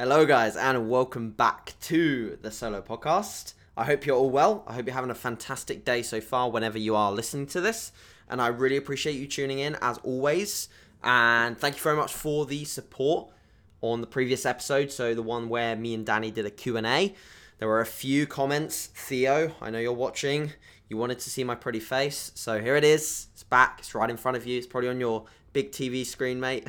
Hello, 0.00 0.24
guys, 0.24 0.54
and 0.54 0.88
welcome 0.88 1.30
back 1.32 1.74
to 1.80 2.38
the 2.40 2.52
solo 2.52 2.80
podcast. 2.80 3.54
I 3.76 3.82
hope 3.82 4.06
you're 4.06 4.14
all 4.14 4.30
well. 4.30 4.62
I 4.68 4.74
hope 4.74 4.86
you're 4.86 4.94
having 4.94 5.10
a 5.10 5.14
fantastic 5.16 5.84
day 5.84 6.02
so 6.02 6.20
far, 6.20 6.52
whenever 6.52 6.78
you 6.78 6.94
are 6.94 7.10
listening 7.10 7.48
to 7.48 7.60
this. 7.60 7.90
And 8.28 8.40
I 8.40 8.46
really 8.46 8.76
appreciate 8.76 9.16
you 9.16 9.26
tuning 9.26 9.58
in, 9.58 9.76
as 9.82 9.98
always. 10.04 10.68
And 11.02 11.58
thank 11.58 11.74
you 11.74 11.82
very 11.82 11.96
much 11.96 12.12
for 12.12 12.46
the 12.46 12.64
support 12.64 13.32
on 13.80 14.00
the 14.00 14.06
previous 14.06 14.46
episode. 14.46 14.92
So 14.92 15.16
the 15.16 15.22
one 15.22 15.48
where 15.48 15.74
me 15.74 15.94
and 15.94 16.06
Danny 16.06 16.30
did 16.30 16.46
a 16.46 16.50
Q&A. 16.52 17.16
There 17.58 17.66
were 17.66 17.80
a 17.80 17.84
few 17.84 18.24
comments. 18.28 18.86
Theo, 18.94 19.50
I 19.60 19.70
know 19.70 19.80
you're 19.80 19.92
watching. 19.92 20.52
You 20.88 20.96
wanted 20.96 21.18
to 21.18 21.28
see 21.28 21.42
my 21.42 21.56
pretty 21.56 21.80
face. 21.80 22.30
So 22.36 22.60
here 22.60 22.76
it 22.76 22.84
is. 22.84 23.26
It's 23.32 23.42
back. 23.42 23.80
It's 23.80 23.96
right 23.96 24.08
in 24.08 24.16
front 24.16 24.36
of 24.36 24.46
you. 24.46 24.58
It's 24.58 24.66
probably 24.68 24.90
on 24.90 25.00
your 25.00 25.24
big 25.58 25.72
TV 25.72 26.06
screen, 26.06 26.38
mate. 26.38 26.68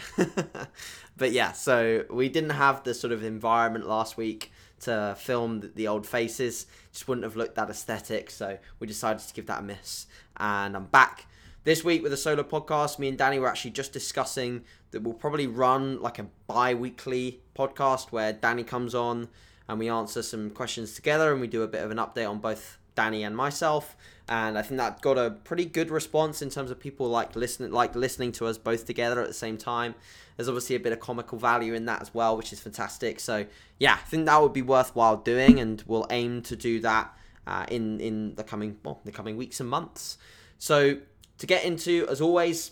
but 1.17 1.31
yeah, 1.31 1.51
so 1.51 2.05
we 2.09 2.27
didn't 2.27 2.49
have 2.49 2.83
the 2.83 2.95
sort 2.95 3.13
of 3.13 3.23
environment 3.23 3.87
last 3.87 4.17
week 4.17 4.51
to 4.79 5.15
film 5.19 5.71
the 5.75 5.87
old 5.87 6.07
faces. 6.07 6.65
Just 6.91 7.07
wouldn't 7.07 7.23
have 7.23 7.35
looked 7.35 7.53
that 7.53 7.69
aesthetic. 7.69 8.31
So 8.31 8.57
we 8.79 8.87
decided 8.87 9.21
to 9.27 9.33
give 9.35 9.45
that 9.45 9.59
a 9.59 9.61
miss. 9.61 10.07
And 10.37 10.75
I'm 10.75 10.85
back 10.85 11.27
this 11.65 11.83
week 11.83 12.01
with 12.01 12.13
a 12.13 12.17
solo 12.17 12.41
podcast. 12.41 12.97
Me 12.97 13.09
and 13.09 13.17
Danny 13.17 13.37
were 13.37 13.47
actually 13.47 13.71
just 13.71 13.93
discussing 13.93 14.63
that 14.89 15.03
we'll 15.03 15.13
probably 15.13 15.45
run 15.45 16.01
like 16.01 16.17
a 16.17 16.25
bi 16.47 16.73
weekly 16.73 17.41
podcast 17.55 18.11
where 18.11 18.33
Danny 18.33 18.63
comes 18.63 18.95
on 18.95 19.27
and 19.67 19.77
we 19.77 19.87
answer 19.87 20.23
some 20.23 20.49
questions 20.49 20.95
together 20.95 21.31
and 21.31 21.39
we 21.39 21.45
do 21.45 21.61
a 21.61 21.67
bit 21.67 21.83
of 21.83 21.91
an 21.91 21.97
update 21.97 22.27
on 22.27 22.39
both 22.39 22.78
Danny 22.95 23.23
and 23.23 23.35
myself. 23.35 23.95
And 24.27 24.57
I 24.57 24.61
think 24.61 24.77
that 24.77 25.01
got 25.01 25.17
a 25.17 25.31
pretty 25.31 25.65
good 25.65 25.89
response 25.89 26.41
in 26.41 26.49
terms 26.49 26.69
of 26.69 26.79
people 26.79 27.07
like 27.07 27.35
listening, 27.35 27.71
like 27.71 27.95
listening 27.95 28.31
to 28.33 28.45
us 28.45 28.57
both 28.57 28.85
together 28.85 29.21
at 29.21 29.27
the 29.27 29.33
same 29.33 29.57
time. 29.57 29.95
There's 30.35 30.47
obviously 30.47 30.75
a 30.75 30.79
bit 30.79 30.93
of 30.93 30.99
comical 30.99 31.37
value 31.37 31.73
in 31.73 31.85
that 31.85 32.01
as 32.01 32.13
well, 32.13 32.37
which 32.37 32.53
is 32.53 32.59
fantastic. 32.59 33.19
So 33.19 33.45
yeah, 33.79 33.93
I 33.93 34.07
think 34.07 34.27
that 34.27 34.41
would 34.41 34.53
be 34.53 34.61
worthwhile 34.61 35.17
doing, 35.17 35.59
and 35.59 35.83
we'll 35.87 36.07
aim 36.11 36.43
to 36.43 36.55
do 36.55 36.79
that 36.81 37.13
uh, 37.47 37.65
in 37.69 37.99
in 37.99 38.35
the 38.35 38.43
coming 38.43 38.77
well, 38.83 39.01
the 39.03 39.11
coming 39.11 39.35
weeks 39.35 39.59
and 39.59 39.67
months. 39.67 40.17
So 40.59 40.97
to 41.39 41.45
get 41.47 41.65
into, 41.65 42.07
as 42.07 42.21
always, 42.21 42.71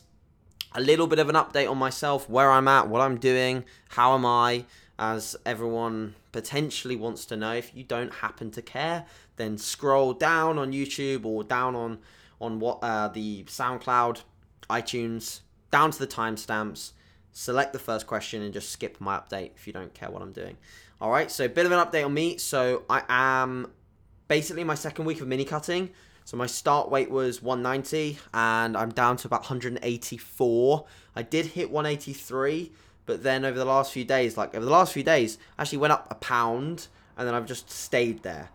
a 0.74 0.82
little 0.82 1.08
bit 1.08 1.20
of 1.20 1.28
an 1.28 1.36
update 1.36 1.70
on 1.70 1.78
myself, 1.78 2.30
where 2.30 2.52
I'm 2.52 2.68
at, 2.68 2.88
what 2.88 3.02
I'm 3.02 3.18
doing, 3.18 3.66
how 3.90 4.14
am 4.14 4.26
I, 4.26 4.66
as 5.00 5.36
everyone 5.46 6.16
potentially 6.32 6.96
wants 6.96 7.26
to 7.26 7.36
know. 7.36 7.54
If 7.54 7.76
you 7.76 7.84
don't 7.84 8.14
happen 8.14 8.52
to 8.52 8.62
care, 8.62 9.06
then 9.38 9.58
scroll 9.58 10.14
down 10.14 10.58
on 10.58 10.72
YouTube 10.72 11.26
or 11.26 11.44
down 11.44 11.76
on 11.76 12.00
on 12.40 12.60
what 12.60 12.80
uh, 12.84 13.08
the 13.08 13.44
SoundCloud, 13.46 14.22
iTunes, 14.70 15.42
down 15.72 15.92
to 15.92 16.00
the 16.00 16.08
timestamps. 16.08 16.92
Select 17.32 17.74
the 17.74 17.80
first 17.80 18.06
question 18.06 18.42
and 18.42 18.54
just 18.54 18.70
skip 18.70 19.00
my 19.00 19.18
update 19.18 19.52
if 19.56 19.66
you 19.66 19.74
don't 19.74 19.94
care 19.94 20.10
what 20.10 20.22
I'm 20.22 20.34
doing. 20.34 20.58
All 21.00 21.12
right, 21.12 21.32
so 21.32 21.46
a 21.46 21.50
bit 21.50 21.66
of 21.66 21.72
an 21.72 21.80
update 21.80 22.06
on 22.06 22.14
me. 22.14 22.38
So 22.38 22.84
I 22.90 23.04
am 23.10 23.72
basically 24.28 24.64
my 24.64 24.76
second 24.76 25.06
week 25.06 25.22
of 25.22 25.28
mini 25.28 25.46
cutting. 25.46 25.92
So 26.26 26.36
my 26.36 26.48
start 26.48 26.92
weight 26.92 27.10
was 27.10 27.42
190 27.42 28.18
and 28.34 28.76
I'm 28.76 28.90
down 28.90 29.18
to 29.18 29.28
about 29.28 29.42
184. 29.42 30.86
I 31.16 31.22
did 31.22 31.46
hit 31.46 31.72
183, 31.72 32.72
but 33.06 33.24
then 33.24 33.46
over 33.46 33.58
the 33.58 33.66
last 33.66 33.94
few 33.94 34.04
days, 34.04 34.36
like 34.36 34.54
over 34.54 34.66
the 34.66 34.72
last 34.72 34.92
few 34.92 35.04
days, 35.04 35.38
I 35.58 35.62
actually 35.62 35.78
went 35.78 35.94
up 35.94 36.08
a 36.12 36.16
pound 36.16 36.88
and 37.18 37.28
then 37.28 37.34
I've 37.34 37.46
just 37.46 37.72
stayed 37.72 38.24
there. 38.24 38.50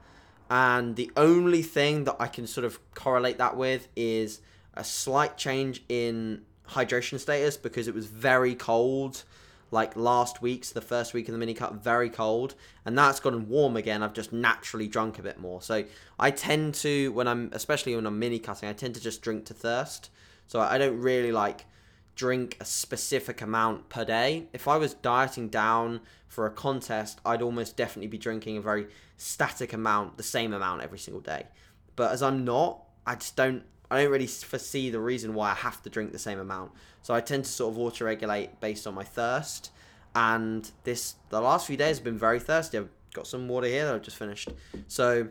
And 0.52 0.96
the 0.96 1.10
only 1.16 1.62
thing 1.62 2.04
that 2.04 2.16
I 2.20 2.26
can 2.26 2.46
sort 2.46 2.66
of 2.66 2.78
correlate 2.94 3.38
that 3.38 3.56
with 3.56 3.88
is 3.96 4.42
a 4.74 4.84
slight 4.84 5.38
change 5.38 5.82
in 5.88 6.42
hydration 6.68 7.18
status 7.18 7.56
because 7.56 7.88
it 7.88 7.94
was 7.94 8.04
very 8.04 8.54
cold. 8.54 9.24
Like 9.70 9.96
last 9.96 10.42
week's 10.42 10.70
the 10.70 10.82
first 10.82 11.14
week 11.14 11.26
of 11.26 11.32
the 11.32 11.38
mini 11.38 11.54
cut 11.54 11.72
very 11.76 12.10
cold. 12.10 12.54
And 12.84 12.98
that's 12.98 13.18
gotten 13.18 13.48
warm 13.48 13.78
again. 13.78 14.02
I've 14.02 14.12
just 14.12 14.30
naturally 14.30 14.86
drunk 14.86 15.18
a 15.18 15.22
bit 15.22 15.40
more. 15.40 15.62
So 15.62 15.84
i 16.18 16.30
tend 16.30 16.74
to 16.74 17.10
when 17.12 17.26
i'm 17.26 17.48
especially 17.54 17.96
when 17.96 18.04
i'm 18.04 18.18
mini 18.18 18.38
cutting 18.38 18.68
i 18.68 18.74
tend 18.74 18.94
to 18.96 19.00
just 19.00 19.22
drink 19.22 19.46
to 19.46 19.54
thirst. 19.54 20.10
So 20.48 20.60
i 20.60 20.76
don't 20.76 21.00
really 21.00 21.32
like 21.32 21.64
drink 22.14 22.56
a 22.60 22.64
specific 22.64 23.40
amount 23.40 23.88
per 23.88 24.04
day 24.04 24.46
if 24.52 24.68
i 24.68 24.76
was 24.76 24.94
dieting 24.94 25.48
down 25.48 26.00
for 26.28 26.46
a 26.46 26.50
contest 26.50 27.20
i'd 27.24 27.42
almost 27.42 27.76
definitely 27.76 28.08
be 28.08 28.18
drinking 28.18 28.56
a 28.56 28.60
very 28.60 28.86
static 29.16 29.72
amount 29.72 30.16
the 30.16 30.22
same 30.22 30.52
amount 30.52 30.82
every 30.82 30.98
single 30.98 31.20
day 31.20 31.44
but 31.96 32.12
as 32.12 32.22
i'm 32.22 32.44
not 32.44 32.82
i 33.06 33.14
just 33.14 33.36
don't 33.36 33.64
I 33.92 34.02
don't 34.02 34.10
really 34.10 34.26
foresee 34.26 34.88
the 34.88 35.00
reason 35.00 35.34
why 35.34 35.50
I 35.50 35.54
have 35.54 35.82
to 35.82 35.90
drink 35.90 36.12
the 36.12 36.18
same 36.18 36.38
amount. 36.38 36.72
So 37.02 37.12
I 37.12 37.20
tend 37.20 37.44
to 37.44 37.50
sort 37.50 37.74
of 37.74 37.78
auto 37.78 38.06
regulate 38.06 38.58
based 38.58 38.86
on 38.86 38.94
my 38.94 39.04
thirst. 39.04 39.70
And 40.14 40.70
this 40.84 41.16
the 41.28 41.42
last 41.42 41.66
few 41.66 41.76
days 41.76 41.98
have 41.98 42.04
been 42.04 42.16
very 42.16 42.40
thirsty. 42.40 42.78
I've 42.78 42.88
got 43.12 43.26
some 43.26 43.48
water 43.48 43.66
here 43.66 43.84
that 43.84 43.94
I've 43.94 44.02
just 44.02 44.16
finished. 44.16 44.48
So 44.88 45.28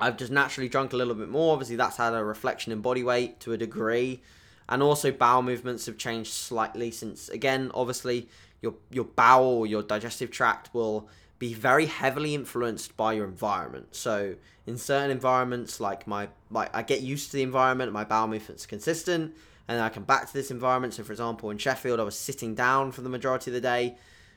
I've 0.00 0.16
just 0.16 0.32
naturally 0.32 0.70
drunk 0.70 0.94
a 0.94 0.96
little 0.96 1.14
bit 1.14 1.28
more. 1.28 1.52
Obviously, 1.52 1.76
that's 1.76 1.98
had 1.98 2.14
a 2.14 2.24
reflection 2.24 2.72
in 2.72 2.80
body 2.80 3.02
weight 3.02 3.40
to 3.40 3.52
a 3.52 3.58
degree. 3.58 4.22
And 4.68 4.82
also 4.82 5.12
bowel 5.12 5.42
movements 5.42 5.86
have 5.86 5.96
changed 5.96 6.32
slightly 6.32 6.90
since 6.90 7.28
again, 7.28 7.70
obviously, 7.74 8.28
your 8.62 8.74
your 8.90 9.04
bowel 9.04 9.66
your 9.66 9.82
digestive 9.82 10.30
tract 10.30 10.74
will 10.74 11.08
be 11.38 11.52
very 11.52 11.86
heavily 11.86 12.34
influenced 12.34 12.96
by 12.96 13.12
your 13.12 13.26
environment. 13.26 13.94
So 13.94 14.36
in 14.66 14.78
certain 14.78 15.10
environments, 15.10 15.80
like 15.80 16.06
my 16.06 16.28
like 16.50 16.74
I 16.74 16.82
get 16.82 17.02
used 17.02 17.30
to 17.30 17.36
the 17.36 17.42
environment, 17.42 17.92
my 17.92 18.04
bowel 18.04 18.28
movements 18.28 18.64
are 18.64 18.68
consistent, 18.68 19.34
and 19.68 19.80
I 19.80 19.88
come 19.88 20.04
back 20.04 20.26
to 20.26 20.32
this 20.32 20.50
environment. 20.50 20.94
So 20.94 21.04
for 21.04 21.12
example, 21.12 21.50
in 21.50 21.58
Sheffield, 21.58 22.00
I 22.00 22.04
was 22.04 22.18
sitting 22.18 22.54
down 22.54 22.92
for 22.92 23.02
the 23.02 23.08
majority 23.08 23.50
of 23.50 23.54
the 23.54 23.60
day, 23.60 23.96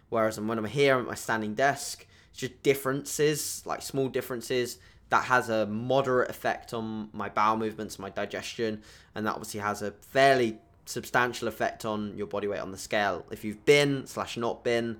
whereas 0.10 0.40
when 0.40 0.58
I'm 0.58 0.66
here, 0.66 0.96
I'm 0.96 1.02
at 1.02 1.08
my 1.08 1.16
standing 1.16 1.56
desk. 1.56 2.06
It's 2.32 2.42
just 2.42 2.62
differences, 2.62 3.64
like 3.66 3.82
small 3.82 4.10
differences. 4.10 4.78
That 5.09 5.25
has 5.25 5.50
a 5.50 5.66
moderate 5.66 6.30
effect 6.30 6.74
on 6.74 7.09
my 7.14 7.30
bowel 7.30 7.58
movements, 7.58 7.97
my 7.97 8.09
digestion, 8.09 8.84
and 9.16 9.25
that 9.25 9.31
obviously 9.31 9.59
has 9.59 9.81
a 9.81 9.92
fairly 9.92 10.59
substantial 10.86 11.47
effect 11.47 11.86
on 11.86 12.16
your 12.18 12.28
body 12.28 12.47
weight 12.47 12.59
on 12.59 12.72
the 12.72 12.78
scale. 12.78 13.25
If 13.31 13.44
you've 13.44 13.64
been 13.66 14.06
slash 14.08 14.38
not 14.38 14.64
been, 14.64 14.98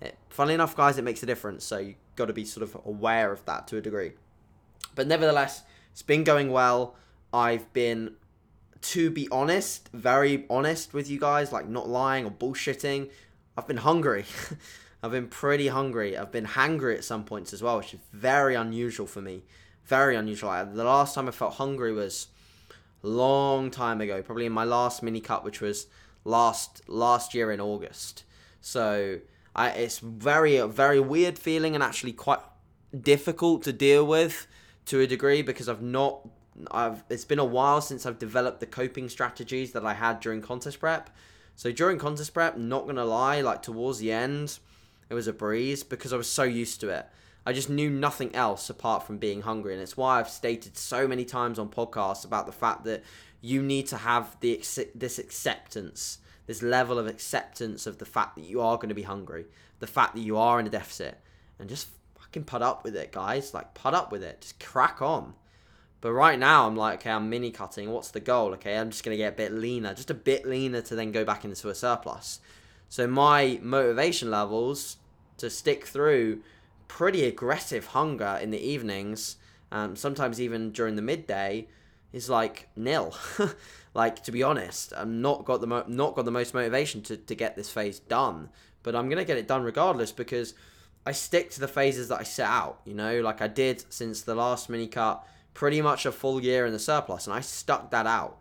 it, 0.00 0.16
funnily 0.28 0.54
enough, 0.54 0.76
guys, 0.76 0.98
it 0.98 1.02
makes 1.02 1.22
a 1.22 1.26
difference. 1.26 1.64
So 1.64 1.78
you've 1.78 1.96
got 2.16 2.26
to 2.26 2.32
be 2.32 2.44
sort 2.44 2.62
of 2.62 2.76
aware 2.84 3.32
of 3.32 3.44
that 3.46 3.66
to 3.68 3.76
a 3.76 3.80
degree. 3.80 4.12
But 4.94 5.06
nevertheless, 5.06 5.62
it's 5.92 6.02
been 6.02 6.24
going 6.24 6.50
well. 6.50 6.96
I've 7.32 7.72
been, 7.72 8.14
to 8.82 9.10
be 9.10 9.28
honest, 9.30 9.88
very 9.92 10.44
honest 10.50 10.94
with 10.94 11.10
you 11.10 11.20
guys, 11.20 11.52
like 11.52 11.68
not 11.68 11.88
lying 11.88 12.24
or 12.24 12.30
bullshitting. 12.30 13.10
I've 13.56 13.66
been 13.66 13.78
hungry. 13.78 14.24
I've 15.02 15.12
been 15.12 15.28
pretty 15.28 15.68
hungry. 15.68 16.16
I've 16.16 16.32
been 16.32 16.46
hangry 16.46 16.96
at 16.96 17.04
some 17.04 17.24
points 17.24 17.52
as 17.52 17.62
well, 17.62 17.78
which 17.78 17.94
is 17.94 18.00
very 18.12 18.54
unusual 18.54 19.06
for 19.06 19.20
me. 19.20 19.42
Very 19.84 20.16
unusual. 20.16 20.50
The 20.72 20.84
last 20.84 21.14
time 21.14 21.28
I 21.28 21.30
felt 21.30 21.54
hungry 21.54 21.92
was 21.92 22.28
a 23.04 23.06
long 23.06 23.70
time 23.70 24.00
ago, 24.00 24.22
probably 24.22 24.46
in 24.46 24.52
my 24.52 24.64
last 24.64 25.02
mini 25.02 25.20
cut, 25.20 25.44
which 25.44 25.60
was 25.60 25.86
last 26.24 26.82
last 26.88 27.32
year 27.34 27.52
in 27.52 27.60
August. 27.60 28.24
So 28.60 29.20
I, 29.54 29.70
it's 29.70 29.98
very 30.00 30.60
very 30.66 31.00
weird 31.00 31.38
feeling 31.38 31.74
and 31.74 31.82
actually 31.82 32.12
quite 32.12 32.40
difficult 33.00 33.62
to 33.64 33.72
deal 33.72 34.06
with 34.06 34.46
to 34.86 35.00
a 35.00 35.06
degree 35.06 35.42
because 35.42 35.68
I've 35.68 35.82
not 35.82 36.28
I've 36.70 37.04
it's 37.08 37.24
been 37.24 37.38
a 37.38 37.44
while 37.44 37.80
since 37.80 38.04
I've 38.04 38.18
developed 38.18 38.60
the 38.60 38.66
coping 38.66 39.08
strategies 39.08 39.72
that 39.72 39.86
I 39.86 39.94
had 39.94 40.20
during 40.20 40.42
contest 40.42 40.80
prep. 40.80 41.10
So 41.54 41.72
during 41.72 41.98
contest 41.98 42.34
prep, 42.34 42.56
not 42.56 42.86
gonna 42.86 43.04
lie, 43.04 43.40
like 43.40 43.62
towards 43.62 43.98
the 43.98 44.12
end, 44.12 44.58
it 45.08 45.14
was 45.14 45.26
a 45.26 45.32
breeze 45.32 45.82
because 45.82 46.12
I 46.12 46.16
was 46.16 46.28
so 46.28 46.42
used 46.42 46.80
to 46.80 46.88
it. 46.88 47.06
I 47.46 47.52
just 47.52 47.70
knew 47.70 47.88
nothing 47.88 48.34
else 48.34 48.68
apart 48.68 49.06
from 49.06 49.18
being 49.18 49.42
hungry, 49.42 49.72
and 49.72 49.82
it's 49.82 49.96
why 49.96 50.18
I've 50.18 50.28
stated 50.28 50.76
so 50.76 51.08
many 51.08 51.24
times 51.24 51.58
on 51.58 51.68
podcasts 51.68 52.24
about 52.24 52.46
the 52.46 52.52
fact 52.52 52.84
that 52.84 53.02
you 53.40 53.62
need 53.62 53.86
to 53.86 53.96
have 53.98 54.36
the 54.40 54.62
this 54.94 55.18
acceptance 55.18 56.18
this 56.48 56.62
level 56.62 56.98
of 56.98 57.06
acceptance 57.06 57.86
of 57.86 57.98
the 57.98 58.06
fact 58.06 58.34
that 58.34 58.44
you 58.44 58.60
are 58.60 58.76
going 58.76 58.88
to 58.88 58.94
be 58.94 59.02
hungry, 59.02 59.44
the 59.80 59.86
fact 59.86 60.14
that 60.14 60.22
you 60.22 60.38
are 60.38 60.58
in 60.58 60.66
a 60.66 60.70
deficit, 60.70 61.20
and 61.58 61.68
just 61.68 61.88
fucking 62.18 62.44
put 62.44 62.62
up 62.62 62.82
with 62.82 62.96
it, 62.96 63.12
guys. 63.12 63.52
Like, 63.52 63.74
put 63.74 63.92
up 63.92 64.10
with 64.10 64.22
it. 64.22 64.40
Just 64.40 64.58
crack 64.58 65.02
on. 65.02 65.34
But 66.00 66.12
right 66.12 66.38
now, 66.38 66.66
I'm 66.66 66.74
like, 66.74 67.00
okay, 67.00 67.10
I'm 67.10 67.28
mini 67.28 67.50
cutting. 67.50 67.92
What's 67.92 68.12
the 68.12 68.20
goal? 68.20 68.54
Okay, 68.54 68.78
I'm 68.78 68.90
just 68.90 69.04
going 69.04 69.12
to 69.14 69.18
get 69.18 69.34
a 69.34 69.36
bit 69.36 69.52
leaner, 69.52 69.92
just 69.92 70.10
a 70.10 70.14
bit 70.14 70.46
leaner 70.46 70.80
to 70.80 70.94
then 70.94 71.12
go 71.12 71.22
back 71.22 71.44
into 71.44 71.68
a 71.68 71.74
surplus. 71.74 72.40
So, 72.88 73.06
my 73.06 73.58
motivation 73.62 74.30
levels 74.30 74.96
to 75.38 75.50
stick 75.50 75.86
through 75.86 76.40
pretty 76.88 77.24
aggressive 77.24 77.86
hunger 77.86 78.38
in 78.40 78.50
the 78.50 78.60
evenings, 78.60 79.36
um, 79.70 79.94
sometimes 79.94 80.40
even 80.40 80.72
during 80.72 80.96
the 80.96 81.02
midday, 81.02 81.68
is 82.12 82.30
like 82.30 82.68
nil. 82.74 83.14
like 83.94 84.22
to 84.24 84.32
be 84.32 84.42
honest, 84.42 84.92
I'm 84.96 85.20
not 85.20 85.44
got 85.44 85.60
the 85.60 85.66
mo- 85.66 85.84
not 85.86 86.14
got 86.14 86.24
the 86.24 86.30
most 86.30 86.54
motivation 86.54 87.02
to, 87.02 87.16
to 87.16 87.34
get 87.34 87.56
this 87.56 87.70
phase 87.70 87.98
done, 88.00 88.48
but 88.82 88.96
I'm 88.96 89.08
gonna 89.08 89.24
get 89.24 89.38
it 89.38 89.48
done 89.48 89.62
regardless 89.62 90.12
because 90.12 90.54
I 91.04 91.12
stick 91.12 91.50
to 91.50 91.60
the 91.60 91.68
phases 91.68 92.08
that 92.08 92.20
I 92.20 92.24
set 92.24 92.48
out. 92.48 92.80
You 92.84 92.94
know, 92.94 93.20
like 93.20 93.42
I 93.42 93.48
did 93.48 93.84
since 93.92 94.22
the 94.22 94.34
last 94.34 94.68
mini 94.70 94.86
cut, 94.86 95.26
pretty 95.54 95.82
much 95.82 96.06
a 96.06 96.12
full 96.12 96.42
year 96.42 96.66
in 96.66 96.72
the 96.72 96.78
surplus, 96.78 97.26
and 97.26 97.34
I 97.34 97.40
stuck 97.40 97.90
that 97.90 98.06
out. 98.06 98.38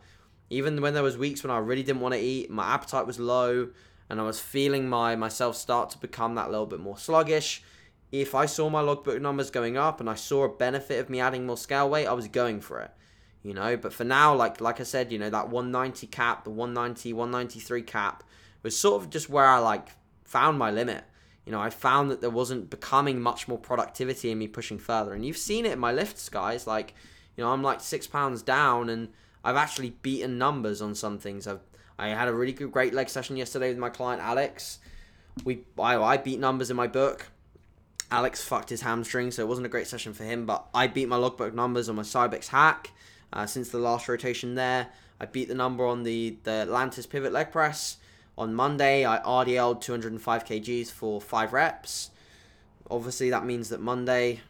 Even 0.49 0.81
when 0.81 0.93
there 0.93 1.03
was 1.03 1.17
weeks 1.17 1.43
when 1.43 1.51
I 1.51 1.57
really 1.57 1.83
didn't 1.83 2.01
want 2.01 2.13
to 2.13 2.21
eat, 2.21 2.49
my 2.49 2.73
appetite 2.73 3.05
was 3.05 3.19
low, 3.19 3.69
and 4.09 4.19
I 4.19 4.23
was 4.23 4.39
feeling 4.39 4.87
my 4.87 5.15
myself 5.15 5.55
start 5.55 5.89
to 5.91 5.97
become 5.97 6.35
that 6.35 6.49
little 6.49 6.65
bit 6.65 6.79
more 6.79 6.97
sluggish, 6.97 7.61
if 8.11 8.33
I 8.33 8.45
saw 8.45 8.69
my 8.69 8.81
logbook 8.81 9.21
numbers 9.21 9.51
going 9.51 9.77
up 9.77 9.99
and 9.99 10.09
I 10.09 10.15
saw 10.15 10.45
a 10.45 10.49
benefit 10.49 10.99
of 10.99 11.09
me 11.09 11.19
adding 11.19 11.45
more 11.45 11.57
scale 11.57 11.89
weight, 11.89 12.07
I 12.07 12.13
was 12.13 12.27
going 12.27 12.61
for 12.61 12.79
it. 12.79 12.91
You 13.43 13.53
know, 13.53 13.77
but 13.77 13.93
for 13.93 14.03
now, 14.03 14.33
like 14.35 14.59
like 14.59 14.79
I 14.79 14.83
said, 14.83 15.11
you 15.11 15.19
know, 15.19 15.29
that 15.29 15.49
190 15.49 16.07
cap, 16.07 16.43
the 16.43 16.49
190, 16.49 17.13
193 17.13 17.81
cap 17.83 18.23
was 18.63 18.77
sort 18.77 19.01
of 19.01 19.09
just 19.09 19.29
where 19.29 19.45
I 19.45 19.59
like 19.59 19.89
found 20.25 20.57
my 20.57 20.71
limit. 20.71 21.03
You 21.45 21.53
know, 21.53 21.61
I 21.61 21.69
found 21.69 22.11
that 22.11 22.19
there 22.19 22.29
wasn't 22.29 22.69
becoming 22.69 23.21
much 23.21 23.47
more 23.47 23.57
productivity 23.57 24.31
in 24.31 24.37
me 24.37 24.47
pushing 24.47 24.77
further. 24.77 25.13
And 25.13 25.25
you've 25.25 25.37
seen 25.37 25.65
it 25.65 25.71
in 25.71 25.79
my 25.79 25.93
lifts, 25.93 26.27
guys. 26.27 26.67
Like, 26.67 26.93
you 27.37 27.43
know, 27.43 27.53
I'm 27.53 27.63
like 27.63 27.79
six 27.79 28.05
pounds 28.05 28.41
down 28.41 28.89
and 28.89 29.09
I've 29.45 29.55
actually 29.55 29.91
beaten 29.91 30.37
numbers 30.37 30.81
on 30.81 30.93
some 30.93 31.17
things. 31.17 31.47
I've 31.47 31.61
I 31.99 32.09
had 32.09 32.27
a 32.27 32.33
really 32.33 32.53
good, 32.53 32.71
great 32.71 32.93
leg 32.93 33.09
session 33.09 33.37
yesterday 33.37 33.69
with 33.69 33.77
my 33.77 33.89
client 33.89 34.21
Alex. 34.21 34.79
We 35.43 35.63
I, 35.79 35.95
I 35.97 36.17
beat 36.17 36.39
numbers 36.39 36.69
in 36.69 36.75
my 36.75 36.87
book. 36.87 37.27
Alex 38.09 38.43
fucked 38.43 38.69
his 38.69 38.81
hamstring, 38.81 39.31
so 39.31 39.41
it 39.41 39.47
wasn't 39.47 39.65
a 39.65 39.69
great 39.69 39.87
session 39.87 40.13
for 40.13 40.23
him. 40.23 40.45
But 40.45 40.65
I 40.73 40.87
beat 40.87 41.07
my 41.07 41.17
logbook 41.17 41.53
numbers 41.53 41.89
on 41.89 41.95
my 41.95 42.03
Cybex 42.03 42.47
hack 42.47 42.91
uh, 43.33 43.45
since 43.45 43.69
the 43.69 43.79
last 43.79 44.07
rotation 44.07 44.55
there. 44.55 44.87
I 45.19 45.25
beat 45.25 45.47
the 45.47 45.55
number 45.55 45.85
on 45.85 46.03
the 46.03 46.37
the 46.43 46.51
Atlantis 46.51 47.05
pivot 47.05 47.33
leg 47.33 47.51
press. 47.51 47.97
On 48.37 48.53
Monday, 48.53 49.03
I 49.03 49.17
RDL'd 49.19 49.81
205 49.81 50.45
kgs 50.45 50.91
for 50.91 51.19
five 51.19 51.53
reps. 51.53 52.11
Obviously, 52.89 53.31
that 53.31 53.45
means 53.45 53.69
that 53.69 53.81
Monday 53.81 54.41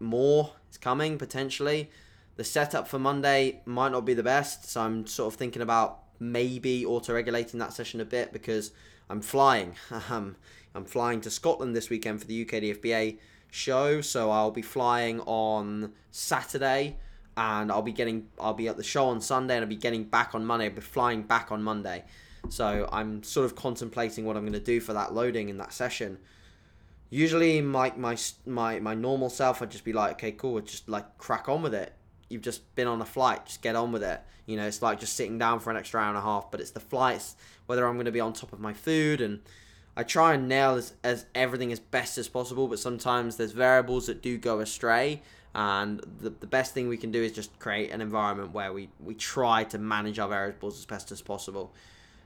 more 0.00 0.52
is 0.70 0.78
coming 0.78 1.18
potentially. 1.18 1.90
The 2.36 2.44
setup 2.44 2.88
for 2.88 2.98
Monday 2.98 3.60
might 3.66 3.92
not 3.92 4.06
be 4.06 4.14
the 4.14 4.22
best, 4.22 4.70
so 4.70 4.80
I'm 4.80 5.06
sort 5.06 5.32
of 5.32 5.38
thinking 5.38 5.60
about 5.60 6.01
maybe 6.22 6.86
auto 6.86 7.12
regulating 7.12 7.58
that 7.60 7.72
session 7.72 8.00
a 8.00 8.04
bit 8.04 8.32
because 8.32 8.72
I'm 9.10 9.20
flying. 9.20 9.76
Um, 10.10 10.36
I'm 10.74 10.86
flying 10.86 11.20
to 11.20 11.30
Scotland 11.30 11.76
this 11.76 11.90
weekend 11.90 12.20
for 12.20 12.26
the 12.26 12.46
UKDFBA 12.46 13.18
show, 13.50 14.00
so 14.00 14.30
I'll 14.30 14.50
be 14.50 14.62
flying 14.62 15.20
on 15.20 15.92
Saturday 16.10 16.96
and 17.36 17.70
I'll 17.70 17.82
be 17.82 17.92
getting 17.92 18.28
I'll 18.40 18.54
be 18.54 18.68
at 18.68 18.78
the 18.78 18.82
show 18.82 19.06
on 19.06 19.20
Sunday 19.20 19.56
and 19.56 19.64
I'll 19.64 19.68
be 19.68 19.76
getting 19.76 20.04
back 20.04 20.34
on 20.34 20.46
Monday. 20.46 20.66
I'll 20.66 20.74
be 20.74 20.80
flying 20.80 21.22
back 21.22 21.52
on 21.52 21.62
Monday. 21.62 22.04
So 22.48 22.88
I'm 22.90 23.22
sort 23.22 23.44
of 23.44 23.54
contemplating 23.54 24.24
what 24.24 24.36
I'm 24.36 24.42
going 24.42 24.52
to 24.54 24.60
do 24.60 24.80
for 24.80 24.92
that 24.94 25.14
loading 25.14 25.48
in 25.48 25.58
that 25.58 25.72
session. 25.72 26.18
Usually, 27.10 27.60
my 27.60 27.92
my 27.96 28.16
my 28.46 28.80
my 28.80 28.94
normal 28.94 29.28
self, 29.28 29.60
I'd 29.60 29.70
just 29.70 29.84
be 29.84 29.92
like, 29.92 30.12
okay, 30.12 30.32
cool, 30.32 30.60
just 30.60 30.88
like 30.88 31.18
crack 31.18 31.48
on 31.48 31.62
with 31.62 31.74
it. 31.74 31.92
You've 32.32 32.42
just 32.42 32.74
been 32.74 32.88
on 32.88 33.00
a 33.00 33.04
flight, 33.04 33.46
just 33.46 33.62
get 33.62 33.76
on 33.76 33.92
with 33.92 34.02
it. 34.02 34.20
You 34.46 34.56
know, 34.56 34.66
it's 34.66 34.82
like 34.82 34.98
just 34.98 35.14
sitting 35.14 35.38
down 35.38 35.60
for 35.60 35.70
an 35.70 35.76
extra 35.76 36.00
hour 36.00 36.08
and 36.08 36.18
a 36.18 36.22
half. 36.22 36.50
But 36.50 36.60
it's 36.60 36.70
the 36.70 36.80
flights, 36.80 37.36
whether 37.66 37.86
I'm 37.86 37.94
going 37.94 38.06
to 38.06 38.12
be 38.12 38.20
on 38.20 38.32
top 38.32 38.52
of 38.52 38.60
my 38.60 38.72
food, 38.72 39.20
and 39.20 39.40
I 39.96 40.02
try 40.02 40.34
and 40.34 40.48
nail 40.48 40.74
as, 40.74 40.94
as 41.04 41.26
everything 41.34 41.70
as 41.70 41.78
best 41.78 42.18
as 42.18 42.28
possible. 42.28 42.66
But 42.66 42.78
sometimes 42.78 43.36
there's 43.36 43.52
variables 43.52 44.06
that 44.06 44.22
do 44.22 44.38
go 44.38 44.60
astray, 44.60 45.22
and 45.54 46.00
the, 46.18 46.30
the 46.30 46.46
best 46.46 46.72
thing 46.74 46.88
we 46.88 46.96
can 46.96 47.12
do 47.12 47.22
is 47.22 47.32
just 47.32 47.56
create 47.58 47.90
an 47.90 48.00
environment 48.00 48.52
where 48.52 48.72
we 48.72 48.88
we 48.98 49.14
try 49.14 49.64
to 49.64 49.78
manage 49.78 50.18
our 50.18 50.28
variables 50.28 50.78
as 50.78 50.86
best 50.86 51.12
as 51.12 51.20
possible. 51.20 51.72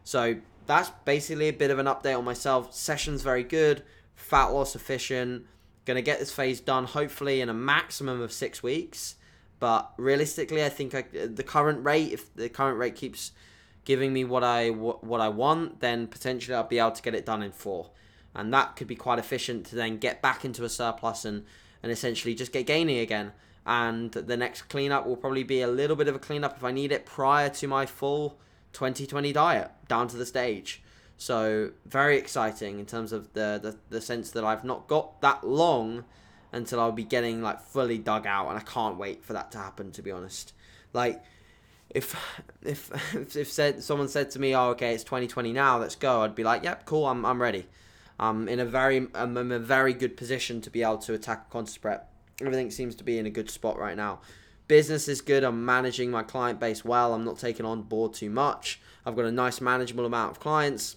So 0.05 0.37
that's 0.67 0.91
basically 1.05 1.49
a 1.49 1.53
bit 1.53 1.70
of 1.70 1.79
an 1.79 1.87
update 1.87 2.17
on 2.17 2.25
myself. 2.25 2.73
Session's 2.73 3.23
very 3.23 3.43
good, 3.43 3.82
fat 4.14 4.47
loss 4.47 4.76
efficient. 4.76 5.47
Gonna 5.85 6.03
get 6.03 6.19
this 6.19 6.32
phase 6.32 6.61
done 6.61 6.85
hopefully 6.85 7.41
in 7.41 7.49
a 7.49 7.55
maximum 7.55 8.20
of 8.20 8.32
six 8.32 8.62
weeks. 8.62 9.17
But 9.58 9.93
realistically, 9.97 10.62
I 10.64 10.69
think 10.69 10.94
I, 10.94 11.05
the 11.12 11.43
current 11.43 11.85
rate, 11.85 12.12
if 12.12 12.35
the 12.35 12.49
current 12.49 12.79
rate 12.79 12.94
keeps 12.94 13.32
giving 13.85 14.12
me 14.12 14.25
what 14.25 14.44
I 14.44 14.70
what 14.70 15.20
I 15.20 15.29
want, 15.29 15.81
then 15.81 16.06
potentially 16.08 16.55
I'll 16.55 16.64
be 16.64 16.79
able 16.79 16.91
to 16.91 17.03
get 17.03 17.14
it 17.14 17.25
done 17.25 17.43
in 17.43 17.53
four, 17.53 17.91
and 18.35 18.53
that 18.53 18.76
could 18.76 18.87
be 18.87 18.97
quite 18.97 19.19
efficient 19.19 19.67
to 19.67 19.76
then 19.76 19.97
get 19.99 20.20
back 20.20 20.44
into 20.44 20.64
a 20.64 20.69
surplus 20.69 21.25
and 21.25 21.44
and 21.82 21.91
essentially 21.91 22.35
just 22.35 22.53
get 22.53 22.67
gaining 22.67 22.99
again. 22.99 23.32
And 23.64 24.12
the 24.12 24.37
next 24.37 24.62
cleanup 24.62 25.06
will 25.06 25.17
probably 25.17 25.43
be 25.43 25.61
a 25.61 25.67
little 25.69 25.97
bit 25.97 26.06
of 26.06 26.14
a 26.14 26.20
cleanup 26.20 26.56
if 26.56 26.62
I 26.62 26.70
need 26.70 26.93
it 26.93 27.05
prior 27.05 27.49
to 27.49 27.67
my 27.67 27.85
full 27.85 28.38
2020 28.73 29.32
diet 29.32 29.70
down 29.88 30.06
to 30.08 30.17
the 30.17 30.26
stage. 30.26 30.82
So 31.17 31.73
very 31.85 32.19
exciting 32.19 32.79
in 32.79 32.87
terms 32.87 33.12
of 33.12 33.32
the, 33.32 33.58
the, 33.61 33.76
the 33.88 34.00
sense 34.00 34.31
that 34.32 34.44
I've 34.44 34.64
not 34.64 34.87
got 34.87 35.20
that 35.23 35.44
long 35.47 36.05
until 36.56 36.81
I'll 36.81 36.93
be 36.93 37.05
getting 37.05 37.43
like 37.43 37.61
fully 37.61 37.99
dug 37.99 38.26
out, 38.26 38.49
and 38.49 38.58
I 38.58 38.62
can't 38.62 38.97
wait 38.97 39.25
for 39.25 39.32
that 39.35 39.53
to 39.53 39.58
happen. 39.58 39.93
To 39.93 40.03
be 40.03 40.11
honest, 40.11 40.53
like 40.93 41.23
if 41.91 42.17
if 42.62 43.37
if, 43.37 43.50
said 43.50 43.82
someone 43.82 44.08
said 44.08 44.31
to 44.32 44.38
me, 44.38 44.55
"Oh, 44.55 44.70
okay, 44.70 44.94
it's 44.94 45.05
2020 45.05 45.53
now, 45.53 45.79
let's 45.79 45.97
go," 45.97 46.23
I'd 46.23 46.35
be 46.35 46.44
like, 46.44 46.64
"Yep, 46.64 46.87
cool, 46.87 47.06
I'm 47.06 47.25
I'm 47.25 47.41
ready." 47.41 47.67
I'm 48.19 48.49
in 48.49 48.61
a 48.61 48.64
very 48.64 49.08
I'm 49.14 49.37
in 49.37 49.53
a 49.53 49.58
very 49.58 49.93
good 49.93 50.17
position 50.17 50.61
to 50.62 50.70
be 50.70 50.82
able 50.82 50.99
to 50.99 51.14
attack 51.14 51.47
a 51.49 51.53
contest 51.53 51.82
prep. 51.82 52.11
Everything 52.41 52.70
seems 52.70 52.94
to 52.97 53.05
be 53.05 53.19
in 53.19 53.26
a 53.26 53.31
good 53.31 53.50
spot 53.50 53.79
right 53.79 53.97
now 53.97 54.20
business 54.69 55.08
is 55.08 55.20
good. 55.20 55.44
I'm 55.44 55.64
managing 55.64 56.11
my 56.11 56.23
client 56.23 56.61
base 56.61 56.85
well. 56.85 57.14
I'm 57.14 57.25
not 57.25 57.38
taking 57.38 57.67
on 57.67 57.82
board 57.82 58.14
too 58.14 58.31
much. 58.31 58.81
I've 59.05 59.17
got 59.17 59.25
a 59.25 59.32
nice 59.32 59.61
manageable 59.61 60.06
amount 60.06 60.32
of 60.32 60.41
clients. 60.41 60.97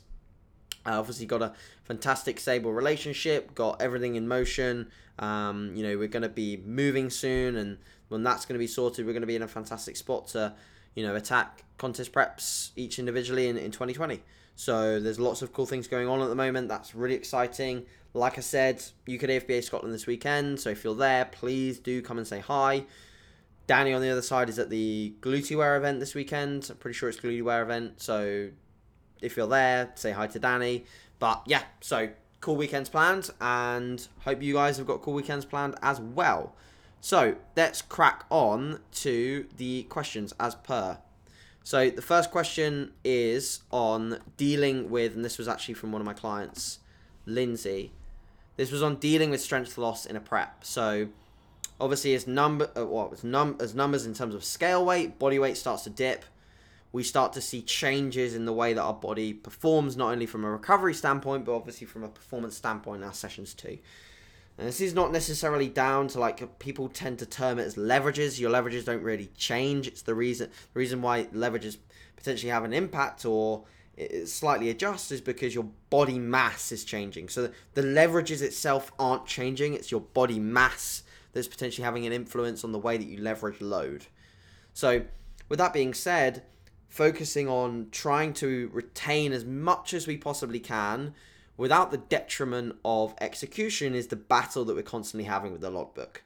I 0.85 0.94
obviously 0.94 1.25
got 1.25 1.41
a 1.41 1.53
fantastic 1.89 2.39
stable 2.39 2.71
relationship. 2.71 3.56
Got 3.56 3.81
everything 3.81 4.15
in 4.15 4.27
motion. 4.27 4.91
Um, 5.18 5.74
you 5.75 5.83
know, 5.83 5.97
we're 5.97 6.07
going 6.07 6.24
to 6.24 6.30
be 6.30 6.57
moving 6.63 7.09
soon, 7.09 7.56
and 7.56 7.80
when 8.09 8.24
that's 8.24 8.45
going 8.45 8.53
to 8.53 8.59
be 8.59 8.68
sorted, 8.68 9.06
we're 9.06 9.13
going 9.13 9.21
to 9.21 9.27
be 9.27 9.36
in 9.36 9.41
a 9.41 9.47
fantastic 9.47 9.97
spot 9.97 10.27
to, 10.30 10.53
you 10.95 11.06
know, 11.06 11.15
attack 11.15 11.63
contest 11.80 12.13
preps 12.13 12.69
each 12.75 13.00
individually 13.00 13.47
in, 13.47 13.57
in 13.57 13.71
2020. 13.71 14.21
So 14.56 15.00
there's 15.00 15.19
lots 15.19 15.41
of 15.41 15.51
cool 15.51 15.65
things 15.65 15.88
going 15.88 16.07
on 16.07 16.21
at 16.21 16.27
the 16.27 16.36
moment. 16.36 16.69
That's 16.69 16.94
really 16.94 17.15
exciting. 17.15 17.86
Like 18.13 18.38
I 18.38 18.42
said, 18.42 18.83
UKDFBA 19.07 19.63
Scotland 19.63 19.94
this 19.94 20.06
weekend. 20.06 20.59
So 20.59 20.69
if 20.69 20.83
you're 20.83 20.95
there, 20.95 21.25
please 21.25 21.80
do 21.80 22.03
come 22.03 22.19
and 22.19 22.27
say 22.27 22.39
hi. 22.39 22.85
Danny 23.65 23.94
on 23.94 24.01
the 24.01 24.09
other 24.09 24.21
side 24.21 24.50
is 24.50 24.59
at 24.59 24.69
the 24.69 25.15
Glutewear 25.21 25.77
event 25.77 26.00
this 26.00 26.13
weekend. 26.13 26.68
I'm 26.69 26.77
pretty 26.77 26.97
sure 26.97 27.09
it's 27.09 27.19
Glutewear 27.19 27.63
event. 27.63 28.01
So 28.01 28.50
if 29.21 29.38
you're 29.38 29.47
there, 29.47 29.92
say 29.95 30.12
hi 30.12 30.27
to 30.27 30.39
Danny. 30.39 30.85
But 31.19 31.44
yeah, 31.45 31.63
so 31.81 32.10
cool 32.42 32.56
weekends 32.56 32.89
planned, 32.89 33.30
and 33.39 34.07
hope 34.21 34.42
you 34.42 34.54
guys 34.54 34.77
have 34.77 34.88
got 34.88 35.01
cool 35.01 35.13
weekends 35.13 35.45
planned 35.45 35.75
as 35.81 36.00
well. 36.00 36.56
So 37.01 37.36
let's 37.56 37.81
crack 37.81 38.25
on 38.30 38.80
to 38.95 39.48
the 39.57 39.83
questions 39.83 40.33
as 40.39 40.56
per. 40.56 40.98
So 41.63 41.89
the 41.89 42.01
first 42.01 42.31
question 42.31 42.94
is 43.04 43.62
on 43.71 44.19
dealing 44.38 44.89
with, 44.89 45.16
and 45.16 45.24
this 45.24 45.38
was 45.38 45.48
actually 45.48 45.75
from 45.75 45.92
one 45.92 46.01
of 46.01 46.06
my 46.06 46.13
clients, 46.13 46.80
Lindsay. 47.25 47.92
This 48.57 48.71
was 48.71 48.81
on 48.81 48.95
dealing 48.95 49.30
with 49.30 49.39
strength 49.39 49.77
loss 49.77 50.06
in 50.06 50.16
a 50.16 50.19
prep. 50.19 50.64
So 50.64 51.09
Obviously, 51.81 52.14
as 52.14 52.28
number 52.28 52.69
uh, 52.76 52.85
what 52.85 53.14
as 53.14 53.23
num 53.23 53.56
as 53.59 53.73
numbers 53.73 54.06
in 54.06 54.14
terms 54.14 54.35
of 54.35 54.44
scale 54.44 54.85
weight, 54.85 55.18
body 55.18 55.40
weight 55.40 55.56
starts 55.56 55.83
to 55.83 55.90
dip. 55.90 56.26
We 56.91 57.03
start 57.03 57.33
to 57.33 57.41
see 57.41 57.61
changes 57.61 58.33
in 58.33 58.45
the 58.45 58.53
way 58.53 58.73
that 58.73 58.81
our 58.81 58.93
body 58.93 59.33
performs, 59.33 59.95
not 59.95 60.11
only 60.11 60.25
from 60.25 60.43
a 60.43 60.49
recovery 60.49 60.93
standpoint, 60.93 61.45
but 61.45 61.55
obviously 61.55 61.85
from 61.85 62.03
a 62.03 62.09
performance 62.09 62.57
standpoint 62.57 63.01
in 63.01 63.07
our 63.07 63.13
sessions 63.13 63.53
too. 63.53 63.77
And 64.57 64.67
this 64.67 64.81
is 64.81 64.93
not 64.93 65.11
necessarily 65.11 65.69
down 65.69 66.07
to 66.09 66.19
like 66.19 66.59
people 66.59 66.89
tend 66.89 67.19
to 67.19 67.25
term 67.25 67.59
it 67.59 67.63
as 67.63 67.75
leverages. 67.75 68.39
Your 68.39 68.51
leverages 68.51 68.83
don't 68.85 69.03
really 69.03 69.29
change. 69.37 69.87
It's 69.87 70.01
the 70.01 70.15
reason 70.15 70.49
the 70.73 70.79
reason 70.79 71.01
why 71.01 71.25
leverages 71.25 71.77
potentially 72.17 72.51
have 72.51 72.65
an 72.65 72.73
impact 72.73 73.23
or 73.23 73.63
slightly 74.25 74.69
adjust 74.69 75.11
is 75.11 75.21
because 75.21 75.53
your 75.53 75.67
body 75.89 76.19
mass 76.19 76.71
is 76.71 76.83
changing. 76.83 77.29
So 77.29 77.51
the 77.73 77.81
leverages 77.81 78.41
itself 78.41 78.91
aren't 78.99 79.25
changing. 79.25 79.73
It's 79.73 79.91
your 79.91 80.01
body 80.01 80.39
mass 80.39 81.03
that's 81.33 81.47
potentially 81.47 81.85
having 81.85 82.05
an 82.05 82.13
influence 82.13 82.63
on 82.63 82.71
the 82.71 82.79
way 82.79 82.97
that 82.97 83.07
you 83.07 83.21
leverage 83.21 83.61
load. 83.61 84.07
So, 84.73 85.03
with 85.47 85.59
that 85.59 85.73
being 85.73 85.93
said, 85.93 86.43
focusing 86.89 87.47
on 87.47 87.87
trying 87.91 88.33
to 88.33 88.69
retain 88.73 89.31
as 89.31 89.45
much 89.45 89.93
as 89.93 90.07
we 90.07 90.17
possibly 90.17 90.59
can 90.59 91.13
without 91.55 91.91
the 91.91 91.97
detriment 91.97 92.75
of 92.83 93.13
execution 93.21 93.93
is 93.93 94.07
the 94.07 94.15
battle 94.15 94.65
that 94.65 94.75
we're 94.75 94.81
constantly 94.81 95.25
having 95.25 95.51
with 95.51 95.61
the 95.61 95.69
logbook. 95.69 96.23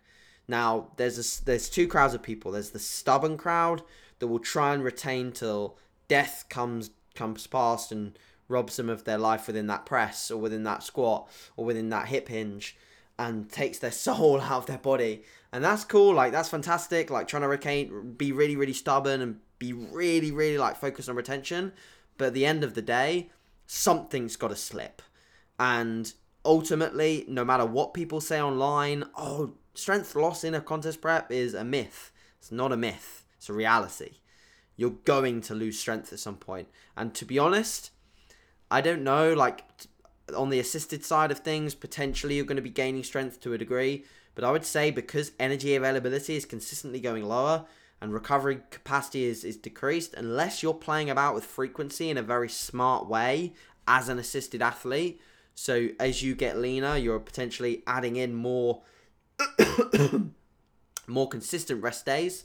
Now, 0.48 0.92
there's 0.98 1.18
a, 1.18 1.46
there's 1.46 1.70
two 1.70 1.88
crowds 1.88 2.14
of 2.14 2.24
people. 2.24 2.52
There's 2.52 2.72
the 2.72 2.80
stubborn 2.80 3.38
crowd 3.38 3.82
that 4.20 4.28
will 4.28 4.40
try 4.40 4.74
and 4.74 4.84
retain 4.84 5.32
till 5.32 5.78
death 6.08 6.46
comes 6.50 6.92
comes 7.16 7.46
past 7.46 7.92
and 7.92 8.18
robs 8.48 8.78
them 8.78 8.90
of 8.90 9.04
their 9.04 9.18
life 9.18 9.48
within 9.48 9.68
that 9.68 9.86
press 9.86 10.32
or 10.32 10.38
within 10.38 10.64
that 10.64 10.82
squat 10.82 11.30
or 11.56 11.66
within 11.66 11.90
that 11.90 12.08
hip 12.08 12.28
hinge 12.28 12.76
and 13.20 13.52
takes 13.52 13.80
their 13.80 13.92
soul 14.06 14.42
out 14.42 14.52
of 14.52 14.66
their 14.66 14.78
body. 14.78 15.24
And 15.52 15.64
that's 15.64 15.84
cool, 15.84 16.14
like 16.14 16.32
that's 16.32 16.50
fantastic. 16.50 17.10
Like 17.10 17.28
trying 17.28 17.44
to 17.44 17.48
retain 17.48 18.14
be 18.14 18.32
really, 18.32 18.56
really 18.56 18.74
stubborn 18.74 19.22
and 19.22 19.40
be 19.60 19.74
really, 19.74 20.32
really 20.32 20.58
like 20.58 20.78
focused 20.78 21.10
on 21.10 21.16
retention. 21.16 21.74
But 22.18 22.28
at 22.28 22.34
the 22.34 22.46
end 22.46 22.64
of 22.64 22.74
the 22.74 22.82
day, 22.82 23.30
something's 23.66 24.36
gotta 24.36 24.56
slip. 24.56 25.02
And 25.60 26.14
ultimately, 26.46 27.26
no 27.28 27.46
matter 27.46 27.66
what 27.66 27.94
people 27.94 28.22
say 28.22 28.42
online, 28.42 29.06
oh, 29.18 29.54
strength 29.74 30.16
loss 30.16 30.44
in 30.44 30.54
a 30.54 30.62
contest 30.62 31.02
prep 31.02 31.32
is 31.32 31.54
a 31.54 31.64
myth. 31.64 32.12
It's 32.40 32.52
not 32.52 32.72
a 32.72 32.78
myth, 32.78 33.26
it's 33.38 33.50
a 33.50 33.54
reality. 33.54 34.18
You're 34.76 34.98
going 35.06 35.42
to 35.42 35.54
lose 35.54 35.80
strength 35.80 36.12
at 36.12 36.20
some 36.20 36.38
point. 36.38 36.68
And 36.98 37.14
to 37.16 37.26
be 37.26 37.38
honest, 37.38 37.92
I 38.72 38.82
don't 38.82 39.04
know, 39.04 39.34
like 39.34 39.64
on 40.36 40.50
the 40.50 40.60
assisted 40.60 41.06
side 41.06 41.32
of 41.32 41.40
things, 41.40 41.76
potentially 41.76 42.36
you're 42.36 42.46
going 42.46 42.56
to 42.56 42.62
be 42.62 42.70
gaining 42.70 43.04
strength 43.04 43.40
to 43.42 43.54
a 43.54 43.58
degree. 43.58 44.06
But 44.36 44.44
I 44.44 44.52
would 44.52 44.66
say 44.66 44.90
because 44.90 45.32
energy 45.40 45.76
availability 45.76 46.36
is 46.36 46.46
consistently 46.46 47.00
going 47.00 47.24
lower 47.24 47.66
and 48.04 48.14
recovery 48.14 48.60
capacity 48.70 49.24
is, 49.24 49.46
is 49.46 49.56
decreased, 49.56 50.14
unless 50.16 50.62
you're 50.62 50.74
playing 50.74 51.10
about 51.10 51.34
with 51.34 51.46
frequency 51.46 52.10
in 52.10 52.18
a 52.18 52.22
very 52.22 52.50
smart 52.50 53.08
way 53.08 53.54
as 53.88 54.10
an 54.10 54.20
assisted 54.20 54.62
athlete. 54.62 55.22
So 55.56 55.88
as 56.02 56.22
you 56.22 56.36
get 56.36 56.58
leaner, 56.58 56.98
you're 56.98 57.22
potentially 57.22 57.82
adding 57.88 58.18
in 58.18 58.36
more 58.36 58.82
more 61.08 61.30
consistent 61.30 61.82
rest 61.82 62.06
days 62.06 62.44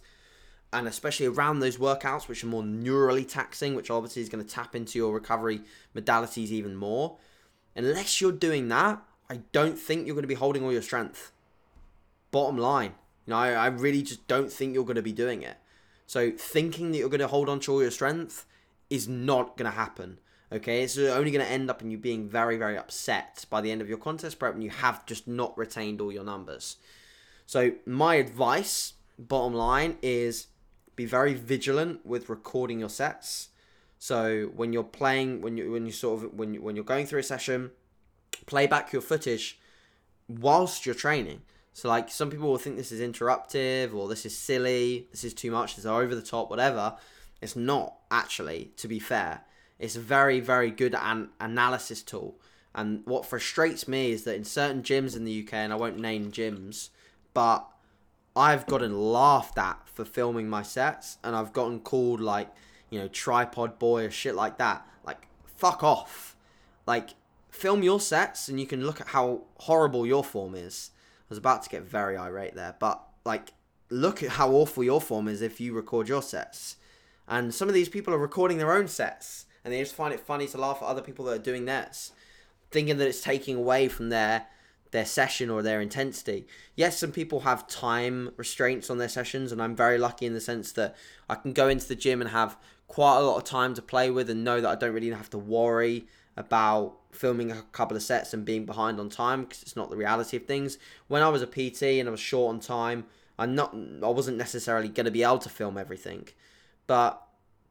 and 0.72 0.86
especially 0.86 1.26
around 1.26 1.58
those 1.58 1.76
workouts 1.76 2.28
which 2.28 2.44
are 2.44 2.48
more 2.48 2.62
neurally 2.62 3.26
taxing, 3.28 3.74
which 3.74 3.90
obviously 3.90 4.22
is 4.22 4.28
going 4.28 4.44
to 4.44 4.48
tap 4.48 4.76
into 4.76 4.96
your 4.96 5.12
recovery 5.12 5.62
modalities 5.92 6.50
even 6.50 6.76
more. 6.76 7.16
Unless 7.74 8.20
you're 8.20 8.30
doing 8.30 8.68
that, 8.68 9.02
I 9.28 9.40
don't 9.50 9.78
think 9.78 10.06
you're 10.06 10.14
going 10.14 10.22
to 10.22 10.28
be 10.28 10.34
holding 10.34 10.62
all 10.62 10.72
your 10.72 10.82
strength. 10.82 11.32
Bottom 12.30 12.58
line, 12.58 12.94
you 13.28 13.34
know, 13.34 13.40
I, 13.40 13.50
I 13.50 13.66
really 13.66 14.00
just 14.00 14.26
don't 14.26 14.50
think 14.50 14.72
you're 14.72 14.84
going 14.84 14.96
to 14.96 15.02
be 15.02 15.12
doing 15.12 15.42
it. 15.42 15.58
So 16.06 16.30
thinking 16.30 16.92
that 16.92 16.98
you're 16.98 17.10
going 17.10 17.20
to 17.20 17.28
hold 17.28 17.50
on 17.50 17.60
to 17.60 17.72
all 17.72 17.82
your 17.82 17.90
strength 17.90 18.46
is 18.88 19.06
not 19.06 19.58
going 19.58 19.70
to 19.70 19.76
happen. 19.76 20.18
Okay, 20.50 20.82
it's 20.82 20.96
only 20.96 21.30
going 21.30 21.44
to 21.44 21.50
end 21.50 21.68
up 21.68 21.82
in 21.82 21.90
you 21.90 21.98
being 21.98 22.26
very, 22.26 22.56
very 22.56 22.78
upset 22.78 23.44
by 23.50 23.60
the 23.60 23.70
end 23.70 23.82
of 23.82 23.88
your 23.90 23.98
contest 23.98 24.38
prep 24.38 24.54
and 24.54 24.64
you 24.64 24.70
have 24.70 25.04
just 25.04 25.28
not 25.28 25.56
retained 25.58 26.00
all 26.00 26.10
your 26.10 26.24
numbers. 26.24 26.76
So 27.44 27.72
my 27.84 28.14
advice, 28.14 28.94
bottom 29.18 29.52
line, 29.52 29.98
is 30.00 30.46
be 30.96 31.04
very 31.04 31.34
vigilant 31.34 32.06
with 32.06 32.30
recording 32.30 32.80
your 32.80 32.88
sets. 32.88 33.50
So 33.98 34.52
when 34.56 34.72
you're 34.72 34.84
playing, 34.84 35.42
when 35.42 35.58
you 35.58 35.70
when 35.70 35.84
you 35.84 35.92
sort 35.92 36.24
of 36.24 36.32
when 36.32 36.54
you, 36.54 36.62
when 36.62 36.76
you're 36.76 36.84
going 36.84 37.04
through 37.04 37.20
a 37.20 37.24
session, 37.24 37.72
play 38.46 38.66
back 38.66 38.90
your 38.90 39.02
footage 39.02 39.60
whilst 40.28 40.86
you're 40.86 40.94
training. 40.94 41.42
So 41.78 41.88
like 41.88 42.10
some 42.10 42.28
people 42.28 42.48
will 42.48 42.58
think 42.58 42.76
this 42.76 42.90
is 42.90 43.00
interruptive 43.00 43.94
or 43.94 44.08
this 44.08 44.26
is 44.26 44.36
silly, 44.36 45.06
this 45.12 45.22
is 45.22 45.32
too 45.32 45.52
much, 45.52 45.76
this 45.76 45.84
is 45.84 45.86
over 45.86 46.12
the 46.12 46.20
top, 46.20 46.50
whatever. 46.50 46.96
It's 47.40 47.54
not 47.54 47.94
actually, 48.10 48.72
to 48.78 48.88
be 48.88 48.98
fair. 48.98 49.42
It's 49.78 49.94
a 49.94 50.00
very 50.00 50.40
very 50.40 50.72
good 50.72 50.96
an- 50.96 51.28
analysis 51.38 52.02
tool. 52.02 52.34
And 52.74 53.02
what 53.04 53.26
frustrates 53.26 53.86
me 53.86 54.10
is 54.10 54.24
that 54.24 54.34
in 54.34 54.42
certain 54.42 54.82
gyms 54.82 55.14
in 55.14 55.24
the 55.24 55.44
UK, 55.44 55.54
and 55.54 55.72
I 55.72 55.76
won't 55.76 56.00
name 56.00 56.32
gyms, 56.32 56.88
but 57.32 57.64
I've 58.34 58.66
gotten 58.66 59.00
laughed 59.12 59.56
at 59.56 59.78
for 59.86 60.04
filming 60.04 60.50
my 60.50 60.62
sets, 60.64 61.18
and 61.22 61.36
I've 61.36 61.52
gotten 61.52 61.78
called 61.78 62.20
like, 62.20 62.52
you 62.90 62.98
know, 62.98 63.06
tripod 63.06 63.78
boy 63.78 64.06
or 64.06 64.10
shit 64.10 64.34
like 64.34 64.58
that. 64.58 64.84
Like, 65.04 65.28
fuck 65.44 65.84
off. 65.84 66.34
Like, 66.88 67.10
film 67.50 67.84
your 67.84 68.00
sets, 68.00 68.48
and 68.48 68.58
you 68.58 68.66
can 68.66 68.84
look 68.84 69.00
at 69.00 69.08
how 69.08 69.42
horrible 69.58 70.04
your 70.04 70.24
form 70.24 70.56
is. 70.56 70.90
I 71.28 71.30
was 71.30 71.38
about 71.38 71.62
to 71.64 71.68
get 71.68 71.82
very 71.82 72.16
irate 72.16 72.54
there, 72.54 72.74
but 72.78 73.02
like, 73.24 73.52
look 73.90 74.22
at 74.22 74.30
how 74.30 74.50
awful 74.50 74.82
your 74.82 75.00
form 75.00 75.28
is 75.28 75.42
if 75.42 75.60
you 75.60 75.74
record 75.74 76.08
your 76.08 76.22
sets. 76.22 76.76
And 77.26 77.54
some 77.54 77.68
of 77.68 77.74
these 77.74 77.90
people 77.90 78.14
are 78.14 78.18
recording 78.18 78.56
their 78.56 78.72
own 78.72 78.88
sets, 78.88 79.44
and 79.62 79.72
they 79.72 79.80
just 79.80 79.94
find 79.94 80.14
it 80.14 80.20
funny 80.20 80.46
to 80.48 80.58
laugh 80.58 80.78
at 80.80 80.88
other 80.88 81.02
people 81.02 81.26
that 81.26 81.40
are 81.40 81.42
doing 81.42 81.66
theirs, 81.66 82.12
thinking 82.70 82.96
that 82.96 83.08
it's 83.08 83.20
taking 83.20 83.56
away 83.56 83.88
from 83.88 84.08
their 84.08 84.46
their 84.90 85.04
session 85.04 85.50
or 85.50 85.62
their 85.62 85.82
intensity. 85.82 86.46
Yes, 86.74 86.98
some 86.98 87.12
people 87.12 87.40
have 87.40 87.68
time 87.68 88.30
restraints 88.38 88.88
on 88.88 88.96
their 88.96 89.08
sessions, 89.08 89.52
and 89.52 89.60
I'm 89.60 89.76
very 89.76 89.98
lucky 89.98 90.24
in 90.24 90.32
the 90.32 90.40
sense 90.40 90.72
that 90.72 90.96
I 91.28 91.34
can 91.34 91.52
go 91.52 91.68
into 91.68 91.86
the 91.86 91.94
gym 91.94 92.22
and 92.22 92.30
have 92.30 92.56
quite 92.86 93.18
a 93.18 93.20
lot 93.20 93.36
of 93.36 93.44
time 93.44 93.74
to 93.74 93.82
play 93.82 94.10
with 94.10 94.30
and 94.30 94.42
know 94.42 94.62
that 94.62 94.68
I 94.68 94.74
don't 94.74 94.94
really 94.94 95.10
have 95.10 95.28
to 95.30 95.38
worry 95.38 96.06
about 96.36 96.97
filming 97.10 97.50
a 97.50 97.62
couple 97.72 97.96
of 97.96 98.02
sets 98.02 98.34
and 98.34 98.44
being 98.44 98.66
behind 98.66 99.00
on 99.00 99.08
time 99.08 99.42
because 99.42 99.62
it's 99.62 99.76
not 99.76 99.90
the 99.90 99.96
reality 99.96 100.36
of 100.36 100.44
things. 100.44 100.78
When 101.08 101.22
I 101.22 101.28
was 101.28 101.42
a 101.42 101.46
PT 101.46 101.82
and 101.82 102.08
I 102.08 102.10
was 102.10 102.20
short 102.20 102.54
on 102.54 102.60
time, 102.60 103.06
I'm 103.38 103.54
not 103.54 103.74
I 103.74 104.08
wasn't 104.08 104.36
necessarily 104.36 104.88
going 104.88 105.06
to 105.06 105.12
be 105.12 105.22
able 105.22 105.38
to 105.38 105.48
film 105.48 105.78
everything. 105.78 106.28
But 106.86 107.22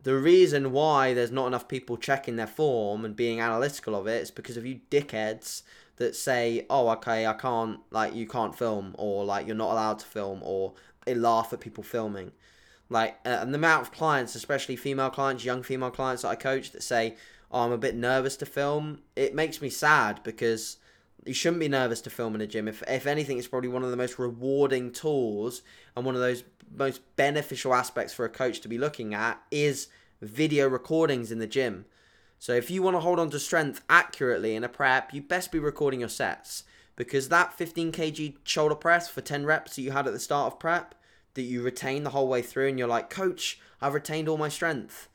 the 0.04 0.16
reason 0.16 0.72
why 0.72 1.14
there's 1.14 1.32
not 1.32 1.48
enough 1.48 1.68
people 1.68 1.98
checking 1.98 2.36
their 2.36 2.48
form 2.48 3.04
and 3.04 3.16
being 3.16 3.40
analytical 3.42 3.96
of 3.96 4.08
it 4.08 4.22
is 4.22 4.32
because 4.32 4.58
of 4.58 4.66
you 4.66 4.80
dickheads 4.90 5.64
that 5.98 6.16
say, 6.16 6.66
"Oh, 6.70 6.90
okay, 6.90 7.26
I 7.26 7.34
can't 7.34 7.80
like 7.92 8.16
you 8.16 8.28
can't 8.28 8.58
film," 8.58 8.96
or 8.98 9.26
like 9.26 9.48
you're 9.48 9.56
not 9.56 9.72
allowed 9.72 10.00
to 10.00 10.06
film, 10.06 10.40
or 10.44 10.74
they 11.06 11.16
laugh 11.16 11.52
at 11.54 11.60
people 11.60 11.84
filming. 11.84 12.32
Like, 12.90 13.20
and 13.26 13.54
the 13.54 13.58
amount 13.58 13.82
of 13.82 13.92
clients, 13.92 14.36
especially 14.36 14.78
female 14.78 15.10
clients, 15.10 15.44
young 15.44 15.62
female 15.62 15.92
clients 15.92 16.22
that 16.22 16.30
I 16.30 16.36
coach, 16.36 16.72
that 16.72 16.84
say, 16.84 17.18
"Oh, 17.52 17.62
I'm 17.62 17.72
a 17.72 17.78
bit 17.78 17.96
nervous 17.96 18.38
to 18.38 18.46
film," 18.46 19.02
it 19.16 19.34
makes 19.34 19.62
me 19.62 19.70
sad 19.70 20.22
because 20.24 20.78
you 21.26 21.34
shouldn't 21.34 21.60
be 21.60 21.68
nervous 21.68 22.02
to 22.02 22.10
film 22.10 22.36
in 22.36 22.42
a 22.42 22.48
gym. 22.48 22.68
If 22.68 22.84
if 22.88 23.06
anything, 23.06 23.38
it's 23.38 23.48
probably 23.48 23.70
one 23.70 23.84
of 23.84 23.92
the 23.92 23.98
most 23.98 24.18
rewarding 24.20 24.92
tools 24.92 25.62
and 25.96 26.06
one 26.06 26.16
of 26.16 26.22
those 26.22 26.44
most 26.76 27.02
beneficial 27.16 27.74
aspects 27.74 28.14
for 28.14 28.26
a 28.26 28.30
coach 28.30 28.60
to 28.62 28.68
be 28.68 28.78
looking 28.78 29.14
at 29.14 29.42
is 29.52 29.88
video 30.22 30.68
recordings 30.68 31.32
in 31.32 31.40
the 31.40 31.48
gym. 31.48 31.86
So 32.40 32.54
if 32.54 32.70
you 32.70 32.84
want 32.84 32.96
to 32.96 33.02
hold 33.02 33.20
on 33.20 33.30
to 33.32 33.40
strength 33.40 33.82
accurately 33.90 34.56
in 34.56 34.64
a 34.64 34.70
prep, 34.70 35.14
you 35.14 35.22
best 35.22 35.52
be 35.52 35.60
recording 35.60 36.02
your 36.02 36.10
sets 36.10 36.64
because 36.96 37.30
that 37.30 37.54
15 37.54 37.92
kg 37.92 38.36
shoulder 38.44 38.76
press 38.76 39.10
for 39.10 39.22
10 39.22 39.46
reps 39.46 39.76
that 39.76 39.82
you 39.82 39.92
had 39.92 40.08
at 40.08 40.14
the 40.14 40.20
start 40.20 40.54
of 40.54 40.60
prep 40.60 40.96
that 41.34 41.44
you 41.44 41.62
retain 41.62 42.04
the 42.04 42.10
whole 42.12 42.28
way 42.28 42.42
through 42.42 42.68
and 42.68 42.80
you're 42.80 42.88
like, 42.88 43.10
"Coach, 43.10 43.60
I've 43.82 43.94
retained 43.94 44.28
all 44.28 44.38
my 44.38 44.50
strength." 44.50 45.08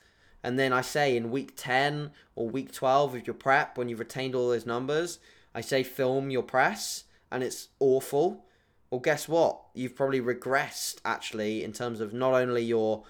And 0.42 0.58
then 0.58 0.72
I 0.72 0.80
say 0.80 1.16
in 1.16 1.30
week 1.30 1.52
10 1.56 2.10
or 2.34 2.48
week 2.48 2.72
12 2.72 3.14
of 3.14 3.26
your 3.26 3.34
prep 3.34 3.78
when 3.78 3.88
you've 3.88 4.00
retained 4.00 4.34
all 4.34 4.48
those 4.48 4.66
numbers, 4.66 5.18
I 5.54 5.60
say 5.60 5.82
film 5.82 6.30
your 6.30 6.42
press 6.42 7.04
and 7.30 7.42
it's 7.42 7.68
awful. 7.78 8.44
Well, 8.90 9.00
guess 9.00 9.28
what? 9.28 9.60
You've 9.74 9.96
probably 9.96 10.20
regressed 10.20 10.96
actually 11.04 11.64
in 11.64 11.72
terms 11.72 12.00
of 12.00 12.12
not 12.12 12.34
only 12.34 12.62
your 12.62 13.04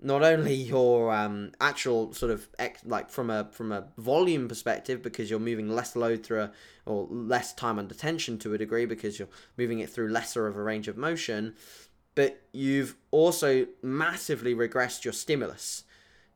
not 0.00 0.22
only 0.22 0.54
your 0.54 1.12
um, 1.12 1.50
actual 1.60 2.12
sort 2.12 2.30
of 2.30 2.48
ex- 2.58 2.84
like 2.84 3.10
from 3.10 3.30
a 3.30 3.48
from 3.50 3.72
a 3.72 3.88
volume 3.96 4.48
perspective 4.48 5.02
because 5.02 5.28
you're 5.28 5.40
moving 5.40 5.68
less 5.68 5.96
load 5.96 6.24
through 6.24 6.42
a, 6.42 6.52
or 6.86 7.06
less 7.10 7.52
time 7.52 7.78
under 7.78 7.94
tension 7.94 8.38
to 8.38 8.54
a 8.54 8.58
degree 8.58 8.86
because 8.86 9.18
you're 9.18 9.28
moving 9.56 9.80
it 9.80 9.90
through 9.90 10.08
lesser 10.08 10.46
of 10.46 10.56
a 10.56 10.62
range 10.62 10.86
of 10.88 10.96
motion 10.96 11.54
but 12.14 12.42
you've 12.52 12.96
also 13.10 13.66
massively 13.82 14.54
regressed 14.54 15.04
your 15.04 15.12
stimulus 15.12 15.84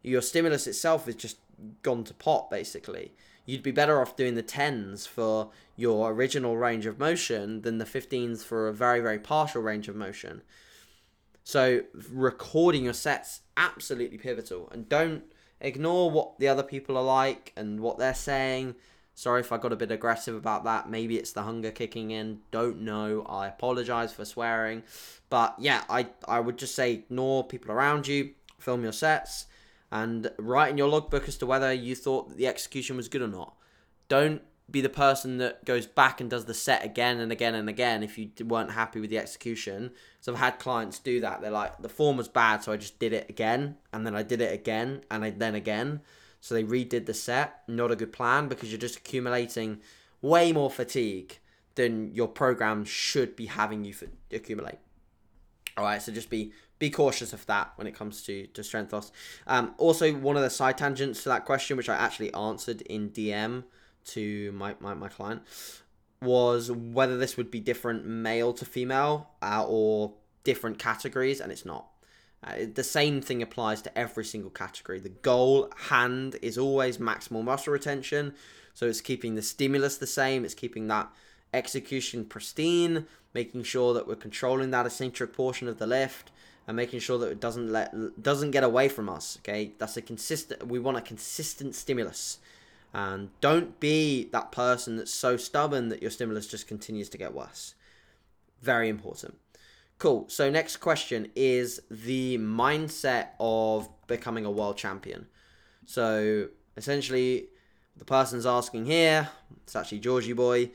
your 0.02 0.22
stimulus 0.22 0.66
itself 0.66 1.08
is 1.08 1.14
just 1.14 1.36
gone 1.82 2.02
to 2.04 2.14
pot 2.14 2.50
basically 2.50 3.12
you'd 3.44 3.62
be 3.62 3.70
better 3.70 4.00
off 4.00 4.16
doing 4.16 4.34
the 4.34 4.42
10s 4.42 5.06
for 5.06 5.50
your 5.76 6.12
original 6.12 6.56
range 6.56 6.86
of 6.86 6.98
motion 6.98 7.62
than 7.62 7.78
the 7.78 7.84
15s 7.84 8.42
for 8.44 8.68
a 8.68 8.72
very 8.72 9.00
very 9.00 9.18
partial 9.18 9.62
range 9.62 9.88
of 9.88 9.94
motion 9.94 10.42
so 11.44 11.82
recording 11.92 12.84
your 12.84 12.92
sets 12.92 13.40
absolutely 13.56 14.18
pivotal, 14.18 14.68
and 14.70 14.88
don't 14.88 15.24
ignore 15.60 16.10
what 16.10 16.38
the 16.38 16.48
other 16.48 16.62
people 16.62 16.96
are 16.96 17.04
like 17.04 17.52
and 17.56 17.80
what 17.80 17.98
they're 17.98 18.14
saying. 18.14 18.76
Sorry 19.14 19.40
if 19.40 19.52
I 19.52 19.58
got 19.58 19.72
a 19.72 19.76
bit 19.76 19.90
aggressive 19.90 20.34
about 20.34 20.64
that. 20.64 20.88
Maybe 20.88 21.18
it's 21.18 21.32
the 21.32 21.42
hunger 21.42 21.70
kicking 21.70 22.10
in. 22.10 22.40
Don't 22.50 22.80
know. 22.80 23.26
I 23.28 23.48
apologize 23.48 24.12
for 24.12 24.24
swearing, 24.24 24.84
but 25.30 25.54
yeah, 25.58 25.82
I 25.88 26.08
I 26.26 26.40
would 26.40 26.58
just 26.58 26.74
say 26.74 26.92
ignore 26.92 27.44
people 27.44 27.72
around 27.72 28.06
you. 28.06 28.30
Film 28.58 28.82
your 28.84 28.92
sets 28.92 29.46
and 29.92 30.30
write 30.38 30.70
in 30.70 30.78
your 30.78 30.88
logbook 30.88 31.28
as 31.28 31.36
to 31.36 31.46
whether 31.46 31.72
you 31.72 31.94
thought 31.94 32.36
the 32.36 32.48
execution 32.48 32.96
was 32.96 33.08
good 33.08 33.20
or 33.22 33.28
not. 33.28 33.54
Don't 34.08 34.42
be 34.70 34.80
the 34.80 34.88
person 34.88 35.36
that 35.36 35.66
goes 35.66 35.86
back 35.86 36.18
and 36.18 36.30
does 36.30 36.46
the 36.46 36.54
set 36.54 36.82
again 36.82 37.20
and 37.20 37.30
again 37.30 37.54
and 37.54 37.68
again 37.68 38.02
if 38.02 38.16
you 38.16 38.30
weren't 38.46 38.70
happy 38.70 39.00
with 39.00 39.10
the 39.10 39.18
execution. 39.18 39.90
So 40.20 40.32
I've 40.32 40.38
had 40.38 40.58
clients 40.58 40.98
do 40.98 41.20
that. 41.20 41.42
They're 41.42 41.50
like, 41.50 41.82
the 41.82 41.90
form 41.90 42.16
was 42.16 42.28
bad, 42.28 42.64
so 42.64 42.72
I 42.72 42.78
just 42.78 42.98
did 42.98 43.12
it 43.12 43.28
again, 43.28 43.76
and 43.92 44.06
then 44.06 44.16
I 44.16 44.22
did 44.22 44.40
it 44.40 44.54
again, 44.54 45.02
and 45.10 45.38
then 45.38 45.54
again. 45.54 46.00
So 46.40 46.54
they 46.54 46.64
redid 46.64 47.04
the 47.04 47.14
set. 47.14 47.62
Not 47.68 47.92
a 47.92 47.96
good 47.96 48.14
plan 48.14 48.48
because 48.48 48.70
you're 48.70 48.80
just 48.80 48.96
accumulating 48.96 49.80
way 50.22 50.52
more 50.52 50.70
fatigue 50.70 51.38
than 51.74 52.14
your 52.14 52.28
program 52.28 52.86
should 52.86 53.36
be 53.36 53.46
having 53.46 53.84
you 53.84 53.94
accumulate. 54.32 54.78
All 55.76 55.84
right, 55.84 56.00
so 56.00 56.12
just 56.12 56.30
be 56.30 56.52
be 56.82 56.90
cautious 56.90 57.32
of 57.32 57.46
that 57.46 57.70
when 57.76 57.86
it 57.86 57.94
comes 57.94 58.24
to 58.24 58.48
to 58.48 58.64
strength 58.64 58.92
loss. 58.92 59.12
Um, 59.46 59.72
also, 59.78 60.12
one 60.12 60.36
of 60.36 60.42
the 60.42 60.50
side 60.50 60.76
tangents 60.76 61.22
to 61.22 61.28
that 61.28 61.44
question, 61.44 61.76
which 61.76 61.88
I 61.88 61.94
actually 61.94 62.34
answered 62.34 62.80
in 62.82 63.10
DM 63.10 63.62
to 64.06 64.50
my, 64.50 64.74
my, 64.80 64.92
my 64.94 65.08
client 65.08 65.42
was 66.20 66.72
whether 66.72 67.16
this 67.16 67.36
would 67.36 67.52
be 67.52 67.60
different 67.60 68.04
male 68.04 68.52
to 68.54 68.64
female 68.64 69.30
uh, 69.40 69.64
or 69.64 70.14
different 70.42 70.80
categories, 70.80 71.40
and 71.40 71.52
it's 71.52 71.64
not. 71.64 71.86
Uh, 72.44 72.66
the 72.74 72.82
same 72.82 73.20
thing 73.20 73.40
applies 73.42 73.80
to 73.82 73.96
every 73.96 74.24
single 74.24 74.50
category. 74.50 74.98
The 74.98 75.08
goal 75.08 75.70
hand 75.88 76.36
is 76.42 76.58
always 76.58 76.98
maximal 76.98 77.44
muscle 77.44 77.72
retention, 77.72 78.34
so 78.74 78.86
it's 78.86 79.00
keeping 79.00 79.36
the 79.36 79.42
stimulus 79.42 79.98
the 79.98 80.08
same, 80.08 80.44
it's 80.44 80.54
keeping 80.54 80.88
that 80.88 81.08
execution 81.54 82.24
pristine, 82.24 83.06
making 83.34 83.62
sure 83.62 83.94
that 83.94 84.08
we're 84.08 84.16
controlling 84.16 84.72
that 84.72 84.86
eccentric 84.86 85.32
portion 85.32 85.68
of 85.68 85.78
the 85.78 85.86
lift, 85.86 86.31
and 86.66 86.76
making 86.76 87.00
sure 87.00 87.18
that 87.18 87.30
it 87.30 87.40
doesn't 87.40 87.70
let 87.72 88.22
doesn't 88.22 88.52
get 88.52 88.64
away 88.64 88.88
from 88.88 89.08
us. 89.08 89.38
Okay, 89.40 89.72
that's 89.78 89.96
a 89.96 90.02
consistent. 90.02 90.66
We 90.66 90.78
want 90.78 90.96
a 90.96 91.00
consistent 91.00 91.74
stimulus 91.74 92.38
And 92.94 93.30
don't 93.40 93.80
be 93.80 94.28
that 94.32 94.52
person 94.52 94.96
that's 94.96 95.12
so 95.12 95.36
stubborn 95.36 95.88
that 95.88 96.02
your 96.02 96.10
stimulus 96.10 96.46
just 96.46 96.68
continues 96.68 97.08
to 97.10 97.18
get 97.18 97.34
worse. 97.34 97.74
Very 98.60 98.88
important. 98.88 99.38
Cool. 99.98 100.26
So, 100.28 100.50
next 100.50 100.78
question 100.78 101.30
is 101.34 101.80
the 101.90 102.36
mindset 102.38 103.28
of 103.40 103.88
becoming 104.06 104.44
a 104.44 104.50
world 104.50 104.76
champion. 104.76 105.26
So, 105.86 106.48
essentially, 106.76 107.46
the 107.96 108.04
person's 108.04 108.46
asking 108.46 108.86
here, 108.86 109.28
it's 109.62 109.76
actually 109.76 110.00
Georgie 110.00 110.32
Boy, 110.32 110.70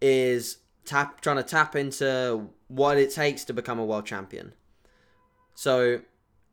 is 0.00 0.58
tap 0.84 1.20
trying 1.20 1.36
to 1.36 1.42
tap 1.42 1.76
into 1.76 2.48
what 2.68 2.98
it 2.98 3.12
takes 3.12 3.44
to 3.44 3.52
become 3.52 3.78
a 3.78 3.84
world 3.84 4.06
champion. 4.06 4.52
So, 5.56 6.02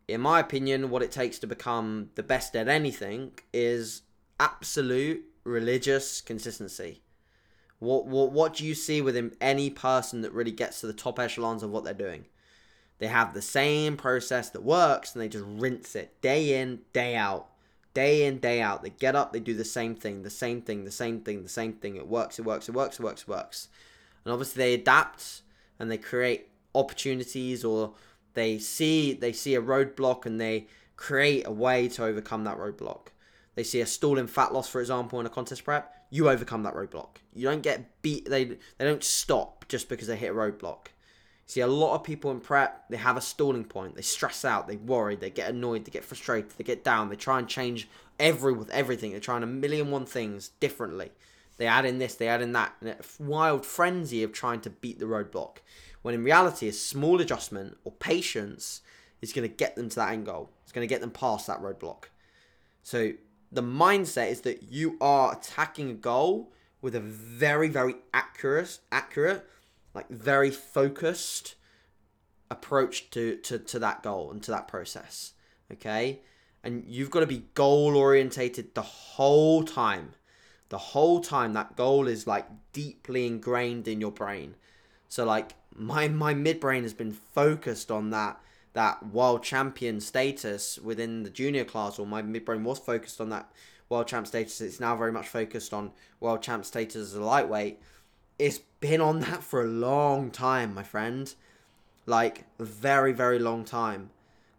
in 0.07 0.21
my 0.21 0.39
opinion, 0.39 0.89
what 0.89 1.03
it 1.03 1.11
takes 1.11 1.37
to 1.39 1.47
become 1.47 2.09
the 2.15 2.23
best 2.23 2.55
at 2.55 2.69
anything 2.69 3.33
is 3.53 4.03
absolute 4.39 5.25
religious 5.43 6.21
consistency. 6.21 7.03
What 7.79 8.07
what 8.07 8.31
what 8.31 8.53
do 8.53 8.65
you 8.65 8.73
see 8.73 9.01
within 9.01 9.35
any 9.41 9.69
person 9.69 10.21
that 10.21 10.31
really 10.31 10.53
gets 10.53 10.79
to 10.79 10.87
the 10.87 10.93
top 10.93 11.19
echelons 11.19 11.63
of 11.63 11.69
what 11.69 11.83
they're 11.83 11.93
doing? 11.93 12.27
They 12.99 13.07
have 13.07 13.33
the 13.33 13.41
same 13.41 13.97
process 13.97 14.49
that 14.51 14.63
works 14.63 15.13
and 15.13 15.21
they 15.21 15.27
just 15.27 15.45
rinse 15.47 15.97
it 15.97 16.21
day 16.21 16.61
in, 16.61 16.79
day 16.93 17.17
out. 17.17 17.49
Day 17.93 18.25
in, 18.25 18.39
day 18.39 18.61
out. 18.61 18.83
They 18.83 18.89
get 18.89 19.17
up, 19.17 19.33
they 19.33 19.41
do 19.41 19.53
the 19.53 19.65
same 19.65 19.95
thing, 19.95 20.23
the 20.23 20.29
same 20.29 20.61
thing, 20.61 20.85
the 20.85 20.91
same 20.91 21.19
thing, 21.19 21.43
the 21.43 21.49
same 21.49 21.73
thing. 21.73 21.97
It 21.97 22.07
works, 22.07 22.39
it 22.39 22.45
works, 22.45 22.69
it 22.69 22.71
works, 22.73 23.01
it 23.01 23.03
works, 23.03 23.23
it 23.23 23.27
works. 23.27 23.67
And 24.23 24.31
obviously 24.31 24.63
they 24.63 24.73
adapt 24.75 25.41
and 25.77 25.91
they 25.91 25.97
create 25.97 26.47
opportunities 26.73 27.65
or 27.65 27.93
they 28.33 28.59
see 28.59 29.13
they 29.13 29.33
see 29.33 29.55
a 29.55 29.61
roadblock 29.61 30.25
and 30.25 30.39
they 30.39 30.67
create 30.95 31.45
a 31.45 31.51
way 31.51 31.87
to 31.89 32.05
overcome 32.05 32.43
that 32.45 32.57
roadblock. 32.57 33.07
They 33.55 33.63
see 33.63 33.81
a 33.81 33.85
stalling 33.85 34.27
fat 34.27 34.53
loss, 34.53 34.67
for 34.67 34.81
example, 34.81 35.19
in 35.19 35.25
a 35.25 35.29
contest 35.29 35.63
prep. 35.63 35.93
You 36.09 36.29
overcome 36.29 36.63
that 36.63 36.75
roadblock. 36.75 37.17
You 37.33 37.49
don't 37.49 37.61
get 37.61 38.01
beat. 38.01 38.29
They 38.29 38.45
they 38.45 38.85
don't 38.85 39.03
stop 39.03 39.65
just 39.67 39.89
because 39.89 40.07
they 40.07 40.15
hit 40.15 40.31
a 40.31 40.35
roadblock. 40.35 40.87
See, 41.45 41.61
a 41.61 41.67
lot 41.67 41.95
of 41.95 42.03
people 42.03 42.31
in 42.31 42.39
prep, 42.39 42.87
they 42.89 42.97
have 42.97 43.17
a 43.17 43.21
stalling 43.21 43.65
point. 43.65 43.95
They 43.95 44.01
stress 44.01 44.45
out, 44.45 44.67
they 44.67 44.77
worry, 44.77 45.15
they 45.15 45.29
get 45.29 45.49
annoyed, 45.49 45.83
they 45.83 45.91
get 45.91 46.05
frustrated, 46.05 46.51
they 46.51 46.63
get 46.63 46.85
down. 46.85 47.09
They 47.09 47.17
try 47.17 47.37
and 47.37 47.47
change 47.47 47.89
every 48.19 48.53
with 48.53 48.69
everything. 48.69 49.11
They're 49.11 49.19
trying 49.19 49.43
a 49.43 49.47
million 49.47 49.91
one 49.91 50.05
things 50.05 50.49
differently. 50.59 51.11
They 51.57 51.67
add 51.67 51.85
in 51.85 51.99
this, 51.99 52.15
they 52.15 52.27
add 52.27 52.41
in 52.41 52.53
that, 52.53 52.73
and 52.81 52.89
a 52.89 52.97
wild 53.19 53.65
frenzy 53.65 54.23
of 54.23 54.31
trying 54.31 54.61
to 54.61 54.69
beat 54.69 54.99
the 54.99 55.05
roadblock. 55.05 55.57
When 56.03 56.13
in 56.13 56.23
reality, 56.23 56.67
a 56.67 56.73
small 56.73 57.19
adjustment 57.19 57.77
or 57.83 57.91
patience 57.91 58.81
is 59.21 59.33
going 59.33 59.49
to 59.49 59.55
get 59.55 59.75
them 59.75 59.89
to 59.89 59.95
that 59.95 60.11
end 60.11 60.25
goal. 60.25 60.51
It's 60.63 60.71
going 60.71 60.87
to 60.87 60.93
get 60.93 61.01
them 61.01 61.11
past 61.11 61.47
that 61.47 61.61
roadblock. 61.61 62.05
So 62.83 63.13
the 63.51 63.63
mindset 63.63 64.29
is 64.29 64.41
that 64.41 64.63
you 64.63 64.97
are 64.99 65.33
attacking 65.33 65.89
a 65.89 65.93
goal 65.93 66.51
with 66.81 66.93
a 66.93 66.99
very, 66.99 67.69
very 67.69 67.95
accurate, 68.13 68.79
accurate, 68.91 69.47
like 69.93 70.09
very 70.09 70.51
focused 70.51 71.55
approach 72.51 73.09
to, 73.11 73.37
to, 73.37 73.57
to 73.57 73.79
that 73.79 74.03
goal 74.03 74.29
and 74.29 74.43
to 74.43 74.51
that 74.51 74.67
process. 74.67 75.33
Okay? 75.71 76.19
And 76.63 76.83
you've 76.85 77.11
got 77.11 77.21
to 77.21 77.27
be 77.27 77.45
goal 77.53 77.95
orientated 77.95 78.75
the 78.75 78.81
whole 78.81 79.63
time. 79.63 80.15
The 80.67 80.77
whole 80.77 81.21
time 81.21 81.53
that 81.53 81.77
goal 81.77 82.07
is 82.07 82.27
like 82.27 82.47
deeply 82.73 83.25
ingrained 83.27 83.87
in 83.87 84.01
your 84.01 84.11
brain. 84.11 84.55
So 85.07 85.25
like 85.25 85.53
my 85.75 86.07
my 86.07 86.33
midbrain 86.33 86.83
has 86.83 86.93
been 86.93 87.11
focused 87.11 87.91
on 87.91 88.09
that 88.11 88.39
that 88.73 89.07
world 89.07 89.43
champion 89.43 89.99
status 89.99 90.79
within 90.79 91.23
the 91.23 91.29
junior 91.29 91.63
class, 91.63 91.99
or 91.99 92.07
my 92.07 92.21
midbrain 92.21 92.63
was 92.63 92.79
focused 92.79 93.21
on 93.21 93.29
that 93.29 93.51
world 93.87 94.07
champ 94.07 94.25
status. 94.25 94.61
It's 94.61 94.79
now 94.79 94.95
very 94.95 95.11
much 95.11 95.27
focused 95.27 95.73
on 95.73 95.91
world 96.19 96.41
champ 96.41 96.65
status 96.65 96.95
as 96.95 97.13
a 97.13 97.23
lightweight. 97.23 97.79
It's 98.39 98.59
been 98.79 98.99
on 98.99 99.19
that 99.19 99.43
for 99.43 99.61
a 99.61 99.67
long 99.67 100.31
time, 100.31 100.73
my 100.73 100.81
friend. 100.81 101.33
Like, 102.05 102.45
very, 102.59 103.13
very 103.13 103.37
long 103.37 103.63
time. 103.63 104.09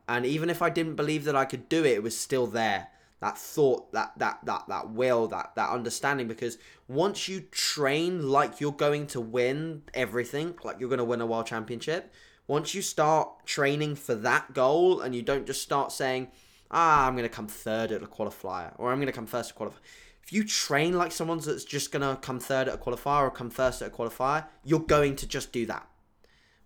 And 0.09 0.25
even 0.25 0.49
if 0.49 0.63
I 0.63 0.71
didn't 0.71 0.95
believe 0.95 1.25
that 1.25 1.37
I 1.37 1.45
could 1.45 1.69
do 1.69 1.85
it, 1.85 1.95
it 1.95 2.03
was 2.03 2.17
still 2.17 2.47
there 2.47 2.89
that 3.25 3.39
thought, 3.39 3.91
that 3.93 4.13
that 4.19 4.39
that 4.45 4.65
that 4.69 4.91
will, 4.91 5.27
that 5.29 5.53
that 5.57 5.71
understanding. 5.71 6.29
Because 6.29 6.59
once 6.89 7.27
you 7.27 7.41
train 7.51 8.29
like 8.29 8.61
you're 8.61 8.71
going 8.71 9.07
to 9.09 9.21
win 9.21 9.83
everything, 9.95 10.55
like 10.63 10.79
you're 10.79 10.91
going 10.91 10.99
to 10.99 11.05
win 11.05 11.23
a 11.23 11.27
world 11.27 11.47
championship, 11.47 12.13
once 12.47 12.75
you 12.75 12.83
start 12.83 13.47
training 13.47 13.97
for 13.97 14.15
that 14.15 14.53
goal, 14.53 15.01
and 15.01 15.15
you 15.15 15.23
don't 15.23 15.47
just 15.47 15.63
start 15.63 15.91
saying, 15.91 16.29
"Ah, 16.71 17.07
I'm 17.07 17.15
going 17.15 17.23
to 17.27 17.35
come 17.35 17.49
third 17.49 17.93
at 17.93 18.03
a 18.03 18.07
qualifier," 18.07 18.75
or 18.77 18.93
"I'm 18.93 18.99
going 18.99 19.07
to 19.07 19.13
come 19.13 19.27
first 19.27 19.53
at 19.53 19.57
qualifier." 19.57 19.81
If 20.23 20.31
you 20.31 20.45
train 20.45 20.93
like 20.93 21.11
someone 21.11 21.39
that's 21.39 21.65
just 21.65 21.93
going 21.93 22.03
to 22.03 22.21
come 22.21 22.41
third 22.41 22.69
at 22.69 22.75
a 22.75 22.79
qualifier 22.79 23.23
or 23.23 23.31
come 23.31 23.49
first 23.49 23.81
at 23.81 23.89
a 23.89 23.95
qualifier, 23.95 24.45
you're 24.65 24.81
going 24.81 25.17
to 25.17 25.27
just 25.27 25.51
do 25.51 25.65
that. 25.65 25.89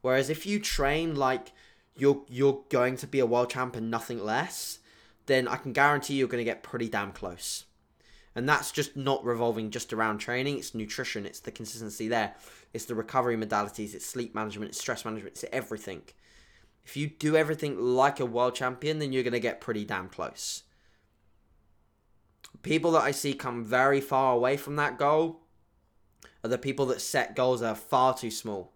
Whereas 0.00 0.28
if 0.28 0.44
you 0.44 0.58
train 0.58 1.14
like 1.14 1.52
you're 1.94 2.24
you're 2.28 2.64
going 2.68 2.96
to 2.96 3.06
be 3.06 3.20
a 3.20 3.26
world 3.26 3.50
champ 3.50 3.76
and 3.76 3.92
nothing 3.92 4.24
less, 4.24 4.80
then 5.28 5.46
I 5.46 5.56
can 5.56 5.72
guarantee 5.72 6.14
you're 6.14 6.26
going 6.26 6.40
to 6.40 6.44
get 6.44 6.64
pretty 6.64 6.88
damn 6.88 7.12
close. 7.12 7.66
And 8.34 8.48
that's 8.48 8.72
just 8.72 8.96
not 8.96 9.24
revolving 9.24 9.70
just 9.70 9.92
around 9.92 10.18
training, 10.18 10.58
it's 10.58 10.74
nutrition, 10.74 11.26
it's 11.26 11.40
the 11.40 11.50
consistency 11.50 12.08
there, 12.08 12.34
it's 12.72 12.84
the 12.84 12.94
recovery 12.94 13.36
modalities, 13.36 13.94
it's 13.94 14.06
sleep 14.06 14.34
management, 14.34 14.70
it's 14.70 14.80
stress 14.80 15.04
management, 15.04 15.34
it's 15.34 15.44
everything. 15.52 16.02
If 16.84 16.96
you 16.96 17.08
do 17.08 17.36
everything 17.36 17.78
like 17.78 18.20
a 18.20 18.26
world 18.26 18.54
champion, 18.54 18.98
then 18.98 19.12
you're 19.12 19.22
going 19.22 19.32
to 19.32 19.40
get 19.40 19.60
pretty 19.60 19.84
damn 19.84 20.08
close. 20.08 20.62
People 22.62 22.92
that 22.92 23.02
I 23.02 23.10
see 23.10 23.34
come 23.34 23.64
very 23.64 24.00
far 24.00 24.34
away 24.34 24.56
from 24.56 24.76
that 24.76 24.98
goal 24.98 25.40
are 26.42 26.50
the 26.50 26.58
people 26.58 26.86
that 26.86 27.00
set 27.00 27.36
goals 27.36 27.60
that 27.60 27.68
are 27.68 27.74
far 27.74 28.16
too 28.16 28.30
small. 28.30 28.72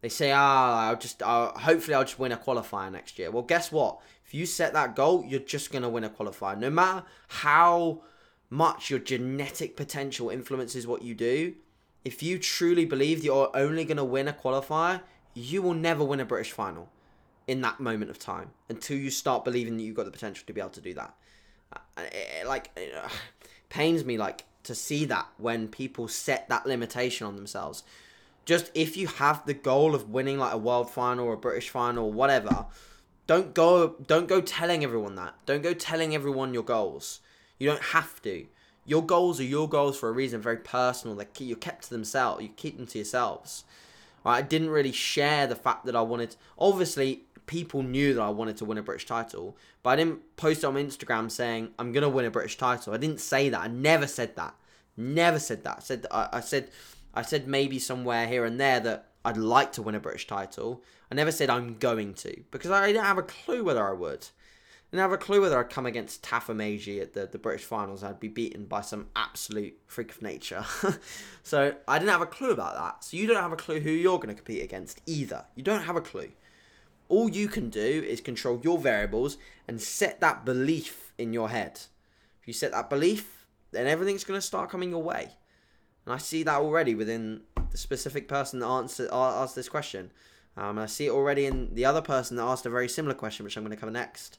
They 0.00 0.08
say, 0.08 0.32
ah, 0.32 0.88
I'll 0.88 0.96
just, 0.96 1.22
hopefully 1.22 1.94
I'll 1.94 2.04
just 2.04 2.18
win 2.18 2.32
a 2.32 2.36
qualifier 2.36 2.90
next 2.92 3.18
year. 3.18 3.30
Well, 3.30 3.42
guess 3.42 3.72
what? 3.72 4.00
If 4.34 4.40
you 4.40 4.46
set 4.46 4.72
that 4.72 4.96
goal, 4.96 5.24
you're 5.24 5.38
just 5.38 5.70
going 5.70 5.84
to 5.84 5.88
win 5.88 6.02
a 6.02 6.10
qualifier. 6.10 6.58
No 6.58 6.68
matter 6.68 7.04
how 7.28 8.02
much 8.50 8.90
your 8.90 8.98
genetic 8.98 9.76
potential 9.76 10.28
influences 10.28 10.88
what 10.88 11.02
you 11.02 11.14
do, 11.14 11.54
if 12.04 12.20
you 12.20 12.40
truly 12.40 12.84
believe 12.84 13.22
you're 13.22 13.56
only 13.56 13.84
going 13.84 13.96
to 13.96 14.04
win 14.04 14.26
a 14.26 14.32
qualifier, 14.32 15.02
you 15.34 15.62
will 15.62 15.72
never 15.72 16.02
win 16.02 16.18
a 16.18 16.24
British 16.24 16.50
final 16.50 16.88
in 17.46 17.60
that 17.60 17.78
moment 17.78 18.10
of 18.10 18.18
time 18.18 18.50
until 18.68 18.96
you 18.96 19.08
start 19.08 19.44
believing 19.44 19.76
that 19.76 19.84
you've 19.84 19.94
got 19.94 20.04
the 20.04 20.10
potential 20.10 20.44
to 20.48 20.52
be 20.52 20.60
able 20.60 20.70
to 20.70 20.80
do 20.80 20.94
that. 20.94 21.14
Uh, 21.72 22.02
it, 22.10 22.44
like, 22.44 22.72
eh, 22.76 22.80
it 22.80 23.04
pains 23.68 24.04
me 24.04 24.18
like 24.18 24.46
to 24.64 24.74
see 24.74 25.04
that 25.04 25.28
when 25.38 25.68
people 25.68 26.08
set 26.08 26.48
that 26.48 26.66
limitation 26.66 27.24
on 27.24 27.36
themselves 27.36 27.84
just 28.44 28.70
if 28.74 28.96
you 28.96 29.06
have 29.06 29.46
the 29.46 29.54
goal 29.54 29.94
of 29.94 30.10
winning 30.10 30.38
like 30.38 30.52
a 30.52 30.58
world 30.58 30.90
final 30.90 31.26
or 31.26 31.34
a 31.34 31.38
British 31.38 31.70
final 31.70 32.06
or 32.06 32.12
whatever, 32.12 32.66
don't 33.26 33.54
go 33.54 33.96
don't 34.06 34.28
go 34.28 34.40
telling 34.40 34.84
everyone 34.84 35.14
that. 35.16 35.34
Don't 35.46 35.62
go 35.62 35.74
telling 35.74 36.14
everyone 36.14 36.54
your 36.54 36.62
goals. 36.62 37.20
You 37.58 37.68
don't 37.68 37.82
have 37.82 38.20
to. 38.22 38.46
Your 38.86 39.04
goals 39.04 39.40
are 39.40 39.44
your 39.44 39.68
goals 39.68 39.98
for 39.98 40.10
a 40.10 40.12
reason, 40.12 40.42
very 40.42 40.58
personal. 40.58 41.16
They 41.16 41.26
you're 41.38 41.56
kept 41.56 41.84
to 41.84 41.90
themselves. 41.90 42.42
You 42.42 42.50
keep 42.50 42.76
them 42.76 42.86
to 42.86 42.98
yourselves. 42.98 43.64
Right? 44.24 44.38
I 44.38 44.42
didn't 44.42 44.70
really 44.70 44.92
share 44.92 45.46
the 45.46 45.56
fact 45.56 45.86
that 45.86 45.96
I 45.96 46.02
wanted. 46.02 46.36
Obviously, 46.58 47.22
people 47.46 47.82
knew 47.82 48.14
that 48.14 48.22
I 48.22 48.28
wanted 48.28 48.58
to 48.58 48.64
win 48.64 48.78
a 48.78 48.82
British 48.82 49.06
title, 49.06 49.56
but 49.82 49.90
I 49.90 49.96
didn't 49.96 50.36
post 50.36 50.64
on 50.64 50.74
Instagram 50.74 51.30
saying 51.30 51.70
I'm 51.78 51.92
gonna 51.92 52.08
win 52.10 52.26
a 52.26 52.30
British 52.30 52.58
title. 52.58 52.92
I 52.92 52.98
didn't 52.98 53.20
say 53.20 53.48
that. 53.48 53.60
I 53.60 53.68
never 53.68 54.06
said 54.06 54.36
that. 54.36 54.54
Never 54.96 55.38
said 55.38 55.64
that. 55.64 55.76
I 55.78 55.80
said 55.80 56.06
I, 56.10 56.28
I 56.34 56.40
said 56.40 56.68
I 57.14 57.22
said 57.22 57.48
maybe 57.48 57.78
somewhere 57.78 58.26
here 58.26 58.44
and 58.44 58.60
there 58.60 58.80
that 58.80 59.08
I'd 59.24 59.38
like 59.38 59.72
to 59.72 59.82
win 59.82 59.94
a 59.94 60.00
British 60.00 60.26
title. 60.26 60.82
I 61.14 61.16
never 61.16 61.30
said 61.30 61.48
I'm 61.48 61.78
going 61.78 62.14
to 62.14 62.42
because 62.50 62.72
I 62.72 62.88
didn't 62.88 63.04
have 63.04 63.18
a 63.18 63.22
clue 63.22 63.62
whether 63.62 63.88
I 63.88 63.92
would. 63.92 64.26
I 64.26 64.90
didn't 64.90 65.02
have 65.02 65.12
a 65.12 65.16
clue 65.16 65.40
whether 65.40 65.56
I'd 65.56 65.70
come 65.70 65.86
against 65.86 66.24
Tafa 66.24 66.56
Meiji 66.56 67.00
at 67.00 67.12
the, 67.12 67.28
the 67.30 67.38
British 67.38 67.62
finals. 67.62 68.02
I'd 68.02 68.18
be 68.18 68.26
beaten 68.26 68.64
by 68.64 68.80
some 68.80 69.06
absolute 69.14 69.78
freak 69.86 70.10
of 70.10 70.22
nature. 70.22 70.64
so 71.44 71.72
I 71.86 72.00
didn't 72.00 72.10
have 72.10 72.20
a 72.20 72.26
clue 72.26 72.50
about 72.50 72.74
that. 72.74 73.04
So 73.04 73.16
you 73.16 73.28
don't 73.28 73.40
have 73.40 73.52
a 73.52 73.56
clue 73.56 73.78
who 73.78 73.90
you're 73.90 74.16
going 74.18 74.30
to 74.30 74.34
compete 74.34 74.64
against 74.64 75.02
either. 75.06 75.44
You 75.54 75.62
don't 75.62 75.84
have 75.84 75.94
a 75.94 76.00
clue. 76.00 76.32
All 77.08 77.28
you 77.28 77.46
can 77.46 77.70
do 77.70 77.80
is 78.04 78.20
control 78.20 78.60
your 78.64 78.78
variables 78.78 79.38
and 79.68 79.80
set 79.80 80.20
that 80.20 80.44
belief 80.44 81.12
in 81.16 81.32
your 81.32 81.50
head. 81.50 81.82
If 82.40 82.48
you 82.48 82.54
set 82.54 82.72
that 82.72 82.90
belief, 82.90 83.46
then 83.70 83.86
everything's 83.86 84.24
going 84.24 84.40
to 84.40 84.44
start 84.44 84.68
coming 84.68 84.90
your 84.90 85.02
way. 85.04 85.28
And 86.06 86.12
I 86.12 86.18
see 86.18 86.42
that 86.42 86.56
already 86.58 86.96
within 86.96 87.42
the 87.70 87.78
specific 87.78 88.26
person 88.26 88.58
that 88.58 88.66
answered, 88.66 89.10
asked 89.12 89.54
this 89.54 89.68
question. 89.68 90.10
Um, 90.56 90.78
I 90.78 90.86
see 90.86 91.06
it 91.06 91.10
already 91.10 91.46
in 91.46 91.74
the 91.74 91.84
other 91.84 92.00
person 92.00 92.36
that 92.36 92.44
asked 92.44 92.66
a 92.66 92.70
very 92.70 92.88
similar 92.88 93.14
question, 93.14 93.44
which 93.44 93.56
I'm 93.56 93.64
going 93.64 93.74
to 93.74 93.80
cover 93.80 93.92
next. 93.92 94.38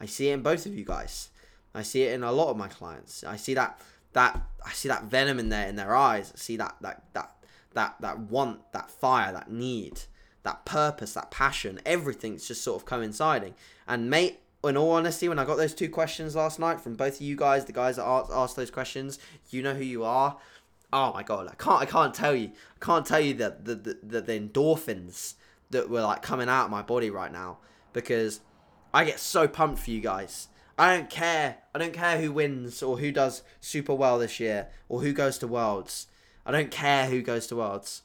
I 0.00 0.06
see 0.06 0.28
it 0.28 0.34
in 0.34 0.42
both 0.42 0.66
of 0.66 0.74
you 0.74 0.84
guys. 0.84 1.30
I 1.74 1.82
see 1.82 2.02
it 2.02 2.12
in 2.12 2.22
a 2.22 2.32
lot 2.32 2.50
of 2.50 2.56
my 2.56 2.68
clients. 2.68 3.24
I 3.24 3.36
see 3.36 3.54
that 3.54 3.80
that 4.12 4.40
I 4.64 4.72
see 4.72 4.88
that 4.88 5.04
venom 5.04 5.38
in 5.38 5.48
their 5.48 5.68
in 5.68 5.76
their 5.76 5.94
eyes. 5.94 6.32
I 6.34 6.38
see 6.38 6.56
that 6.56 6.76
that 6.80 7.02
that 7.14 7.32
that 7.72 7.96
that 8.00 8.18
want, 8.18 8.72
that 8.72 8.90
fire, 8.90 9.32
that 9.32 9.50
need, 9.50 10.02
that 10.42 10.64
purpose, 10.64 11.14
that 11.14 11.30
passion. 11.30 11.80
Everything's 11.84 12.46
just 12.46 12.62
sort 12.62 12.80
of 12.80 12.86
coinciding. 12.86 13.54
And 13.86 14.08
mate, 14.08 14.40
in 14.62 14.76
all 14.76 14.92
honesty, 14.92 15.28
when 15.28 15.38
I 15.38 15.44
got 15.44 15.56
those 15.56 15.74
two 15.74 15.88
questions 15.88 16.36
last 16.36 16.58
night 16.58 16.80
from 16.80 16.94
both 16.94 17.16
of 17.16 17.22
you 17.22 17.36
guys, 17.36 17.64
the 17.64 17.72
guys 17.72 17.96
that 17.96 18.04
asked, 18.06 18.56
those 18.56 18.70
questions, 18.70 19.18
you 19.50 19.62
know 19.62 19.74
who 19.74 19.84
you 19.84 20.04
are. 20.04 20.38
Oh 20.92 21.12
my 21.12 21.24
god, 21.24 21.48
I 21.48 21.54
can't 21.54 21.82
I 21.82 21.86
can't 21.86 22.14
tell 22.14 22.34
you. 22.34 22.52
I 22.80 22.84
can't 22.84 23.04
tell 23.04 23.20
you 23.20 23.34
that 23.34 23.64
the, 23.64 23.74
the, 23.74 23.98
the, 24.02 24.20
the 24.20 24.40
endorphins 24.40 25.34
that 25.70 25.90
were 25.90 26.02
like 26.02 26.22
coming 26.22 26.48
out 26.48 26.66
of 26.66 26.70
my 26.70 26.82
body 26.82 27.10
right 27.10 27.32
now 27.32 27.58
because 27.92 28.40
I 28.92 29.04
get 29.04 29.18
so 29.18 29.48
pumped 29.48 29.80
for 29.80 29.90
you 29.90 30.00
guys. 30.00 30.48
I 30.78 30.96
don't 30.96 31.08
care. 31.08 31.58
I 31.74 31.78
don't 31.78 31.92
care 31.92 32.20
who 32.20 32.32
wins 32.32 32.82
or 32.82 32.98
who 32.98 33.12
does 33.12 33.42
super 33.60 33.94
well 33.94 34.18
this 34.18 34.40
year 34.40 34.68
or 34.88 35.00
who 35.00 35.12
goes 35.12 35.38
to 35.38 35.46
Worlds. 35.46 36.08
I 36.44 36.52
don't 36.52 36.70
care 36.70 37.06
who 37.06 37.22
goes 37.22 37.46
to 37.48 37.56
Worlds. 37.56 38.02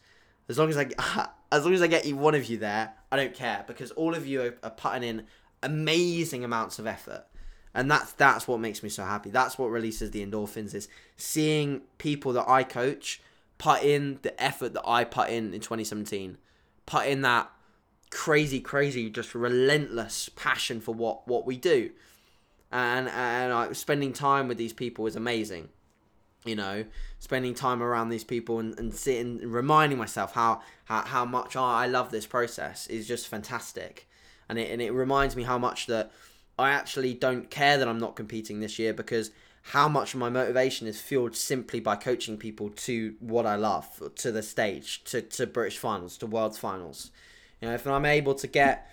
As 0.47 0.57
long 0.57 0.69
as 0.69 0.77
I 0.77 0.89
as 1.51 1.65
long 1.65 1.73
as 1.73 1.81
I 1.81 1.87
get 1.87 2.11
one 2.13 2.35
of 2.35 2.45
you 2.45 2.57
there, 2.57 2.93
I 3.11 3.17
don't 3.17 3.33
care 3.33 3.63
because 3.67 3.91
all 3.91 4.15
of 4.15 4.27
you 4.27 4.41
are, 4.41 4.55
are 4.63 4.69
putting 4.69 5.03
in 5.03 5.25
amazing 5.63 6.43
amounts 6.43 6.79
of 6.79 6.87
effort. 6.87 7.25
And 7.73 7.89
that's 7.89 8.13
that's 8.13 8.47
what 8.47 8.59
makes 8.59 8.81
me 8.81 8.89
so 8.89 9.03
happy. 9.03 9.29
That's 9.29 9.57
what 9.57 9.67
releases 9.67 10.11
the 10.11 10.25
endorphins 10.25 10.73
is 10.73 10.87
seeing 11.17 11.81
people 11.97 12.33
that 12.33 12.47
I 12.47 12.63
coach 12.63 13.21
put 13.57 13.83
in 13.83 14.19
the 14.21 14.41
effort 14.41 14.73
that 14.73 14.87
I 14.87 15.03
put 15.03 15.29
in 15.29 15.53
in 15.53 15.59
2017. 15.59 16.37
Put 16.89 17.08
in 17.08 17.21
that 17.21 17.52
crazy 18.10 18.60
crazy 18.60 19.08
just 19.08 19.36
relentless 19.36 20.30
passion 20.30 20.82
for 20.82 20.93
what 20.93 21.28
what 21.28 21.45
we 21.45 21.56
do. 21.56 21.91
And 22.71 23.08
and 23.08 23.54
like 23.54 23.75
spending 23.75 24.13
time 24.13 24.47
with 24.47 24.58
these 24.58 24.73
people 24.73 25.06
is 25.06 25.15
amazing 25.15 25.69
you 26.45 26.56
know, 26.56 26.86
spending 27.19 27.54
time 27.54 27.84
around 27.84 28.10
these 28.10 28.23
people 28.23 28.60
and, 28.60 28.78
and 28.80 28.93
sitting 28.93 29.39
reminding 29.39 29.97
myself 29.97 30.34
how, 30.34 30.62
how, 30.86 31.02
how 31.02 31.25
much 31.25 31.56
I 31.56 31.86
love 31.86 32.12
this 32.12 32.25
process 32.25 32.88
is 32.88 33.08
just 33.08 33.28
fantastic. 33.28 34.08
And 34.47 34.58
it, 34.58 34.71
and 34.71 34.82
it 34.82 34.91
reminds 34.91 35.36
me 35.36 35.43
how 35.43 35.58
much 35.58 35.88
that 35.88 36.12
I 36.58 36.71
actually 36.71 37.13
don't 37.13 37.49
care 37.49 37.78
that 37.78 37.88
I'm 37.88 37.99
not 37.99 38.15
competing 38.15 38.60
this 38.60 38.80
year 38.80 38.93
because 38.93 39.32
how 39.61 39.87
much 39.87 40.15
my 40.15 40.29
motivation 40.29 40.87
is 40.87 41.01
fueled 41.01 41.35
simply 41.35 41.79
by 41.79 41.95
coaching 41.95 42.37
people 42.37 42.69
to 42.69 43.15
what 43.19 43.45
I 43.45 43.55
love, 43.55 44.11
to 44.15 44.31
the 44.31 44.41
stage, 44.41 45.03
to, 45.05 45.21
to 45.21 45.47
British 45.47 45.77
finals, 45.77 46.17
to 46.19 46.25
world 46.25 46.57
finals. 46.57 47.11
You 47.61 47.67
know, 47.67 47.75
if 47.75 47.85
I'm 47.85 48.05
able 48.05 48.33
to 48.35 48.47
get 48.47 48.89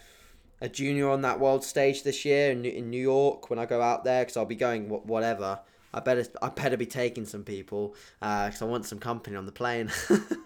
a 0.61 0.69
junior 0.69 1.09
on 1.09 1.23
that 1.23 1.39
world 1.41 1.65
stage 1.65 2.03
this 2.03 2.25
year 2.25 2.51
in, 2.51 2.65
in 2.65 2.91
New 2.91 3.01
York 3.01 3.49
when 3.51 3.59
I 3.59 3.67
go 3.67 3.81
out 3.81 4.05
there, 4.05 4.23
because 4.23 4.37
I'll 4.37 4.45
be 4.45 4.57
going 4.57 4.89
whatever 4.89 5.61
I 5.97 6.01
better 6.01 6.27
I 6.43 6.51
better 6.51 6.77
be 6.77 6.87
taking 6.87 7.25
some 7.25 7.43
people 7.43 7.95
because 8.21 8.61
uh, 8.61 8.67
I 8.67 8.69
want 8.69 8.85
some 8.85 8.99
company 8.99 9.35
on 9.35 9.47
the 9.47 9.53
plane. 9.53 9.91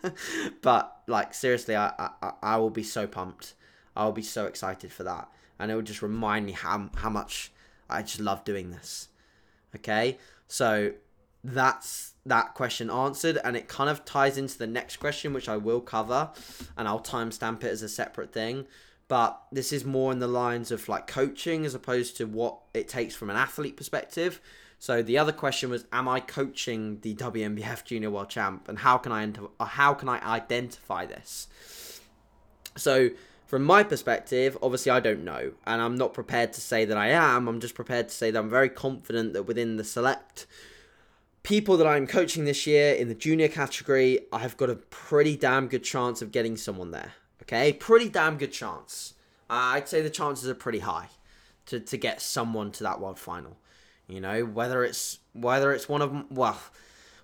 but 0.62 0.96
like 1.08 1.34
seriously, 1.34 1.74
I, 1.74 1.92
I 1.98 2.32
I 2.40 2.56
will 2.58 2.70
be 2.70 2.84
so 2.84 3.08
pumped. 3.08 3.54
I 3.96 4.04
will 4.04 4.12
be 4.12 4.22
so 4.22 4.46
excited 4.46 4.92
for 4.92 5.02
that, 5.02 5.28
and 5.58 5.70
it 5.70 5.74
will 5.74 5.82
just 5.82 6.02
remind 6.02 6.46
me 6.46 6.52
how 6.52 6.90
how 6.96 7.10
much 7.10 7.52
I 7.88 8.02
just 8.02 8.20
love 8.20 8.44
doing 8.44 8.70
this. 8.70 9.08
Okay, 9.76 10.18
so 10.48 10.92
that's 11.42 12.14
that 12.26 12.54
question 12.54 12.90
answered, 12.90 13.38
and 13.44 13.56
it 13.56 13.68
kind 13.68 13.88
of 13.88 14.04
ties 14.04 14.36
into 14.36 14.58
the 14.58 14.66
next 14.66 14.96
question, 14.96 15.32
which 15.32 15.48
I 15.48 15.56
will 15.56 15.80
cover, 15.80 16.30
and 16.76 16.86
I'll 16.86 17.00
timestamp 17.00 17.64
it 17.64 17.70
as 17.70 17.82
a 17.82 17.88
separate 17.88 18.32
thing. 18.32 18.66
But 19.08 19.40
this 19.50 19.72
is 19.72 19.84
more 19.84 20.12
in 20.12 20.20
the 20.20 20.28
lines 20.28 20.70
of 20.70 20.88
like 20.88 21.06
coaching 21.06 21.64
as 21.64 21.74
opposed 21.74 22.16
to 22.18 22.26
what 22.26 22.58
it 22.74 22.86
takes 22.86 23.14
from 23.14 23.30
an 23.30 23.36
athlete 23.36 23.76
perspective. 23.76 24.40
So 24.78 25.02
the 25.02 25.18
other 25.18 25.32
question 25.32 25.68
was, 25.68 25.84
am 25.92 26.08
I 26.08 26.20
coaching 26.20 27.00
the 27.00 27.14
WNBF 27.14 27.84
Junior 27.84 28.10
World 28.10 28.30
Champ, 28.30 28.68
and 28.68 28.78
how 28.78 28.98
can 28.98 29.12
I 29.12 29.64
how 29.64 29.94
can 29.94 30.08
I 30.08 30.20
identify 30.24 31.06
this? 31.06 31.48
So 32.76 33.10
from 33.50 33.64
my 33.64 33.82
perspective, 33.82 34.56
obviously 34.62 34.92
I 34.92 35.00
don't 35.00 35.24
know, 35.24 35.50
and 35.66 35.82
I'm 35.82 35.96
not 35.96 36.14
prepared 36.14 36.52
to 36.52 36.60
say 36.60 36.84
that 36.84 36.96
I 36.96 37.08
am. 37.08 37.48
I'm 37.48 37.58
just 37.58 37.74
prepared 37.74 38.08
to 38.08 38.14
say 38.14 38.30
that 38.30 38.38
I'm 38.38 38.48
very 38.48 38.68
confident 38.68 39.32
that 39.32 39.42
within 39.42 39.76
the 39.76 39.82
select 39.82 40.46
people 41.42 41.76
that 41.78 41.86
I'm 41.88 42.06
coaching 42.06 42.44
this 42.44 42.64
year 42.64 42.94
in 42.94 43.08
the 43.08 43.14
junior 43.16 43.48
category, 43.48 44.20
I've 44.32 44.56
got 44.56 44.70
a 44.70 44.76
pretty 44.76 45.34
damn 45.36 45.66
good 45.66 45.82
chance 45.82 46.22
of 46.22 46.30
getting 46.30 46.56
someone 46.56 46.92
there. 46.92 47.14
Okay, 47.42 47.72
pretty 47.72 48.08
damn 48.08 48.38
good 48.38 48.52
chance. 48.52 49.14
Uh, 49.50 49.74
I'd 49.74 49.88
say 49.88 50.00
the 50.00 50.10
chances 50.10 50.48
are 50.48 50.54
pretty 50.54 50.78
high 50.78 51.08
to, 51.66 51.80
to 51.80 51.96
get 51.96 52.22
someone 52.22 52.70
to 52.70 52.84
that 52.84 53.00
world 53.00 53.18
final. 53.18 53.56
You 54.06 54.20
know, 54.20 54.44
whether 54.44 54.84
it's 54.84 55.18
whether 55.32 55.72
it's 55.72 55.88
one 55.88 56.02
of 56.02 56.30
well, 56.30 56.60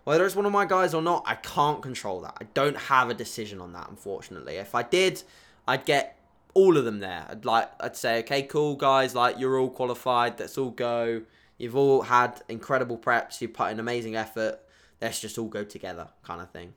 whether 0.02 0.26
it's 0.26 0.34
one 0.34 0.44
of 0.44 0.50
my 0.50 0.66
guys 0.66 0.92
or 0.92 1.02
not, 1.02 1.22
I 1.24 1.36
can't 1.36 1.82
control 1.82 2.20
that. 2.22 2.36
I 2.40 2.46
don't 2.52 2.76
have 2.76 3.10
a 3.10 3.14
decision 3.14 3.60
on 3.60 3.74
that, 3.74 3.88
unfortunately. 3.88 4.56
If 4.56 4.74
I 4.74 4.82
did, 4.82 5.22
I'd 5.68 5.84
get 5.84 6.15
all 6.56 6.78
of 6.78 6.86
them 6.86 7.00
there. 7.00 7.26
I'd 7.28 7.44
like 7.44 7.70
I'd 7.80 7.96
say, 7.96 8.20
okay, 8.20 8.42
cool 8.42 8.76
guys, 8.76 9.14
like 9.14 9.38
you're 9.38 9.58
all 9.58 9.68
qualified. 9.68 10.40
Let's 10.40 10.56
all 10.56 10.70
go. 10.70 11.20
You've 11.58 11.76
all 11.76 12.02
had 12.02 12.40
incredible 12.48 12.96
preps. 12.96 13.42
You 13.42 13.48
put 13.50 13.70
in 13.70 13.78
amazing 13.78 14.16
effort. 14.16 14.60
Let's 15.02 15.20
just 15.20 15.36
all 15.36 15.48
go 15.48 15.64
together, 15.64 16.08
kind 16.22 16.40
of 16.40 16.50
thing. 16.50 16.72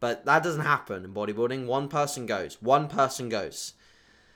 But 0.00 0.26
that 0.26 0.42
doesn't 0.42 0.60
happen 0.60 1.02
in 1.02 1.14
bodybuilding. 1.14 1.66
One 1.66 1.88
person 1.88 2.26
goes. 2.26 2.60
One 2.60 2.88
person 2.88 3.30
goes. 3.30 3.72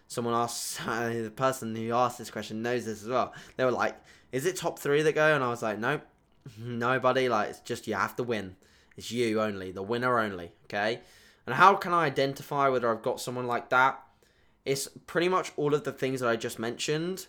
Someone 0.08 0.32
asked, 0.32 0.78
the 0.86 1.30
person 1.36 1.76
who 1.76 1.92
asked 1.92 2.16
this 2.16 2.30
question 2.30 2.62
knows 2.62 2.86
this 2.86 3.02
as 3.02 3.08
well. 3.08 3.34
They 3.56 3.66
were 3.66 3.70
like, 3.70 3.96
is 4.32 4.46
it 4.46 4.56
top 4.56 4.78
three 4.78 5.02
that 5.02 5.14
go? 5.14 5.34
And 5.34 5.44
I 5.44 5.48
was 5.48 5.62
like, 5.62 5.78
nope, 5.78 6.02
nobody. 6.58 7.28
Like, 7.28 7.50
it's 7.50 7.60
just 7.60 7.86
you 7.86 7.94
have 7.94 8.16
to 8.16 8.22
win. 8.22 8.56
It's 8.96 9.10
you 9.10 9.42
only, 9.42 9.72
the 9.72 9.82
winner 9.82 10.18
only. 10.18 10.52
Okay. 10.64 11.00
And 11.44 11.54
how 11.54 11.74
can 11.74 11.92
I 11.92 12.06
identify 12.06 12.70
whether 12.70 12.90
I've 12.90 13.02
got 13.02 13.20
someone 13.20 13.46
like 13.46 13.68
that? 13.68 14.02
It's 14.70 14.86
pretty 15.08 15.28
much 15.28 15.50
all 15.56 15.74
of 15.74 15.82
the 15.82 15.90
things 15.90 16.20
that 16.20 16.28
I 16.28 16.36
just 16.36 16.60
mentioned, 16.60 17.26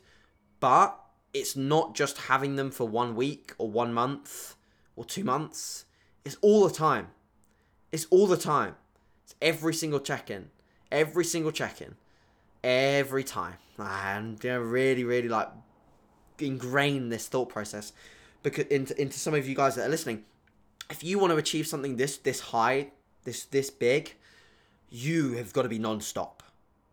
but 0.60 0.96
it's 1.34 1.56
not 1.56 1.96
just 1.96 2.20
having 2.30 2.56
them 2.56 2.70
for 2.70 2.88
one 2.88 3.16
week 3.16 3.56
or 3.58 3.68
one 3.68 3.96
month 3.96 4.56
or 4.96 5.06
two 5.06 5.24
months. 5.24 5.86
It's 6.24 6.38
all 6.44 6.68
the 6.68 6.76
time. 6.76 7.08
It's 7.92 8.06
all 8.12 8.28
the 8.28 8.38
time. 8.38 8.76
It's 9.24 9.34
every 9.42 9.74
single 9.74 10.00
check 10.00 10.30
in. 10.30 10.52
Every 10.92 11.26
single 11.26 11.52
check 11.52 11.82
in. 11.82 11.96
Every 12.64 13.24
time. 13.24 13.56
And 13.80 14.44
really, 14.44 15.04
really 15.04 15.28
like 15.28 15.50
ingrain 16.38 17.10
this 17.10 17.28
thought 17.28 17.50
process 17.50 17.92
because 18.44 18.68
into 18.68 18.94
into 19.02 19.18
some 19.18 19.34
of 19.34 19.48
you 19.48 19.56
guys 19.56 19.74
that 19.78 19.88
are 19.88 19.90
listening. 19.90 20.26
If 20.92 21.04
you 21.04 21.18
want 21.18 21.32
to 21.32 21.38
achieve 21.38 21.66
something 21.66 21.96
this 21.96 22.18
this 22.18 22.40
high, 22.54 22.92
this 23.24 23.46
this 23.46 23.72
big, 23.72 24.14
you 24.92 25.32
have 25.38 25.54
got 25.54 25.64
to 25.64 25.70
be 25.70 25.80
non-stop. 25.80 26.44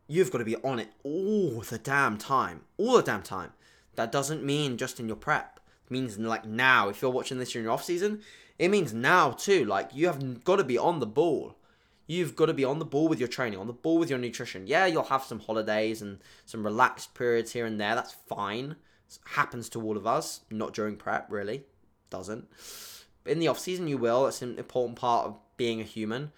You've 0.08 0.32
got 0.32 0.38
to 0.38 0.44
be 0.44 0.56
on 0.56 0.80
it 0.80 0.88
all 1.04 1.60
the 1.60 1.78
damn 1.78 2.18
time. 2.18 2.62
All 2.76 2.96
the 2.96 3.02
damn 3.02 3.22
time. 3.22 3.52
That 3.94 4.10
doesn't 4.10 4.42
mean 4.42 4.76
just 4.76 4.98
in 4.98 5.06
your 5.06 5.16
prep. 5.16 5.60
It 5.86 5.92
means 5.92 6.18
like 6.18 6.44
now. 6.44 6.88
If 6.88 7.00
you're 7.00 7.10
watching 7.10 7.38
this 7.38 7.54
in 7.54 7.62
your 7.62 7.72
off 7.72 7.84
season, 7.84 8.22
it 8.58 8.68
means 8.68 8.92
now 8.92 9.30
too. 9.30 9.64
Like 9.64 9.90
you 9.94 10.06
have 10.06 10.42
got 10.42 10.56
to 10.56 10.64
be 10.64 10.78
on 10.78 10.98
the 10.98 11.06
ball. 11.06 11.54
You've 12.06 12.34
got 12.34 12.46
to 12.46 12.54
be 12.54 12.64
on 12.64 12.78
the 12.78 12.86
ball 12.86 13.06
with 13.06 13.18
your 13.20 13.28
training, 13.28 13.58
on 13.58 13.66
the 13.66 13.72
ball 13.72 13.98
with 13.98 14.08
your 14.08 14.18
nutrition. 14.18 14.66
Yeah, 14.66 14.86
you'll 14.86 15.04
have 15.04 15.24
some 15.24 15.40
holidays 15.40 16.00
and 16.00 16.18
some 16.46 16.64
relaxed 16.64 17.12
periods 17.12 17.52
here 17.52 17.66
and 17.66 17.78
there. 17.78 17.94
That's 17.94 18.16
fine 18.26 18.76
happens 19.24 19.68
to 19.70 19.82
all 19.82 19.96
of 19.96 20.06
us, 20.06 20.40
not 20.50 20.74
during 20.74 20.96
prep, 20.96 21.26
really. 21.30 21.64
Doesn't. 22.10 22.46
In 23.26 23.38
the 23.38 23.48
off 23.48 23.58
season, 23.58 23.88
you 23.88 23.98
will. 23.98 24.26
It's 24.26 24.42
an 24.42 24.58
important 24.58 24.98
part 24.98 25.26
of 25.26 25.38
being 25.56 25.80
a 25.80 25.84
human. 25.84 26.32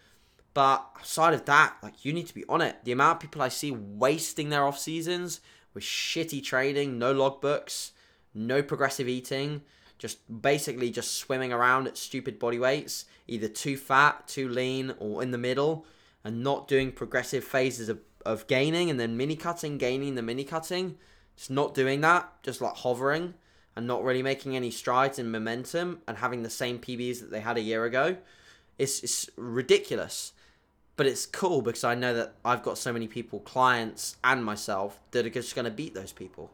But 0.52 0.84
aside 1.02 1.34
of 1.34 1.44
that, 1.44 1.76
like 1.82 2.04
you 2.04 2.12
need 2.12 2.26
to 2.26 2.34
be 2.34 2.44
on 2.48 2.60
it. 2.60 2.76
The 2.84 2.92
amount 2.92 3.16
of 3.16 3.20
people 3.20 3.42
I 3.42 3.48
see 3.48 3.70
wasting 3.70 4.48
their 4.48 4.66
off 4.66 4.78
seasons 4.78 5.40
with 5.74 5.84
shitty 5.84 6.42
training, 6.42 6.98
no 6.98 7.14
logbooks, 7.14 7.92
no 8.34 8.62
progressive 8.62 9.08
eating, 9.08 9.62
just 9.98 10.18
basically 10.42 10.90
just 10.90 11.16
swimming 11.16 11.52
around 11.52 11.86
at 11.86 11.96
stupid 11.96 12.38
body 12.38 12.58
weights, 12.58 13.04
either 13.28 13.48
too 13.48 13.76
fat, 13.76 14.26
too 14.26 14.48
lean, 14.48 14.94
or 14.98 15.22
in 15.22 15.30
the 15.30 15.38
middle, 15.38 15.86
and 16.24 16.42
not 16.42 16.66
doing 16.66 16.90
progressive 16.90 17.44
phases 17.44 17.88
of, 17.88 18.00
of 18.26 18.46
gaining 18.46 18.90
and 18.90 18.98
then 18.98 19.16
mini 19.16 19.36
cutting, 19.36 19.78
gaining 19.78 20.14
the 20.14 20.22
mini 20.22 20.44
cutting. 20.44 20.96
Just 21.36 21.50
not 21.50 21.74
doing 21.74 22.00
that, 22.00 22.30
just 22.42 22.60
like 22.60 22.76
hovering 22.76 23.34
and 23.76 23.86
not 23.86 24.02
really 24.02 24.22
making 24.22 24.56
any 24.56 24.70
strides 24.70 25.18
in 25.18 25.30
momentum 25.30 26.00
and 26.08 26.18
having 26.18 26.42
the 26.42 26.50
same 26.50 26.78
PBs 26.78 27.20
that 27.20 27.30
they 27.30 27.40
had 27.40 27.56
a 27.56 27.62
year 27.62 27.84
ago. 27.84 28.16
It's, 28.78 29.02
it's 29.02 29.30
ridiculous. 29.36 30.32
But 31.00 31.06
it's 31.06 31.24
cool 31.24 31.62
because 31.62 31.82
I 31.82 31.94
know 31.94 32.12
that 32.12 32.34
I've 32.44 32.62
got 32.62 32.76
so 32.76 32.92
many 32.92 33.08
people, 33.08 33.40
clients 33.40 34.18
and 34.22 34.44
myself, 34.44 35.00
that 35.12 35.24
are 35.24 35.30
just 35.30 35.54
going 35.54 35.64
to 35.64 35.70
beat 35.70 35.94
those 35.94 36.12
people. 36.12 36.50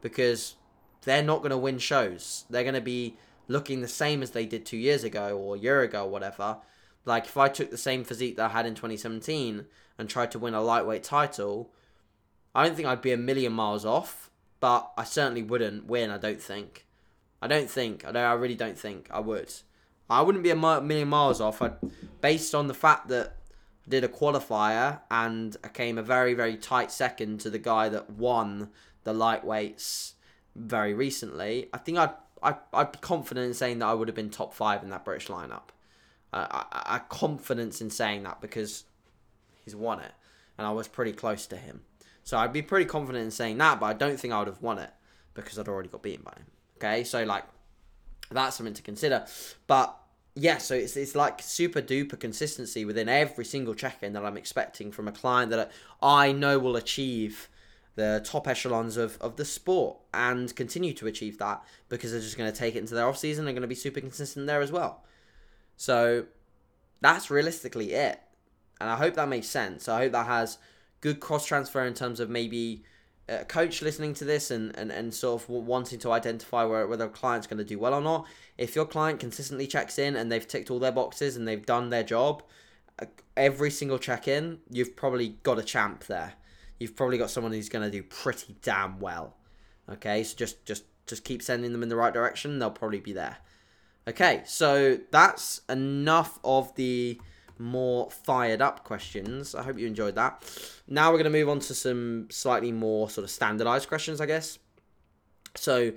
Because 0.00 0.54
they're 1.02 1.22
not 1.22 1.40
going 1.40 1.50
to 1.50 1.58
win 1.58 1.76
shows. 1.76 2.46
They're 2.48 2.62
going 2.62 2.74
to 2.74 2.80
be 2.80 3.18
looking 3.48 3.82
the 3.82 3.86
same 3.86 4.22
as 4.22 4.30
they 4.30 4.46
did 4.46 4.64
two 4.64 4.78
years 4.78 5.04
ago 5.04 5.36
or 5.38 5.56
a 5.56 5.58
year 5.58 5.82
ago 5.82 6.06
or 6.06 6.10
whatever. 6.10 6.56
Like 7.04 7.26
if 7.26 7.36
I 7.36 7.48
took 7.48 7.70
the 7.70 7.76
same 7.76 8.02
physique 8.02 8.36
that 8.36 8.50
I 8.50 8.54
had 8.54 8.64
in 8.64 8.74
2017 8.74 9.66
and 9.98 10.08
tried 10.08 10.30
to 10.30 10.38
win 10.38 10.54
a 10.54 10.62
lightweight 10.62 11.02
title, 11.02 11.70
I 12.54 12.64
don't 12.64 12.76
think 12.76 12.88
I'd 12.88 13.02
be 13.02 13.12
a 13.12 13.18
million 13.18 13.52
miles 13.52 13.84
off, 13.84 14.30
but 14.58 14.90
I 14.96 15.04
certainly 15.04 15.42
wouldn't 15.42 15.84
win. 15.84 16.10
I 16.10 16.16
don't 16.16 16.40
think. 16.40 16.86
I 17.42 17.46
don't 17.46 17.68
think. 17.68 18.06
I 18.06 18.12
don't. 18.12 18.24
I 18.24 18.32
really 18.32 18.54
don't 18.54 18.78
think 18.78 19.10
I 19.10 19.20
would. 19.20 19.52
I 20.08 20.22
wouldn't 20.22 20.44
be 20.44 20.50
a 20.50 20.56
million 20.56 21.08
miles 21.08 21.42
off. 21.42 21.60
I'd, 21.60 21.74
based 22.22 22.54
on 22.54 22.68
the 22.68 22.72
fact 22.72 23.08
that 23.08 23.34
I 23.36 23.45
did 23.88 24.04
a 24.04 24.08
qualifier 24.08 25.00
and 25.10 25.56
came 25.72 25.98
a 25.98 26.02
very 26.02 26.34
very 26.34 26.56
tight 26.56 26.90
second 26.90 27.40
to 27.40 27.50
the 27.50 27.58
guy 27.58 27.88
that 27.88 28.10
won 28.10 28.70
the 29.04 29.14
lightweights 29.14 30.14
very 30.56 30.94
recently, 30.94 31.68
I 31.72 31.78
think 31.78 31.98
I'd, 31.98 32.10
I'd, 32.42 32.56
I'd 32.72 32.92
be 32.92 32.98
confident 32.98 33.46
in 33.46 33.54
saying 33.54 33.78
that 33.78 33.86
I 33.86 33.94
would 33.94 34.08
have 34.08 34.14
been 34.14 34.30
top 34.30 34.54
five 34.54 34.82
in 34.82 34.90
that 34.90 35.04
British 35.04 35.28
lineup. 35.28 35.68
Uh, 36.32 36.46
I, 36.50 36.82
I 36.96 36.98
confidence 36.98 37.80
in 37.80 37.90
saying 37.90 38.24
that 38.24 38.40
because 38.40 38.84
he's 39.64 39.76
won 39.76 40.00
it, 40.00 40.12
and 40.58 40.66
I 40.66 40.72
was 40.72 40.88
pretty 40.88 41.12
close 41.12 41.46
to 41.46 41.56
him. 41.56 41.82
So 42.24 42.36
I'd 42.36 42.52
be 42.52 42.62
pretty 42.62 42.86
confident 42.86 43.24
in 43.24 43.30
saying 43.30 43.58
that, 43.58 43.78
but 43.78 43.86
I 43.86 43.92
don't 43.92 44.18
think 44.18 44.34
I 44.34 44.38
would 44.38 44.48
have 44.48 44.62
won 44.62 44.78
it 44.78 44.90
because 45.34 45.58
I'd 45.58 45.68
already 45.68 45.88
got 45.88 46.02
beaten 46.02 46.24
by 46.24 46.32
him. 46.32 46.46
Okay, 46.78 47.04
so 47.04 47.22
like 47.24 47.44
that's 48.30 48.56
something 48.56 48.74
to 48.74 48.82
consider. 48.82 49.24
But 49.66 49.96
yeah, 50.38 50.58
so 50.58 50.74
it's 50.74 50.96
it's 50.98 51.14
like 51.14 51.40
super 51.40 51.80
duper 51.80 52.20
consistency 52.20 52.84
within 52.84 53.08
every 53.08 53.44
single 53.44 53.74
check 53.74 54.02
in 54.02 54.12
that 54.12 54.24
I'm 54.24 54.36
expecting 54.36 54.92
from 54.92 55.08
a 55.08 55.12
client 55.12 55.50
that 55.50 55.72
I 56.02 56.30
know 56.30 56.58
will 56.58 56.76
achieve 56.76 57.48
the 57.94 58.22
top 58.22 58.46
echelons 58.46 58.98
of, 58.98 59.16
of 59.22 59.36
the 59.36 59.44
sport 59.46 59.96
and 60.12 60.54
continue 60.54 60.92
to 60.92 61.06
achieve 61.06 61.38
that 61.38 61.64
because 61.88 62.12
they're 62.12 62.20
just 62.20 62.36
going 62.36 62.52
to 62.52 62.56
take 62.56 62.76
it 62.76 62.80
into 62.80 62.94
their 62.94 63.08
off 63.08 63.16
season. 63.16 63.46
They're 63.46 63.54
going 63.54 63.62
to 63.62 63.68
be 63.68 63.74
super 63.74 64.00
consistent 64.00 64.46
there 64.46 64.60
as 64.60 64.70
well. 64.70 65.02
So 65.78 66.26
that's 67.00 67.30
realistically 67.30 67.94
it. 67.94 68.20
And 68.78 68.90
I 68.90 68.96
hope 68.96 69.14
that 69.14 69.30
makes 69.30 69.46
sense. 69.46 69.88
I 69.88 70.02
hope 70.02 70.12
that 70.12 70.26
has 70.26 70.58
good 71.00 71.20
cross 71.20 71.46
transfer 71.46 71.82
in 71.86 71.94
terms 71.94 72.20
of 72.20 72.28
maybe 72.28 72.84
a 73.28 73.44
coach 73.44 73.82
listening 73.82 74.14
to 74.14 74.24
this 74.24 74.50
and, 74.50 74.76
and, 74.78 74.90
and 74.92 75.12
sort 75.12 75.42
of 75.42 75.48
wanting 75.48 75.98
to 76.00 76.12
identify 76.12 76.64
where, 76.64 76.86
whether 76.86 77.06
a 77.06 77.10
client's 77.10 77.46
going 77.46 77.58
to 77.58 77.64
do 77.64 77.78
well 77.78 77.94
or 77.94 78.00
not. 78.00 78.26
If 78.56 78.76
your 78.76 78.86
client 78.86 79.20
consistently 79.20 79.66
checks 79.66 79.98
in 79.98 80.16
and 80.16 80.30
they've 80.30 80.46
ticked 80.46 80.70
all 80.70 80.78
their 80.78 80.92
boxes 80.92 81.36
and 81.36 81.46
they've 81.46 81.64
done 81.64 81.90
their 81.90 82.04
job, 82.04 82.42
uh, 83.00 83.06
every 83.36 83.70
single 83.70 83.98
check 83.98 84.28
in, 84.28 84.58
you've 84.70 84.96
probably 84.96 85.38
got 85.42 85.58
a 85.58 85.62
champ 85.62 86.04
there. 86.04 86.34
You've 86.78 86.94
probably 86.94 87.18
got 87.18 87.30
someone 87.30 87.52
who's 87.52 87.68
going 87.68 87.84
to 87.84 87.90
do 87.90 88.02
pretty 88.02 88.56
damn 88.62 89.00
well. 89.00 89.34
Okay, 89.90 90.24
so 90.24 90.36
just 90.36 90.64
just 90.66 90.84
just 91.06 91.24
keep 91.24 91.40
sending 91.40 91.72
them 91.72 91.82
in 91.82 91.88
the 91.88 91.96
right 91.96 92.12
direction. 92.12 92.58
They'll 92.58 92.70
probably 92.70 93.00
be 93.00 93.12
there. 93.12 93.38
Okay, 94.08 94.42
so 94.44 94.98
that's 95.10 95.62
enough 95.68 96.38
of 96.44 96.74
the 96.74 97.20
more 97.58 98.10
fired 98.10 98.60
up 98.60 98.84
questions. 98.84 99.54
I 99.54 99.62
hope 99.62 99.78
you 99.78 99.86
enjoyed 99.86 100.14
that. 100.16 100.42
Now 100.88 101.10
we're 101.10 101.18
going 101.18 101.32
to 101.32 101.38
move 101.38 101.48
on 101.48 101.60
to 101.60 101.74
some 101.74 102.28
slightly 102.30 102.72
more 102.72 103.08
sort 103.10 103.24
of 103.24 103.30
standardized 103.30 103.88
questions, 103.88 104.20
I 104.20 104.26
guess. 104.26 104.58
So 105.54 105.92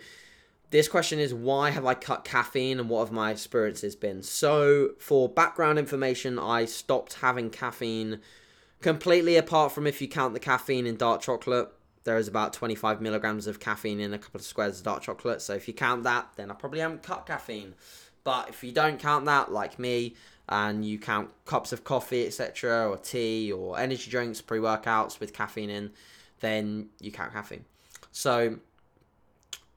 this 0.71 0.87
question 0.87 1.19
is 1.19 1.33
why 1.33 1.71
have 1.71 1.85
I 1.85 1.93
cut 1.93 2.23
caffeine 2.23 2.79
and 2.79 2.89
what 2.89 2.99
have 2.99 3.11
my 3.11 3.31
experiences 3.31 3.95
been? 3.95 4.21
So 4.21 4.91
for 4.99 5.27
background 5.27 5.79
information, 5.79 6.37
I 6.37 6.65
stopped 6.65 7.15
having 7.15 7.49
caffeine 7.49 8.19
completely 8.81 9.35
apart 9.35 9.71
from 9.71 9.87
if 9.87 10.01
you 10.01 10.07
count 10.07 10.33
the 10.33 10.39
caffeine 10.39 10.85
in 10.85 10.95
dark 10.95 11.21
chocolate. 11.21 11.69
There 12.03 12.17
is 12.17 12.27
about 12.27 12.53
25 12.53 13.01
milligrams 13.01 13.47
of 13.47 13.59
caffeine 13.59 13.99
in 13.99 14.13
a 14.13 14.19
couple 14.19 14.39
of 14.39 14.45
squares 14.45 14.79
of 14.79 14.85
dark 14.85 15.03
chocolate. 15.03 15.41
So 15.41 15.53
if 15.53 15.67
you 15.67 15.73
count 15.73 16.03
that, 16.03 16.29
then 16.35 16.49
I 16.49 16.53
probably 16.53 16.79
haven't 16.79 17.03
cut 17.03 17.25
caffeine. 17.25 17.73
But 18.23 18.49
if 18.49 18.63
you 18.63 18.71
don't 18.71 18.99
count 18.99 19.25
that, 19.25 19.51
like 19.51 19.79
me, 19.79 20.15
and 20.49 20.83
you 20.83 20.99
count 20.99 21.29
cups 21.45 21.71
of 21.71 21.83
coffee, 21.83 22.25
etc., 22.25 22.89
or 22.89 22.97
tea, 22.97 23.51
or 23.51 23.79
energy 23.79 24.09
drinks, 24.09 24.41
pre 24.41 24.59
workouts 24.59 25.19
with 25.19 25.31
caffeine 25.31 25.69
in, 25.69 25.91
then 26.39 26.89
you 26.99 27.11
count 27.11 27.31
caffeine. 27.31 27.65
So, 28.11 28.57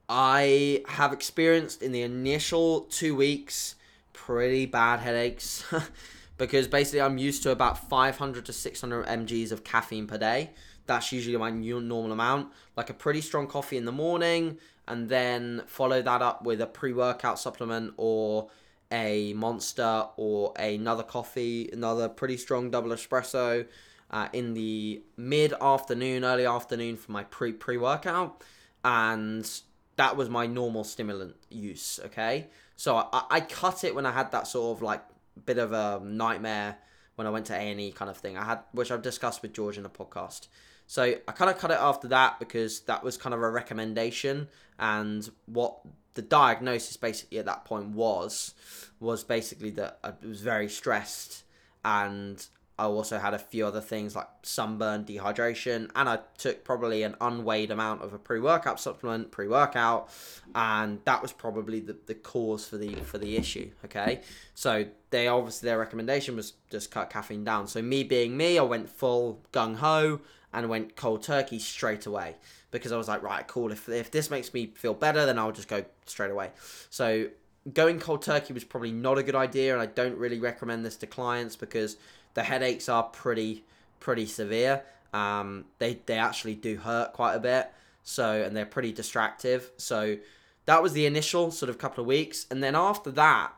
I 0.08 0.82
have 0.88 1.12
experienced 1.12 1.82
in 1.82 1.92
the 1.92 2.02
initial 2.02 2.82
two 2.82 3.14
weeks 3.14 3.76
pretty 4.12 4.66
bad 4.66 5.00
headaches 5.00 5.64
because 6.38 6.68
basically 6.68 7.00
I'm 7.00 7.18
used 7.18 7.42
to 7.44 7.50
about 7.50 7.88
500 7.88 8.44
to 8.46 8.52
600 8.52 9.06
mg's 9.06 9.52
of 9.52 9.64
caffeine 9.64 10.06
per 10.06 10.18
day. 10.18 10.50
That's 10.86 11.12
usually 11.12 11.36
my 11.36 11.50
normal 11.50 12.12
amount. 12.12 12.48
Like 12.76 12.90
a 12.90 12.94
pretty 12.94 13.20
strong 13.20 13.46
coffee 13.46 13.76
in 13.76 13.84
the 13.84 13.92
morning, 13.92 14.58
and 14.88 15.08
then 15.08 15.62
follow 15.66 16.02
that 16.02 16.22
up 16.22 16.44
with 16.44 16.60
a 16.60 16.66
pre 16.66 16.92
workout 16.92 17.38
supplement 17.38 17.94
or 17.96 18.48
a 18.92 19.32
monster 19.32 20.06
or 20.16 20.52
another 20.56 21.02
coffee, 21.02 21.68
another 21.72 22.08
pretty 22.08 22.36
strong 22.36 22.70
double 22.70 22.90
espresso 22.90 23.66
uh, 24.10 24.28
in 24.32 24.54
the 24.54 25.02
mid 25.16 25.54
afternoon, 25.60 26.24
early 26.24 26.46
afternoon 26.46 26.96
for 26.96 27.10
my 27.10 27.24
pre 27.24 27.52
pre 27.52 27.76
workout, 27.78 28.42
and 28.84 29.48
that 29.96 30.16
was 30.16 30.28
my 30.28 30.46
normal 30.46 30.84
stimulant 30.84 31.36
use. 31.50 31.98
Okay, 32.04 32.48
so 32.76 32.96
I, 32.96 33.24
I 33.30 33.40
cut 33.40 33.82
it 33.84 33.94
when 33.94 34.06
I 34.06 34.12
had 34.12 34.30
that 34.32 34.46
sort 34.46 34.76
of 34.76 34.82
like 34.82 35.02
bit 35.46 35.58
of 35.58 35.72
a 35.72 36.00
nightmare 36.04 36.76
when 37.16 37.26
I 37.26 37.30
went 37.30 37.46
to 37.46 37.54
A 37.54 37.58
and 37.58 37.80
E 37.80 37.90
kind 37.90 38.10
of 38.10 38.18
thing. 38.18 38.36
I 38.36 38.44
had 38.44 38.60
which 38.72 38.90
I've 38.90 39.02
discussed 39.02 39.42
with 39.42 39.54
George 39.54 39.78
in 39.78 39.86
a 39.86 39.90
podcast. 39.90 40.48
So 40.86 41.02
I 41.02 41.32
kind 41.32 41.50
of 41.50 41.58
cut 41.58 41.70
it 41.70 41.78
after 41.80 42.08
that 42.08 42.38
because 42.38 42.80
that 42.80 43.02
was 43.02 43.16
kind 43.16 43.32
of 43.32 43.40
a 43.40 43.48
recommendation 43.48 44.48
and 44.78 45.30
what 45.46 45.78
the 46.14 46.22
diagnosis 46.22 46.96
basically 46.96 47.38
at 47.38 47.46
that 47.46 47.64
point 47.64 47.88
was 47.88 48.54
was 49.00 49.24
basically 49.24 49.70
that 49.70 49.98
I 50.04 50.12
was 50.26 50.40
very 50.40 50.68
stressed 50.68 51.44
and 51.84 52.46
I 52.78 52.84
also 52.86 53.18
had 53.18 53.34
a 53.34 53.38
few 53.38 53.66
other 53.66 53.80
things 53.80 54.16
like 54.16 54.26
sunburn, 54.42 55.04
dehydration, 55.04 55.90
and 55.94 56.08
I 56.08 56.20
took 56.38 56.64
probably 56.64 57.02
an 57.02 57.14
unweighed 57.20 57.70
amount 57.70 58.02
of 58.02 58.14
a 58.14 58.18
pre-workout 58.18 58.80
supplement, 58.80 59.30
pre-workout, 59.30 60.08
and 60.54 60.98
that 61.04 61.20
was 61.20 61.32
probably 61.32 61.80
the, 61.80 61.96
the 62.06 62.14
cause 62.14 62.66
for 62.66 62.78
the 62.78 62.94
for 62.96 63.18
the 63.18 63.36
issue. 63.36 63.70
Okay, 63.84 64.22
so 64.54 64.86
they 65.10 65.28
obviously 65.28 65.68
their 65.68 65.78
recommendation 65.78 66.34
was 66.34 66.54
just 66.70 66.90
cut 66.90 67.10
caffeine 67.10 67.44
down. 67.44 67.68
So 67.68 67.82
me 67.82 68.04
being 68.04 68.36
me, 68.36 68.58
I 68.58 68.62
went 68.62 68.88
full 68.88 69.42
gung 69.52 69.76
ho 69.76 70.20
and 70.52 70.68
went 70.68 70.96
cold 70.96 71.22
turkey 71.22 71.58
straight 71.58 72.06
away 72.06 72.36
because 72.72 72.90
I 72.90 72.96
was 72.96 73.06
like, 73.06 73.22
right, 73.22 73.46
cool. 73.46 73.70
If 73.70 73.88
if 73.88 74.10
this 74.10 74.30
makes 74.30 74.52
me 74.52 74.72
feel 74.74 74.94
better, 74.94 75.24
then 75.24 75.38
I'll 75.38 75.52
just 75.52 75.68
go 75.68 75.84
straight 76.06 76.32
away. 76.32 76.50
So 76.90 77.28
going 77.72 78.00
cold 78.00 78.22
turkey 78.22 78.52
was 78.52 78.64
probably 78.64 78.90
not 78.90 79.18
a 79.18 79.22
good 79.22 79.36
idea, 79.36 79.72
and 79.72 79.80
I 79.80 79.86
don't 79.86 80.18
really 80.18 80.40
recommend 80.40 80.84
this 80.84 80.96
to 80.96 81.06
clients 81.06 81.54
because 81.54 81.96
the 82.34 82.42
headaches 82.42 82.88
are 82.88 83.04
pretty 83.04 83.62
pretty 84.00 84.26
severe. 84.26 84.82
Um, 85.12 85.66
they 85.78 86.00
they 86.06 86.18
actually 86.18 86.56
do 86.56 86.78
hurt 86.78 87.12
quite 87.12 87.34
a 87.34 87.40
bit. 87.40 87.70
So 88.02 88.42
and 88.42 88.56
they're 88.56 88.66
pretty 88.66 88.92
distractive. 88.92 89.70
So 89.76 90.16
that 90.64 90.82
was 90.82 90.92
the 90.92 91.06
initial 91.06 91.52
sort 91.52 91.70
of 91.70 91.78
couple 91.78 92.02
of 92.02 92.08
weeks, 92.08 92.46
and 92.50 92.62
then 92.62 92.74
after 92.74 93.10
that, 93.12 93.52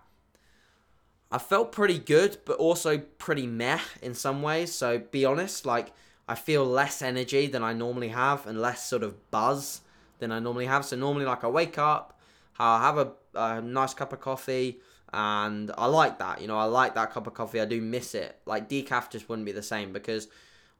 I 1.30 1.38
felt 1.38 1.72
pretty 1.72 1.98
good, 1.98 2.38
but 2.44 2.58
also 2.58 2.98
pretty 2.98 3.46
meh 3.46 3.80
in 4.02 4.14
some 4.14 4.42
ways. 4.42 4.74
So 4.74 4.98
be 4.98 5.24
honest, 5.24 5.64
like 5.64 5.92
I 6.26 6.34
feel 6.34 6.64
less 6.64 7.02
energy 7.02 7.46
than 7.46 7.62
I 7.62 7.72
normally 7.72 8.08
have, 8.08 8.46
and 8.46 8.60
less 8.60 8.84
sort 8.86 9.02
of 9.02 9.30
buzz 9.30 9.82
than 10.18 10.32
I 10.32 10.38
normally 10.38 10.66
have. 10.66 10.84
So 10.84 10.96
normally, 10.96 11.26
like 11.26 11.44
I 11.44 11.48
wake 11.48 11.78
up, 11.78 12.18
I'll 12.58 12.80
have 12.80 12.98
a, 12.98 13.12
a 13.34 13.60
nice 13.60 13.94
cup 13.94 14.12
of 14.12 14.20
coffee 14.20 14.80
and 15.14 15.70
I 15.78 15.86
like 15.86 16.18
that. 16.18 16.40
You 16.40 16.48
know, 16.48 16.58
I 16.58 16.64
like 16.64 16.96
that 16.96 17.12
cup 17.12 17.28
of 17.28 17.34
coffee. 17.34 17.60
I 17.60 17.66
do 17.66 17.80
miss 17.80 18.14
it. 18.16 18.36
Like 18.46 18.68
decaf 18.68 19.10
just 19.10 19.28
wouldn't 19.28 19.46
be 19.46 19.52
the 19.52 19.62
same 19.62 19.92
because 19.92 20.26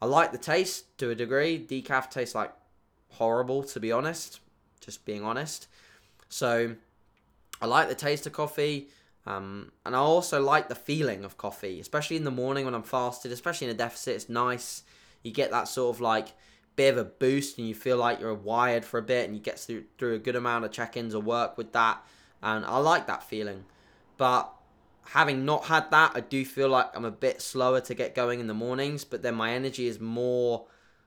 I 0.03 0.07
like 0.07 0.33
the 0.33 0.39
taste 0.39 0.99
to 0.99 1.11
a 1.11 1.15
degree. 1.15 1.65
Decaf 1.65 2.11
tastes 2.11 2.35
like 2.35 2.53
horrible 3.11 3.63
to 3.63 3.79
be 3.79 3.93
honest. 3.93 4.41
Just 4.81 5.05
being 5.05 5.23
honest. 5.23 5.69
So 6.29 6.75
I 7.63 7.67
like 7.67 7.89
the 7.89 7.95
taste 7.95 8.27
of 8.27 8.33
coffee. 8.33 8.89
Um, 9.25 9.71
and 9.87 9.95
I 9.95 10.01
also 10.01 10.43
like 10.43 10.69
the 10.69 10.75
feeling 10.75 11.25
of 11.25 11.39
coffee, 11.39 11.79
especially 11.81 12.17
in 12.17 12.25
the 12.25 12.31
morning 12.31 12.65
when 12.65 12.75
I'm 12.75 12.83
fasted, 12.83 13.31
especially 13.31 13.69
in 13.69 13.75
a 13.75 13.79
deficit. 13.79 14.17
It's 14.17 14.29
nice. 14.29 14.83
You 15.25 15.33
get 15.33 15.51
that 15.51 15.67
sort 15.67 15.97
of 15.97 16.01
like 16.01 16.29
bit 16.77 16.93
of 16.93 16.99
a 16.99 17.05
boost 17.05 17.59
and 17.59 17.67
you 17.67 17.75
feel 17.75 17.97
like 17.97 18.21
you're 18.21 18.35
wired 18.35 18.85
for 18.85 18.99
a 18.99 19.03
bit 19.03 19.27
and 19.27 19.37
you 19.37 19.43
get 19.43 19.59
through, 19.59 19.85
through 19.99 20.15
a 20.15 20.19
good 20.19 20.37
amount 20.37 20.65
of 20.65 20.71
check-ins 20.71 21.15
or 21.15 21.23
work 21.23 21.59
with 21.59 21.73
that. 21.73 22.05
And 22.43 22.65
I 22.65 22.79
like 22.79 23.07
that 23.07 23.23
feeling. 23.23 23.65
But 24.17 24.53
having 25.07 25.45
not 25.45 25.65
had 25.65 25.91
that, 25.91 26.13
I 26.15 26.21
do 26.21 26.45
feel 26.45 26.69
like 26.69 26.91
I'm 26.95 27.05
a 27.05 27.11
bit 27.11 27.41
slower 27.41 27.81
to 27.81 27.95
get 27.95 28.15
going 28.15 28.41
in 28.41 28.47
the 28.47 28.55
mornings, 28.55 29.05
but 29.05 29.23
then 29.23 29.35
my 29.35 29.53
energy 29.53 29.87
is 29.87 30.01
more 30.01 30.67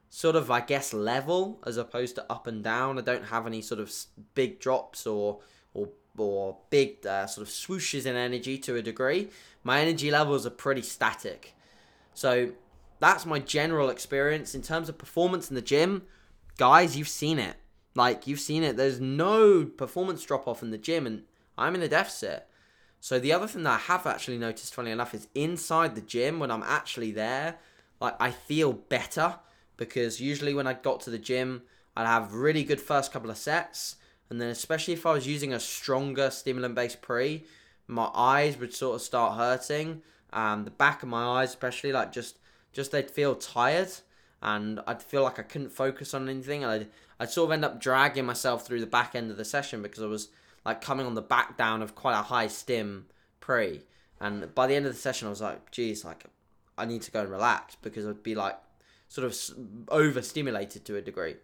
sort 0.10 0.36
of, 0.36 0.49
I 0.49 0.62
guess, 0.62 0.93
level 0.93 1.60
as 1.65 1.77
opposed 1.77 2.15
to 2.15 2.25
up 2.32 2.47
and 2.47 2.63
down. 2.63 2.97
I 2.97 3.01
don't 3.01 3.25
have 3.25 3.45
any 3.45 3.62
sort 3.62 3.80
of 3.80 3.93
big 4.34 4.60
drops 4.60 5.06
or 5.06 5.39
or 5.73 5.89
or 6.17 6.58
big 6.71 7.06
uh, 7.06 7.27
sort 7.27 7.47
of 7.47 7.53
swooshes 7.53 8.06
in 8.06 8.15
energy 8.15 8.58
to 8.58 8.75
a 8.75 8.82
degree. 8.82 9.30
My 9.63 9.82
energy 9.82 10.10
levels 10.10 10.45
are 10.47 10.51
pretty 10.51 10.82
static. 10.82 11.53
So 12.13 12.53
that's 13.00 13.26
my 13.26 13.40
general 13.40 13.90
experience 13.90 14.56
in 14.56 14.62
terms 14.62 14.90
of 14.90 14.98
performance 14.98 15.50
in 15.50 15.56
the 15.56 15.62
gym. 15.62 16.04
Guys, 16.58 16.98
you've 16.98 17.08
seen 17.08 17.40
it. 17.40 17.56
Like 17.96 18.28
you've 18.28 18.40
seen 18.40 18.64
it. 18.64 18.78
There's 18.78 19.00
no 19.00 19.66
performance 19.66 20.24
drop 20.24 20.48
off 20.48 20.62
in 20.62 20.72
the 20.72 20.78
gym, 20.78 21.08
and 21.08 21.24
I'm 21.58 21.76
in 21.76 21.82
a 21.82 21.88
deficit. 21.88 22.48
So 23.00 23.20
the 23.20 23.34
other 23.34 23.48
thing 23.48 23.64
that 23.64 23.74
I 23.74 23.78
have 23.78 24.06
actually 24.06 24.38
noticed, 24.38 24.74
funny 24.74 24.92
enough, 24.92 25.14
is 25.14 25.28
inside 25.36 25.96
the 25.96 26.02
gym 26.02 26.40
when 26.40 26.52
I'm 26.52 26.64
actually 26.64 27.12
there, 27.12 27.58
like 28.00 28.16
I 28.20 28.32
feel 28.32 28.74
better 28.74 29.36
because 29.78 30.20
usually 30.20 30.54
when 30.54 30.68
I 30.68 30.74
got 30.74 31.00
to 31.02 31.10
the 31.10 31.20
gym, 31.20 31.62
I'd 31.96 32.08
have 32.08 32.34
really 32.34 32.64
good 32.64 32.82
first 32.82 33.12
couple 33.12 33.30
of 33.30 33.38
sets, 33.38 33.96
and 34.30 34.42
then 34.42 34.50
especially 34.50 34.94
if 34.94 35.06
I 35.06 35.14
was 35.14 35.28
using 35.28 35.54
a 35.54 35.60
stronger 35.60 36.30
stimulant-based 36.30 37.02
pre, 37.02 37.46
my 37.88 38.10
eyes 38.14 38.58
would 38.58 38.74
sort 38.74 38.96
of 38.96 39.02
start 39.02 39.38
hurting. 39.38 40.02
Um, 40.34 40.66
the 40.66 40.72
back 40.72 41.02
of 41.02 41.10
my 41.10 41.42
eyes, 41.42 41.50
especially, 41.50 41.92
like 41.92 42.12
just 42.12 42.38
just 42.78 42.92
they'd 42.92 43.10
feel 43.10 43.34
tired, 43.34 43.90
and 44.40 44.80
I'd 44.86 45.02
feel 45.02 45.24
like 45.24 45.40
I 45.40 45.42
couldn't 45.42 45.72
focus 45.72 46.13
on 46.13 46.30
anything, 46.30 46.63
and 46.63 46.72
I'd 46.72 46.88
I'd 47.20 47.32
sort 47.32 47.50
of 47.50 47.54
end 47.54 47.66
up 47.66 47.82
dragging 47.82 48.26
myself 48.26 48.66
through 48.66 48.82
the 48.82 48.86
back 48.86 49.16
end 49.16 49.32
of 49.32 49.38
the 49.38 49.44
session 49.44 49.82
because 49.82 50.04
I 50.04 50.06
was 50.06 50.30
like 50.63 50.80
coming 50.80 51.08
on 51.08 51.16
the 51.16 51.22
back 51.24 51.58
down 51.58 51.82
of 51.82 51.96
quite 51.96 52.13
a 52.13 52.22
high 52.22 52.46
stim 52.46 53.08
pre, 53.40 53.82
and 54.22 54.54
by 54.54 54.68
the 54.68 54.76
end 54.76 54.86
of 54.86 54.94
the 54.94 55.00
session 55.00 55.28
I 55.28 55.32
was 55.32 55.42
like, 55.42 55.72
geez, 55.72 56.06
like 56.06 56.26
I 56.78 56.86
need 56.86 57.02
to 57.02 57.12
go 57.12 57.22
and 57.22 57.32
relax 57.32 57.76
because 57.82 58.06
I'd 58.06 58.22
be 58.22 58.36
like 58.36 58.58
sort 59.08 59.26
of 59.26 59.36
overstimulated 59.90 60.86
to 60.86 60.98
a 60.98 61.02
degree. 61.02 61.38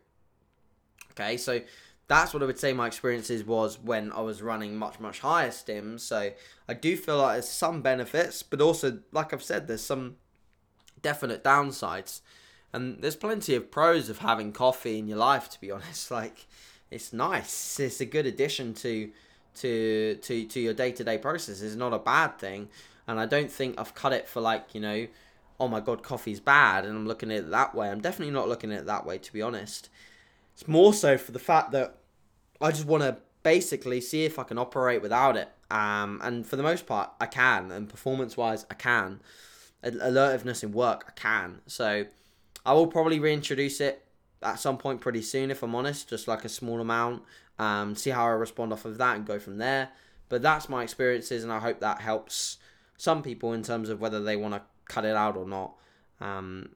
Okay, 1.12 1.38
so 1.38 1.62
that's 2.08 2.32
what 2.32 2.44
I 2.44 2.46
would 2.46 2.60
say 2.60 2.74
my 2.74 2.86
experiences 2.86 3.44
was 3.44 3.80
when 3.80 4.12
I 4.12 4.22
was 4.22 4.44
running 4.44 4.76
much 4.76 5.00
much 5.00 5.22
higher 5.22 5.50
stims. 5.50 6.02
So 6.02 6.32
I 6.70 6.74
do 6.76 6.96
feel 6.96 7.18
like 7.18 7.34
there's 7.34 7.50
some 7.50 7.82
benefits, 7.82 8.44
but 8.44 8.62
also 8.62 9.00
like 9.12 9.34
I've 9.34 9.42
said, 9.42 9.68
there's 9.68 9.84
some 9.84 10.18
definite 11.04 11.44
downsides. 11.44 12.22
And 12.74 13.00
there's 13.02 13.16
plenty 13.16 13.54
of 13.54 13.70
pros 13.70 14.10
of 14.10 14.20
having 14.20 14.52
coffee 14.52 14.98
in 14.98 15.08
your 15.08 15.20
life. 15.20 15.50
To 15.52 15.62
be 15.62 15.70
honest, 15.76 16.10
like 16.10 16.48
it's 16.90 17.14
nice. 17.14 17.80
It's 17.80 18.02
a 18.02 18.06
good 18.06 18.26
addition 18.26 18.74
to 18.76 19.12
to 19.58 20.16
to 20.16 20.46
to 20.48 20.60
your 20.60 20.74
day 20.74 20.92
to 20.94 21.04
day 21.04 21.20
process. 21.20 21.62
It's 21.62 21.76
not 21.76 21.94
a 21.94 22.00
bad 22.00 22.40
thing, 22.40 22.70
and 23.08 23.20
I 23.20 23.28
don't 23.28 23.52
think 23.52 23.80
I've 23.80 23.94
cut 23.94 24.14
it 24.14 24.28
for 24.28 24.42
like 24.42 24.74
you 24.74 24.82
know, 24.82 25.08
oh 25.60 25.68
my 25.68 25.80
god, 25.80 26.02
coffee's 26.02 26.40
bad, 26.40 26.86
and 26.86 26.98
I'm 26.98 27.08
looking 27.08 27.32
at 27.32 27.40
it 27.40 27.52
that 27.52 27.76
way. 27.76 27.90
I'm 27.90 28.02
definitely 28.02 28.34
not 28.34 28.50
looking 28.50 28.72
at 28.72 28.80
it 28.80 28.86
that 28.88 29.06
way. 29.06 29.20
To 29.20 29.34
be 29.34 29.42
honest, 29.42 29.90
it's 30.54 30.68
more 30.68 30.94
so 30.94 31.18
for 31.18 31.32
the 31.32 31.40
fact 31.40 31.72
that 31.74 31.98
I 32.60 32.72
just 32.72 32.86
want 32.86 33.04
to 33.04 33.18
basically 33.44 34.02
see 34.02 34.24
if 34.26 34.40
I 34.40 34.44
can 34.44 34.58
operate 34.58 35.02
without 35.02 35.38
it. 35.38 35.50
Um, 35.70 36.22
and 36.24 36.46
for 36.46 36.56
the 36.56 36.64
most 36.64 36.86
part, 36.86 37.12
I 37.20 37.26
can, 37.26 37.72
and 37.72 37.90
performance 37.90 38.38
wise, 38.38 38.66
I 38.72 38.76
can. 38.76 39.20
Alertiveness 39.84 40.64
in 40.64 40.72
work, 40.72 41.06
I 41.08 41.12
can. 41.12 41.62
So 41.68 42.06
I 42.66 42.74
will 42.74 42.88
probably 42.88 43.20
reintroduce 43.20 43.82
it 43.82 44.06
at 44.42 44.60
some 44.60 44.78
point 44.78 45.02
pretty 45.02 45.22
soon, 45.22 45.52
if 45.52 45.64
I'm 45.64 45.76
honest, 45.76 46.10
just 46.10 46.28
like 46.28 46.46
a 46.46 46.50
small 46.50 46.80
amount. 46.80 47.24
Um, 47.60 47.96
see 47.96 48.10
how 48.10 48.26
I 48.26 48.30
respond 48.30 48.74
off 48.74 48.86
of 48.86 48.98
that 48.98 49.16
and 49.16 49.26
go 49.26 49.40
from 49.40 49.58
there. 49.58 49.90
But 50.30 50.42
that's 50.42 50.70
my 50.70 50.84
experiences, 50.84 51.44
and 51.44 51.52
I 51.52 51.60
hope 51.60 51.80
that 51.82 52.02
helps 52.02 52.58
some 52.98 53.22
people 53.22 53.54
in 53.54 53.64
terms 53.64 53.90
of 53.90 54.00
whether 54.00 54.24
they 54.24 54.36
want 54.36 54.54
to 54.56 54.62
cut 54.86 55.06
it 55.06 55.16
out 55.16 55.38
or 55.38 55.46
not. 55.46 55.76
Um, 56.22 56.70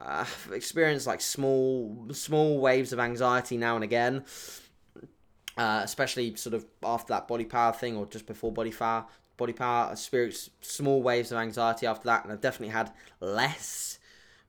I've 0.00 0.50
experienced 0.52 1.06
like 1.06 1.20
small 1.20 2.08
small 2.12 2.58
waves 2.58 2.92
of 2.92 2.98
anxiety 2.98 3.56
now 3.56 3.74
and 3.76 3.84
again, 3.84 4.24
uh, 5.56 5.80
especially 5.82 6.34
sort 6.36 6.54
of 6.54 6.66
after 6.82 7.12
that 7.14 7.28
body 7.28 7.44
power 7.44 7.72
thing 7.72 7.96
or 7.96 8.06
just 8.06 8.26
before 8.26 8.52
body 8.52 8.72
power. 8.72 9.06
Body 9.40 9.52
power, 9.54 9.96
spirits, 9.96 10.50
small 10.60 11.02
waves 11.02 11.32
of 11.32 11.38
anxiety 11.38 11.86
after 11.86 12.04
that, 12.04 12.24
and 12.24 12.32
I've 12.32 12.40
definitely 12.42 12.72
had 12.72 12.92
less 13.20 13.98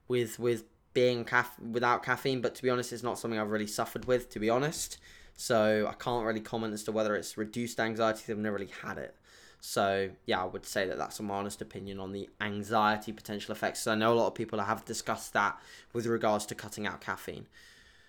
with 0.08 0.38
with 0.38 0.66
being 0.94 1.24
caf- 1.24 1.58
without 1.60 2.04
caffeine. 2.04 2.42
But 2.42 2.56
to 2.56 2.64
be 2.64 2.70
honest, 2.70 2.92
it's 2.92 3.02
not 3.02 3.18
something 3.18 3.40
I've 3.40 3.50
really 3.50 3.68
suffered 3.68 4.06
with. 4.06 4.30
To 4.32 4.40
be 4.40 4.50
honest, 4.50 4.98
so 5.36 5.88
I 5.90 5.94
can't 5.94 6.26
really 6.26 6.42
comment 6.42 6.74
as 6.74 6.84
to 6.84 6.92
whether 6.92 7.16
it's 7.16 7.38
reduced 7.38 7.80
anxiety. 7.80 8.32
I've 8.32 8.38
never 8.38 8.58
really 8.58 8.74
had 8.84 8.98
it. 8.98 9.16
So 9.62 10.10
yeah, 10.26 10.42
I 10.42 10.46
would 10.46 10.66
say 10.66 10.88
that 10.88 10.98
that's 10.98 11.22
my 11.22 11.36
honest 11.36 11.62
opinion 11.62 12.00
on 12.00 12.12
the 12.12 12.30
anxiety 12.42 13.14
potential 13.14 13.54
effects. 13.54 13.82
So 13.82 13.94
I 13.94 13.96
know 13.96 14.12
a 14.12 14.16
lot 14.16 14.28
of 14.28 14.36
people 14.36 14.60
have 14.60 14.84
discussed 14.84 15.34
that 15.34 15.58
with 15.94 16.06
regards 16.08 16.46
to 16.48 16.56
cutting 16.56 16.86
out 16.86 17.00
caffeine. 17.00 17.48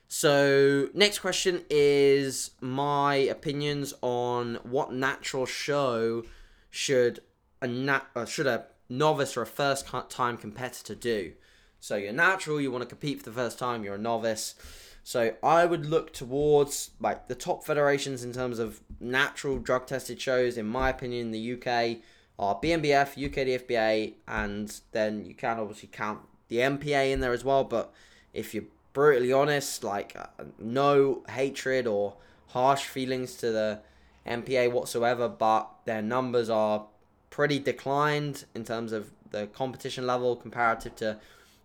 So 0.09 0.89
next 0.93 1.21
question 1.21 1.63
is 1.71 2.51
my 2.61 3.15
opinions 3.15 3.95
on 4.03 4.59
what 4.63 4.93
natural 4.93 5.47
show 5.47 6.25
should 6.73 7.21
a 7.61 7.69
nat- 7.69 8.09
uh, 8.17 8.25
should 8.25 8.49
a 8.49 8.67
novice 8.89 9.37
or 9.37 9.43
a 9.43 9.47
first 9.47 9.87
time 10.09 10.37
competitor 10.37 10.97
do. 10.97 11.35
So 11.79 11.95
you're 11.95 12.13
natural, 12.13 12.61
you 12.61 12.73
want 12.73 12.83
to 12.83 12.89
compete 12.89 13.19
for 13.19 13.31
the 13.31 13.37
first 13.37 13.61
time, 13.61 13.85
you're 13.85 13.95
a 13.95 13.99
novice 13.99 14.57
so 15.05 15.35
I 15.43 15.65
would 15.65 15.87
look 15.87 16.13
towards 16.13 16.91
like 17.01 17.27
the 17.29 17.35
top 17.35 17.65
federations 17.65 18.23
in 18.23 18.33
terms 18.33 18.59
of 18.59 18.81
natural 19.01 19.59
drug 19.59 19.87
tested 19.87 20.21
shows. 20.21 20.57
In 20.57 20.67
my 20.67 20.91
opinion, 20.91 21.33
the 21.33 21.55
UK 21.55 21.99
are 22.39 22.59
BNBF, 22.61 23.17
UKDFBA, 23.17 24.15
and 24.29 24.81
then 24.93 25.25
you 25.25 25.35
can 25.35 25.59
obviously 25.59 25.89
count 25.91 26.21
the 26.49 26.59
MPA 26.59 27.13
in 27.13 27.21
there 27.21 27.33
as 27.33 27.45
well. 27.45 27.65
But 27.65 27.93
if 28.33 28.55
you're 28.55 28.65
brutally 28.93 29.33
honest, 29.33 29.83
like 29.83 30.15
uh, 30.17 30.45
no 30.59 31.25
hatred 31.29 31.87
or 31.87 32.15
harsh 32.49 32.85
feelings 32.85 33.35
to 33.37 33.51
the 33.51 33.81
MPA 34.27 34.71
whatsoever, 34.73 35.29
but 35.29 35.69
their 35.85 36.03
numbers 36.03 36.49
are 36.49 36.87
pretty 37.31 37.59
declined 37.59 38.45
in 38.55 38.65
terms 38.65 38.93
of 38.93 39.11
the 39.31 39.47
competition 39.49 40.07
level 40.07 40.37
comparative 40.37 40.95
to 40.97 41.19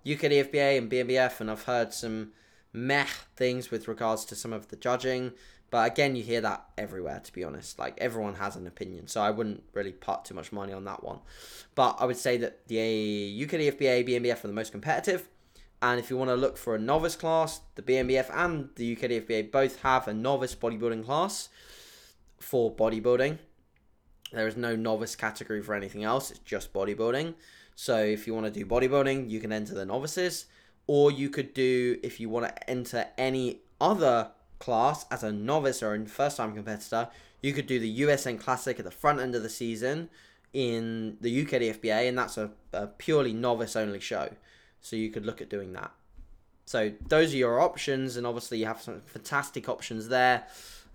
UKDFBA 0.06 0.78
and 0.78 0.90
BNBF, 0.90 1.42
and 1.42 1.52
I've 1.52 1.64
heard 1.64 1.94
some 1.94 2.32
meh 2.74 3.06
things 3.36 3.70
with 3.72 3.88
regards 3.88 4.24
to 4.26 4.36
some 4.36 4.54
of 4.54 4.70
the 4.70 4.76
judging. 4.76 5.34
But 5.70 5.92
again, 5.92 6.16
you 6.16 6.24
hear 6.24 6.40
that 6.42 6.66
everywhere, 6.78 7.20
to 7.20 7.34
be 7.34 7.44
honest. 7.44 7.78
Like, 7.78 7.98
everyone 7.98 8.36
has 8.36 8.56
an 8.56 8.68
opinion, 8.68 9.08
so 9.08 9.22
I 9.22 9.32
wouldn't 9.32 9.64
really 9.74 9.92
put 9.92 10.24
too 10.24 10.34
much 10.34 10.54
money 10.54 10.72
on 10.72 10.86
that 10.86 11.04
one. 11.04 11.20
But 11.76 11.98
I 12.00 12.06
would 12.06 12.18
say 12.18 12.38
that 12.38 12.68
the 12.68 12.78
UKDFBA, 13.46 14.08
BNBF 14.08 14.46
are 14.46 14.48
the 14.48 14.54
most 14.54 14.72
competitive. 14.72 15.28
And 15.82 16.00
if 16.00 16.10
you 16.10 16.18
want 16.18 16.30
to 16.30 16.36
look 16.36 16.58
for 16.58 16.74
a 16.74 16.80
novice 16.80 17.18
class, 17.18 17.60
the 17.76 17.82
BNBF 17.82 18.34
and 18.34 18.70
the 18.76 18.96
UKDFBA 18.96 19.52
both 19.52 19.82
have 19.82 20.08
a 20.08 20.14
novice 20.14 20.56
bodybuilding 20.56 21.06
class 21.06 21.50
for 22.40 22.74
bodybuilding. 22.74 23.38
There 24.32 24.48
is 24.48 24.58
no 24.58 24.76
novice 24.76 25.16
category 25.16 25.62
for 25.62 25.74
anything 25.74 26.04
else, 26.04 26.32
it's 26.32 26.40
just 26.40 26.74
bodybuilding. 26.74 27.34
So 27.76 27.98
if 27.98 28.26
you 28.26 28.34
want 28.34 28.46
to 28.46 28.52
do 28.52 28.66
bodybuilding, 28.66 29.30
you 29.30 29.40
can 29.40 29.52
enter 29.52 29.74
the 29.74 29.86
novices 29.86 30.46
or 30.88 31.12
you 31.12 31.30
could 31.30 31.54
do 31.54 32.00
if 32.02 32.20
you 32.20 32.30
want 32.30 32.48
to 32.48 32.70
enter 32.70 33.06
any 33.18 33.62
other 33.80 34.32
class 34.60 35.06
as 35.12 35.24
a 35.24 35.32
novice 35.32 35.84
or 35.84 35.94
a 35.94 36.06
first 36.06 36.38
time 36.38 36.54
competitor, 36.54 37.10
you 37.42 37.54
could 37.54 37.68
do 37.68 37.80
the 37.80 38.02
USN 38.02 38.40
Classic 38.40 38.80
at 38.80 38.86
the 38.86 38.92
front 38.92 39.20
end 39.20 39.36
of 39.36 39.44
the 39.44 39.50
season 39.50 40.10
in 40.54 41.18
the 41.22 41.46
UKDFBA, 41.46 42.08
and 42.08 42.18
that's 42.18 42.38
a, 42.38 42.50
a 42.74 42.88
purely 42.88 43.34
novice 43.34 43.76
only 43.76 44.00
show. 44.00 44.30
So 44.82 44.96
you 44.96 45.10
could 45.10 45.26
look 45.26 45.42
at 45.42 45.50
doing 45.50 45.74
that. 45.74 45.92
So 46.66 46.94
those 47.08 47.34
are 47.34 47.38
your 47.38 47.60
options, 47.60 48.18
and 48.18 48.26
obviously 48.26 48.60
you 48.60 48.66
have 48.66 48.82
some 48.82 49.02
fantastic 49.06 49.70
options 49.70 50.08
there. 50.08 50.48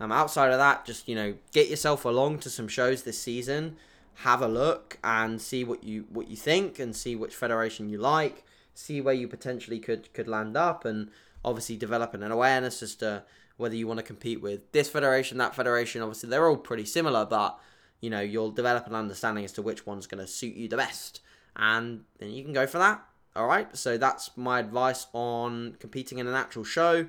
Um, 0.03 0.11
outside 0.11 0.51
of 0.51 0.59
that, 0.59 0.85
just 0.85 1.09
you 1.09 1.15
know, 1.15 1.35
get 1.53 1.69
yourself 1.69 2.05
along 2.05 2.41
to 2.41 2.51
some 2.51 2.69
shows 2.69 3.03
this 3.03 3.21
season, 3.21 3.77
have 4.17 4.43
a 4.43 4.49
look 4.49 4.99
and 5.05 5.41
see 5.41 5.63
what 5.65 5.85
you 5.85 6.07
what 6.11 6.29
you 6.29 6.37
think, 6.37 6.79
and 6.79 6.95
see 6.97 7.15
which 7.15 7.35
federation 7.35 7.89
you 7.89 7.99
like 7.99 8.45
see 8.75 9.01
where 9.01 9.15
you 9.15 9.29
potentially 9.29 9.79
could 9.79 10.13
could 10.13 10.29
land 10.29 10.57
up, 10.57 10.85
and 10.85 11.11
obviously 11.45 11.77
developing 11.77 12.23
an 12.23 12.33
awareness 12.33 12.83
as 12.83 12.95
to 12.97 13.25
whether 13.57 13.75
you 13.75 13.87
want 13.87 13.99
to 13.99 14.05
compete 14.05 14.41
with 14.41 14.71
this 14.73 14.89
federation, 14.89 15.39
that 15.39 15.55
federation. 15.55 16.03
Obviously, 16.03 16.29
they're 16.29 16.49
all 16.49 16.57
pretty 16.57 16.85
similar, 16.85 17.25
but 17.25 17.59
you 18.01 18.11
know 18.11 18.21
you'll 18.21 18.51
develop 18.51 18.87
an 18.87 18.95
understanding 18.95 19.45
as 19.45 19.53
to 19.53 19.63
which 19.63 19.87
one's 19.87 20.07
going 20.07 20.25
to 20.25 20.31
suit 20.31 20.55
you 20.55 20.69
the 20.69 20.77
best, 20.77 21.21
and 21.57 22.05
then 22.19 22.31
you 22.31 22.43
can 22.43 22.53
go 22.53 22.67
for 22.67 22.79
that. 22.79 23.03
All 23.35 23.47
right, 23.47 23.75
so 23.77 23.97
that's 23.97 24.37
my 24.37 24.61
advice 24.61 25.07
on 25.15 25.77
competing 25.81 26.19
in 26.19 26.27
an 26.27 26.35
actual 26.35 26.65
show. 26.65 27.07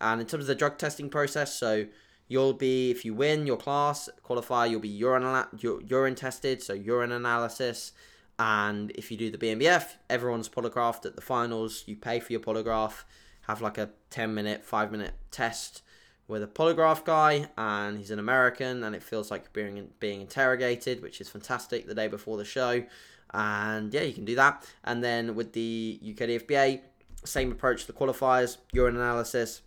And 0.00 0.20
in 0.20 0.26
terms 0.28 0.44
of 0.44 0.46
the 0.46 0.54
drug 0.54 0.78
testing 0.78 1.10
process, 1.10 1.52
so 1.58 1.86
you'll 2.28 2.52
be 2.52 2.90
if 2.90 3.04
you 3.04 3.14
win 3.14 3.46
your 3.46 3.56
class 3.56 4.08
qualify, 4.22 4.66
you'll 4.66 4.80
be 4.80 4.88
urine 4.88 5.46
urine 5.86 6.14
tested, 6.14 6.62
so 6.62 6.74
urine 6.74 7.12
analysis. 7.12 7.92
And 8.38 8.92
if 8.92 9.10
you 9.10 9.16
do 9.16 9.30
the 9.30 9.38
BNBF, 9.38 9.94
everyone's 10.08 10.48
polygraphed 10.48 11.04
at 11.06 11.16
the 11.16 11.22
finals. 11.22 11.82
You 11.86 11.96
pay 11.96 12.20
for 12.20 12.32
your 12.32 12.40
polygraph, 12.40 13.02
have 13.48 13.60
like 13.60 13.78
a 13.78 13.90
10 14.10 14.32
minute, 14.32 14.64
5 14.64 14.92
minute 14.92 15.14
test 15.32 15.82
with 16.28 16.42
a 16.42 16.46
polygraph 16.46 17.04
guy, 17.04 17.48
and 17.56 17.98
he's 17.98 18.10
an 18.10 18.18
American, 18.18 18.84
and 18.84 18.94
it 18.94 19.02
feels 19.02 19.30
like 19.30 19.44
you're 19.54 19.64
being, 19.64 19.88
being 19.98 20.20
interrogated, 20.20 21.02
which 21.02 21.20
is 21.20 21.28
fantastic 21.28 21.86
the 21.86 21.94
day 21.94 22.06
before 22.06 22.36
the 22.36 22.44
show. 22.44 22.84
And 23.32 23.92
yeah, 23.92 24.02
you 24.02 24.12
can 24.12 24.24
do 24.24 24.36
that. 24.36 24.64
And 24.84 25.02
then 25.02 25.34
with 25.34 25.52
the 25.54 25.98
UKDFBA, 26.04 26.80
same 27.24 27.50
approach 27.50 27.86
the 27.86 27.92
qualifiers, 27.92 28.58
urine 28.72 28.96
analysis, 28.96 29.62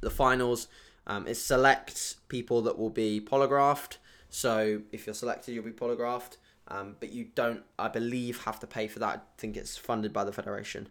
the 0.00 0.10
finals. 0.10 0.68
Um, 1.06 1.26
it 1.26 1.36
selects 1.36 2.16
people 2.28 2.62
that 2.62 2.78
will 2.78 2.90
be 2.90 3.20
polygraphed. 3.20 3.98
So 4.28 4.82
if 4.92 5.06
you're 5.06 5.14
selected, 5.14 5.52
you'll 5.52 5.64
be 5.64 5.70
polygraphed. 5.70 6.36
Um, 6.68 6.96
but 6.98 7.12
you 7.12 7.26
don't, 7.34 7.62
I 7.78 7.88
believe, 7.88 8.42
have 8.44 8.58
to 8.60 8.66
pay 8.66 8.88
for 8.88 8.98
that. 8.98 9.08
I 9.08 9.20
think 9.38 9.56
it's 9.56 9.76
funded 9.76 10.12
by 10.12 10.24
the 10.24 10.32
federation, 10.32 10.88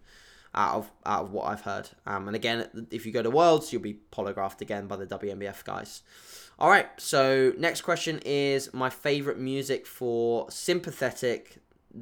out 0.53 0.75
of 0.75 0.91
out 1.05 1.23
of 1.23 1.31
what 1.31 1.47
I've 1.47 1.61
heard. 1.61 1.89
Um, 2.05 2.27
and 2.27 2.35
again, 2.35 2.87
if 2.91 3.05
you 3.05 3.11
go 3.11 3.21
to 3.21 3.29
Worlds, 3.29 3.73
you'll 3.73 3.81
be 3.81 3.99
polygraphed 4.11 4.61
again 4.61 4.87
by 4.87 4.95
the 4.95 5.05
WNBF 5.05 5.65
guys. 5.65 6.01
All 6.57 6.69
right. 6.69 6.87
So 6.97 7.51
next 7.57 7.81
question 7.81 8.21
is 8.25 8.73
my 8.73 8.89
favorite 8.89 9.37
music 9.37 9.85
for 9.85 10.49
sympathetic 10.49 11.57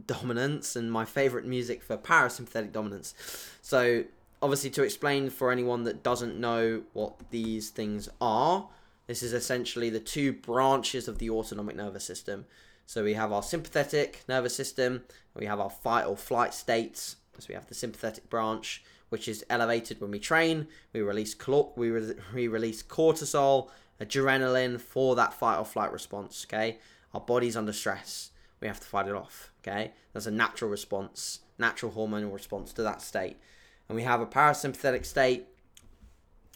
dominance 0.06 0.76
and 0.76 0.92
my 0.92 1.06
favorite 1.06 1.46
music 1.46 1.82
for 1.82 1.98
parasympathetic 1.98 2.72
dominance. 2.72 3.16
So 3.62 4.04
obviously, 4.44 4.70
to 4.72 4.84
explain 4.84 5.30
for 5.30 5.52
anyone 5.52 5.86
that 5.86 6.04
doesn't 6.04 6.38
know 6.38 6.84
what 6.92 7.32
these 7.32 7.70
things 7.70 8.10
are, 8.20 8.68
this 9.08 9.24
is 9.24 9.32
essentially 9.32 9.90
the 9.90 10.02
two 10.02 10.34
branches 10.34 11.08
of 11.08 11.18
the 11.18 11.30
autonomic 11.30 11.78
nervous 11.78 12.04
system. 12.04 12.46
So 12.86 13.06
we 13.06 13.14
have 13.14 13.32
our 13.32 13.42
sympathetic 13.42 14.24
nervous 14.28 14.54
system, 14.54 15.04
we 15.34 15.46
have 15.46 15.62
our 15.62 15.70
fight 15.70 16.06
or 16.06 16.18
flight 16.18 16.54
states, 16.54 17.16
So 17.40 17.46
we 17.48 17.56
have 17.56 17.68
the 17.68 17.74
sympathetic 17.74 18.30
branch, 18.30 18.84
which 19.10 19.30
is 19.30 19.46
elevated 19.50 20.02
when 20.02 20.12
we 20.12 20.20
train. 20.20 20.68
We 20.92 21.02
release 21.02 21.36
we, 21.78 21.90
re- 21.90 22.16
we 22.34 22.48
release 22.50 22.84
cortisol, 22.84 23.70
adrenaline 24.02 24.80
for 24.80 25.16
that 25.16 25.34
fight 25.34 25.58
or 25.58 25.66
flight 25.66 25.94
response. 25.94 26.46
Okay, 26.48 26.80
our 27.14 27.22
body's 27.22 27.56
under 27.56 27.74
stress. 27.74 28.32
We 28.60 28.68
have 28.68 28.82
to 28.82 28.88
fight 28.88 29.08
it 29.08 29.16
off. 29.16 29.52
Okay, 29.62 29.94
that's 30.12 30.26
a 30.26 30.32
natural 30.32 30.70
response, 30.70 31.40
natural 31.58 31.94
hormonal 31.94 32.34
response 32.34 32.74
to 32.74 32.84
that 32.84 33.02
state. 33.02 33.38
And 33.88 33.96
we 33.96 34.04
have 34.04 34.22
a 34.22 34.26
parasympathetic 34.26 35.06
state, 35.06 35.46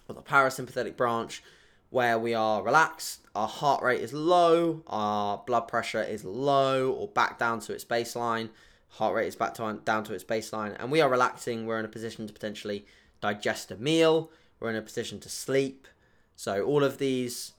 or 0.07 0.15
the 0.15 0.21
parasympathetic 0.21 0.95
branch, 0.95 1.43
where 1.89 2.19
we 2.19 2.34
are 2.34 2.63
relaxed, 2.63 3.25
our 3.36 3.47
heart 3.47 3.82
rate 3.82 4.01
is 4.01 4.13
low, 4.13 4.84
our 4.88 5.38
blood 5.45 5.67
pressure 5.67 6.01
is 6.01 6.25
low 6.25 6.91
or 6.91 7.07
back 7.07 7.39
down 7.39 7.59
to 7.61 7.73
its 7.73 7.86
baseline, 7.86 8.49
heart 8.89 9.15
rate 9.15 9.28
is 9.28 9.36
back 9.36 9.53
to, 9.53 9.80
down 9.86 10.03
to 10.03 10.13
its 10.13 10.23
baseline, 10.23 10.75
and 10.80 10.91
we 10.91 11.01
are 11.01 11.09
relaxing. 11.09 11.65
We're 11.65 11.80
in 11.80 11.86
a 11.86 11.89
position 11.89 12.28
to 12.28 12.34
potentially 12.34 12.86
digest 13.21 13.71
a 13.71 13.78
meal, 13.78 14.32
we're 14.59 14.71
in 14.71 14.75
a 14.75 14.82
position 14.82 15.19
to 15.21 15.30
sleep. 15.30 15.88
So, 16.36 16.63
all 16.63 16.84
of 16.84 16.97
these 16.97 17.53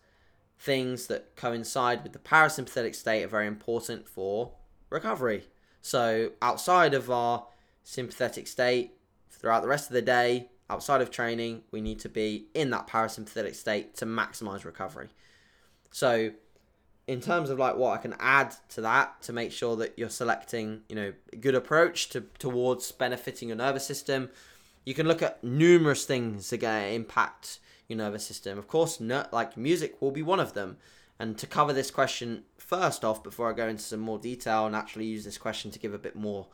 things 0.59 1.07
that 1.07 1.37
coincide 1.37 2.03
with 2.03 2.13
the 2.13 2.19
parasympathetic 2.19 2.95
state 2.95 3.25
are 3.25 3.29
very 3.29 3.47
important 3.47 4.09
for 4.09 4.53
recovery. 4.91 5.45
So, 5.81 6.33
outside 6.43 6.95
of 6.95 7.11
our 7.11 7.47
sympathetic 7.83 8.47
state, 8.47 8.98
throughout 9.39 9.63
the 9.63 9.69
rest 9.69 9.89
of 9.89 9.95
the 9.95 10.03
day, 10.03 10.49
outside 10.69 11.01
of 11.01 11.11
training, 11.11 11.63
we 11.71 11.81
need 11.81 11.99
to 12.01 12.09
be 12.09 12.47
in 12.55 12.71
that 12.71 12.87
parasympathetic 12.87 13.55
state 13.55 13.97
to 13.97 14.07
maximize 14.07 14.65
recovery. 14.65 15.09
So, 15.91 16.33
in 17.07 17.23
terms 17.23 17.49
of 17.49 17.59
like 17.59 17.77
what 17.77 17.99
I 17.99 18.03
can 18.03 18.15
add 18.21 18.55
to 18.71 18.83
that 18.83 19.23
to 19.23 19.33
make 19.33 19.51
sure 19.51 19.77
that 19.77 19.95
you're 19.99 20.11
selecting, 20.11 20.83
you 20.91 20.97
know, 20.97 21.13
a 21.33 21.37
good 21.37 21.55
approach 21.55 22.11
to 22.11 22.21
towards 22.39 22.93
benefiting 22.93 23.49
your 23.49 23.57
nervous 23.57 23.87
system, 23.87 24.29
you 24.85 24.93
can 24.93 25.09
look 25.09 25.23
at 25.23 25.43
numerous 25.43 26.05
things 26.05 26.51
that 26.51 26.59
can 26.59 26.93
impact 26.93 27.61
your 27.89 27.97
nervous 27.97 28.27
system. 28.27 28.59
Of 28.59 28.69
course, 28.69 29.01
like 29.01 29.57
music 29.57 30.01
will 30.03 30.11
be 30.11 30.23
one 30.23 30.41
of 30.41 30.53
them. 30.53 30.77
And 31.19 31.37
to 31.39 31.47
cover 31.47 31.73
this 31.73 31.91
question 31.91 32.45
first 32.59 33.05
off, 33.05 33.23
before 33.23 33.51
I 33.51 33.55
go 33.55 33.67
into 33.67 33.83
some 33.83 34.01
more 34.01 34.19
detail 34.19 34.67
and 34.67 34.77
actually 34.77 35.07
use 35.07 35.25
this 35.25 35.39
question 35.39 35.71
to 35.71 35.79
give 35.79 35.95
a 35.95 35.99
bit 35.99 36.15
more 36.15 36.47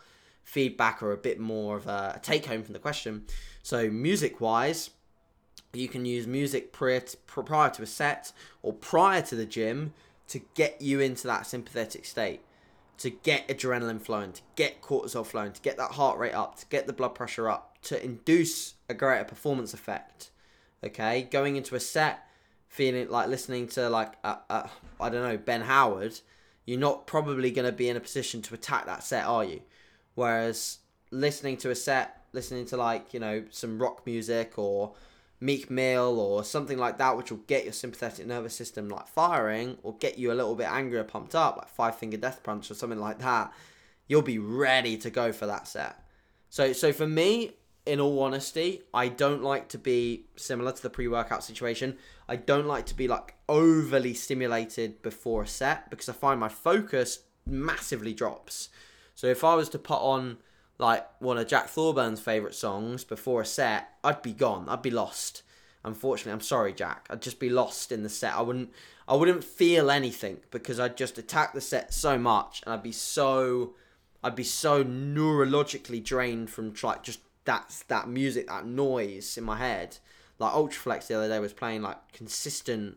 feedback 0.44 1.02
or 1.02 1.12
a 1.12 1.16
bit 1.16 1.40
more 1.40 1.76
of 1.76 1.86
a 1.86 2.20
take 2.22 2.46
home 2.46 2.62
from 2.62 2.74
the 2.74 2.78
question. 2.78 3.24
So, 3.62 3.90
music 3.90 4.40
wise, 4.40 4.90
you 5.72 5.88
can 5.88 6.04
use 6.04 6.26
music 6.26 6.72
prior 6.72 7.00
to, 7.00 7.82
a 7.82 7.86
set 7.86 8.32
or 8.62 8.72
prior 8.72 9.22
to 9.22 9.34
the 9.34 9.46
gym 9.46 9.92
to 10.28 10.40
get 10.54 10.80
you 10.80 11.00
into 11.00 11.26
that 11.26 11.46
sympathetic 11.46 12.04
state, 12.04 12.40
to 12.98 13.10
get 13.10 13.48
adrenaline 13.48 14.00
flowing, 14.00 14.32
to 14.32 14.42
get 14.54 14.80
cortisol 14.80 15.26
flowing, 15.26 15.52
to 15.52 15.60
get 15.60 15.76
that 15.76 15.92
heart 15.92 16.18
rate 16.18 16.34
up, 16.34 16.56
to 16.60 16.66
get 16.66 16.86
the 16.86 16.92
blood 16.92 17.14
pressure 17.14 17.48
up, 17.48 17.78
to 17.82 18.02
induce 18.02 18.74
a 18.88 18.94
greater 18.94 19.24
performance 19.24 19.74
effect. 19.74 20.30
Okay, 20.82 21.22
going 21.22 21.56
into 21.56 21.74
a 21.74 21.80
set, 21.80 22.28
feeling 22.68 23.08
like 23.08 23.28
listening 23.28 23.66
to 23.68 23.88
like 23.88 24.12
I 24.24 24.68
don't 25.00 25.22
know 25.22 25.38
Ben 25.38 25.62
Howard, 25.62 26.20
you're 26.66 26.78
not 26.78 27.06
probably 27.06 27.50
going 27.50 27.66
to 27.66 27.72
be 27.72 27.88
in 27.88 27.96
a 27.96 28.00
position 28.00 28.42
to 28.42 28.54
attack 28.54 28.86
that 28.86 29.02
set, 29.02 29.24
are 29.24 29.44
you? 29.44 29.62
Whereas 30.14 30.78
listening 31.10 31.56
to 31.58 31.70
a 31.70 31.74
set, 31.74 32.24
listening 32.32 32.66
to 32.66 32.76
like 32.76 33.14
you 33.14 33.20
know 33.20 33.44
some 33.50 33.80
rock 33.80 34.06
music 34.06 34.58
or 34.58 34.94
Meek 35.40 35.70
Mill 35.70 36.18
or 36.18 36.44
something 36.44 36.78
like 36.78 36.98
that, 36.98 37.16
which 37.16 37.30
will 37.30 37.42
get 37.46 37.64
your 37.64 37.72
sympathetic 37.72 38.26
nervous 38.26 38.54
system 38.54 38.88
like 38.88 39.08
firing 39.08 39.76
or 39.82 39.94
get 39.96 40.18
you 40.18 40.32
a 40.32 40.34
little 40.34 40.54
bit 40.54 40.68
angrier, 40.70 41.04
pumped 41.04 41.34
up, 41.34 41.56
like 41.56 41.68
Five 41.68 41.96
Finger 41.96 42.16
Death 42.16 42.42
Punch 42.42 42.70
or 42.70 42.74
something 42.74 42.98
like 42.98 43.18
that, 43.18 43.52
you'll 44.08 44.22
be 44.22 44.38
ready 44.38 44.96
to 44.96 45.10
go 45.10 45.32
for 45.32 45.46
that 45.46 45.68
set. 45.68 46.02
So, 46.48 46.72
so 46.72 46.92
for 46.92 47.06
me, 47.06 47.52
in 47.84 48.00
all 48.00 48.22
honesty, 48.22 48.82
I 48.94 49.08
don't 49.08 49.42
like 49.42 49.68
to 49.70 49.78
be 49.78 50.26
similar 50.36 50.72
to 50.72 50.82
the 50.82 50.90
pre-workout 50.90 51.44
situation. 51.44 51.98
I 52.28 52.36
don't 52.36 52.66
like 52.66 52.86
to 52.86 52.94
be 52.94 53.08
like 53.08 53.34
overly 53.48 54.14
stimulated 54.14 55.02
before 55.02 55.42
a 55.42 55.46
set 55.46 55.90
because 55.90 56.08
I 56.08 56.12
find 56.12 56.40
my 56.40 56.48
focus 56.48 57.20
massively 57.44 58.14
drops. 58.14 58.70
So 59.14 59.26
if 59.26 59.44
I 59.44 59.54
was 59.54 59.68
to 59.70 59.78
put 59.78 60.00
on 60.00 60.38
like 60.78 61.06
one 61.20 61.38
of 61.38 61.46
Jack 61.46 61.68
Thorburn's 61.68 62.20
favorite 62.20 62.54
songs 62.54 63.04
before 63.04 63.42
a 63.42 63.46
set, 63.46 63.88
I'd 64.02 64.22
be 64.22 64.32
gone. 64.32 64.68
I'd 64.68 64.82
be 64.82 64.90
lost. 64.90 65.42
Unfortunately, 65.84 66.32
I'm 66.32 66.40
sorry, 66.40 66.72
Jack. 66.72 67.06
I'd 67.10 67.22
just 67.22 67.38
be 67.38 67.50
lost 67.50 67.92
in 67.92 68.02
the 68.02 68.08
set. 68.08 68.34
I 68.34 68.42
wouldn't 68.42 68.70
I 69.06 69.14
wouldn't 69.14 69.44
feel 69.44 69.90
anything 69.90 70.38
because 70.50 70.80
I'd 70.80 70.96
just 70.96 71.18
attack 71.18 71.52
the 71.52 71.60
set 71.60 71.92
so 71.92 72.18
much 72.18 72.62
and 72.64 72.72
I'd 72.72 72.82
be 72.82 72.92
so 72.92 73.74
I'd 74.22 74.36
be 74.36 74.44
so 74.44 74.82
neurologically 74.82 76.02
drained 76.02 76.50
from 76.50 76.74
like 76.82 77.02
just 77.02 77.20
that 77.44 77.84
that 77.88 78.08
music, 78.08 78.48
that 78.48 78.66
noise 78.66 79.36
in 79.36 79.44
my 79.44 79.58
head. 79.58 79.98
Like 80.38 80.54
Ultraflex 80.54 81.06
the 81.06 81.14
other 81.14 81.28
day 81.28 81.38
was 81.38 81.52
playing 81.52 81.82
like 81.82 82.12
consistent 82.12 82.96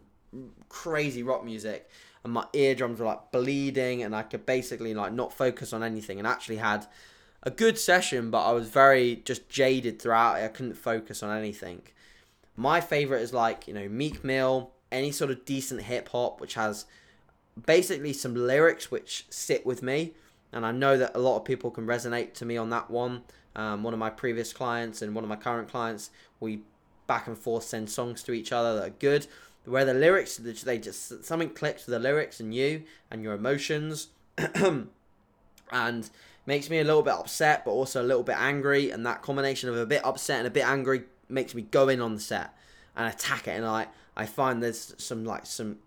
crazy 0.69 1.23
rock 1.23 1.43
music 1.45 1.89
and 2.27 2.33
my 2.33 2.45
eardrums 2.51 2.99
were 2.99 3.05
like 3.05 3.31
bleeding 3.31 4.03
and 4.03 4.13
I 4.13 4.21
could 4.21 4.45
basically 4.45 4.93
like 4.93 5.13
not 5.13 5.31
focus 5.31 5.71
on 5.71 5.81
anything 5.81 6.19
and 6.19 6.27
actually 6.27 6.57
had 6.57 6.85
a 7.41 7.49
good 7.49 7.79
session, 7.79 8.29
but 8.29 8.45
I 8.45 8.51
was 8.51 8.67
very 8.67 9.21
just 9.23 9.47
jaded 9.47 10.01
throughout. 10.01 10.35
I 10.35 10.49
couldn't 10.49 10.73
focus 10.73 11.23
on 11.23 11.35
anything. 11.35 11.83
My 12.57 12.81
favorite 12.81 13.21
is 13.21 13.33
like, 13.33 13.65
you 13.65 13.73
know, 13.73 13.87
Meek 13.87 14.25
Mill, 14.25 14.71
any 14.91 15.09
sort 15.11 15.31
of 15.31 15.45
decent 15.45 15.83
hip 15.83 16.09
hop, 16.09 16.41
which 16.41 16.55
has 16.55 16.85
basically 17.65 18.11
some 18.11 18.35
lyrics 18.35 18.91
which 18.91 19.25
sit 19.29 19.65
with 19.65 19.81
me. 19.81 20.13
And 20.51 20.65
I 20.65 20.73
know 20.73 20.97
that 20.97 21.15
a 21.15 21.19
lot 21.19 21.37
of 21.37 21.45
people 21.45 21.71
can 21.71 21.87
resonate 21.87 22.33
to 22.35 22.45
me 22.45 22.57
on 22.57 22.69
that 22.71 22.91
one. 22.91 23.23
Um, 23.55 23.83
one 23.83 23.93
of 23.93 23.99
my 23.99 24.09
previous 24.09 24.51
clients 24.51 25.01
and 25.01 25.15
one 25.15 25.23
of 25.23 25.29
my 25.29 25.37
current 25.37 25.69
clients, 25.69 26.09
we 26.41 26.59
back 27.07 27.27
and 27.27 27.37
forth 27.37 27.63
send 27.63 27.89
songs 27.89 28.21
to 28.23 28.33
each 28.33 28.51
other 28.51 28.75
that 28.75 28.85
are 28.85 28.95
good. 28.99 29.27
Where 29.67 29.85
the 29.85 29.93
lyrics, 29.93 30.37
they 30.37 30.77
just 30.77 31.25
something 31.25 31.49
clicks 31.49 31.85
with 31.85 31.93
the 31.93 31.99
lyrics 31.99 32.39
and 32.39 32.53
you 32.53 32.83
and 33.11 33.21
your 33.21 33.33
emotions, 33.33 34.07
and 35.71 36.09
makes 36.45 36.69
me 36.69 36.79
a 36.79 36.83
little 36.83 37.03
bit 37.03 37.13
upset, 37.13 37.65
but 37.65 37.71
also 37.71 38.01
a 38.01 38.07
little 38.07 38.23
bit 38.23 38.37
angry. 38.37 38.89
And 38.91 39.05
that 39.05 39.21
combination 39.21 39.69
of 39.69 39.77
a 39.77 39.85
bit 39.85 40.03
upset 40.05 40.39
and 40.39 40.47
a 40.47 40.51
bit 40.51 40.65
angry 40.65 41.03
makes 41.29 41.53
me 41.53 41.63
go 41.63 41.89
in 41.89 42.01
on 42.01 42.15
the 42.15 42.21
set 42.21 42.55
and 42.95 43.13
attack 43.13 43.47
it. 43.47 43.51
And 43.51 43.65
I, 43.65 43.87
I 44.15 44.25
find 44.25 44.63
there's 44.63 44.95
some 44.97 45.25
like 45.25 45.45
some 45.45 45.77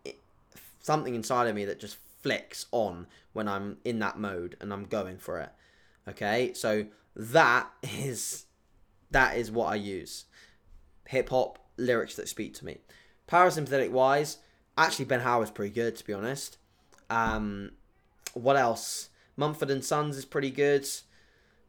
something 0.80 1.14
inside 1.14 1.48
of 1.48 1.54
me 1.54 1.64
that 1.64 1.80
just 1.80 1.96
flicks 2.22 2.66
on 2.72 3.06
when 3.32 3.48
I'm 3.48 3.78
in 3.84 3.98
that 4.00 4.18
mode 4.18 4.56
and 4.60 4.72
I'm 4.72 4.84
going 4.84 5.18
for 5.18 5.40
it. 5.40 5.50
Okay, 6.08 6.52
so 6.54 6.86
that 7.16 7.70
is 7.82 8.44
that 9.10 9.36
is 9.36 9.50
what 9.50 9.72
I 9.72 9.76
use. 9.76 10.26
Hip 11.08 11.30
hop 11.30 11.58
lyrics 11.76 12.16
that 12.16 12.28
speak 12.28 12.54
to 12.54 12.64
me. 12.64 12.78
Parasympathetic 13.30 13.90
wise, 13.90 14.38
actually 14.76 15.04
Ben 15.04 15.20
Howard's 15.20 15.50
pretty 15.50 15.72
good 15.72 15.96
to 15.96 16.04
be 16.04 16.12
honest. 16.12 16.58
Um, 17.08 17.72
what 18.34 18.56
else? 18.56 19.10
Mumford 19.36 19.70
and 19.70 19.84
Sons 19.84 20.16
is 20.16 20.24
pretty 20.24 20.50
good. 20.50 20.86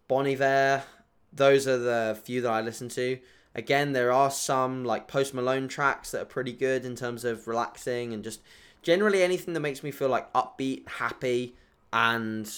Bon 0.08 0.28
Iver, 0.28 0.84
those 1.32 1.68
are 1.68 1.78
the 1.78 2.20
few 2.24 2.42
that 2.42 2.52
I 2.52 2.62
listen 2.62 2.90
to. 2.90 3.20
Again, 3.54 3.94
there 3.94 4.12
are 4.12 4.32
some 4.32 4.84
like 4.86 5.08
Post 5.08 5.34
Malone 5.34 5.68
tracks 5.68 6.12
that 6.12 6.22
are 6.22 6.26
pretty 6.26 6.54
good 6.54 6.86
in 6.86 6.96
terms 6.96 7.26
of 7.26 7.48
relaxing 7.48 8.14
and 8.14 8.24
just 8.24 8.42
generally 8.82 9.22
anything 9.22 9.54
that 9.54 9.60
makes 9.60 9.84
me 9.84 9.92
feel 9.92 10.10
like 10.10 10.32
upbeat, 10.34 10.88
happy, 10.88 11.56
and 11.94 12.52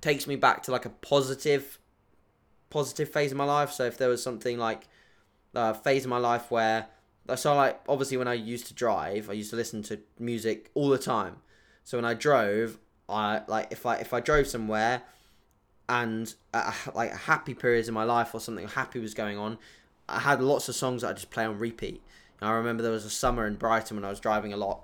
takes 0.00 0.26
me 0.26 0.36
back 0.36 0.62
to 0.64 0.70
like 0.72 0.84
a 0.84 0.90
positive, 0.90 1.78
positive 2.70 3.08
phase 3.10 3.30
of 3.30 3.38
my 3.38 3.44
life. 3.44 3.70
So 3.70 3.84
if 3.84 3.98
there 3.98 4.08
was 4.08 4.22
something 4.22 4.58
like 4.58 4.88
a 5.54 5.74
phase 5.74 6.04
of 6.04 6.10
my 6.10 6.18
life 6.18 6.50
where 6.50 6.86
so 7.34 7.54
like 7.54 7.80
obviously 7.88 8.16
when 8.16 8.28
I 8.28 8.34
used 8.34 8.66
to 8.66 8.74
drive, 8.74 9.30
I 9.30 9.34
used 9.34 9.50
to 9.50 9.56
listen 9.56 9.82
to 9.84 10.00
music 10.18 10.70
all 10.74 10.88
the 10.88 10.98
time. 10.98 11.36
So 11.84 11.98
when 11.98 12.04
I 12.04 12.14
drove, 12.14 12.78
I 13.08 13.42
like 13.46 13.68
if 13.70 13.86
I 13.86 13.96
if 13.96 14.12
I 14.12 14.20
drove 14.20 14.46
somewhere 14.46 15.02
and 15.88 16.32
uh, 16.54 16.72
like 16.94 17.12
happy 17.12 17.54
periods 17.54 17.88
in 17.88 17.94
my 17.94 18.04
life 18.04 18.34
or 18.34 18.40
something 18.40 18.68
happy 18.68 18.98
was 18.98 19.14
going 19.14 19.38
on, 19.38 19.58
I 20.08 20.20
had 20.20 20.40
lots 20.40 20.68
of 20.68 20.74
songs 20.74 21.02
that 21.02 21.08
I 21.08 21.12
just 21.12 21.30
play 21.30 21.44
on 21.44 21.58
repeat. 21.58 22.02
And 22.40 22.50
I 22.50 22.54
remember 22.54 22.82
there 22.82 22.92
was 22.92 23.04
a 23.04 23.10
summer 23.10 23.46
in 23.46 23.54
Brighton 23.54 23.96
when 23.96 24.04
I 24.04 24.10
was 24.10 24.20
driving 24.20 24.52
a 24.52 24.56
lot. 24.56 24.82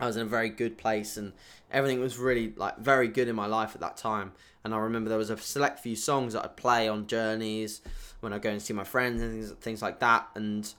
I 0.00 0.06
was 0.06 0.16
in 0.16 0.22
a 0.22 0.26
very 0.26 0.48
good 0.48 0.78
place 0.78 1.16
and 1.16 1.32
everything 1.70 2.00
was 2.00 2.18
really 2.18 2.54
like 2.56 2.78
very 2.78 3.08
good 3.08 3.28
in 3.28 3.36
my 3.36 3.46
life 3.46 3.74
at 3.74 3.80
that 3.82 3.96
time. 3.96 4.32
And 4.64 4.74
I 4.74 4.78
remember 4.78 5.08
there 5.08 5.18
was 5.18 5.30
a 5.30 5.36
select 5.36 5.80
few 5.80 5.96
songs 5.96 6.32
that 6.32 6.44
I'd 6.44 6.56
play 6.56 6.88
on 6.88 7.06
journeys 7.06 7.82
when 8.20 8.32
I 8.32 8.38
go 8.38 8.50
and 8.50 8.62
see 8.62 8.72
my 8.72 8.84
friends 8.84 9.20
and 9.20 9.32
things, 9.32 9.50
things 9.60 9.82
like 9.82 10.00
that. 10.00 10.28
And 10.34 10.72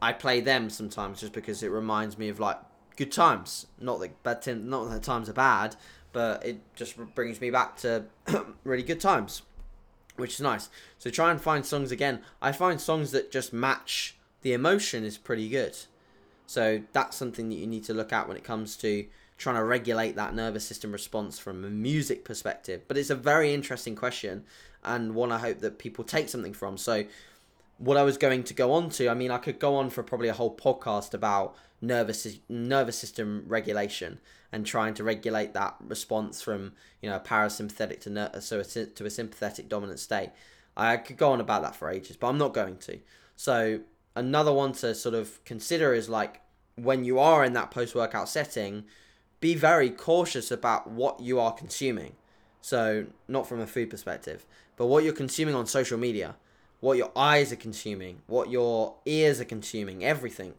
I 0.00 0.12
play 0.12 0.40
them 0.40 0.70
sometimes 0.70 1.20
just 1.20 1.32
because 1.32 1.62
it 1.62 1.70
reminds 1.70 2.18
me 2.18 2.28
of 2.28 2.38
like 2.40 2.58
good 2.96 3.12
times. 3.12 3.66
Not 3.80 4.00
that 4.00 4.22
bad, 4.22 4.42
tim- 4.42 4.68
not 4.68 4.90
that 4.90 5.02
times 5.02 5.28
are 5.28 5.34
bad, 5.34 5.76
but 6.12 6.44
it 6.44 6.60
just 6.74 6.96
brings 7.14 7.40
me 7.40 7.50
back 7.50 7.76
to 7.78 8.04
really 8.64 8.82
good 8.82 9.00
times, 9.00 9.42
which 10.16 10.34
is 10.34 10.40
nice. 10.40 10.68
So 10.98 11.10
try 11.10 11.30
and 11.30 11.40
find 11.40 11.64
songs 11.64 11.90
again. 11.90 12.20
I 12.40 12.52
find 12.52 12.80
songs 12.80 13.10
that 13.12 13.30
just 13.30 13.52
match 13.52 14.16
the 14.42 14.52
emotion 14.52 15.04
is 15.04 15.18
pretty 15.18 15.48
good. 15.48 15.76
So 16.46 16.82
that's 16.92 17.16
something 17.16 17.48
that 17.48 17.56
you 17.56 17.66
need 17.66 17.84
to 17.84 17.94
look 17.94 18.12
at 18.12 18.28
when 18.28 18.36
it 18.36 18.44
comes 18.44 18.76
to 18.78 19.06
trying 19.38 19.56
to 19.56 19.64
regulate 19.64 20.16
that 20.16 20.34
nervous 20.34 20.64
system 20.64 20.92
response 20.92 21.38
from 21.38 21.64
a 21.64 21.68
music 21.68 22.24
perspective. 22.24 22.82
But 22.88 22.96
it's 22.96 23.10
a 23.10 23.16
very 23.16 23.52
interesting 23.52 23.94
question. 23.96 24.44
and 24.84 25.14
one 25.14 25.32
I 25.32 25.38
hope 25.38 25.58
that 25.60 25.78
people 25.78 26.04
take 26.04 26.28
something 26.28 26.52
from. 26.54 26.78
So, 26.78 27.04
what 27.78 27.96
I 27.96 28.02
was 28.02 28.16
going 28.16 28.44
to 28.44 28.54
go 28.54 28.72
on 28.72 28.90
to, 28.90 29.08
I 29.08 29.14
mean, 29.14 29.30
I 29.30 29.38
could 29.38 29.58
go 29.58 29.76
on 29.76 29.90
for 29.90 30.02
probably 30.02 30.28
a 30.28 30.32
whole 30.32 30.54
podcast 30.56 31.14
about 31.14 31.56
nervous 31.82 32.38
nervous 32.48 32.98
system 32.98 33.44
regulation 33.46 34.18
and 34.50 34.64
trying 34.64 34.94
to 34.94 35.04
regulate 35.04 35.52
that 35.52 35.76
response 35.86 36.40
from 36.40 36.72
you 37.02 37.10
know 37.10 37.18
parasympathetic 37.18 38.00
to 38.00 38.08
ner- 38.08 38.30
uh, 38.32 38.40
so 38.40 38.60
a, 38.60 38.64
to 38.64 39.04
a 39.04 39.10
sympathetic 39.10 39.68
dominant 39.68 39.98
state. 39.98 40.30
I 40.76 40.96
could 40.96 41.16
go 41.16 41.32
on 41.32 41.40
about 41.40 41.62
that 41.62 41.76
for 41.76 41.90
ages, 41.90 42.16
but 42.16 42.28
I'm 42.28 42.38
not 42.38 42.54
going 42.54 42.78
to. 42.78 42.98
So 43.34 43.80
another 44.14 44.52
one 44.52 44.72
to 44.72 44.94
sort 44.94 45.14
of 45.14 45.42
consider 45.44 45.94
is 45.94 46.08
like 46.08 46.40
when 46.76 47.04
you 47.04 47.18
are 47.18 47.44
in 47.44 47.52
that 47.54 47.70
post 47.70 47.94
workout 47.94 48.28
setting, 48.28 48.84
be 49.40 49.54
very 49.54 49.90
cautious 49.90 50.50
about 50.50 50.88
what 50.90 51.20
you 51.20 51.38
are 51.40 51.52
consuming. 51.52 52.14
So, 52.60 53.06
not 53.28 53.46
from 53.46 53.60
a 53.60 53.66
food 53.66 53.90
perspective, 53.90 54.44
but 54.76 54.86
what 54.86 55.04
you're 55.04 55.12
consuming 55.12 55.54
on 55.54 55.66
social 55.66 55.98
media, 55.98 56.34
what 56.80 56.98
your 56.98 57.10
eyes 57.16 57.52
are 57.52 57.56
consuming, 57.56 58.22
what 58.26 58.50
your 58.50 58.96
ears 59.06 59.40
are 59.40 59.44
consuming, 59.44 60.04
everything. 60.04 60.54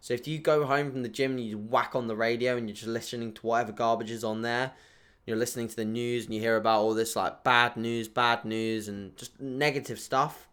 So, 0.00 0.14
if 0.14 0.26
you 0.26 0.38
go 0.38 0.66
home 0.66 0.90
from 0.90 1.02
the 1.02 1.08
gym 1.08 1.32
and 1.32 1.40
you 1.40 1.58
whack 1.58 1.94
on 1.94 2.08
the 2.08 2.16
radio 2.16 2.56
and 2.56 2.68
you're 2.68 2.74
just 2.74 2.88
listening 2.88 3.32
to 3.34 3.46
whatever 3.46 3.72
garbage 3.72 4.10
is 4.10 4.24
on 4.24 4.42
there, 4.42 4.72
you're 5.26 5.36
listening 5.36 5.68
to 5.68 5.76
the 5.76 5.84
news 5.84 6.24
and 6.24 6.34
you 6.34 6.40
hear 6.40 6.56
about 6.56 6.80
all 6.80 6.94
this 6.94 7.14
like 7.14 7.44
bad 7.44 7.76
news, 7.76 8.08
bad 8.08 8.44
news, 8.44 8.88
and 8.88 9.16
just 9.16 9.40
negative 9.40 10.00
stuff, 10.00 10.48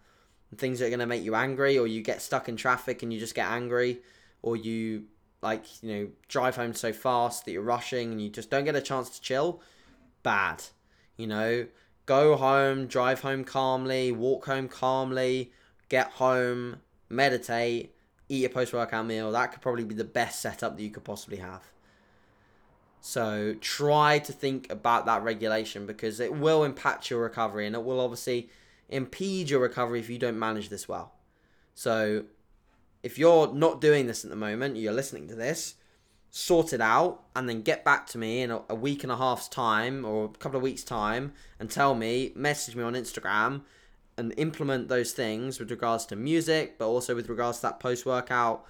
and 0.51 0.59
things 0.59 0.79
that 0.79 0.85
are 0.85 0.89
going 0.89 0.99
to 0.99 1.07
make 1.07 1.23
you 1.23 1.35
angry, 1.35 1.77
or 1.77 1.87
you 1.87 2.01
get 2.01 2.21
stuck 2.21 2.47
in 2.47 2.55
traffic 2.55 3.01
and 3.01 3.11
you 3.11 3.19
just 3.19 3.33
get 3.33 3.47
angry, 3.49 3.99
or 4.43 4.55
you 4.55 5.05
like 5.41 5.65
you 5.81 5.89
know 5.91 6.09
drive 6.27 6.55
home 6.55 6.73
so 6.73 6.91
fast 6.91 7.45
that 7.45 7.51
you're 7.51 7.61
rushing 7.61 8.11
and 8.11 8.21
you 8.21 8.29
just 8.29 8.49
don't 8.49 8.65
get 8.65 8.75
a 8.75 8.81
chance 8.81 9.09
to 9.09 9.21
chill 9.21 9.61
bad 10.23 10.61
you 11.17 11.27
know 11.27 11.65
go 12.09 12.35
home 12.35 12.87
drive 12.87 13.21
home 13.21 13.43
calmly 13.43 14.11
walk 14.11 14.45
home 14.45 14.67
calmly 14.67 15.51
get 15.89 16.07
home 16.13 16.77
meditate 17.09 17.93
eat 18.29 18.45
a 18.45 18.49
post-workout 18.49 19.05
meal. 19.05 19.31
That 19.31 19.51
could 19.51 19.61
probably 19.61 19.83
be 19.83 19.95
the 19.95 20.03
best 20.03 20.39
setup 20.41 20.77
that 20.77 20.83
you 20.83 20.91
could 20.91 21.03
possibly 21.03 21.37
have. 21.37 21.63
So 23.01 23.55
try 23.59 24.19
to 24.19 24.31
think 24.31 24.71
about 24.71 25.05
that 25.07 25.23
regulation 25.23 25.85
because 25.85 26.19
it 26.19 26.33
will 26.33 26.63
impact 26.63 27.09
your 27.09 27.21
recovery 27.21 27.65
and 27.65 27.75
it 27.75 27.83
will 27.83 27.99
obviously 27.99 28.49
impede 28.87 29.49
your 29.49 29.61
recovery 29.61 29.99
if 29.99 30.09
you 30.09 30.19
don't 30.19 30.37
manage 30.37 30.69
this 30.69 30.87
well. 30.87 31.13
So 31.73 32.25
if 33.01 33.17
you're 33.17 33.51
not 33.53 33.81
doing 33.81 34.05
this 34.05 34.23
at 34.23 34.29
the 34.29 34.35
moment, 34.35 34.75
you're 34.75 34.93
listening 34.93 35.27
to 35.29 35.35
this, 35.35 35.75
sort 36.31 36.73
it 36.73 36.81
out, 36.81 37.23
and 37.35 37.49
then 37.49 37.61
get 37.61 37.83
back 37.83 38.05
to 38.07 38.17
me 38.17 38.41
in 38.41 38.51
a, 38.51 38.61
a 38.69 38.75
week 38.75 39.03
and 39.03 39.11
a 39.11 39.17
half's 39.17 39.47
time 39.47 40.05
or 40.05 40.25
a 40.25 40.37
couple 40.37 40.57
of 40.57 40.63
weeks' 40.63 40.83
time 40.83 41.33
and 41.59 41.69
tell 41.71 41.95
me, 41.95 42.31
message 42.35 42.75
me 42.75 42.83
on 42.83 42.93
Instagram 42.93 43.61
and 44.17 44.33
implement 44.37 44.89
those 44.89 45.13
things 45.13 45.59
with 45.59 45.71
regards 45.71 46.05
to 46.07 46.15
music, 46.15 46.77
but 46.77 46.87
also 46.87 47.15
with 47.15 47.29
regards 47.29 47.59
to 47.59 47.61
that 47.63 47.79
post 47.79 48.05
workout. 48.05 48.65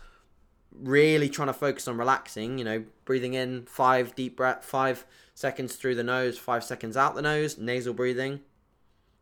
Really 0.71 1.27
trying 1.27 1.47
to 1.47 1.53
focus 1.53 1.87
on 1.87 1.97
relaxing, 1.97 2.59
you 2.59 2.63
know, 2.63 2.83
breathing 3.03 3.33
in 3.33 3.65
five 3.65 4.13
deep 4.15 4.37
breath, 4.37 4.63
five 4.63 5.05
seconds 5.33 5.75
through 5.75 5.95
the 5.95 6.03
nose, 6.03 6.37
five 6.37 6.63
seconds 6.63 6.95
out 6.95 7.15
the 7.15 7.21
nose, 7.23 7.57
nasal 7.57 7.93
breathing. 7.93 8.41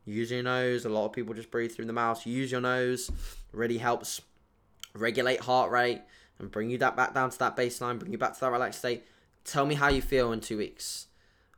Use 0.06 0.30
your 0.32 0.44
nose. 0.44 0.86
A 0.86 0.90
lot 0.90 1.06
of 1.06 1.14
people 1.14 1.34
just 1.34 1.50
breathe 1.50 1.72
through 1.72 1.86
the 1.86 1.94
mouth. 1.94 2.26
Use 2.28 2.52
your 2.52 2.62
nose. 2.62 3.10
Really 3.54 3.78
helps 3.78 4.22
regulate 4.94 5.42
heart 5.42 5.72
rate, 5.72 6.02
and 6.40 6.52
bring 6.52 6.70
you 6.70 6.78
that 6.78 6.96
back 6.96 7.14
down 7.14 7.30
to 7.30 7.40
that 7.40 7.56
baseline, 7.56 8.00
bring 8.00 8.12
you 8.12 8.18
back 8.18 8.34
to 8.34 8.40
that 8.42 8.52
relaxed 8.52 8.80
state. 8.80 9.06
Tell 9.44 9.66
me 9.66 9.76
how 9.76 9.90
you 9.90 10.02
feel 10.02 10.32
in 10.32 10.40
two 10.40 10.58
weeks. 10.58 11.08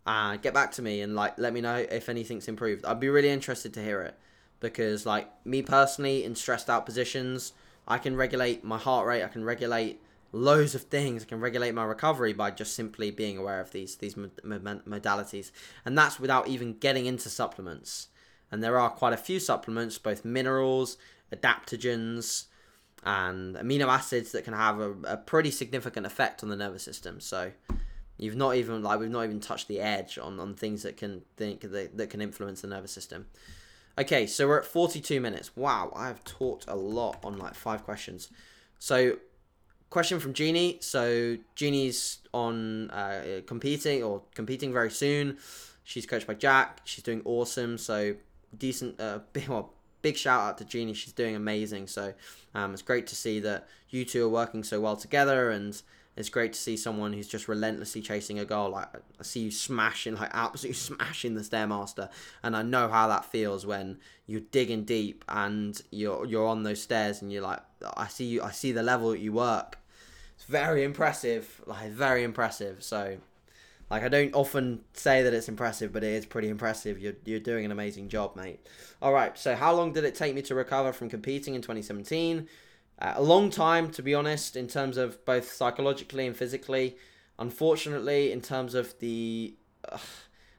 Uh, 0.06 0.38
get 0.38 0.54
back 0.54 0.72
to 0.72 0.82
me 0.82 1.02
and 1.02 1.16
like 1.16 1.38
let 1.38 1.54
me 1.54 1.62
know 1.62 1.76
if 1.76 2.10
anything's 2.10 2.48
improved. 2.48 2.86
I'd 2.86 3.00
be 3.00 3.10
really 3.10 3.30
interested 3.30 3.74
to 3.74 3.84
hear 3.84 4.02
it 4.02 4.18
because 4.60 5.06
like 5.06 5.30
me 5.46 5.62
personally 5.62 6.24
in 6.24 6.36
stressed 6.36 6.70
out 6.70 6.86
positions, 6.86 7.54
I 7.88 7.98
can 7.98 8.16
regulate 8.16 8.64
my 8.64 8.78
heart 8.78 9.08
rate. 9.08 9.24
I 9.24 9.28
can 9.28 9.44
regulate 9.44 10.02
loads 10.32 10.76
of 10.76 10.84
things. 10.84 11.24
I 11.24 11.26
can 11.26 11.40
regulate 11.40 11.74
my 11.74 11.84
recovery 11.84 12.34
by 12.34 12.52
just 12.52 12.76
simply 12.76 13.12
being 13.12 13.38
aware 13.38 13.60
of 13.60 13.72
these 13.72 13.96
these 13.96 14.16
modalities, 14.16 15.52
and 15.86 15.98
that's 15.98 16.20
without 16.20 16.48
even 16.48 16.78
getting 16.78 17.06
into 17.06 17.30
supplements. 17.30 18.08
And 18.52 18.64
there 18.64 18.80
are 18.80 18.90
quite 18.90 19.14
a 19.14 19.18
few 19.18 19.40
supplements, 19.40 19.98
both 19.98 20.26
minerals, 20.26 20.98
adaptogens, 21.34 22.46
and 23.04 23.56
amino 23.56 23.88
acids 23.88 24.32
that 24.34 24.44
can 24.44 24.54
have 24.54 24.80
a, 24.80 24.92
a 25.06 25.18
pretty 25.18 25.52
significant 25.52 26.06
effect 26.06 26.44
on 26.44 26.50
the 26.50 26.56
nervous 26.56 26.84
system. 26.84 27.20
So 27.20 27.52
you've 28.18 28.36
not 28.36 28.56
even 28.56 28.84
like 28.84 29.00
we've 29.00 29.10
not 29.10 29.24
even 29.24 29.40
touched 29.40 29.68
the 29.68 29.80
edge 29.80 30.18
on, 30.18 30.40
on 30.40 30.54
things 30.54 30.84
that 30.84 30.98
can 30.98 31.22
think 31.38 31.62
that, 31.62 31.98
that 31.98 32.10
can 32.10 32.22
influence 32.22 32.62
the 32.62 32.68
nervous 32.68 32.92
system. 32.92 33.28
Okay, 33.98 34.28
so 34.28 34.48
we're 34.48 34.60
at 34.60 34.66
42 34.66 35.20
minutes. 35.20 35.58
Wow, 35.58 35.92
I've 35.96 36.24
talked 36.24 36.66
a 36.68 36.76
lot 36.76 37.20
on 37.24 37.38
like 37.38 37.54
five 37.54 37.84
questions. 37.84 38.30
So, 38.78 39.18
question 39.90 40.22
from 40.22 40.34
Jeannie. 40.34 40.78
So, 40.80 41.38
Jeannie's 41.56 42.20
on 42.34 42.90
uh, 42.92 43.42
competing 43.46 44.02
or 44.02 44.22
competing 44.36 44.72
very 44.72 44.92
soon. 44.92 45.38
She's 45.84 46.06
coached 46.06 46.28
by 46.28 46.36
Jack. 46.36 46.80
She's 46.86 47.04
doing 47.04 47.22
awesome. 47.26 47.78
So, 47.78 48.16
decent, 48.58 49.02
uh, 49.02 49.20
well, 49.50 49.74
big 50.02 50.18
shout 50.18 50.42
out 50.42 50.58
to 50.60 50.66
Jeannie. 50.66 50.94
She's 50.94 51.14
doing 51.14 51.36
amazing. 51.36 51.88
So 51.88 52.14
um, 52.56 52.74
it's 52.74 52.82
great 52.82 53.08
to 53.08 53.16
see 53.16 53.40
that 53.42 53.68
you 53.90 54.06
two 54.06 54.26
are 54.26 54.30
working 54.30 54.64
so 54.64 54.80
well 54.80 54.96
together, 54.96 55.50
and 55.52 55.80
it's 56.16 56.30
great 56.30 56.54
to 56.54 56.60
see 56.60 56.78
someone 56.78 57.14
who's 57.14 57.28
just 57.28 57.48
relentlessly 57.48 58.02
chasing 58.02 58.40
a 58.40 58.46
goal. 58.46 58.70
Like 58.70 58.88
I 59.20 59.24
see 59.24 59.42
you 59.42 59.52
smashing, 59.52 60.16
like 60.16 60.32
absolutely 60.34 60.76
smashing 60.96 61.36
the 61.36 61.42
stairmaster, 61.42 62.10
and 62.44 62.56
I 62.56 62.62
know 62.62 62.88
how 62.88 63.08
that 63.08 63.26
feels 63.26 63.66
when 63.66 63.98
you're 64.28 64.42
digging 64.42 64.84
deep 64.84 65.24
and 65.28 65.82
you're 65.92 66.26
you're 66.26 66.48
on 66.48 66.64
those 66.64 66.82
stairs, 66.82 67.22
and 67.22 67.32
you're 67.32 67.44
like, 67.44 67.62
I 67.96 68.08
see 68.08 68.26
you, 68.26 68.44
I 68.44 68.52
see 68.52 68.72
the 68.72 68.84
level 68.84 69.12
that 69.12 69.20
you 69.20 69.34
work. 69.34 69.78
It's 70.36 70.46
very 70.46 70.84
impressive, 70.84 71.62
like 71.66 71.90
very 71.92 72.24
impressive. 72.24 72.82
So 72.84 73.18
like 73.90 74.04
I 74.04 74.08
don't 74.08 74.34
often 74.36 74.82
say 74.94 75.24
that 75.24 75.34
it's 75.34 75.50
impressive, 75.50 75.92
but 75.92 76.04
it 76.04 76.14
is 76.14 76.26
pretty 76.26 76.50
impressive. 76.50 77.00
You're 77.00 77.16
you're 77.26 77.40
doing 77.40 77.66
an 77.66 77.72
amazing 77.72 78.10
job, 78.10 78.36
mate. 78.36 78.60
All 79.02 79.14
right. 79.14 79.38
So 79.38 79.56
how 79.56 79.74
long 79.74 79.94
did 79.94 80.04
it 80.04 80.16
take 80.16 80.36
me 80.36 80.42
to 80.44 80.56
recover 80.56 80.94
from 80.94 81.10
competing 81.10 81.56
in 81.56 81.62
2017? 81.62 82.48
Uh, 83.00 83.14
a 83.16 83.24
long 83.24 83.50
time, 83.50 83.90
to 83.92 84.04
be 84.04 84.14
honest, 84.14 84.56
in 84.56 84.68
terms 84.68 84.98
of 84.98 85.24
both 85.26 85.52
psychologically 85.52 86.28
and 86.28 86.36
physically. 86.36 86.98
Unfortunately, 87.40 88.34
in 88.34 88.42
terms 88.42 88.76
of 88.76 89.00
the, 89.00 89.54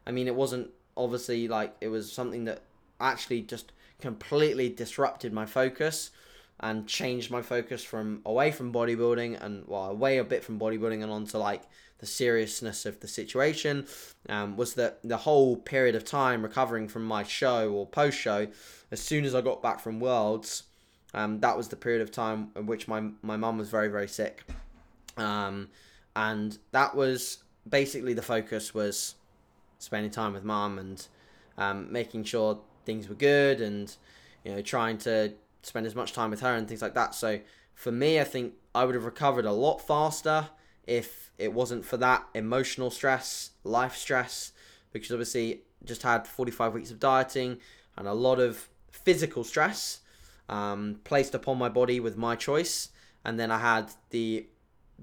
I 0.07 0.11
mean, 0.11 0.27
it 0.27 0.35
wasn't 0.35 0.71
obviously 0.97 1.47
like 1.47 1.77
it 1.81 1.89
was 1.89 2.11
something 2.11 2.45
that 2.45 2.63
actually 3.01 3.43
just 3.43 3.73
completely 4.01 4.71
disrupted 4.71 5.33
my 5.33 5.47
focus 5.47 6.11
and 6.59 6.87
changed 6.87 7.31
my 7.31 7.43
focus 7.43 7.83
from 7.85 8.21
away 8.25 8.51
from 8.51 8.73
bodybuilding 8.73 9.43
and 9.43 9.67
well 9.67 9.87
away 9.87 10.19
a 10.19 10.25
bit 10.25 10.45
from 10.45 10.59
bodybuilding 10.59 11.03
and 11.03 11.11
onto 11.11 11.39
like 11.39 11.63
the 12.01 12.07
seriousness 12.07 12.87
of 12.87 13.01
the 13.01 13.09
situation 13.09 13.87
um, 14.29 14.57
was 14.57 14.75
that 14.75 14.99
the 15.05 15.19
whole 15.19 15.57
period 15.57 15.95
of 15.95 16.05
time 16.05 16.43
recovering 16.43 16.89
from 16.89 17.05
my 17.05 17.23
show 17.23 17.71
or 17.71 17.87
post 17.87 18.19
show, 18.19 18.49
as 18.91 19.01
soon 19.01 19.25
as 19.25 19.35
I 19.35 19.43
got 19.43 19.63
back 19.63 19.81
from 19.81 20.01
Worlds, 20.01 20.65
um, 21.13 21.41
that 21.41 21.57
was 21.57 21.69
the 21.69 21.77
period 21.77 22.03
of 22.03 22.11
time 22.11 22.51
in 22.57 22.67
which 22.67 22.89
my 22.89 23.11
my 23.23 23.37
mum 23.37 23.59
was 23.59 23.69
very 23.69 23.89
very 23.89 24.09
sick, 24.09 24.45
um, 25.17 25.69
and 26.17 26.57
that 26.73 26.95
was 26.95 27.45
basically 27.69 28.15
the 28.15 28.23
focus 28.23 28.73
was 28.73 29.17
spending 29.79 30.11
time 30.11 30.33
with 30.33 30.45
mum 30.45 30.79
and 30.79 31.07
um, 31.59 31.93
making 31.93 32.25
sure 32.25 32.61
things 32.87 33.09
were 33.09 33.15
good 33.15 33.61
and 33.61 33.97
you 34.45 34.53
know 34.55 34.63
trying 34.63 34.97
to 34.99 35.33
spend 35.63 35.87
as 35.87 35.95
much 35.95 36.13
time 36.13 36.31
with 36.31 36.41
her 36.41 36.55
and 36.55 36.67
things 36.67 36.81
like 36.81 36.95
that. 36.95 37.15
So 37.15 37.41
for 37.75 37.93
me, 37.93 38.21
I 38.21 38.25
think 38.25 38.55
I 38.75 38.85
would 38.85 38.95
have 38.95 39.05
recovered 39.05 39.45
a 39.45 39.53
lot 39.53 39.87
faster 39.87 40.49
if 40.91 41.31
it 41.39 41.53
wasn't 41.53 41.85
for 41.85 41.97
that 41.97 42.27
emotional 42.35 42.91
stress, 42.91 43.53
life 43.63 43.95
stress, 43.97 44.51
because 44.93 45.13
obviously 45.13 45.63
just 45.85 46.03
had 46.03 46.27
45 46.27 46.75
weeks 46.75 46.91
of 46.91 46.99
dieting 46.99 47.59
and 47.97 48.09
a 48.09 48.13
lot 48.13 48.41
of 48.41 48.69
physical 48.91 49.45
stress 49.45 50.01
um, 50.49 50.99
placed 51.05 51.33
upon 51.33 51.59
my 51.59 51.69
body 51.69 52.01
with 52.01 52.17
my 52.17 52.35
choice, 52.35 52.89
and 53.25 53.39
then 53.39 53.53
I 53.53 53.59
had 53.59 53.93
the 54.11 54.49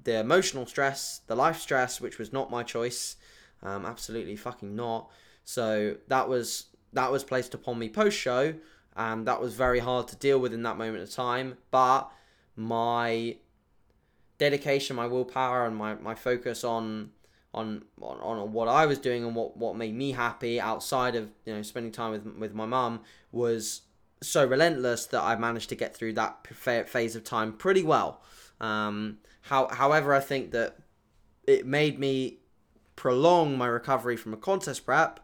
the 0.04 0.20
emotional 0.20 0.66
stress, 0.66 1.22
the 1.28 1.36
life 1.36 1.60
stress, 1.60 2.02
which 2.02 2.20
was 2.20 2.34
not 2.34 2.52
my 2.52 2.64
choice, 2.64 3.16
um, 3.64 3.86
absolutely 3.86 4.36
fucking 4.36 4.76
not. 4.76 5.10
So 5.46 5.96
that 6.10 6.28
was 6.28 6.66
that 6.92 7.14
was 7.14 7.24
placed 7.24 7.54
upon 7.54 7.80
me 7.80 7.88
post 7.88 8.18
show, 8.18 8.56
and 8.98 9.26
that 9.26 9.40
was 9.40 9.54
very 9.54 9.80
hard 9.80 10.10
to 10.10 10.18
deal 10.18 10.38
with 10.38 10.54
in 10.54 10.64
that 10.64 10.78
moment 10.78 11.02
of 11.02 11.12
time. 11.12 11.58
But 11.72 12.12
my 12.58 13.38
dedication, 14.38 14.96
my 14.96 15.08
willpower, 15.08 15.66
and 15.66 15.76
my, 15.76 15.96
my 15.96 16.16
focus 16.16 16.64
on, 16.64 17.12
on 17.54 17.84
on 18.02 18.20
on 18.20 18.52
what 18.52 18.68
I 18.68 18.86
was 18.86 19.00
doing 19.00 19.24
and 19.24 19.36
what, 19.36 19.58
what 19.58 19.76
made 19.76 19.96
me 19.96 20.12
happy 20.12 20.60
outside 20.60 21.16
of 21.16 21.32
you 21.46 21.56
know 21.56 21.62
spending 21.62 21.92
time 21.92 22.12
with 22.12 22.26
with 22.38 22.54
my 22.54 22.66
mum 22.66 23.02
was 23.32 23.82
so 24.22 24.46
relentless 24.46 25.06
that 25.08 25.22
I 25.22 25.36
managed 25.36 25.70
to 25.70 25.76
get 25.76 25.96
through 25.96 26.14
that 26.14 26.46
phase 26.48 27.16
of 27.16 27.24
time 27.24 27.54
pretty 27.54 27.84
well. 27.84 28.22
Um, 28.60 29.20
how, 29.42 29.68
however, 29.68 30.14
I 30.14 30.20
think 30.20 30.52
that 30.52 30.78
it 31.46 31.66
made 31.66 32.00
me 32.00 32.40
prolong 32.96 33.58
my 33.58 33.68
recovery 33.68 34.18
from 34.18 34.34
a 34.34 34.38
contest 34.38 34.86
prep 34.86 35.20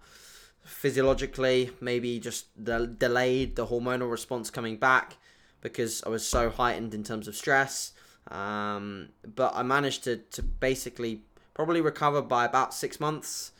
physiologically, 0.63 1.71
maybe 1.81 2.19
just 2.19 2.63
delayed 2.63 3.55
the 3.55 3.67
hormonal 3.67 4.09
response 4.09 4.49
coming 4.49 4.77
back 4.77 5.17
because 5.61 6.03
I 6.05 6.09
was 6.09 6.25
so 6.25 6.49
heightened 6.49 6.93
in 6.93 7.03
terms 7.03 7.27
of 7.27 7.35
stress. 7.35 7.91
Um, 8.29 9.09
but 9.35 9.53
I 9.55 9.63
managed 9.63 10.03
to, 10.05 10.17
to 10.17 10.43
basically 10.43 11.21
probably 11.53 11.81
recover 11.81 12.21
by 12.21 12.45
about 12.45 12.73
six 12.73 12.99
months. 12.99 13.51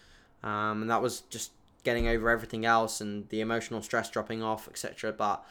Um, 0.44 0.82
and 0.82 0.90
that 0.90 1.02
was 1.02 1.22
just 1.22 1.52
getting 1.84 2.08
over 2.08 2.30
everything 2.30 2.66
else 2.66 3.02
and 3.02 3.28
the 3.30 3.42
emotional 3.42 3.82
stress 3.82 4.10
dropping 4.10 4.42
off, 4.42 4.68
etc. 4.68 5.12
But 5.12 5.44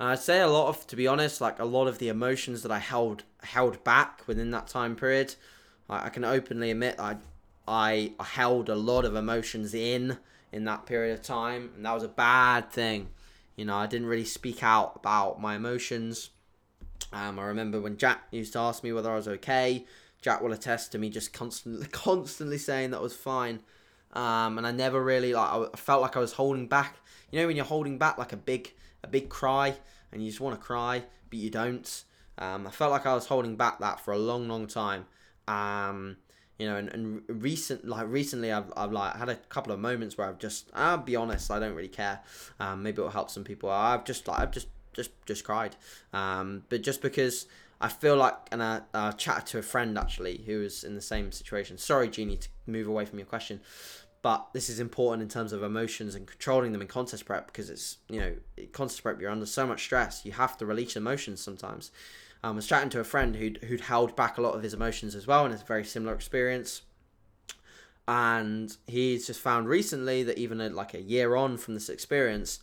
I'd 0.00 0.18
say 0.18 0.40
a 0.40 0.48
lot 0.48 0.68
of, 0.68 0.86
to 0.88 0.96
be 0.96 1.06
honest, 1.06 1.40
like 1.40 1.58
a 1.58 1.64
lot 1.64 1.86
of 1.86 1.98
the 1.98 2.08
emotions 2.08 2.62
that 2.62 2.72
I 2.72 2.78
held 2.78 3.24
held 3.42 3.82
back 3.84 4.22
within 4.26 4.50
that 4.52 4.68
time 4.68 4.96
period. 4.96 5.34
I, 5.88 6.06
I 6.06 6.08
can 6.08 6.24
openly 6.24 6.70
admit 6.70 6.96
I, 6.98 7.16
I 7.66 8.12
held 8.20 8.68
a 8.68 8.74
lot 8.74 9.04
of 9.04 9.14
emotions 9.14 9.74
in 9.74 10.18
in 10.50 10.64
that 10.64 10.86
period 10.86 11.14
of 11.14 11.22
time, 11.22 11.70
and 11.76 11.86
that 11.86 11.94
was 11.94 12.02
a 12.02 12.08
bad 12.08 12.70
thing. 12.70 13.08
You 13.56 13.64
know, 13.64 13.76
I 13.76 13.86
didn't 13.86 14.06
really 14.06 14.24
speak 14.24 14.62
out 14.62 14.92
about 14.96 15.40
my 15.40 15.56
emotions. 15.56 16.30
Um, 17.12 17.38
I 17.38 17.44
remember 17.44 17.80
when 17.80 17.96
Jack 17.96 18.24
used 18.30 18.52
to 18.54 18.58
ask 18.58 18.82
me 18.82 18.92
whether 18.92 19.10
I 19.10 19.16
was 19.16 19.28
okay. 19.28 19.86
Jack 20.20 20.40
will 20.40 20.52
attest 20.52 20.92
to 20.92 20.98
me 20.98 21.10
just 21.10 21.32
constantly, 21.32 21.86
constantly 21.92 22.58
saying 22.58 22.90
that 22.90 22.98
I 22.98 23.02
was 23.02 23.16
fine. 23.16 23.60
Um, 24.12 24.58
and 24.58 24.66
I 24.66 24.72
never 24.72 25.02
really 25.02 25.32
like. 25.32 25.70
I 25.74 25.76
felt 25.76 26.02
like 26.02 26.16
I 26.16 26.20
was 26.20 26.34
holding 26.34 26.68
back. 26.68 26.96
You 27.30 27.40
know, 27.40 27.46
when 27.46 27.56
you're 27.56 27.64
holding 27.64 27.98
back 27.98 28.18
like 28.18 28.32
a 28.32 28.36
big, 28.36 28.72
a 29.02 29.08
big 29.08 29.28
cry, 29.28 29.74
and 30.12 30.22
you 30.22 30.28
just 30.28 30.40
want 30.40 30.58
to 30.58 30.64
cry, 30.64 31.02
but 31.30 31.38
you 31.38 31.50
don't. 31.50 32.04
Um, 32.38 32.66
I 32.66 32.70
felt 32.70 32.92
like 32.92 33.06
I 33.06 33.14
was 33.14 33.26
holding 33.26 33.56
back 33.56 33.78
that 33.80 34.00
for 34.00 34.12
a 34.12 34.18
long, 34.18 34.48
long 34.48 34.66
time. 34.66 35.06
Um, 35.48 36.16
you 36.58 36.68
know, 36.68 36.76
and, 36.76 36.88
and 36.90 37.22
recent 37.28 37.86
like 37.88 38.06
recently 38.08 38.52
I've, 38.52 38.72
I've 38.76 38.92
like 38.92 39.16
had 39.16 39.28
a 39.28 39.34
couple 39.34 39.72
of 39.72 39.80
moments 39.80 40.16
where 40.16 40.28
I've 40.28 40.38
just 40.38 40.70
I'll 40.74 40.98
be 40.98 41.16
honest, 41.16 41.50
I 41.50 41.58
don't 41.58 41.74
really 41.74 41.88
care. 41.88 42.20
Um, 42.60 42.82
maybe 42.82 42.98
it'll 42.98 43.10
help 43.10 43.30
some 43.30 43.44
people. 43.44 43.70
I've 43.70 44.04
just 44.04 44.28
like 44.28 44.40
I've 44.40 44.52
just 44.52 44.68
just 44.92 45.10
just 45.26 45.44
cried. 45.44 45.76
Um, 46.12 46.64
but 46.68 46.82
just 46.82 47.02
because 47.02 47.46
I 47.80 47.88
feel 47.88 48.16
like, 48.16 48.34
and 48.52 48.62
I, 48.62 48.82
I 48.94 49.10
chatted 49.12 49.46
to 49.46 49.58
a 49.58 49.62
friend 49.62 49.98
actually 49.98 50.42
who 50.46 50.60
was 50.60 50.84
in 50.84 50.94
the 50.94 51.00
same 51.00 51.32
situation. 51.32 51.78
Sorry, 51.78 52.08
Jeannie, 52.08 52.36
to 52.36 52.48
move 52.66 52.86
away 52.86 53.04
from 53.04 53.18
your 53.18 53.26
question, 53.26 53.60
but 54.22 54.48
this 54.52 54.68
is 54.68 54.78
important 54.78 55.22
in 55.22 55.28
terms 55.28 55.52
of 55.52 55.62
emotions 55.62 56.14
and 56.14 56.26
controlling 56.26 56.72
them 56.72 56.80
in 56.80 56.88
contest 56.88 57.24
prep 57.24 57.46
because 57.46 57.70
it's 57.70 57.98
you 58.08 58.20
know 58.20 58.34
contest 58.72 59.02
prep 59.02 59.20
you're 59.20 59.30
under 59.30 59.46
so 59.46 59.66
much 59.66 59.82
stress 59.82 60.24
you 60.24 60.32
have 60.32 60.56
to 60.56 60.64
release 60.64 60.94
emotions 60.96 61.40
sometimes 61.40 61.90
um, 62.44 62.52
I 62.52 62.56
was 62.56 62.66
chatting 62.66 62.90
to 62.90 63.00
a 63.00 63.04
friend 63.04 63.36
who'd, 63.36 63.58
who'd 63.64 63.82
held 63.82 64.16
back 64.16 64.36
a 64.36 64.40
lot 64.40 64.54
of 64.54 64.62
his 64.62 64.74
emotions 64.74 65.14
as 65.14 65.26
well, 65.26 65.44
and 65.44 65.54
it's 65.54 65.62
a 65.62 65.66
very 65.66 65.84
similar 65.84 66.14
experience. 66.14 66.82
And 68.08 68.76
he's 68.86 69.28
just 69.28 69.40
found 69.40 69.68
recently 69.68 70.24
that 70.24 70.38
even 70.38 70.60
a, 70.60 70.68
like 70.68 70.92
a 70.92 71.00
year 71.00 71.36
on 71.36 71.56
from 71.56 71.74
this 71.74 71.88
experience, 71.88 72.58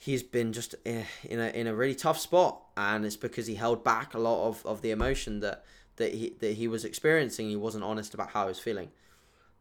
he's 0.00 0.22
been 0.22 0.52
just 0.52 0.74
eh, 0.84 1.04
in 1.24 1.38
a 1.38 1.48
in 1.50 1.66
a 1.68 1.74
really 1.74 1.94
tough 1.94 2.18
spot, 2.18 2.62
and 2.76 3.04
it's 3.04 3.16
because 3.16 3.46
he 3.46 3.54
held 3.54 3.84
back 3.84 4.14
a 4.14 4.18
lot 4.18 4.48
of, 4.48 4.66
of 4.66 4.82
the 4.82 4.90
emotion 4.90 5.40
that 5.40 5.64
that 5.96 6.14
he 6.14 6.34
that 6.40 6.54
he 6.54 6.66
was 6.66 6.84
experiencing. 6.84 7.48
He 7.48 7.56
wasn't 7.56 7.84
honest 7.84 8.14
about 8.14 8.30
how 8.30 8.44
he 8.44 8.48
was 8.48 8.58
feeling, 8.58 8.90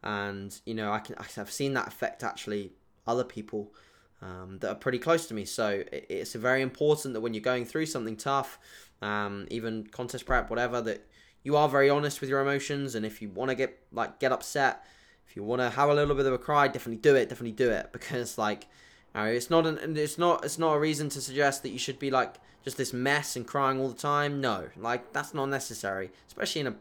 and 0.01 0.59
you 0.65 0.73
know 0.73 0.91
I 0.91 0.99
can 0.99 1.15
I've 1.37 1.51
seen 1.51 1.73
that 1.73 1.87
affect 1.87 2.23
actually 2.23 2.71
other 3.05 3.23
people 3.23 3.73
um, 4.21 4.57
that 4.61 4.69
are 4.69 4.75
pretty 4.75 4.99
close 4.99 5.27
to 5.27 5.33
me. 5.33 5.45
So 5.45 5.83
it, 5.91 6.07
it's 6.09 6.33
very 6.33 6.61
important 6.61 7.13
that 7.13 7.21
when 7.21 7.33
you're 7.33 7.41
going 7.41 7.65
through 7.65 7.85
something 7.85 8.15
tough 8.15 8.57
um, 9.01 9.47
even 9.49 9.85
contest 9.87 10.25
prep, 10.25 10.49
whatever, 10.49 10.81
that 10.81 11.07
you 11.43 11.55
are 11.55 11.69
very 11.69 11.89
honest 11.89 12.21
with 12.21 12.29
your 12.29 12.41
emotions. 12.41 12.95
And 12.95 13.05
if 13.05 13.21
you 13.21 13.29
want 13.29 13.49
to 13.49 13.55
get 13.55 13.79
like 13.91 14.19
get 14.19 14.31
upset, 14.31 14.85
if 15.27 15.35
you 15.35 15.43
want 15.43 15.61
to 15.61 15.69
have 15.69 15.89
a 15.89 15.93
little 15.93 16.15
bit 16.15 16.25
of 16.25 16.33
a 16.33 16.37
cry, 16.37 16.67
definitely 16.67 17.01
do 17.01 17.15
it. 17.15 17.29
Definitely 17.29 17.53
do 17.53 17.69
it 17.71 17.89
because 17.93 18.37
like, 18.37 18.67
know, 19.15 19.25
it's 19.25 19.49
not 19.49 19.65
an 19.65 19.97
it's 19.97 20.17
not 20.17 20.45
it's 20.45 20.59
not 20.59 20.73
a 20.73 20.79
reason 20.79 21.09
to 21.09 21.21
suggest 21.21 21.63
that 21.63 21.69
you 21.69 21.79
should 21.79 21.99
be 21.99 22.11
like 22.11 22.35
just 22.63 22.77
this 22.77 22.93
mess 22.93 23.35
and 23.35 23.47
crying 23.47 23.79
all 23.79 23.89
the 23.89 23.97
time. 23.97 24.41
No, 24.41 24.69
like 24.77 25.13
that's 25.13 25.33
not 25.33 25.47
necessary, 25.47 26.11
especially 26.27 26.61
in 26.61 26.67
a 26.67 26.75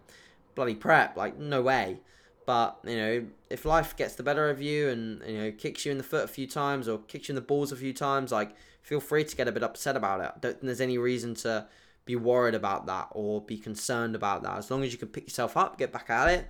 bloody 0.55 0.75
prep. 0.75 1.17
Like 1.17 1.39
no 1.39 1.63
way. 1.63 2.01
But 2.47 2.79
you 2.85 2.97
know, 2.97 3.27
if 3.51 3.65
life 3.65 3.97
gets 3.97 4.15
the 4.15 4.23
better 4.23 4.49
of 4.49 4.61
you 4.61 4.89
and 4.89 5.23
you 5.27 5.39
know 5.39 5.53
kicks 5.53 5.85
you 5.85 5.93
in 5.93 5.99
the 5.99 6.05
foot 6.05 6.25
a 6.25 6.29
few 6.29 6.47
times 6.47 6.89
or 6.89 6.99
kicks 6.99 7.29
you 7.29 7.33
in 7.33 7.37
the 7.37 7.43
balls 7.43 7.73
a 7.73 7.77
few 7.77 7.93
times, 7.93 8.33
like 8.33 8.55
feel 8.83 9.01
free 9.01 9.25
to 9.25 9.37
get 9.37 9.49
a 9.49 9.53
bit 9.53 9.63
upset 9.63 9.97
about 9.97 10.21
it. 10.21 10.33
Don't 10.41 10.53
think 10.53 10.63
there's 10.63 10.81
any 10.81 10.97
reason 10.97 11.35
to 11.37 11.67
be 12.07 12.17
worried 12.17 12.55
about 12.55 12.87
that 12.87 13.09
or 13.11 13.43
be 13.43 13.59
concerned 13.59 14.15
about 14.15 14.43
that. 14.43 14.57
As 14.57 14.71
long 14.71 14.83
as 14.83 14.93
you 14.93 14.99
can 14.99 15.09
pick 15.09 15.25
yourself 15.25 15.59
up, 15.59 15.77
get 15.77 15.93
back 15.93 16.09
at 16.09 16.29
it, 16.29 16.47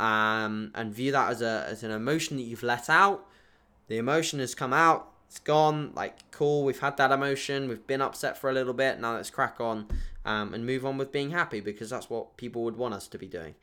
um, 0.00 0.72
and 0.74 0.92
view 0.92 1.12
that 1.12 1.30
as 1.30 1.42
a 1.42 1.66
as 1.68 1.82
an 1.82 1.90
emotion 1.90 2.38
that 2.38 2.44
you've 2.44 2.62
let 2.62 2.88
out. 2.88 3.26
The 3.88 3.98
emotion 3.98 4.38
has 4.40 4.54
come 4.54 4.72
out. 4.72 5.11
It's 5.32 5.38
gone. 5.38 5.92
Like 5.94 6.30
cool. 6.30 6.62
We've 6.62 6.78
had 6.78 6.98
that 6.98 7.10
emotion. 7.10 7.66
We've 7.66 7.86
been 7.86 8.02
upset 8.02 8.36
for 8.36 8.50
a 8.50 8.52
little 8.52 8.74
bit. 8.74 9.00
Now 9.00 9.14
let's 9.14 9.30
crack 9.30 9.62
on 9.62 9.86
um, 10.26 10.52
and 10.52 10.66
move 10.66 10.84
on 10.84 10.98
with 10.98 11.10
being 11.10 11.30
happy 11.30 11.60
because 11.60 11.88
that's 11.88 12.10
what 12.10 12.36
people 12.36 12.64
would 12.64 12.76
want 12.76 12.92
us 12.92 13.08
to 13.08 13.16
be 13.16 13.26
doing. 13.26 13.54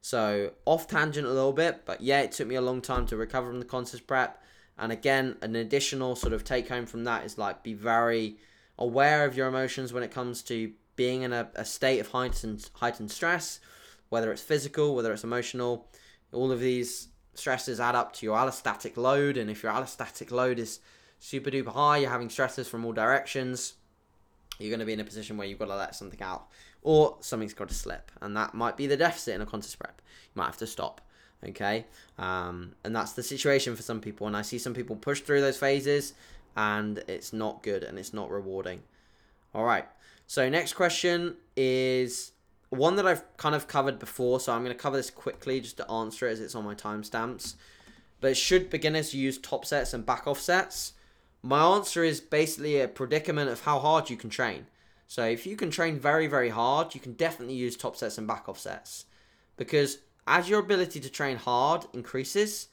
So 0.00 0.52
off 0.66 0.86
tangent 0.86 1.26
a 1.26 1.32
little 1.32 1.52
bit, 1.52 1.82
but 1.84 2.00
yeah, 2.00 2.20
it 2.20 2.30
took 2.30 2.46
me 2.46 2.54
a 2.54 2.60
long 2.60 2.80
time 2.80 3.06
to 3.06 3.16
recover 3.16 3.48
from 3.48 3.58
the 3.58 3.64
contest 3.64 4.06
prep. 4.06 4.40
And 4.78 4.92
again, 4.92 5.34
an 5.42 5.56
additional 5.56 6.14
sort 6.14 6.32
of 6.32 6.44
take 6.44 6.68
home 6.68 6.86
from 6.86 7.02
that 7.02 7.24
is 7.24 7.36
like 7.36 7.64
be 7.64 7.74
very 7.74 8.36
aware 8.78 9.24
of 9.24 9.36
your 9.36 9.48
emotions 9.48 9.92
when 9.92 10.04
it 10.04 10.12
comes 10.12 10.42
to 10.42 10.70
being 10.94 11.22
in 11.22 11.32
a, 11.32 11.48
a 11.56 11.64
state 11.64 11.98
of 11.98 12.06
heightened 12.06 12.70
heightened 12.74 13.10
stress, 13.10 13.58
whether 14.10 14.30
it's 14.30 14.42
physical, 14.42 14.94
whether 14.94 15.12
it's 15.12 15.24
emotional, 15.24 15.88
all 16.32 16.52
of 16.52 16.60
these 16.60 17.08
stresses 17.34 17.80
add 17.80 17.96
up 17.96 18.12
to 18.12 18.26
your 18.26 18.36
allostatic 18.36 18.96
load, 18.96 19.36
and 19.36 19.50
if 19.50 19.64
your 19.64 19.72
allostatic 19.72 20.30
load 20.30 20.60
is 20.60 20.78
super 21.20 21.50
duper 21.50 21.72
high, 21.72 21.98
you're 21.98 22.10
having 22.10 22.28
stresses 22.28 22.66
from 22.66 22.84
all 22.84 22.92
directions, 22.92 23.74
you're 24.58 24.70
going 24.70 24.80
to 24.80 24.86
be 24.86 24.92
in 24.92 25.00
a 25.00 25.04
position 25.04 25.36
where 25.36 25.46
you've 25.46 25.58
got 25.58 25.66
to 25.66 25.76
let 25.76 25.94
something 25.94 26.20
out, 26.20 26.48
or 26.82 27.16
something's 27.20 27.54
got 27.54 27.68
to 27.68 27.74
slip, 27.74 28.10
and 28.20 28.36
that 28.36 28.54
might 28.54 28.76
be 28.76 28.88
the 28.88 28.96
deficit 28.96 29.36
in 29.36 29.40
a 29.40 29.46
contest 29.46 29.78
prep. 29.78 30.02
You 30.34 30.40
might 30.40 30.46
have 30.46 30.56
to 30.56 30.66
stop. 30.66 31.00
Okay, 31.46 31.86
um, 32.18 32.72
and 32.84 32.94
that's 32.94 33.12
the 33.12 33.22
situation 33.22 33.74
for 33.74 33.82
some 33.82 34.00
people, 34.00 34.26
and 34.26 34.36
I 34.36 34.42
see 34.42 34.58
some 34.58 34.74
people 34.74 34.96
push 34.96 35.20
through 35.20 35.40
those 35.40 35.56
phases, 35.56 36.12
and 36.56 36.98
it's 37.08 37.32
not 37.32 37.62
good 37.62 37.82
and 37.82 37.98
it's 37.98 38.12
not 38.12 38.30
rewarding. 38.30 38.82
All 39.54 39.64
right, 39.64 39.86
so 40.26 40.48
next 40.48 40.74
question 40.74 41.36
is 41.56 42.32
one 42.68 42.96
that 42.96 43.06
I've 43.06 43.24
kind 43.36 43.54
of 43.54 43.68
covered 43.68 43.98
before, 43.98 44.38
so 44.38 44.52
I'm 44.52 44.62
going 44.62 44.76
to 44.76 44.82
cover 44.82 44.96
this 44.96 45.10
quickly 45.10 45.60
just 45.60 45.76
to 45.78 45.90
answer 45.90 46.28
it 46.28 46.32
as 46.32 46.40
it's 46.40 46.54
on 46.54 46.64
my 46.64 46.74
timestamps. 46.74 47.54
But 48.20 48.36
should 48.36 48.68
beginners 48.68 49.14
use 49.14 49.38
top 49.38 49.64
sets 49.64 49.94
and 49.94 50.04
back 50.04 50.26
off 50.26 50.38
sets? 50.38 50.92
My 51.42 51.62
answer 51.74 52.04
is 52.04 52.20
basically 52.20 52.80
a 52.80 52.88
predicament 52.88 53.50
of 53.50 53.62
how 53.62 53.78
hard 53.78 54.10
you 54.10 54.16
can 54.16 54.30
train. 54.30 54.66
So 55.06 55.24
if 55.24 55.46
you 55.46 55.56
can 55.56 55.70
train 55.70 55.98
very, 55.98 56.26
very 56.26 56.50
hard, 56.50 56.94
you 56.94 57.00
can 57.00 57.14
definitely 57.14 57.54
use 57.54 57.76
top 57.76 57.96
sets 57.96 58.18
and 58.18 58.26
back 58.26 58.48
off 58.48 58.58
sets. 58.58 59.06
Because 59.56 59.98
as 60.26 60.48
your 60.48 60.60
ability 60.60 61.00
to 61.00 61.10
train 61.10 61.36
hard 61.36 61.86
increases, 61.92 62.68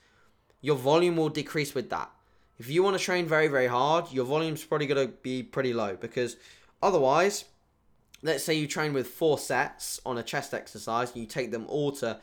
your 0.62 0.76
volume 0.76 1.18
will 1.18 1.30
decrease 1.30 1.74
with 1.74 1.90
that. 1.90 2.12
If 2.60 2.70
you 2.70 2.84
want 2.84 2.98
to 2.98 3.04
train 3.04 3.26
very, 3.26 3.48
very 3.48 3.68
hard, 3.68 4.12
your 4.12 4.26
volume's 4.26 4.64
probably 4.64 4.88
going 4.88 5.08
to 5.08 5.14
be 5.14 5.44
pretty 5.44 5.74
low 5.74 5.96
because 5.96 6.38
Otherwise, 6.82 7.46
let's 8.22 8.44
say 8.44 8.54
you 8.54 8.68
train 8.68 8.94
with 8.94 9.08
four 9.08 9.38
sets 9.38 10.00
on 10.06 10.18
a 10.18 10.24
chest 10.24 10.54
exercise 10.54 11.12
and 11.12 11.22
you 11.22 11.28
take 11.28 11.52
them 11.52 11.66
all 11.68 11.92
to 11.92 12.20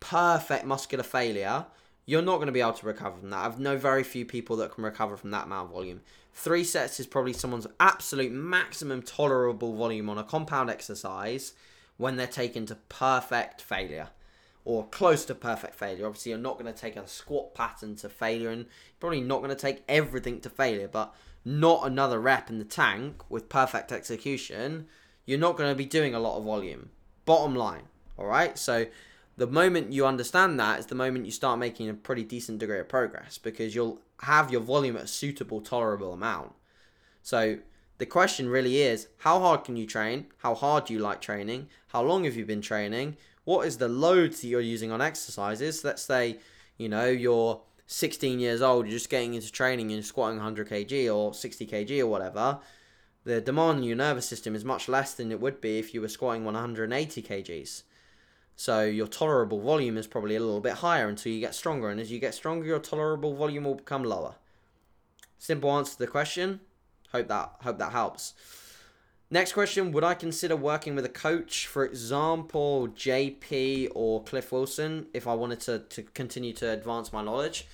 perfect 0.00 0.64
muscular 0.64 1.04
failure, 1.04 1.66
you're 2.04 2.22
not 2.22 2.36
going 2.36 2.46
to 2.46 2.52
be 2.52 2.60
able 2.60 2.72
to 2.72 2.86
recover 2.86 3.18
from 3.18 3.30
that. 3.30 3.44
I've 3.44 3.60
know 3.60 3.76
very 3.76 4.02
few 4.02 4.24
people 4.24 4.56
that 4.56 4.74
can 4.74 4.84
recover 4.84 5.16
from 5.16 5.30
that 5.30 5.46
amount 5.46 5.68
of 5.68 5.74
volume. 5.74 6.00
Three 6.34 6.64
sets 6.64 6.98
is 6.98 7.06
probably 7.06 7.32
someone's 7.32 7.66
absolute 7.78 8.32
maximum 8.32 9.02
tolerable 9.02 9.74
volume 9.74 10.08
on 10.08 10.18
a 10.18 10.24
compound 10.24 10.70
exercise 10.70 11.52
when 11.96 12.16
they're 12.16 12.26
taken 12.26 12.66
to 12.66 12.74
perfect 12.88 13.60
failure 13.60 14.08
or 14.64 14.86
close 14.86 15.24
to 15.26 15.34
perfect 15.34 15.74
failure. 15.74 16.06
Obviously, 16.06 16.30
you're 16.30 16.38
not 16.38 16.58
going 16.58 16.72
to 16.72 16.78
take 16.78 16.96
a 16.96 17.06
squat 17.06 17.54
pattern 17.54 17.96
to 17.96 18.08
failure 18.08 18.50
and 18.50 18.66
probably 19.00 19.20
not 19.20 19.38
going 19.38 19.50
to 19.50 19.56
take 19.56 19.82
everything 19.88 20.40
to 20.40 20.50
failure, 20.50 20.88
but 20.88 21.14
not 21.44 21.86
another 21.86 22.20
rep 22.20 22.48
in 22.48 22.58
the 22.58 22.64
tank 22.64 23.22
with 23.28 23.48
perfect 23.48 23.92
execution, 23.92 24.86
you're 25.26 25.38
not 25.38 25.56
going 25.56 25.70
to 25.70 25.76
be 25.76 25.84
doing 25.84 26.14
a 26.14 26.20
lot 26.20 26.38
of 26.38 26.44
volume. 26.44 26.90
Bottom 27.24 27.54
line. 27.54 27.84
All 28.16 28.26
right. 28.26 28.56
So 28.56 28.86
the 29.42 29.48
moment 29.48 29.92
you 29.92 30.06
understand 30.06 30.60
that 30.60 30.78
is 30.78 30.86
the 30.86 30.94
moment 30.94 31.26
you 31.26 31.32
start 31.32 31.58
making 31.58 31.88
a 31.88 31.94
pretty 31.94 32.22
decent 32.22 32.60
degree 32.60 32.78
of 32.78 32.88
progress 32.88 33.38
because 33.38 33.74
you'll 33.74 34.00
have 34.20 34.52
your 34.52 34.60
volume 34.60 34.96
at 34.96 35.02
a 35.02 35.08
suitable, 35.08 35.60
tolerable 35.60 36.12
amount. 36.12 36.52
So 37.24 37.58
the 37.98 38.06
question 38.06 38.48
really 38.48 38.82
is 38.82 39.08
how 39.18 39.40
hard 39.40 39.64
can 39.64 39.76
you 39.76 39.84
train? 39.84 40.26
How 40.38 40.54
hard 40.54 40.84
do 40.84 40.92
you 40.92 41.00
like 41.00 41.20
training? 41.20 41.66
How 41.88 42.02
long 42.04 42.22
have 42.22 42.36
you 42.36 42.46
been 42.46 42.60
training? 42.60 43.16
What 43.42 43.66
is 43.66 43.78
the 43.78 43.88
loads 43.88 44.42
that 44.42 44.46
you're 44.46 44.60
using 44.60 44.92
on 44.92 45.00
exercises? 45.02 45.82
Let's 45.82 46.02
say, 46.02 46.38
you 46.76 46.88
know, 46.88 47.06
you're 47.06 47.62
16 47.88 48.38
years 48.38 48.62
old, 48.62 48.86
you're 48.86 48.96
just 48.96 49.10
getting 49.10 49.34
into 49.34 49.50
training 49.50 49.90
and 49.90 50.04
squatting 50.04 50.36
100 50.36 50.68
kg 50.68 51.12
or 51.12 51.34
60 51.34 51.66
kg 51.66 51.98
or 51.98 52.06
whatever, 52.06 52.60
the 53.24 53.40
demand 53.40 53.78
on 53.78 53.82
your 53.82 53.96
nervous 53.96 54.28
system 54.28 54.54
is 54.54 54.64
much 54.64 54.88
less 54.88 55.14
than 55.14 55.32
it 55.32 55.40
would 55.40 55.60
be 55.60 55.80
if 55.80 55.92
you 55.92 56.00
were 56.00 56.06
squatting 56.06 56.44
180 56.44 57.22
kgs. 57.22 57.82
So 58.56 58.84
your 58.84 59.06
tolerable 59.06 59.60
volume 59.60 59.96
is 59.96 60.06
probably 60.06 60.36
a 60.36 60.40
little 60.40 60.60
bit 60.60 60.74
higher 60.74 61.08
until 61.08 61.32
you 61.32 61.40
get 61.40 61.54
stronger. 61.54 61.88
And 61.90 62.00
as 62.00 62.12
you 62.12 62.18
get 62.18 62.34
stronger, 62.34 62.66
your 62.66 62.78
tolerable 62.78 63.34
volume 63.34 63.64
will 63.64 63.74
become 63.74 64.04
lower. 64.04 64.36
Simple 65.38 65.70
answer 65.72 65.94
to 65.94 65.98
the 65.98 66.06
question. 66.06 66.60
Hope 67.10 67.28
that 67.28 67.56
hope 67.62 67.78
that 67.78 67.92
helps. 67.92 68.34
Next 69.32 69.54
question, 69.54 69.92
would 69.92 70.04
I 70.04 70.12
consider 70.12 70.54
working 70.54 70.94
with 70.94 71.06
a 71.06 71.08
coach, 71.08 71.66
for 71.66 71.86
example, 71.86 72.88
JP 72.88 73.88
or 73.94 74.22
Cliff 74.22 74.52
Wilson, 74.52 75.06
if 75.14 75.26
I 75.26 75.32
wanted 75.32 75.60
to, 75.60 75.78
to 75.78 76.02
continue 76.02 76.52
to 76.52 76.70
advance 76.70 77.14
my 77.14 77.24
knowledge? 77.24 77.66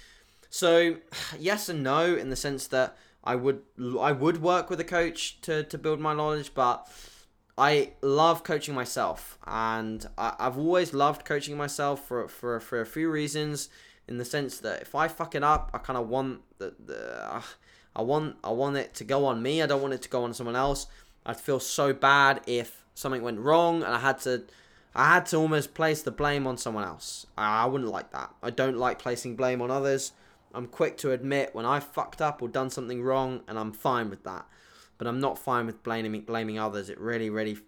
So, 0.51 0.99
yes 1.39 1.69
and 1.69 1.83
no, 1.83 2.15
in 2.15 2.31
the 2.31 2.37
sense 2.37 2.69
that 2.69 2.97
I 3.25 3.35
would 3.35 3.63
I 4.01 4.13
would 4.13 4.41
work 4.41 4.71
with 4.71 4.79
a 4.81 4.85
coach 4.85 5.41
to, 5.43 5.65
to 5.65 5.77
build 5.77 6.01
my 6.01 6.15
knowledge, 6.15 6.55
but 6.55 6.89
I 7.59 7.91
love 8.03 8.45
coaching 8.45 8.75
myself, 8.75 9.37
and 9.47 10.07
I, 10.17 10.35
have 10.39 10.57
always 10.57 10.95
loved 10.95 11.25
coaching 11.25 11.57
myself 11.57 12.07
for, 12.07 12.29
for 12.29 12.61
for 12.61 12.81
a 12.81 12.87
few 12.87 13.11
reasons. 13.11 13.69
In 14.07 14.17
the 14.17 14.25
sense 14.25 14.59
that 14.61 14.81
if 14.81 14.95
I 14.95 15.09
fuck 15.09 15.35
it 15.35 15.43
up, 15.43 15.71
I 15.75 15.79
kind 15.79 15.99
of 15.99 16.09
want 16.09 16.41
the, 16.59 16.75
the 16.87 17.43
I 17.95 18.03
want 18.03 18.37
I 18.45 18.51
want 18.51 18.77
it 18.77 18.95
to 18.95 19.05
go 19.05 19.27
on 19.27 19.43
me. 19.43 19.61
I 19.61 19.67
don't 19.67 19.83
want 19.83 19.93
it 19.93 20.03
to 20.03 20.09
go 20.09 20.23
on 20.23 20.33
someone 20.33 20.57
else. 20.57 20.87
I'd 21.27 21.41
feel 21.41 21.61
so 21.61 21.93
bad 21.93 22.41
if 22.47 22.85
something 22.95 23.23
went 23.23 23.41
wrong 23.41 23.83
and 23.83 23.93
I 23.93 23.99
had 23.99 24.21
to 24.21 24.45
I 24.95 25.15
had 25.15 25.27
to 25.27 25.37
almost 25.37 25.75
place 25.75 26.03
the 26.03 26.11
blame 26.11 26.47
on 26.47 26.57
someone 26.57 26.85
else. 26.85 27.27
I, 27.37 27.65
I 27.65 27.67
wouldn't 27.67 27.91
like 27.91 28.13
that. 28.13 28.33
I 28.43 28.51
don't 28.51 28.79
like 28.79 28.99
placing 28.99 29.37
blame 29.37 29.61
on 29.61 29.71
others. 29.71 30.13
I'm 30.55 30.67
quick 30.67 30.97
to 30.99 31.13
admit 31.13 31.55
when 31.55 31.67
I 31.67 31.81
fucked 31.81 32.23
up 32.23 32.41
or 32.41 32.49
done 32.49 32.71
something 32.71 33.03
wrong 33.03 33.43
and 33.47 33.59
I'm 33.59 33.73
fine 33.73 34.11
with 34.11 34.25
that. 34.25 34.47
But 34.99 35.07
I'm 35.07 35.21
not 35.21 35.39
fine 35.39 35.67
with 35.67 35.83
blaming 35.83 36.21
blaming 36.23 36.59
others. 36.59 36.91
It 36.91 36.99
really 36.99 37.31
really 37.31 37.59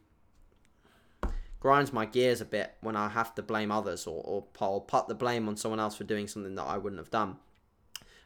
grinds 1.61 1.93
my 1.93 2.07
gears 2.07 2.41
a 2.41 2.45
bit 2.45 2.75
when 2.81 2.97
I 2.97 3.09
have 3.09 3.35
to 3.35 3.43
blame 3.43 3.71
others 3.71 4.07
or, 4.07 4.23
or, 4.25 4.45
or 4.61 4.81
put 4.81 5.09
the 5.09 5.15
blame 5.15 5.47
on 5.47 5.57
someone 5.57 5.79
else 5.79 5.95
for 5.95 6.05
doing 6.05 6.27
something 6.27 6.55
that 6.55 6.65
I 6.65 6.79
wouldn't 6.79 6.99
have 6.99 7.11
done. 7.11 7.37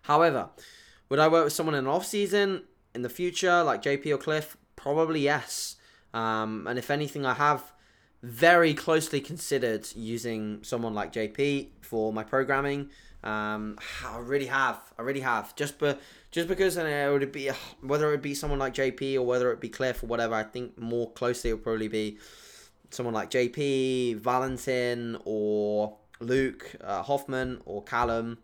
However, 0.02 0.50
would 1.08 1.18
I 1.18 1.28
work 1.28 1.44
with 1.44 1.52
someone 1.52 1.74
in 1.74 1.84
an 1.84 1.90
off 1.90 2.06
season 2.06 2.62
in 2.94 3.02
the 3.02 3.08
future, 3.08 3.62
like 3.62 3.82
JP 3.82 4.06
or 4.14 4.18
Cliff? 4.18 4.56
Probably 4.76 5.20
yes. 5.20 5.76
Um, 6.12 6.66
and 6.68 6.78
if 6.78 6.90
anything, 6.90 7.26
I 7.26 7.34
have 7.34 7.72
very 8.22 8.72
closely 8.72 9.20
considered 9.20 9.88
using 9.94 10.62
someone 10.62 10.94
like 10.94 11.12
JP 11.12 11.68
for 11.80 12.12
my 12.12 12.22
programming. 12.22 12.90
Um, 13.24 13.78
I 14.06 14.18
really 14.18 14.46
have. 14.46 14.78
I 14.98 15.02
really 15.02 15.20
have. 15.20 15.56
Just 15.56 15.78
be, 15.78 15.94
just 16.30 16.46
because 16.46 16.76
and 16.76 16.88
it 16.88 17.10
would 17.10 17.32
be 17.32 17.50
whether 17.80 18.12
it 18.14 18.22
be 18.22 18.34
someone 18.34 18.60
like 18.60 18.74
JP 18.74 19.16
or 19.16 19.22
whether 19.22 19.50
it 19.50 19.60
be 19.60 19.68
Cliff 19.68 20.02
or 20.02 20.06
whatever. 20.06 20.34
I 20.34 20.44
think 20.44 20.78
more 20.78 21.10
closely 21.10 21.50
it 21.50 21.54
would 21.54 21.64
probably 21.64 21.88
be 21.88 22.18
someone 22.90 23.14
like 23.14 23.30
JP, 23.30 24.20
Valentin, 24.20 25.18
or 25.24 25.96
Luke 26.20 26.76
uh, 26.82 27.02
Hoffman, 27.02 27.60
or 27.64 27.82
Callum, 27.82 28.38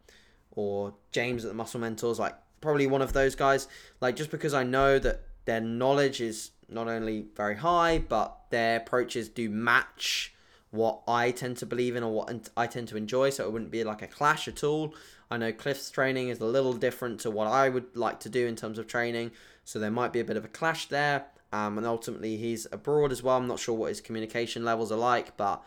or 0.51 0.95
James 1.13 1.45
at 1.45 1.49
the 1.49 1.55
Muscle 1.55 1.79
Mentors. 1.79 2.19
Like 2.19 2.35
probably 2.61 2.87
one 2.87 3.03
of 3.03 3.13
those 3.13 3.35
guys. 3.35 3.69
Like 4.01 4.17
just 4.17 4.31
because 4.31 4.55
I 4.55 4.65
know 4.65 4.99
that 4.99 5.23
their 5.45 5.61
knowledge 5.61 6.21
is 6.21 6.51
not 6.69 6.89
only 6.89 7.27
very 7.37 7.57
high, 7.57 7.99
but 7.99 8.37
their 8.51 8.77
approaches 8.79 9.29
do 9.29 9.49
match 9.51 10.35
what 10.71 11.03
I 11.09 11.31
tend 11.31 11.57
to 11.59 11.67
believe 11.67 11.97
in 11.97 12.03
or 12.03 12.13
what 12.13 12.51
I 12.57 12.67
tend 12.67 12.89
to 12.89 12.97
enjoy. 12.97 13.31
So 13.31 13.45
it 13.45 13.53
wouldn't 13.53 13.71
be 13.71 13.85
like 13.85 14.03
a 14.03 14.07
clash 14.07 14.47
at 14.49 14.63
all. 14.63 14.95
I 15.31 15.37
know 15.37 15.53
Cliff's 15.53 15.91
training 15.91 16.29
is 16.29 16.41
a 16.41 16.47
little 16.47 16.73
different 16.73 17.21
to 17.21 17.31
what 17.31 17.47
I 17.47 17.69
would 17.69 17.97
like 17.97 18.21
to 18.21 18.29
do 18.29 18.47
in 18.47 18.57
terms 18.57 18.79
of 18.79 18.87
training. 18.87 19.33
So 19.65 19.79
there 19.79 19.91
might 19.91 20.13
be 20.13 20.21
a 20.21 20.25
bit 20.25 20.37
of 20.37 20.45
a 20.45 20.49
clash 20.49 20.87
there. 20.87 21.27
Um, 21.53 21.79
and 21.79 21.87
ultimately 21.87 22.37
he's 22.37 22.67
abroad 22.71 23.11
as 23.11 23.23
well. 23.23 23.37
I'm 23.37 23.49
not 23.49 23.59
sure 23.59 23.75
what 23.75 23.89
his 23.89 24.01
communication 24.01 24.65
levels 24.65 24.93
are 24.93 24.99
like, 24.99 25.37
but 25.37 25.63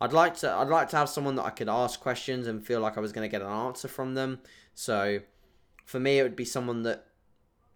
I'd 0.00 0.12
like 0.12 0.36
to 0.38 0.50
I'd 0.50 0.68
like 0.68 0.88
to 0.90 0.96
have 0.96 1.08
someone 1.08 1.34
that 1.36 1.44
I 1.44 1.50
could 1.50 1.68
ask 1.68 2.00
questions 2.00 2.46
and 2.46 2.64
feel 2.64 2.80
like 2.80 2.96
I 2.96 3.00
was 3.00 3.12
going 3.12 3.28
to 3.28 3.30
get 3.30 3.42
an 3.42 3.52
answer 3.52 3.88
from 3.88 4.14
them. 4.14 4.40
So 4.74 5.20
for 5.84 5.98
me, 5.98 6.18
it 6.18 6.22
would 6.22 6.36
be 6.36 6.44
someone 6.44 6.82
that 6.82 7.06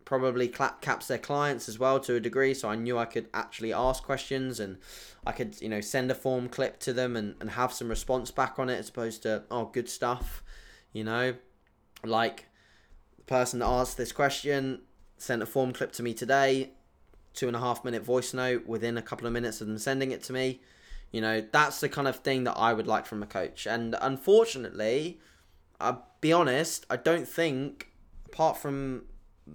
probably 0.09 0.49
clap 0.49 0.81
caps 0.81 1.07
their 1.07 1.19
clients 1.19 1.69
as 1.69 1.79
well 1.79 2.01
to 2.01 2.15
a 2.15 2.21
degree. 2.21 2.55
So 2.55 2.71
I 2.71 2.77
knew 2.77 2.97
I 2.97 3.05
could 3.05 3.29
actually 3.35 3.75
ask 3.75 4.03
questions 4.03 4.59
and 4.59 4.79
I 5.27 5.33
could, 5.33 5.61
you 5.61 5.69
know, 5.69 5.83
send 5.83 6.11
a 6.11 6.15
form 6.15 6.49
clip 6.49 6.81
to 6.81 6.95
them 6.95 7.15
and, 7.15 7.35
and 7.41 7.51
have 7.51 7.75
some 7.75 7.91
response 7.91 8.31
back 8.31 8.59
on 8.59 8.71
it 8.71 8.79
as 8.79 8.89
opposed 8.89 9.23
to, 9.25 9.43
oh, 9.51 9.67
good 9.67 9.87
stuff, 9.87 10.43
you 10.95 11.05
know, 11.05 11.35
like 12.03 12.47
the 13.19 13.25
person 13.25 13.59
that 13.59 13.67
asked 13.67 13.99
this 13.99 14.11
question 14.11 14.81
sent 15.19 15.43
a 15.43 15.47
form 15.47 15.75
clip 15.75 15.93
to 15.93 16.03
me 16.03 16.15
today, 16.15 16.71
two 17.35 17.47
and 17.47 17.55
a 17.55 17.61
half 17.61 17.85
minute 17.85 18.03
voice 18.03 18.33
note 18.33 18.67
within 18.67 18.97
a 18.97 19.03
couple 19.03 19.27
of 19.27 19.35
minutes 19.35 19.61
of 19.61 19.67
them 19.67 19.77
sending 19.77 20.11
it 20.11 20.23
to 20.23 20.33
me. 20.33 20.63
You 21.13 21.21
know, 21.21 21.45
that's 21.53 21.81
the 21.81 21.89
kind 21.91 22.09
of 22.09 22.17
thing 22.17 22.45
that 22.45 22.57
I 22.57 22.73
would 22.73 22.87
like 22.87 23.05
from 23.05 23.23
a 23.23 23.27
coach. 23.27 23.67
And 23.67 23.95
unfortunately, 24.01 25.21
I'll 25.79 26.07
be 26.23 26.33
honest, 26.33 26.87
I 26.89 26.97
don't 26.97 27.29
think 27.29 27.93
apart 28.25 28.57
from 28.57 29.03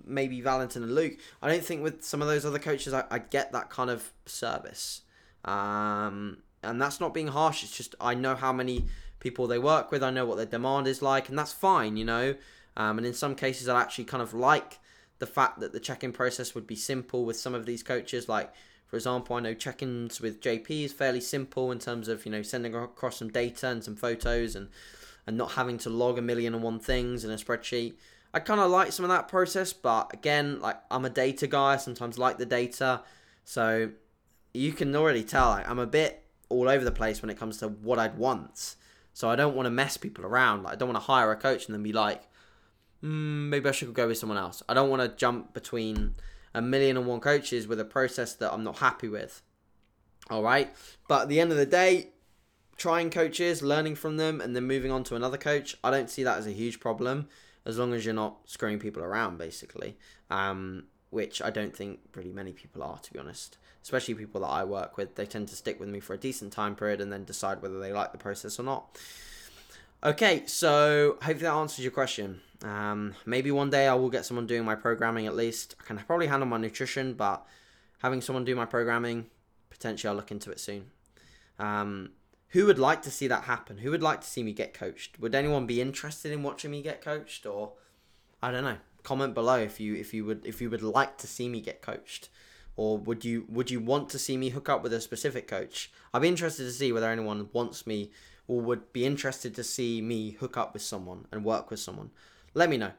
maybe 0.06 0.42
Valentin 0.42 0.84
and 0.84 0.96
Luke, 0.96 1.14
I 1.42 1.50
don't 1.50 1.64
think 1.64 1.84
with 1.84 2.04
some 2.04 2.22
of 2.22 2.28
those 2.28 2.46
other 2.46 2.60
coaches 2.60 2.94
I, 2.94 3.04
I 3.12 3.20
get 3.20 3.52
that 3.52 3.70
kind 3.70 3.90
of 3.90 4.12
service. 4.26 5.02
Um, 5.46 6.38
and 6.64 6.82
that's 6.82 7.00
not 7.00 7.14
being 7.14 7.28
harsh. 7.28 7.64
It's 7.64 7.76
just 7.76 7.96
I 8.00 8.16
know 8.16 8.36
how 8.36 8.54
many 8.54 8.86
people 9.20 9.48
they 9.48 9.60
work 9.60 9.92
with. 9.92 10.04
I 10.04 10.12
know 10.12 10.26
what 10.26 10.38
their 10.38 10.46
demand 10.46 10.88
is 10.88 11.02
like, 11.02 11.30
and 11.30 11.38
that's 11.38 11.54
fine, 11.54 11.98
you 11.98 12.06
know. 12.06 12.36
Um, 12.76 12.98
and 12.98 13.06
in 13.06 13.14
some 13.14 13.36
cases, 13.36 13.68
I 13.68 13.82
actually 13.82 14.06
kind 14.06 14.24
of 14.24 14.34
like 14.34 14.80
the 15.20 15.28
fact 15.28 15.60
that 15.60 15.74
the 15.74 15.80
check-in 15.80 16.12
process 16.12 16.56
would 16.56 16.68
be 16.68 16.76
simple 16.76 17.26
with 17.26 17.38
some 17.38 17.54
of 17.54 17.66
these 17.66 17.84
coaches. 17.84 18.28
Like, 18.28 18.52
for 18.88 18.96
example, 18.96 19.36
I 19.36 19.40
know 19.42 19.54
check-ins 19.54 20.20
with 20.20 20.42
JP 20.42 20.86
is 20.86 20.94
fairly 20.94 21.22
simple 21.22 21.72
in 21.72 21.80
terms 21.80 22.08
of 22.08 22.26
you 22.26 22.32
know 22.32 22.42
sending 22.42 22.76
across 22.76 23.18
some 23.18 23.30
data 23.30 23.68
and 23.68 23.84
some 23.84 23.96
photos 23.96 24.56
and 24.56 24.70
and 25.26 25.38
not 25.38 25.54
having 25.54 25.78
to 25.80 25.90
log 25.90 26.18
a 26.18 26.22
million 26.22 26.54
and 26.54 26.64
one 26.64 26.80
things 26.80 27.24
in 27.24 27.32
a 27.32 27.36
spreadsheet. 27.36 27.94
I 28.34 28.40
kind 28.40 28.60
of 28.60 28.72
like 28.72 28.92
some 28.92 29.06
of 29.06 29.10
that 29.10 29.28
process, 29.28 29.74
but 29.74 30.12
again, 30.14 30.60
like 30.60 30.78
I'm 30.90 31.06
a 31.06 31.10
data 31.10 31.46
guy. 31.46 31.74
I 31.74 31.78
sometimes 31.78 32.18
like 32.18 32.38
the 32.38 32.46
data, 32.46 33.02
so 33.44 33.92
you 34.54 34.72
can 34.72 34.96
already 34.96 35.24
tell 35.24 35.50
like, 35.50 35.70
I'm 35.70 35.80
a 35.80 35.86
bit 35.86 36.24
all 36.50 36.68
over 36.68 36.84
the 36.84 36.92
place 36.92 37.22
when 37.22 37.30
it 37.30 37.38
comes 37.38 37.58
to 37.58 37.68
what 37.68 38.00
I'd 38.00 38.18
want. 38.18 38.76
So 39.14 39.30
I 39.30 39.36
don't 39.36 39.56
want 39.56 39.68
to 39.68 39.72
mess 39.72 39.98
people 39.98 40.26
around. 40.26 40.64
Like 40.64 40.74
I 40.74 40.76
don't 40.76 40.90
want 40.90 40.98
to 40.98 41.06
hire 41.06 41.32
a 41.32 41.36
coach 41.36 41.68
and 41.68 41.76
then 41.76 41.84
be 41.84 41.94
like, 41.94 42.24
mm, 43.04 43.50
maybe 43.50 43.70
I 43.70 43.72
should 43.72 43.94
go 43.94 44.08
with 44.08 44.18
someone 44.18 44.40
else. 44.40 44.64
I 44.68 44.74
don't 44.74 44.90
want 44.90 45.04
to 45.04 45.16
jump 45.16 45.54
between 45.54 46.16
a 46.56 46.62
million 46.62 46.98
and 46.98 47.06
one 47.06 47.20
coaches 47.20 47.68
with 47.68 47.80
a 47.80 47.86
process 47.86 48.34
that 48.36 48.52
I'm 48.52 48.64
not 48.64 48.80
happy 48.80 49.08
with. 49.08 49.44
All 50.30 50.42
right, 50.42 50.74
but 51.08 51.24
at 51.24 51.30
the 51.30 51.40
end 51.40 51.52
of 51.52 51.58
the 51.58 51.66
day, 51.66 52.10
trying 52.78 53.10
coaches, 53.10 53.62
learning 53.62 53.96
from 53.96 54.18
them, 54.18 54.40
and 54.40 54.56
then 54.56 54.64
moving 54.64 54.90
on 54.90 55.04
to 55.04 55.16
another 55.16 55.38
coach, 55.38 55.78
I 55.84 55.92
don't 55.92 56.10
see 56.10 56.24
that 56.24 56.38
as 56.38 56.48
a 56.48 56.52
huge 56.52 56.80
problem 56.80 57.28
as 57.66 57.78
long 57.78 57.94
as 57.94 58.06
you're 58.06 58.14
not 58.14 58.38
screwing 58.46 58.80
people 58.80 59.04
around, 59.04 59.38
basically. 59.38 59.98
Um, 60.30 60.86
which 61.14 61.44
I 61.44 61.52
don't 61.52 61.76
think 61.76 62.00
really 62.16 62.32
many 62.32 62.54
people 62.54 62.82
are, 62.82 62.98
to 62.98 63.14
be 63.14 63.20
honest. 63.20 63.58
Especially 63.84 64.16
people 64.16 64.42
that 64.42 64.48
I 64.48 64.64
work 64.64 64.98
with, 64.98 65.14
they 65.14 65.28
tend 65.28 65.48
to 65.50 65.56
stick 65.56 65.80
with 65.80 65.88
me 65.88 66.00
for 66.00 66.14
a 66.14 66.18
decent 66.18 66.52
time 66.52 66.76
period 66.76 67.00
and 67.00 67.14
then 67.14 67.24
decide 67.24 67.62
whether 67.62 67.80
they 67.80 67.94
like 67.94 68.12
the 68.12 68.18
process 68.18 68.60
or 68.60 68.64
not. 68.64 68.98
Okay, 70.04 70.44
so 70.48 71.18
hopefully 71.22 71.44
that 71.44 71.54
answers 71.54 71.86
your 71.86 71.92
question. 71.92 72.42
Um, 72.64 73.14
maybe 73.26 73.52
one 73.52 73.70
day 73.70 73.88
I 73.88 73.94
will 73.94 74.10
get 74.10 74.26
someone 74.26 74.48
doing 74.48 74.66
my 74.66 74.76
programming 74.76 75.28
at 75.28 75.36
least. 75.36 75.76
I 75.80 75.84
can 75.84 75.98
probably 75.98 76.28
handle 76.28 76.48
my 76.48 76.58
nutrition, 76.58 77.14
but 77.14 77.46
having 78.02 78.20
someone 78.20 78.44
do 78.44 78.56
my 78.56 78.66
programming, 78.66 79.28
potentially 79.70 80.10
I'll 80.10 80.16
look 80.16 80.32
into 80.32 80.50
it 80.50 80.60
soon. 80.60 80.86
Um, 81.60 82.10
who 82.54 82.68
would 82.68 82.78
like 82.78 83.02
to 83.02 83.12
see 83.12 83.28
that 83.28 83.46
happen? 83.46 83.80
Who 83.80 83.90
would 83.90 84.04
like 84.04 84.22
to 84.22 84.28
see 84.28 84.44
me 84.44 84.54
get 84.54 84.76
coached? 84.76 85.20
Would 85.20 85.34
anyone 85.34 85.66
be 85.66 85.82
interested 85.82 86.32
in 86.32 86.44
watching 86.44 86.70
me 86.70 86.84
get 86.84 87.02
coached 87.02 87.48
or 87.48 87.74
I 88.44 88.52
don't 88.52 88.64
know. 88.64 88.78
Comment 89.02 89.34
below 89.34 89.58
if 89.58 89.80
you 89.80 89.96
if 89.96 90.14
you 90.14 90.24
would 90.26 90.46
if 90.46 90.62
you 90.62 90.70
would 90.70 90.84
like 90.84 91.18
to 91.18 91.28
see 91.28 91.50
me 91.50 91.62
get 91.62 91.82
coached 91.82 92.30
or 92.76 93.00
would 93.00 93.26
you 93.26 93.46
would 93.50 93.72
you 93.72 93.80
want 93.80 94.08
to 94.10 94.20
see 94.20 94.38
me 94.38 94.50
hook 94.50 94.70
up 94.70 94.84
with 94.84 94.94
a 94.94 95.02
specific 95.02 95.48
coach? 95.48 95.92
I'd 96.14 96.22
be 96.22 96.28
interested 96.28 96.64
to 96.66 96.72
see 96.72 96.92
whether 96.92 97.10
anyone 97.10 97.50
wants 97.54 97.88
me 97.88 98.12
or 98.48 98.62
would 98.62 98.94
be 98.94 99.04
interested 99.04 99.56
to 99.56 99.64
see 99.64 100.00
me 100.00 100.32
hook 100.32 100.56
up 100.56 100.74
with 100.74 100.84
someone 100.84 101.26
and 101.32 101.44
work 101.44 101.72
with 101.72 101.80
someone. 101.80 102.12
Let 102.54 102.70
me 102.70 102.78
know. 102.78 102.92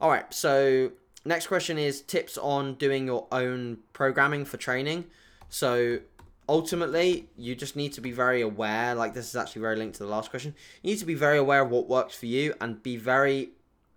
All 0.00 0.08
right, 0.08 0.32
so 0.32 0.92
next 1.24 1.48
question 1.48 1.76
is 1.76 2.00
tips 2.00 2.38
on 2.38 2.74
doing 2.74 3.06
your 3.06 3.26
own 3.30 3.78
programming 3.92 4.46
for 4.46 4.56
training. 4.56 5.04
So 5.50 6.00
ultimately, 6.48 7.28
you 7.36 7.54
just 7.54 7.76
need 7.76 7.92
to 7.94 8.00
be 8.00 8.12
very 8.12 8.40
aware. 8.42 8.94
Like, 8.94 9.14
this 9.14 9.28
is 9.28 9.36
actually 9.36 9.62
very 9.62 9.76
linked 9.76 9.96
to 9.96 10.04
the 10.04 10.08
last 10.08 10.30
question. 10.30 10.54
You 10.82 10.90
need 10.90 10.98
to 10.98 11.06
be 11.06 11.14
very 11.14 11.38
aware 11.38 11.62
of 11.62 11.70
what 11.70 11.88
works 11.88 12.16
for 12.16 12.26
you 12.26 12.54
and 12.60 12.82
be 12.82 12.96
very, 12.96 13.50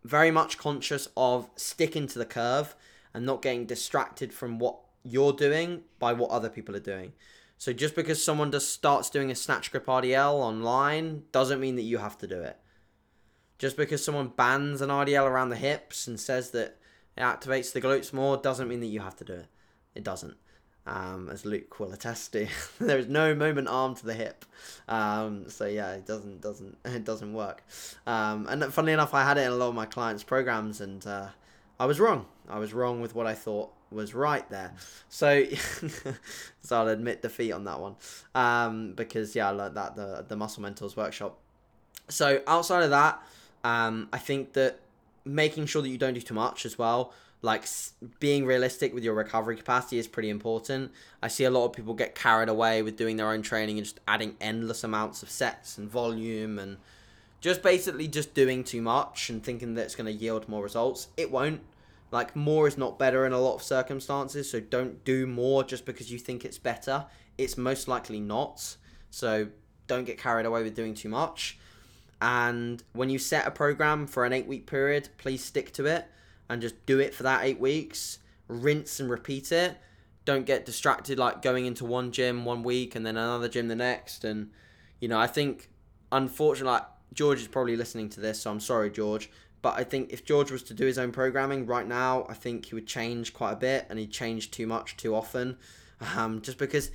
very 0.04 0.32
much 0.32 0.58
conscious 0.58 1.08
of 1.16 1.50
sticking 1.56 2.08
to 2.08 2.20
the 2.20 2.26
curve 2.26 2.76
and 3.14 3.26
not 3.26 3.42
getting 3.42 3.66
distracted 3.66 4.34
from 4.34 4.60
what 4.60 4.78
you're 5.04 5.34
doing 5.34 5.84
by 5.98 6.14
what 6.14 6.30
other 6.30 6.50
people 6.50 6.76
are 6.76 6.80
doing. 6.80 7.14
So, 7.58 7.74
just 7.74 7.96
because 7.96 8.24
someone 8.24 8.52
just 8.52 8.74
starts 8.74 9.10
doing 9.10 9.32
a 9.32 9.36
snatch 9.36 9.72
grip 9.72 9.86
RDL 9.86 10.34
online 10.34 11.24
doesn't 11.32 11.60
mean 11.60 11.76
that 11.76 11.84
you 11.84 11.98
have 11.98 12.18
to 12.20 12.28
do 12.28 12.42
it. 12.42 12.58
Just 13.58 13.76
because 13.76 14.04
someone 14.04 14.30
bands 14.30 14.82
an 14.82 14.90
RDL 14.90 15.26
around 15.26 15.50
the 15.50 15.58
hips 15.58 16.08
and 16.08 16.18
says 16.18 16.52
that 16.52 16.78
it 17.18 17.22
activates 17.22 17.74
the 17.74 17.82
glutes 17.82 18.14
more 18.14 18.38
doesn't 18.38 18.70
mean 18.70 18.80
that 18.80 18.88
you 18.88 19.02
have 19.02 19.18
to 19.18 19.26
do 19.26 19.34
it. 19.34 19.48
It 19.94 20.06
doesn't. 20.06 20.38
Um, 20.90 21.30
as 21.32 21.46
Luke 21.46 21.80
will 21.80 21.94
attest 21.94 22.34
to. 22.34 22.48
there 22.80 22.98
is 22.98 23.08
no 23.08 23.36
moment 23.36 23.68
arm 23.68 23.96
to 23.96 24.06
the 24.06 24.14
hip, 24.14 24.44
um, 24.88 25.50
so 25.50 25.66
yeah, 25.66 25.94
it 25.94 26.06
doesn't 26.06 26.42
doesn't 26.42 26.78
it 26.86 27.04
doesn't 27.04 27.34
work. 27.34 27.64
Um, 28.08 28.48
and 28.50 28.64
funnily 28.74 28.94
enough, 28.94 29.14
I 29.14 29.24
had 29.24 29.38
it 29.38 29.42
in 29.42 29.52
a 29.52 29.56
lot 29.56 29.70
of 29.70 29.76
my 29.76 29.86
clients' 29.86 30.24
programs, 30.24 30.82
and 30.82 31.06
uh, 31.06 31.28
I 31.80 31.86
was 31.86 32.00
wrong. 32.00 32.26
I 32.50 32.60
was 32.60 32.74
wrong 32.74 33.02
with 33.02 33.14
what 33.14 33.28
I 33.28 33.36
thought 33.36 33.72
was 33.92 34.14
right 34.14 34.48
there. 34.50 34.74
So, 35.10 35.46
so 36.62 36.80
I'll 36.80 36.88
admit 36.88 37.22
defeat 37.22 37.52
on 37.52 37.64
that 37.66 37.80
one, 37.80 37.96
um, 38.34 38.94
because 38.94 39.36
yeah, 39.36 39.50
I 39.50 39.52
learned 39.52 39.78
that 39.78 39.96
the 39.96 40.26
the 40.28 40.36
Muscle 40.36 40.64
Mentors 40.64 40.98
workshop. 40.98 41.38
So 42.08 42.42
outside 42.48 42.82
of 42.82 42.90
that, 42.90 43.22
um, 43.64 44.10
I 44.12 44.18
think 44.18 44.54
that 44.54 44.80
making 45.24 45.68
sure 45.68 45.84
that 45.84 45.90
you 45.90 45.98
don't 45.98 46.16
do 46.16 46.22
too 46.22 46.34
much 46.34 46.66
as 46.66 46.80
well 46.80 47.14
like 47.42 47.66
being 48.20 48.46
realistic 48.46 48.94
with 48.94 49.04
your 49.04 49.14
recovery 49.14 49.56
capacity 49.56 49.98
is 49.98 50.08
pretty 50.08 50.30
important. 50.30 50.92
I 51.24 51.30
see 51.30 51.46
a 51.46 51.50
lot 51.50 51.66
of 51.66 51.74
people 51.74 51.94
get 51.94 52.14
carried 52.14 52.50
away 52.50 52.82
with 52.82 52.98
doing 52.98 53.16
their 53.16 53.32
own 53.32 53.42
training 53.42 53.78
and 53.78 53.86
just 53.86 54.00
adding 54.08 54.36
endless 54.42 54.84
amounts 54.84 55.24
of 55.24 55.30
sets 55.30 55.78
and 55.78 55.90
volume 55.90 56.60
and 56.60 56.78
just 57.40 57.64
basically 57.64 58.10
just 58.10 58.34
doing 58.34 58.64
too 58.66 58.82
much 58.82 59.30
and 59.30 59.42
thinking 59.42 59.76
that 59.76 59.84
it's 59.84 59.96
going 59.96 60.06
to 60.06 60.12
yield 60.12 60.50
more 60.50 60.62
results. 60.62 61.08
It 61.16 61.32
won't. 61.32 61.62
Like 62.12 62.36
more 62.36 62.68
is 62.68 62.78
not 62.78 63.00
better 63.00 63.26
in 63.26 63.32
a 63.32 63.40
lot 63.40 63.56
of 63.56 63.64
circumstances, 63.64 64.50
so 64.50 64.60
don't 64.60 65.06
do 65.06 65.28
more 65.28 65.64
just 65.64 65.86
because 65.86 66.12
you 66.12 66.18
think 66.18 66.44
it's 66.44 66.58
better. 66.58 67.06
It's 67.38 67.56
most 67.58 67.88
likely 67.88 68.20
not. 68.20 68.76
So 69.12 69.48
don't 69.88 70.06
get 70.06 70.18
carried 70.18 70.46
away 70.46 70.64
with 70.64 70.76
doing 70.76 70.94
too 70.94 71.10
much. 71.10 71.58
And 72.22 72.84
when 72.92 73.10
you 73.10 73.20
set 73.20 73.48
a 73.48 73.52
program 73.52 74.08
for 74.08 74.26
an 74.26 74.34
8 74.34 74.48
week 74.48 74.66
period, 74.66 75.10
please 75.18 75.42
stick 75.46 75.72
to 75.74 75.86
it 75.86 76.06
and 76.50 76.62
just 76.62 76.86
do 76.86 77.00
it 77.00 77.14
for 77.14 77.24
that 77.24 77.44
eight 77.44 77.60
weeks, 77.60 78.20
rinse 78.48 79.00
and 79.00 79.10
repeat 79.10 79.52
it. 79.52 79.78
Don't 80.26 80.46
get 80.46 80.66
distracted 80.66 81.18
like 81.18 81.42
going 81.42 81.66
into 81.66 81.86
one 81.86 82.12
gym 82.12 82.46
one 82.46 82.64
week 82.64 82.96
and 82.96 83.06
then 83.06 83.18
another 83.18 83.48
gym 83.48 83.68
the 83.68 83.76
next. 83.76 84.24
And, 84.24 84.52
you 85.00 85.08
know, 85.08 85.20
I 85.20 85.28
think, 85.28 85.70
unfortunately, 86.12 86.74
like, 86.74 86.86
George 87.14 87.42
is 87.42 87.48
probably 87.48 87.76
listening 87.76 88.10
to 88.10 88.20
this, 88.20 88.42
so 88.42 88.52
I'm 88.52 88.60
sorry, 88.60 88.90
George. 88.92 89.30
But 89.62 89.78
I 89.78 89.84
think 89.84 90.14
if 90.14 90.24
George 90.24 90.52
was 90.52 90.64
to 90.64 90.74
do 90.74 90.86
his 90.86 90.98
own 90.98 91.12
programming 91.12 91.66
right 91.66 91.88
now, 91.88 92.26
I 92.30 92.34
think 92.34 92.66
he 92.66 92.76
would 92.76 92.88
change 92.88 93.34
quite 93.34 93.54
a 93.54 93.58
bit 93.58 93.88
and 93.90 94.00
he'd 94.00 94.12
change 94.12 94.52
too 94.52 94.68
much 94.68 94.96
too 94.96 95.16
often. 95.16 95.58
Um, 96.16 96.42
just 96.42 96.58
because 96.58 96.92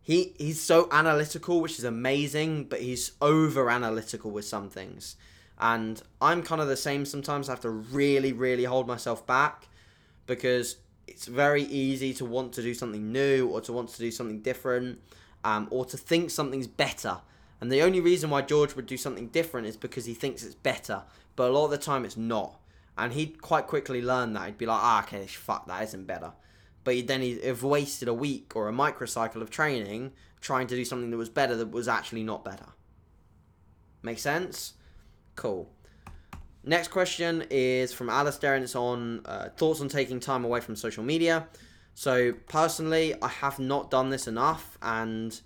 he 0.00 0.34
he's 0.38 0.60
so 0.60 0.88
analytical, 0.92 1.60
which 1.60 1.78
is 1.78 1.84
amazing, 1.84 2.64
but 2.64 2.80
he's 2.80 3.12
over 3.20 3.70
analytical 3.70 4.30
with 4.30 4.44
some 4.44 4.68
things. 4.68 5.16
And 5.60 6.02
I'm 6.22 6.42
kind 6.42 6.60
of 6.60 6.68
the 6.68 6.76
same 6.76 7.04
sometimes. 7.04 7.48
I 7.48 7.52
have 7.52 7.60
to 7.60 7.70
really, 7.70 8.32
really 8.32 8.64
hold 8.64 8.86
myself 8.86 9.26
back 9.26 9.68
because 10.26 10.76
it's 11.06 11.26
very 11.26 11.64
easy 11.64 12.14
to 12.14 12.24
want 12.24 12.54
to 12.54 12.62
do 12.62 12.72
something 12.72 13.12
new 13.12 13.46
or 13.48 13.60
to 13.60 13.72
want 13.72 13.90
to 13.90 13.98
do 13.98 14.10
something 14.10 14.40
different 14.40 15.00
um, 15.44 15.68
or 15.70 15.84
to 15.84 15.98
think 15.98 16.30
something's 16.30 16.66
better. 16.66 17.18
And 17.60 17.70
the 17.70 17.82
only 17.82 18.00
reason 18.00 18.30
why 18.30 18.40
George 18.40 18.74
would 18.74 18.86
do 18.86 18.96
something 18.96 19.28
different 19.28 19.66
is 19.66 19.76
because 19.76 20.06
he 20.06 20.14
thinks 20.14 20.42
it's 20.42 20.54
better. 20.54 21.02
But 21.36 21.50
a 21.50 21.52
lot 21.52 21.66
of 21.66 21.72
the 21.72 21.78
time 21.78 22.06
it's 22.06 22.16
not. 22.16 22.58
And 22.96 23.12
he'd 23.12 23.42
quite 23.42 23.66
quickly 23.66 24.00
learn 24.00 24.32
that. 24.32 24.46
He'd 24.46 24.58
be 24.58 24.66
like, 24.66 24.80
ah, 24.80 25.02
okay, 25.04 25.26
fuck, 25.26 25.66
that 25.66 25.82
isn't 25.82 26.06
better. 26.06 26.32
But 26.84 27.06
then 27.06 27.20
he'd 27.20 27.44
have 27.44 27.62
wasted 27.62 28.08
a 28.08 28.14
week 28.14 28.52
or 28.56 28.68
a 28.68 28.72
microcycle 28.72 29.42
of 29.42 29.50
training 29.50 30.12
trying 30.40 30.66
to 30.68 30.74
do 30.74 30.86
something 30.86 31.10
that 31.10 31.18
was 31.18 31.28
better 31.28 31.54
that 31.56 31.70
was 31.70 31.86
actually 31.86 32.22
not 32.22 32.44
better. 32.44 32.66
Make 34.02 34.18
sense? 34.18 34.74
Cool. 35.40 35.70
Next 36.64 36.88
question 36.88 37.46
is 37.48 37.94
from 37.94 38.10
Alistair, 38.10 38.56
and 38.56 38.62
it's 38.62 38.76
on 38.76 39.22
uh, 39.24 39.48
thoughts 39.56 39.80
on 39.80 39.88
taking 39.88 40.20
time 40.20 40.44
away 40.44 40.60
from 40.60 40.76
social 40.76 41.02
media. 41.02 41.48
So 41.94 42.34
personally, 42.46 43.14
I 43.22 43.28
have 43.28 43.58
not 43.58 43.90
done 43.90 44.10
this 44.10 44.28
enough, 44.28 44.76
and 44.82 45.40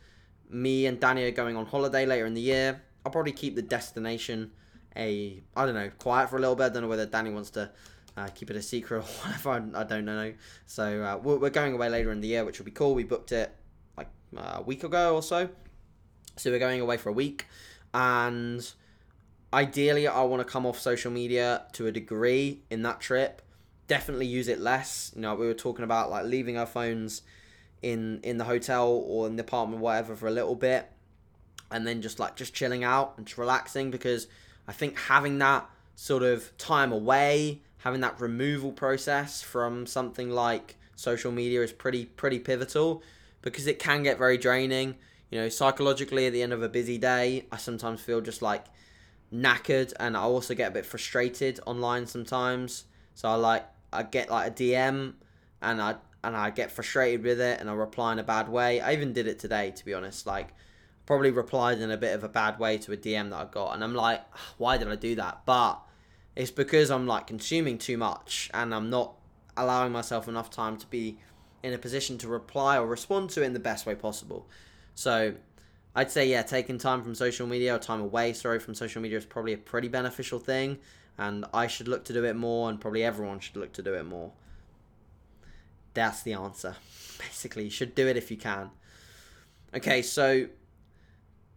me 0.51 0.87
and 0.87 0.99
Danny 0.99 1.23
are 1.23 1.31
going 1.31 1.57
on 1.57 1.67
holiday 1.67 2.07
later 2.07 2.27
in 2.27 2.35
the 2.35 2.41
year. 2.41 2.83
I'll 3.07 3.13
probably 3.13 3.31
keep 3.31 3.55
the 3.55 3.63
destination 3.63 4.51
a 4.97 5.45
I 5.57 5.65
don't 5.65 5.77
know 5.77 5.93
quiet 6.01 6.29
for 6.29 6.39
a 6.39 6.41
little 6.41 6.57
bit. 6.57 6.65
I 6.65 6.69
don't 6.71 6.83
know 6.83 6.89
whether 6.89 7.07
Danny 7.07 7.31
wants 7.31 7.51
to 7.51 7.71
uh, 8.17 8.27
keep 8.35 8.51
it 8.51 8.57
a 8.57 8.63
secret 8.63 8.99
or 8.99 9.03
whatever. 9.23 9.65
I, 9.77 9.85
don't 9.85 10.07
know. 10.07 10.35
So 10.67 11.05
uh, 11.05 11.19
we're, 11.23 11.37
we're 11.37 11.51
going 11.51 11.73
away 11.73 11.89
later 11.89 12.11
in 12.11 12.21
the 12.21 12.27
year, 12.27 12.45
which 12.45 12.59
will 12.59 12.67
be 12.67 12.73
cool. 12.73 12.97
We 12.97 13.05
booked 13.05 13.31
it 13.31 13.55
like 13.97 14.09
a 14.37 14.61
week 14.61 14.83
ago 14.83 15.15
or 15.15 15.23
so. 15.23 15.49
So 16.35 16.51
we're 16.51 16.59
going 16.59 16.81
away 16.81 16.97
for 16.97 17.11
a 17.11 17.13
week, 17.13 17.47
and 17.93 18.69
ideally 19.55 20.09
I 20.09 20.23
want 20.23 20.47
to 20.47 20.53
come 20.53 20.67
off 20.67 20.79
social 20.79 21.11
media 21.11 21.63
to 21.73 21.87
a 21.87 21.93
degree 21.93 22.63
in 22.71 22.83
that 22.83 23.01
trip. 23.01 23.41
Definitely 23.87 24.27
use 24.27 24.49
it 24.49 24.61
less. 24.61 25.13
You 25.15 25.23
know, 25.23 25.35
we 25.35 25.47
were 25.47 25.55
talking 25.55 25.85
about 25.85 26.11
like 26.11 26.27
leaving 26.27 26.59
our 26.59 26.67
phones 26.67 27.23
in 27.83 28.21
in 28.23 28.39
the 28.39 28.45
hotel 28.45 28.89
or 28.89 29.27
in 29.27 29.37
the 29.37 29.43
apartment, 29.43 29.81
whatever, 29.81 30.17
for 30.17 30.27
a 30.27 30.31
little 30.31 30.57
bit, 30.57 30.91
and 31.71 31.87
then 31.87 32.03
just 32.03 32.19
like 32.19 32.35
just 32.35 32.55
chilling 32.55 32.83
out 32.83 33.15
and 33.17 33.27
just 33.27 33.39
relaxing 33.39 33.91
because 33.91 34.27
I 34.67 34.73
think 34.73 34.99
having 34.99 35.39
that 35.39 35.69
sort 35.95 36.23
of 36.23 36.57
time 36.59 36.93
away, 36.93 37.61
having 37.79 38.01
that 38.01 38.21
removal 38.21 38.73
process 38.73 39.43
from 39.43 39.87
something 39.87 40.31
like 40.31 40.77
social 40.97 41.31
media 41.31 41.63
is 41.63 41.73
pretty 41.73 42.07
pretty 42.07 42.39
pivotal 42.39 43.03
because 43.43 43.67
it 43.67 43.79
can 43.79 44.03
get 44.03 44.19
very 44.19 44.39
draining. 44.39 44.97
You 45.31 45.41
know, 45.41 45.49
psychologically 45.49 46.27
at 46.27 46.33
the 46.33 46.43
end 46.43 46.53
of 46.53 46.63
a 46.63 46.69
busy 46.69 46.97
day, 46.97 47.47
I 47.53 47.57
sometimes 47.59 48.01
feel 48.01 48.21
just 48.21 48.41
like 48.41 48.65
knackered 49.33 49.93
and 49.99 50.17
I 50.17 50.21
also 50.21 50.55
get 50.55 50.69
a 50.69 50.71
bit 50.71 50.87
frustrated 50.87 51.61
online 51.67 52.07
sometimes. 52.07 52.85
So 53.15 53.29
I 53.29 53.35
like 53.35 53.67
I 53.93 54.03
get 54.03 54.31
like 54.31 54.49
a 54.49 54.55
DM 54.55 55.15
and 55.63 55.83
I 55.83 55.97
and 56.23 56.37
I 56.37 56.51
get 56.51 56.73
frustrated 56.73 57.23
with 57.23 57.41
it 57.41 57.61
and 57.61 57.69
I 57.69 57.75
reply 57.75 58.13
in 58.13 58.19
a 58.19 58.25
bad 58.25 58.49
way. 58.49 58.81
I 58.81 58.93
even 58.93 59.13
did 59.13 59.27
it 59.27 59.39
today 59.39 59.71
to 59.73 59.85
be 59.85 59.95
honest. 59.95 60.27
Like 60.27 60.55
probably 61.07 61.31
replied 61.31 61.81
in 61.81 61.91
a 61.91 61.97
bit 61.97 62.15
of 62.15 62.25
a 62.25 62.29
bad 62.29 62.59
way 62.59 62.79
to 62.79 62.93
a 62.93 62.97
DM 62.97 63.31
that 63.31 63.37
I 63.37 63.45
got 63.45 63.75
and 63.75 63.85
I'm 63.85 63.95
like, 63.95 64.23
ah, 64.35 64.55
why 64.59 64.79
did 64.79 64.89
I 64.89 64.97
do 64.97 65.15
that? 65.17 65.43
But 65.45 65.81
it's 66.35 66.51
because 66.51 66.91
I'm 66.91 67.07
like 67.07 67.27
consuming 67.27 67.79
too 67.79 67.99
much 67.99 68.51
and 68.55 68.75
I'm 68.75 68.91
not 68.91 69.15
allowing 69.57 69.93
myself 69.93 70.29
enough 70.29 70.51
time 70.51 70.77
to 70.79 70.87
be 70.87 71.19
in 71.63 71.73
a 71.73 71.79
position 71.79 72.19
to 72.19 72.29
reply 72.29 72.77
or 72.79 72.87
respond 72.87 73.31
to 73.31 73.43
it 73.43 73.47
in 73.47 73.53
the 73.53 73.61
best 73.61 73.87
way 73.87 73.95
possible. 73.95 74.47
So 74.95 75.35
I'd 75.95 76.11
say 76.11 76.29
yeah, 76.29 76.43
taking 76.43 76.79
time 76.79 77.03
from 77.03 77.15
social 77.15 77.47
media 77.47 77.77
or 77.77 77.79
time 77.79 78.01
away, 78.01 78.33
sorry, 78.33 78.59
from 78.59 78.75
social 78.75 79.01
media 79.01 79.19
is 79.19 79.25
probably 79.25 79.53
a 79.53 79.59
pretty 79.59 79.89
beneficial 79.89 80.39
thing, 80.39 80.79
and 81.17 81.45
I 81.55 81.69
should 81.69 81.87
look 81.87 82.05
to 82.07 82.13
do 82.13 82.25
it 82.25 82.35
more, 82.35 82.69
and 82.69 82.81
probably 82.81 83.05
everyone 83.05 83.39
should 83.39 83.57
look 83.57 83.73
to 83.75 83.83
do 83.83 83.95
it 83.95 84.05
more. 84.05 84.33
That's 85.95 86.23
the 86.23 86.33
answer. 86.33 86.75
Basically, 87.19 87.65
you 87.65 87.71
should 87.71 87.95
do 87.95 88.09
it 88.09 88.17
if 88.17 88.31
you 88.31 88.37
can. 88.37 88.71
Okay, 89.73 90.03
so 90.03 90.49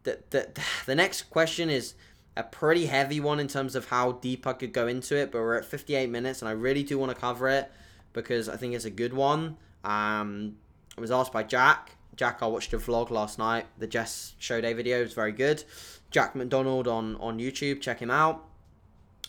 the 0.03 0.19
the 0.29 0.49
the 0.85 0.95
next 0.95 1.23
question 1.23 1.69
is 1.69 1.95
a 2.35 2.43
pretty 2.43 2.85
heavy 2.85 3.19
one 3.19 3.39
in 3.39 3.47
terms 3.47 3.75
of 3.75 3.88
how 3.89 4.11
deep 4.13 4.45
I 4.45 4.53
could 4.53 4.71
go 4.71 4.88
into 4.88 5.15
it, 5.15 5.31
but 5.31 5.39
we're 5.39 5.55
at 5.55 5.65
58 5.65 6.09
minutes, 6.11 6.43
and 6.43 6.49
I 6.49 6.51
really 6.51 6.83
do 6.83 6.99
want 6.99 7.13
to 7.13 7.19
cover 7.19 7.49
it 7.49 7.71
because 8.13 8.47
I 8.47 8.55
think 8.55 8.75
it's 8.75 8.85
a 8.85 8.91
good 8.91 9.13
one. 9.13 9.57
Um, 9.83 10.57
I 10.95 11.01
was 11.01 11.09
asked 11.09 11.33
by 11.33 11.41
Jack 11.41 11.96
Jack, 12.18 12.39
I 12.41 12.47
watched 12.47 12.74
a 12.74 12.80
vlog 12.80 13.11
last 13.11 13.38
night. 13.38 13.68
The 13.78 13.88
Jess 13.88 14.34
Show 14.39 14.59
Day 14.59 14.74
video 14.74 15.01
is 15.01 15.13
very 15.13 15.32
good. 15.32 15.63
Jack 16.09 16.36
McDonald 16.36 16.88
on, 16.88 17.15
on 17.18 17.38
YouTube, 17.38 17.80
check 17.80 17.99
him 17.99 18.09
out. 18.09 18.43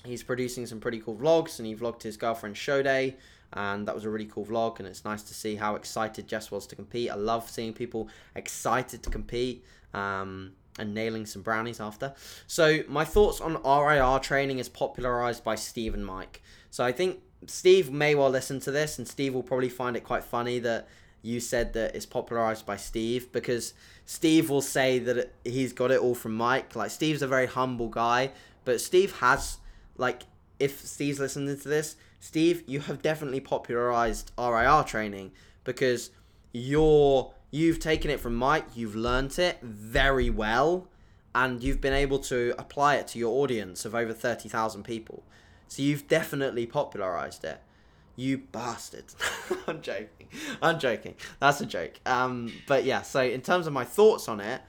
He's 0.05 0.22
producing 0.22 0.66
some 0.66 0.80
pretty 0.80 0.99
cool 0.99 1.14
vlogs 1.14 1.59
and 1.59 1.66
he 1.66 1.76
vlogged 1.76 2.03
his 2.03 2.16
girlfriend's 2.16 2.59
show 2.59 2.82
day 2.82 3.16
and 3.53 3.86
that 3.86 3.95
was 3.95 4.05
a 4.05 4.11
really 4.11 4.24
cool 4.26 4.47
vlog 4.47 4.78
and 4.78 4.89
it's 4.89 5.05
nice 5.05 5.22
to 5.24 5.34
see 5.34 5.57
how 5.57 5.74
excited 5.74 6.26
Jess 6.26 6.51
was 6.51 6.66
to 6.68 6.76
compete. 6.76 7.11
I 7.11 7.14
love 7.14 7.49
seeing 7.51 7.74
people 7.74 8.09
excited 8.34 9.03
to 9.03 9.11
compete 9.11 9.64
um, 9.93 10.53
and 10.78 10.95
nailing 10.95 11.26
some 11.26 11.43
brownies 11.43 11.80
after. 11.80 12.14
So 12.47 12.80
my 12.89 13.05
thoughts 13.05 13.41
on 13.41 13.55
RIR 13.62 14.18
training 14.20 14.61
is 14.61 14.68
popularized 14.68 15.45
by 15.45 15.57
Steve 15.57 15.93
and 15.93 16.07
Mike. 16.07 16.43
So 16.70 16.84
I 16.84 16.93
think 16.93 17.20
Steve 17.47 17.91
may 17.91 18.14
well 18.14 18.30
listen 18.30 18.61
to 18.61 18.70
this 18.70 18.99
and 18.99 19.07
Steve 19.07 19.34
will 19.34 19.43
probably 19.43 19.68
find 19.68 19.97
it 19.97 20.05
quite 20.05 20.24
funny 20.24 20.59
that 20.61 20.89
you 21.22 21.40
said 21.40 21.72
that 21.72 21.94
it's 21.94 22.06
popularized 22.06 22.64
by 22.64 22.76
Steve 22.76 23.32
because 23.32 23.74
Steve 24.06 24.48
will 24.50 24.62
say 24.62 24.98
that 25.00 25.32
he's 25.44 25.72
got 25.72 25.90
it 25.90 26.00
all 26.00 26.14
from 26.14 26.34
Mike. 26.34 26.74
Like 26.76 26.90
Steve's 26.90 27.22
a 27.22 27.26
very 27.26 27.46
humble 27.46 27.88
guy, 27.88 28.30
but 28.64 28.80
Steve 28.80 29.18
has 29.18 29.58
like 29.96 30.22
if 30.58 30.84
Steve's 30.84 31.20
listening 31.20 31.58
to 31.58 31.68
this, 31.68 31.96
Steve, 32.20 32.64
you 32.66 32.80
have 32.80 33.02
definitely 33.02 33.40
popularized 33.40 34.32
RIR 34.38 34.82
training 34.84 35.32
because 35.64 36.10
you're 36.52 37.32
you've 37.50 37.78
taken 37.78 38.10
it 38.10 38.20
from 38.20 38.34
Mike, 38.34 38.64
you've 38.74 38.96
learnt 38.96 39.38
it 39.38 39.58
very 39.62 40.30
well, 40.30 40.88
and 41.34 41.62
you've 41.62 41.80
been 41.80 41.92
able 41.92 42.18
to 42.18 42.54
apply 42.58 42.96
it 42.96 43.08
to 43.08 43.18
your 43.18 43.42
audience 43.42 43.84
of 43.84 43.94
over 43.94 44.12
30,000 44.12 44.82
people. 44.82 45.22
So 45.68 45.82
you've 45.82 46.08
definitely 46.08 46.66
popularized 46.66 47.44
it. 47.44 47.60
You 48.18 48.38
bastard. 48.38 49.04
I'm 49.68 49.80
joking. 49.80 50.26
I'm 50.60 50.80
joking. 50.80 51.14
That's 51.38 51.60
a 51.60 51.66
joke. 51.66 52.00
Um, 52.04 52.52
but 52.66 52.82
yeah, 52.82 53.02
so 53.02 53.22
in 53.22 53.42
terms 53.42 53.68
of 53.68 53.72
my 53.72 53.84
thoughts 53.84 54.28
on 54.28 54.40
it, 54.40 54.60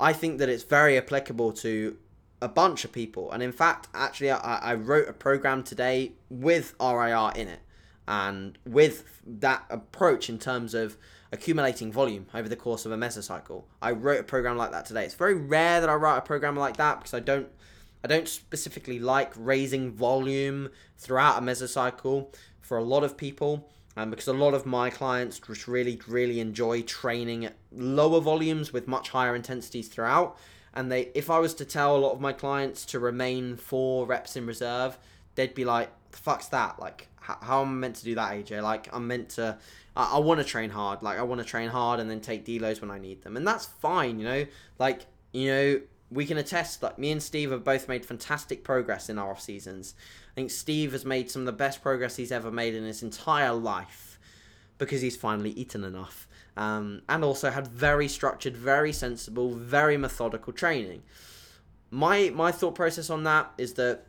I 0.00 0.12
think 0.12 0.38
that 0.38 0.48
it's 0.48 0.64
very 0.64 0.98
applicable 0.98 1.52
to 1.52 1.96
a 2.42 2.48
bunch 2.48 2.84
of 2.84 2.90
people. 2.90 3.30
And 3.30 3.40
in 3.40 3.52
fact, 3.52 3.86
actually, 3.94 4.32
I, 4.32 4.58
I 4.58 4.74
wrote 4.74 5.08
a 5.08 5.12
program 5.12 5.62
today 5.62 6.14
with 6.28 6.74
RIR 6.80 7.30
in 7.36 7.46
it. 7.46 7.60
And 8.08 8.58
with 8.66 9.04
that 9.24 9.64
approach 9.70 10.28
in 10.28 10.40
terms 10.40 10.74
of 10.74 10.96
accumulating 11.30 11.92
volume 11.92 12.26
over 12.34 12.48
the 12.48 12.56
course 12.56 12.84
of 12.84 12.90
a 12.90 12.96
mesocycle, 12.96 13.62
I 13.80 13.92
wrote 13.92 14.18
a 14.18 14.24
program 14.24 14.56
like 14.56 14.72
that 14.72 14.86
today. 14.86 15.04
It's 15.04 15.14
very 15.14 15.34
rare 15.34 15.80
that 15.80 15.88
I 15.88 15.94
write 15.94 16.18
a 16.18 16.22
program 16.22 16.56
like 16.56 16.78
that 16.78 16.98
because 16.98 17.14
I 17.14 17.20
don't 17.20 17.46
I 18.02 18.06
don't 18.06 18.28
specifically 18.28 18.98
like 18.98 19.32
raising 19.36 19.90
volume 19.90 20.70
throughout 20.96 21.42
a 21.42 21.44
mesocycle 21.44 22.32
for 22.68 22.76
a 22.76 22.84
lot 22.84 23.02
of 23.02 23.16
people. 23.16 23.66
Um, 23.96 24.10
because 24.10 24.28
a 24.28 24.32
lot 24.32 24.54
of 24.54 24.64
my 24.64 24.90
clients 24.90 25.40
just 25.40 25.66
really, 25.66 26.00
really 26.06 26.38
enjoy 26.38 26.82
training 26.82 27.44
at 27.44 27.56
lower 27.72 28.20
volumes 28.20 28.72
with 28.72 28.86
much 28.86 29.08
higher 29.08 29.34
intensities 29.34 29.88
throughout. 29.88 30.38
And 30.72 30.92
they, 30.92 31.08
if 31.16 31.30
I 31.30 31.40
was 31.40 31.52
to 31.54 31.64
tell 31.64 31.96
a 31.96 31.98
lot 31.98 32.12
of 32.12 32.20
my 32.20 32.32
clients 32.32 32.84
to 32.86 33.00
remain 33.00 33.56
four 33.56 34.06
reps 34.06 34.36
in 34.36 34.46
reserve, 34.46 34.96
they'd 35.34 35.52
be 35.52 35.64
like, 35.64 35.90
"The 36.12 36.18
fuck's 36.18 36.46
that? 36.48 36.78
Like, 36.78 37.08
how, 37.20 37.62
am 37.62 37.68
I 37.68 37.72
meant 37.72 37.96
to 37.96 38.04
do 38.04 38.14
that, 38.14 38.32
AJ? 38.32 38.62
Like, 38.62 38.88
I'm 38.92 39.06
meant 39.06 39.30
to, 39.30 39.58
I, 39.96 40.12
I 40.14 40.18
want 40.18 40.38
to 40.38 40.44
train 40.44 40.70
hard. 40.70 41.02
Like, 41.02 41.18
I 41.18 41.22
want 41.22 41.40
to 41.40 41.44
train 41.44 41.68
hard 41.68 41.98
and 41.98 42.08
then 42.08 42.20
take 42.20 42.44
deloads 42.44 42.80
when 42.80 42.90
I 42.90 42.98
need 42.98 43.22
them, 43.22 43.36
and 43.36 43.46
that's 43.46 43.66
fine, 43.66 44.20
you 44.20 44.24
know. 44.24 44.46
Like, 44.78 45.06
you 45.32 45.48
know, 45.48 45.80
we 46.10 46.24
can 46.24 46.38
attest 46.38 46.80
that 46.80 46.98
me 46.98 47.10
and 47.10 47.22
Steve 47.22 47.50
have 47.50 47.64
both 47.64 47.88
made 47.88 48.04
fantastic 48.04 48.64
progress 48.64 49.08
in 49.08 49.18
our 49.18 49.32
off 49.32 49.40
seasons. 49.40 49.94
I 50.32 50.34
think 50.34 50.50
Steve 50.50 50.92
has 50.92 51.04
made 51.04 51.30
some 51.30 51.42
of 51.42 51.46
the 51.46 51.52
best 51.52 51.82
progress 51.82 52.16
he's 52.16 52.32
ever 52.32 52.50
made 52.50 52.74
in 52.74 52.84
his 52.84 53.02
entire 53.02 53.52
life 53.52 54.18
because 54.78 55.02
he's 55.02 55.16
finally 55.16 55.50
eaten 55.50 55.84
enough. 55.84 56.26
Um, 56.56 57.02
and 57.08 57.22
also 57.22 57.50
had 57.50 57.68
very 57.68 58.08
structured, 58.08 58.56
very 58.56 58.92
sensible, 58.92 59.50
very 59.54 59.96
methodical 59.96 60.52
training. 60.52 61.02
My 61.90 62.30
my 62.34 62.50
thought 62.50 62.74
process 62.74 63.10
on 63.10 63.24
that 63.24 63.52
is 63.58 63.74
that 63.74 64.06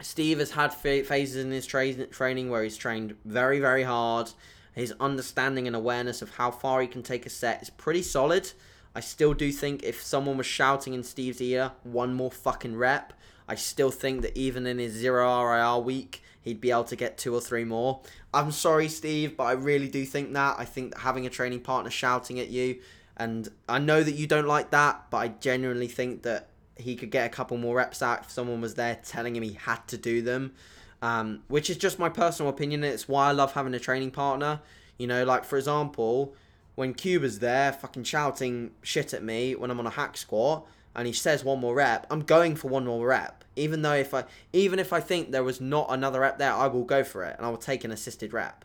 Steve 0.00 0.38
has 0.38 0.52
had 0.52 0.72
phases 0.72 1.36
in 1.42 1.50
his 1.50 1.66
tra- 1.66 2.06
training 2.06 2.50
where 2.50 2.62
he's 2.62 2.76
trained 2.76 3.16
very, 3.24 3.58
very 3.58 3.82
hard. 3.82 4.30
His 4.74 4.94
understanding 5.00 5.66
and 5.66 5.74
awareness 5.74 6.22
of 6.22 6.30
how 6.30 6.50
far 6.50 6.80
he 6.80 6.86
can 6.86 7.02
take 7.02 7.26
a 7.26 7.30
set 7.30 7.62
is 7.62 7.70
pretty 7.70 8.02
solid. 8.02 8.52
I 8.94 9.00
still 9.00 9.34
do 9.34 9.52
think 9.52 9.82
if 9.82 10.02
someone 10.02 10.36
was 10.36 10.46
shouting 10.46 10.94
in 10.94 11.02
Steve's 11.02 11.40
ear, 11.40 11.72
one 11.82 12.14
more 12.14 12.30
fucking 12.30 12.76
rep, 12.76 13.12
I 13.48 13.54
still 13.54 13.90
think 13.90 14.22
that 14.22 14.36
even 14.36 14.66
in 14.66 14.78
his 14.78 14.92
zero 14.92 15.42
RIR 15.42 15.78
week, 15.78 16.22
he'd 16.42 16.60
be 16.60 16.70
able 16.70 16.84
to 16.84 16.96
get 16.96 17.16
two 17.16 17.34
or 17.34 17.40
three 17.40 17.64
more. 17.64 18.00
I'm 18.32 18.52
sorry, 18.52 18.88
Steve, 18.88 19.36
but 19.36 19.44
I 19.44 19.52
really 19.52 19.88
do 19.88 20.04
think 20.04 20.32
that. 20.34 20.56
I 20.58 20.64
think 20.64 20.92
that 20.92 21.00
having 21.00 21.26
a 21.26 21.30
training 21.30 21.60
partner 21.60 21.90
shouting 21.90 22.40
at 22.40 22.48
you, 22.48 22.78
and 23.16 23.48
I 23.68 23.78
know 23.78 24.02
that 24.02 24.12
you 24.12 24.26
don't 24.26 24.46
like 24.46 24.70
that, 24.70 25.06
but 25.10 25.18
I 25.18 25.28
genuinely 25.28 25.88
think 25.88 26.22
that 26.22 26.48
he 26.76 26.94
could 26.94 27.10
get 27.10 27.26
a 27.26 27.28
couple 27.28 27.56
more 27.56 27.76
reps 27.76 28.02
out 28.02 28.24
if 28.24 28.30
someone 28.30 28.60
was 28.60 28.74
there 28.74 28.98
telling 29.04 29.34
him 29.34 29.42
he 29.42 29.54
had 29.54 29.86
to 29.88 29.96
do 29.96 30.22
them. 30.22 30.52
Um, 31.00 31.42
which 31.48 31.70
is 31.70 31.76
just 31.76 31.98
my 31.98 32.08
personal 32.08 32.50
opinion. 32.50 32.82
It's 32.82 33.08
why 33.08 33.28
I 33.28 33.32
love 33.32 33.52
having 33.52 33.74
a 33.74 33.78
training 33.78 34.10
partner. 34.10 34.60
You 34.98 35.06
know, 35.06 35.24
like 35.24 35.44
for 35.44 35.56
example, 35.56 36.34
when 36.78 36.94
Cuba's 36.94 37.40
there 37.40 37.72
fucking 37.72 38.04
shouting 38.04 38.70
shit 38.82 39.12
at 39.12 39.20
me 39.20 39.56
when 39.56 39.68
I'm 39.68 39.80
on 39.80 39.88
a 39.88 39.90
hack 39.90 40.16
squat 40.16 40.64
and 40.94 41.08
he 41.08 41.12
says 41.12 41.42
one 41.42 41.58
more 41.58 41.74
rep, 41.74 42.06
I'm 42.08 42.20
going 42.20 42.54
for 42.54 42.68
one 42.68 42.84
more 42.84 43.04
rep. 43.04 43.42
Even 43.56 43.82
though 43.82 43.94
if 43.94 44.14
I 44.14 44.22
even 44.52 44.78
if 44.78 44.92
I 44.92 45.00
think 45.00 45.32
there 45.32 45.42
was 45.42 45.60
not 45.60 45.88
another 45.90 46.20
rep 46.20 46.38
there, 46.38 46.52
I 46.52 46.68
will 46.68 46.84
go 46.84 47.02
for 47.02 47.24
it 47.24 47.34
and 47.36 47.44
I 47.44 47.50
will 47.50 47.56
take 47.56 47.82
an 47.82 47.90
assisted 47.90 48.32
rep. 48.32 48.64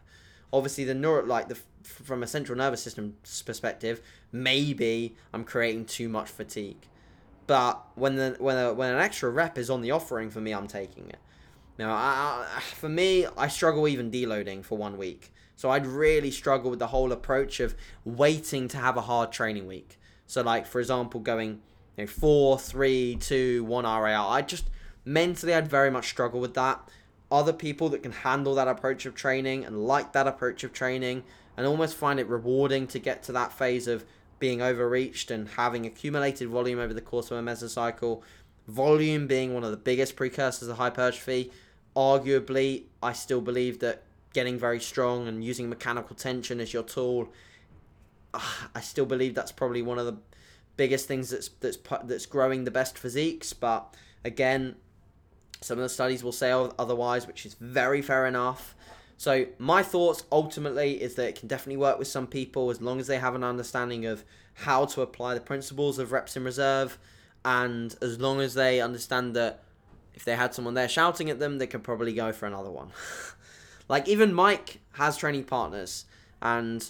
Obviously 0.52 0.84
the 0.84 0.94
neuro 0.94 1.26
like 1.26 1.50
the 1.50 1.58
from 1.82 2.22
a 2.22 2.28
central 2.28 2.56
nervous 2.56 2.84
system 2.84 3.16
perspective, 3.48 4.00
maybe 4.32 5.16
I'm 5.34 5.44
creating 5.44 5.86
too 5.86 6.08
much 6.08 6.30
fatigue. 6.30 6.86
But 7.48 7.84
when 7.96 8.18
the 8.18 8.36
when 8.38 8.58
a, 8.58 8.76
when 8.76 8.94
an 8.94 9.00
extra 9.00 9.32
rep 9.32 9.58
is 9.58 9.72
on 9.72 9.82
the 9.82 9.90
offering 9.90 10.30
for 10.30 10.40
me, 10.40 10.52
I'm 10.52 10.68
taking 10.68 11.10
it. 11.10 11.20
Now, 11.80 11.96
I, 11.96 12.46
I, 12.58 12.60
for 12.60 12.90
me, 12.90 13.26
I 13.36 13.48
struggle 13.48 13.88
even 13.88 14.12
deloading 14.12 14.64
for 14.64 14.78
one 14.78 15.00
week. 15.00 15.33
So 15.56 15.70
I'd 15.70 15.86
really 15.86 16.32
struggle 16.32 16.70
with 16.70 16.80
the 16.80 16.88
whole 16.88 17.12
approach 17.12 17.60
of 17.60 17.76
waiting 18.04 18.68
to 18.70 18.78
have 18.78 18.98
a 18.98 19.02
hard 19.02 19.32
training 19.32 19.68
week. 19.68 20.00
So 20.28 20.42
like 20.42 20.66
for 20.66 20.80
example, 20.80 21.20
going 21.20 21.62
you 21.98 22.04
know, 22.04 22.08
four, 22.08 22.58
three, 22.60 23.18
two, 23.20 23.64
one 23.66 23.86
RIR. 23.86 24.18
I 24.18 24.42
just 24.42 24.70
mentally 25.06 25.54
I'd 25.54 25.68
very 25.68 25.92
much 25.92 26.10
struggle 26.10 26.40
with 26.40 26.54
that. 26.56 26.90
Other 27.32 27.54
people 27.54 27.90
that 27.90 28.04
can 28.04 28.12
handle 28.12 28.56
that 28.56 28.68
approach 28.68 29.06
of 29.06 29.16
training 29.16 29.66
and 29.66 29.86
like 29.86 30.14
that 30.14 30.28
approach 30.28 30.64
of 30.64 30.74
training 30.74 31.24
and 31.58 31.66
almost 31.66 31.96
find 31.96 32.20
it 32.20 32.28
rewarding 32.28 32.88
to 32.88 33.00
get 33.00 33.24
to 33.24 33.32
that 33.32 33.54
phase 33.54 33.88
of 33.88 34.06
being 34.40 34.62
overreached 34.62 35.32
and 35.32 35.48
having 35.50 35.86
accumulated 35.86 36.50
volume 36.50 36.80
over 36.80 36.94
the 36.94 37.02
course 37.02 37.32
of 37.32 37.38
a 37.38 37.42
mesocycle. 37.42 38.22
Volume 38.68 39.28
being 39.28 39.54
one 39.54 39.64
of 39.64 39.72
the 39.72 39.78
biggest 39.78 40.16
precursors 40.16 40.68
of 40.68 40.78
hypertrophy. 40.78 41.52
Arguably, 41.96 42.84
I 43.02 43.14
still 43.14 43.42
believe 43.42 43.80
that 43.80 44.04
getting 44.34 44.58
very 44.58 44.80
strong 44.80 45.28
and 45.28 45.44
using 45.44 45.70
mechanical 45.70 46.16
tension 46.16 46.60
as 46.60 46.74
your 46.74 46.84
tool. 46.84 47.30
Ah, 48.34 48.70
I 48.76 48.82
still 48.82 49.06
believe 49.06 49.36
that's 49.36 49.52
probably 49.52 49.82
one 49.82 50.00
of 50.00 50.06
the 50.06 50.18
biggest 50.76 51.08
things 51.08 51.30
that's 51.30 51.50
that's 51.60 51.78
that's 52.04 52.26
growing 52.26 52.64
the 52.64 52.72
best 52.72 52.98
physiques. 52.98 53.54
But 53.54 53.96
again, 54.24 54.76
some 55.62 55.78
of 55.78 55.84
the 55.84 55.90
studies 55.90 56.24
will 56.24 56.32
say 56.32 56.52
otherwise, 56.52 57.28
which 57.28 57.46
is 57.46 57.54
very 57.56 58.02
fair 58.02 58.26
enough. 58.26 58.76
So 59.18 59.46
my 59.58 59.84
thoughts 59.84 60.24
ultimately 60.32 61.02
is 61.02 61.16
that 61.16 61.30
it 61.30 61.36
can 61.40 61.48
definitely 61.48 61.78
work 61.78 62.00
with 62.00 62.08
some 62.08 62.28
people 62.28 62.70
as 62.72 62.82
long 62.82 63.00
as 63.00 63.08
they 63.08 63.20
have 63.20 63.36
an 63.36 63.44
understanding 63.44 64.06
of 64.06 64.26
how 64.56 64.86
to 64.86 65.02
apply 65.02 65.34
the 65.34 65.40
principles 65.40 66.00
of 66.00 66.12
reps 66.12 66.36
in 66.36 66.44
reserve, 66.44 66.98
and 67.46 67.96
as 68.02 68.20
long 68.20 68.42
as 68.42 68.54
they 68.54 68.82
understand 68.82 69.36
that 69.36 69.64
if 70.14 70.26
they 70.26 70.36
had 70.36 70.54
someone 70.54 70.74
there 70.74 70.90
shouting 70.90 71.30
at 71.30 71.40
them, 71.40 71.58
they 71.58 71.68
could 71.68 71.84
probably 71.84 72.14
go 72.14 72.32
for 72.32 72.46
another 72.46 72.72
one. 72.72 72.92
Like 73.90 74.08
even 74.08 74.34
Mike 74.34 74.80
has 74.94 75.18
training 75.18 75.44
partners, 75.46 76.06
and 76.42 76.90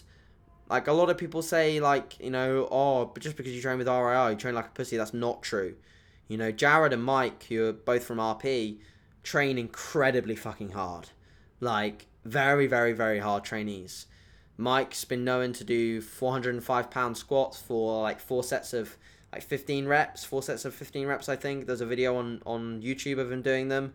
like 0.69 0.87
a 0.87 0.93
lot 0.93 1.09
of 1.09 1.17
people 1.17 1.41
say, 1.41 1.79
like 1.79 2.19
you 2.19 2.29
know, 2.29 2.67
oh, 2.71 3.05
but 3.05 3.21
just 3.21 3.37
because 3.37 3.53
you 3.53 3.61
train 3.61 3.77
with 3.77 3.87
RIR, 3.87 4.31
you 4.31 4.35
train 4.35 4.55
like 4.55 4.67
a 4.67 4.71
pussy. 4.71 4.97
That's 4.97 5.13
not 5.13 5.41
true. 5.41 5.75
You 6.27 6.37
know, 6.37 6.51
Jared 6.51 6.93
and 6.93 7.03
Mike, 7.03 7.43
who 7.43 7.65
are 7.65 7.73
both 7.73 8.05
from 8.05 8.17
RP, 8.17 8.77
train 9.23 9.57
incredibly 9.57 10.35
fucking 10.35 10.69
hard. 10.69 11.09
Like 11.59 12.07
very, 12.25 12.67
very, 12.67 12.93
very 12.93 13.19
hard 13.19 13.43
trainees. 13.43 14.07
Mike's 14.57 15.03
been 15.03 15.23
known 15.23 15.51
to 15.53 15.63
do 15.63 15.99
405 15.99 16.89
pound 16.89 17.17
squats 17.17 17.59
for 17.59 18.03
like 18.03 18.19
four 18.19 18.43
sets 18.43 18.73
of 18.73 18.97
like 19.31 19.41
15 19.41 19.87
reps, 19.87 20.23
four 20.23 20.43
sets 20.43 20.63
of 20.63 20.75
15 20.75 21.07
reps. 21.07 21.27
I 21.27 21.35
think 21.35 21.65
there's 21.65 21.81
a 21.81 21.85
video 21.85 22.15
on 22.15 22.41
on 22.45 22.81
YouTube 22.81 23.19
of 23.19 23.31
him 23.31 23.41
doing 23.41 23.67
them 23.67 23.93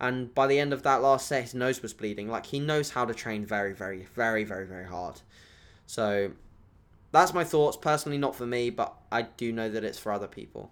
and 0.00 0.32
by 0.34 0.46
the 0.46 0.58
end 0.58 0.72
of 0.72 0.82
that 0.84 1.02
last 1.02 1.26
set, 1.26 1.42
his 1.42 1.54
nose 1.54 1.82
was 1.82 1.92
bleeding. 1.92 2.28
Like 2.28 2.46
he 2.46 2.60
knows 2.60 2.90
how 2.90 3.04
to 3.04 3.14
train 3.14 3.44
very, 3.44 3.72
very, 3.72 4.06
very, 4.14 4.44
very, 4.44 4.66
very 4.66 4.86
hard. 4.86 5.20
So 5.86 6.30
that's 7.10 7.34
my 7.34 7.44
thoughts. 7.44 7.76
Personally, 7.76 8.18
not 8.18 8.36
for 8.36 8.46
me, 8.46 8.70
but 8.70 8.94
I 9.10 9.22
do 9.22 9.52
know 9.52 9.68
that 9.68 9.82
it's 9.82 9.98
for 9.98 10.12
other 10.12 10.28
people. 10.28 10.70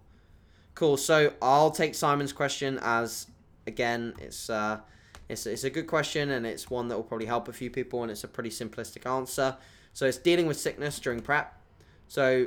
Cool. 0.75 0.97
So 0.97 1.33
I'll 1.43 1.71
take 1.71 1.95
Simon's 1.95 2.33
question 2.33 2.79
as 2.83 3.27
again, 3.67 4.15
it's 4.21 4.49
uh, 4.49 4.81
it's 5.29 5.47
it's 5.47 5.65
a 5.65 5.71
good 5.71 5.87
question 5.87 6.31
and 6.31 6.47
it's 6.47 6.71
one 6.71 6.89
that 6.89 6.97
will 6.97 7.05
probably 7.05 7.27
help 7.27 7.49
a 7.49 7.53
few 7.53 7.71
people 7.71 8.03
and 8.03 8.13
it's 8.13 8.25
a 8.25 8.29
pretty 8.29 8.51
simplistic 8.51 9.11
answer. 9.11 9.57
So 9.93 10.07
it's 10.07 10.19
dealing 10.19 10.47
with 10.47 10.59
sickness 10.59 11.01
during 11.01 11.21
prep. 11.21 11.59
So 12.07 12.47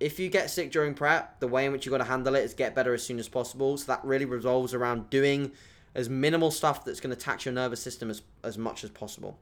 if 0.00 0.18
you 0.18 0.28
get 0.28 0.50
sick 0.50 0.72
during 0.72 0.94
prep, 0.94 1.40
the 1.40 1.46
way 1.46 1.64
in 1.64 1.72
which 1.72 1.86
you've 1.86 1.92
got 1.92 1.98
to 1.98 2.04
handle 2.04 2.34
it 2.34 2.44
is 2.44 2.52
get 2.52 2.74
better 2.74 2.92
as 2.92 3.02
soon 3.02 3.18
as 3.18 3.28
possible. 3.28 3.78
So 3.78 3.86
that 3.86 4.04
really 4.04 4.24
revolves 4.24 4.74
around 4.74 5.08
doing 5.08 5.52
as 5.94 6.08
minimal 6.08 6.50
stuff 6.50 6.84
that's 6.84 7.00
going 7.00 7.14
to 7.14 7.20
tax 7.20 7.44
your 7.44 7.54
nervous 7.54 7.82
system 7.82 8.10
as, 8.10 8.22
as 8.42 8.56
much 8.56 8.84
as 8.84 8.90
possible. 8.90 9.38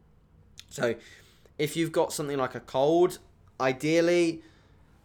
So, 0.69 0.95
if 1.59 1.77
you've 1.77 1.93
got 1.93 2.13
something 2.13 2.39
like 2.39 2.55
a 2.55 2.61
cold, 2.61 3.19
ideally, 3.61 4.43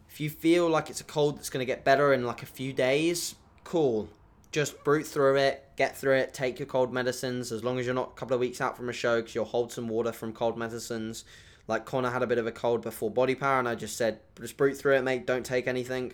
if 0.08 0.20
you 0.20 0.30
feel 0.30 0.68
like 0.68 0.88
it's 0.88 1.00
a 1.00 1.04
cold 1.04 1.38
that's 1.38 1.50
going 1.50 1.60
to 1.60 1.66
get 1.66 1.84
better 1.84 2.12
in 2.12 2.24
like 2.24 2.42
a 2.42 2.46
few 2.46 2.72
days, 2.72 3.34
cool. 3.64 4.08
Just 4.52 4.82
brute 4.84 5.06
through 5.06 5.36
it, 5.36 5.68
get 5.76 5.96
through 5.96 6.16
it, 6.16 6.32
take 6.32 6.58
your 6.58 6.66
cold 6.66 6.92
medicines 6.92 7.52
as 7.52 7.62
long 7.62 7.78
as 7.78 7.84
you're 7.84 7.94
not 7.94 8.12
a 8.12 8.18
couple 8.18 8.34
of 8.34 8.40
weeks 8.40 8.60
out 8.60 8.76
from 8.76 8.88
a 8.88 8.92
show 8.92 9.20
because 9.20 9.34
you'll 9.34 9.44
hold 9.44 9.70
some 9.70 9.88
water 9.88 10.12
from 10.12 10.32
cold 10.32 10.56
medicines. 10.56 11.24
Like 11.68 11.84
Connor 11.84 12.10
had 12.10 12.22
a 12.22 12.26
bit 12.26 12.38
of 12.38 12.46
a 12.46 12.52
cold 12.52 12.80
before 12.80 13.10
BodyPower, 13.10 13.58
and 13.58 13.68
I 13.68 13.74
just 13.74 13.96
said, 13.96 14.20
just 14.40 14.56
brute 14.56 14.78
through 14.78 14.96
it, 14.96 15.02
mate. 15.02 15.26
Don't 15.26 15.44
take 15.44 15.66
anything 15.66 16.12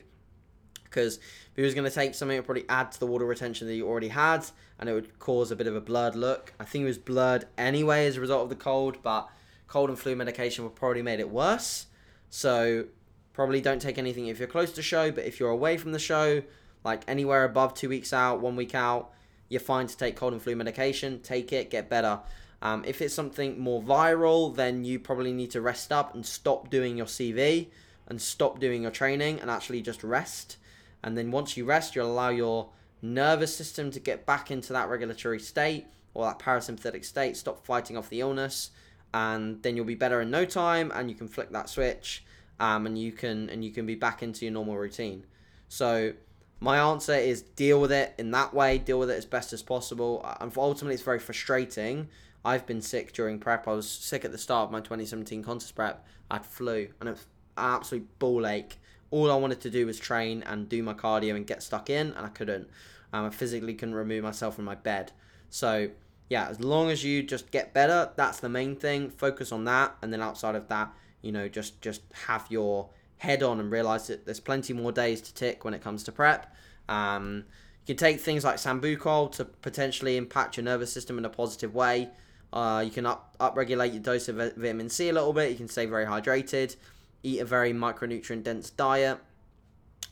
because 0.92 1.16
if 1.16 1.56
he 1.56 1.62
was 1.62 1.74
going 1.74 1.88
to 1.88 1.94
take 1.94 2.14
something, 2.14 2.36
it 2.36 2.40
would 2.40 2.46
probably 2.46 2.68
add 2.68 2.92
to 2.92 3.00
the 3.00 3.06
water 3.06 3.24
retention 3.24 3.66
that 3.66 3.72
he 3.72 3.82
already 3.82 4.08
had, 4.08 4.44
and 4.78 4.88
it 4.88 4.92
would 4.92 5.18
cause 5.18 5.50
a 5.50 5.56
bit 5.56 5.66
of 5.66 5.74
a 5.74 5.80
blurred 5.80 6.14
look. 6.14 6.52
I 6.60 6.64
think 6.64 6.82
he 6.82 6.86
was 6.86 6.98
blurred 6.98 7.46
anyway 7.56 8.06
as 8.06 8.16
a 8.16 8.20
result 8.20 8.44
of 8.44 8.48
the 8.50 8.56
cold, 8.56 8.98
but 9.02 9.28
cold 9.66 9.88
and 9.88 9.98
flu 9.98 10.14
medication 10.14 10.64
would 10.64 10.74
probably 10.74 11.02
made 11.02 11.20
it 11.20 11.30
worse. 11.30 11.86
So 12.28 12.86
probably 13.32 13.60
don't 13.60 13.80
take 13.80 13.98
anything 13.98 14.26
if 14.26 14.38
you're 14.38 14.48
close 14.48 14.72
to 14.72 14.82
show, 14.82 15.10
but 15.10 15.24
if 15.24 15.40
you're 15.40 15.50
away 15.50 15.78
from 15.78 15.92
the 15.92 15.98
show, 15.98 16.42
like 16.84 17.02
anywhere 17.08 17.44
above 17.44 17.74
two 17.74 17.88
weeks 17.88 18.12
out, 18.12 18.40
one 18.40 18.56
week 18.56 18.74
out, 18.74 19.12
you're 19.48 19.60
fine 19.60 19.86
to 19.86 19.96
take 19.96 20.16
cold 20.16 20.32
and 20.32 20.42
flu 20.42 20.56
medication. 20.56 21.20
Take 21.20 21.52
it, 21.52 21.70
get 21.70 21.88
better. 21.88 22.20
Um, 22.62 22.84
if 22.86 23.02
it's 23.02 23.14
something 23.14 23.58
more 23.58 23.82
viral, 23.82 24.54
then 24.54 24.84
you 24.84 24.98
probably 24.98 25.32
need 25.32 25.50
to 25.50 25.60
rest 25.60 25.92
up 25.92 26.14
and 26.14 26.24
stop 26.24 26.70
doing 26.70 26.96
your 26.96 27.06
CV 27.06 27.68
and 28.06 28.20
stop 28.20 28.60
doing 28.60 28.82
your 28.82 28.90
training 28.90 29.40
and 29.40 29.50
actually 29.50 29.82
just 29.82 30.02
rest. 30.02 30.56
And 31.02 31.16
then 31.16 31.30
once 31.30 31.56
you 31.56 31.64
rest, 31.64 31.94
you'll 31.94 32.10
allow 32.10 32.28
your 32.28 32.70
nervous 33.00 33.54
system 33.54 33.90
to 33.90 34.00
get 34.00 34.24
back 34.24 34.50
into 34.50 34.72
that 34.72 34.88
regulatory 34.88 35.40
state 35.40 35.86
or 36.14 36.26
that 36.26 36.38
parasympathetic 36.38 37.04
state, 37.04 37.36
stop 37.36 37.64
fighting 37.64 37.96
off 37.96 38.08
the 38.08 38.20
illness, 38.20 38.70
and 39.14 39.62
then 39.62 39.76
you'll 39.76 39.84
be 39.84 39.94
better 39.94 40.20
in 40.20 40.30
no 40.30 40.44
time, 40.44 40.92
and 40.94 41.10
you 41.10 41.16
can 41.16 41.28
flick 41.28 41.50
that 41.50 41.68
switch, 41.68 42.24
um, 42.60 42.86
and 42.86 42.98
you 42.98 43.12
can 43.12 43.48
and 43.50 43.64
you 43.64 43.70
can 43.70 43.86
be 43.86 43.94
back 43.94 44.22
into 44.22 44.44
your 44.44 44.52
normal 44.52 44.76
routine. 44.76 45.24
So 45.68 46.12
my 46.60 46.78
answer 46.78 47.14
is 47.14 47.42
deal 47.42 47.80
with 47.80 47.92
it 47.92 48.14
in 48.18 48.30
that 48.32 48.54
way, 48.54 48.78
deal 48.78 48.98
with 48.98 49.10
it 49.10 49.16
as 49.16 49.26
best 49.26 49.52
as 49.52 49.62
possible. 49.62 50.24
And 50.40 50.52
ultimately, 50.56 50.94
it's 50.94 51.02
very 51.02 51.18
frustrating. 51.18 52.08
I've 52.44 52.66
been 52.66 52.82
sick 52.82 53.12
during 53.12 53.38
prep. 53.38 53.66
I 53.66 53.72
was 53.72 53.88
sick 53.88 54.24
at 54.24 54.32
the 54.32 54.38
start 54.38 54.66
of 54.66 54.72
my 54.72 54.80
2017 54.80 55.42
contest 55.42 55.74
prep. 55.74 56.06
I 56.30 56.36
had 56.36 56.46
flu, 56.46 56.88
and 57.00 57.08
it 57.08 57.12
was 57.12 57.26
an 57.56 57.64
absolute 57.64 58.18
ball 58.18 58.46
ache. 58.46 58.78
All 59.12 59.30
I 59.30 59.36
wanted 59.36 59.60
to 59.60 59.70
do 59.70 59.86
was 59.86 60.00
train 60.00 60.42
and 60.42 60.68
do 60.68 60.82
my 60.82 60.94
cardio 60.94 61.36
and 61.36 61.46
get 61.46 61.62
stuck 61.62 61.88
in, 61.88 62.08
and 62.08 62.26
I 62.26 62.30
couldn't. 62.30 62.68
Um, 63.12 63.26
I 63.26 63.30
physically 63.30 63.74
couldn't 63.74 63.94
remove 63.94 64.24
myself 64.24 64.56
from 64.56 64.64
my 64.64 64.74
bed. 64.74 65.12
So 65.50 65.90
yeah, 66.28 66.48
as 66.48 66.60
long 66.60 66.90
as 66.90 67.04
you 67.04 67.22
just 67.22 67.50
get 67.50 67.74
better, 67.74 68.10
that's 68.16 68.40
the 68.40 68.48
main 68.48 68.74
thing. 68.74 69.10
Focus 69.10 69.52
on 69.52 69.64
that, 69.66 69.94
and 70.02 70.12
then 70.12 70.22
outside 70.22 70.54
of 70.54 70.66
that, 70.68 70.92
you 71.20 71.30
know, 71.30 71.46
just 71.46 71.80
just 71.82 72.00
have 72.26 72.46
your 72.48 72.88
head 73.18 73.42
on 73.42 73.60
and 73.60 73.70
realize 73.70 74.08
that 74.08 74.24
there's 74.24 74.40
plenty 74.40 74.72
more 74.72 74.90
days 74.90 75.20
to 75.20 75.34
tick 75.34 75.64
when 75.64 75.74
it 75.74 75.82
comes 75.82 76.02
to 76.04 76.10
prep. 76.10 76.52
Um, 76.88 77.44
you 77.86 77.94
can 77.94 77.96
take 77.96 78.18
things 78.20 78.44
like 78.44 78.56
sambucol 78.56 79.30
to 79.32 79.44
potentially 79.44 80.16
impact 80.16 80.56
your 80.56 80.64
nervous 80.64 80.92
system 80.92 81.18
in 81.18 81.24
a 81.24 81.30
positive 81.30 81.74
way. 81.74 82.08
Uh, 82.52 82.82
you 82.84 82.90
can 82.90 83.06
up 83.06 83.36
upregulate 83.38 83.92
your 83.92 84.02
dose 84.02 84.28
of 84.28 84.36
vitamin 84.36 84.88
C 84.88 85.08
a 85.08 85.12
little 85.12 85.32
bit. 85.32 85.50
You 85.50 85.56
can 85.56 85.68
stay 85.68 85.86
very 85.86 86.06
hydrated. 86.06 86.76
Eat 87.22 87.40
a 87.40 87.44
very 87.44 87.72
micronutrient 87.72 88.42
dense 88.42 88.70
diet. 88.70 89.18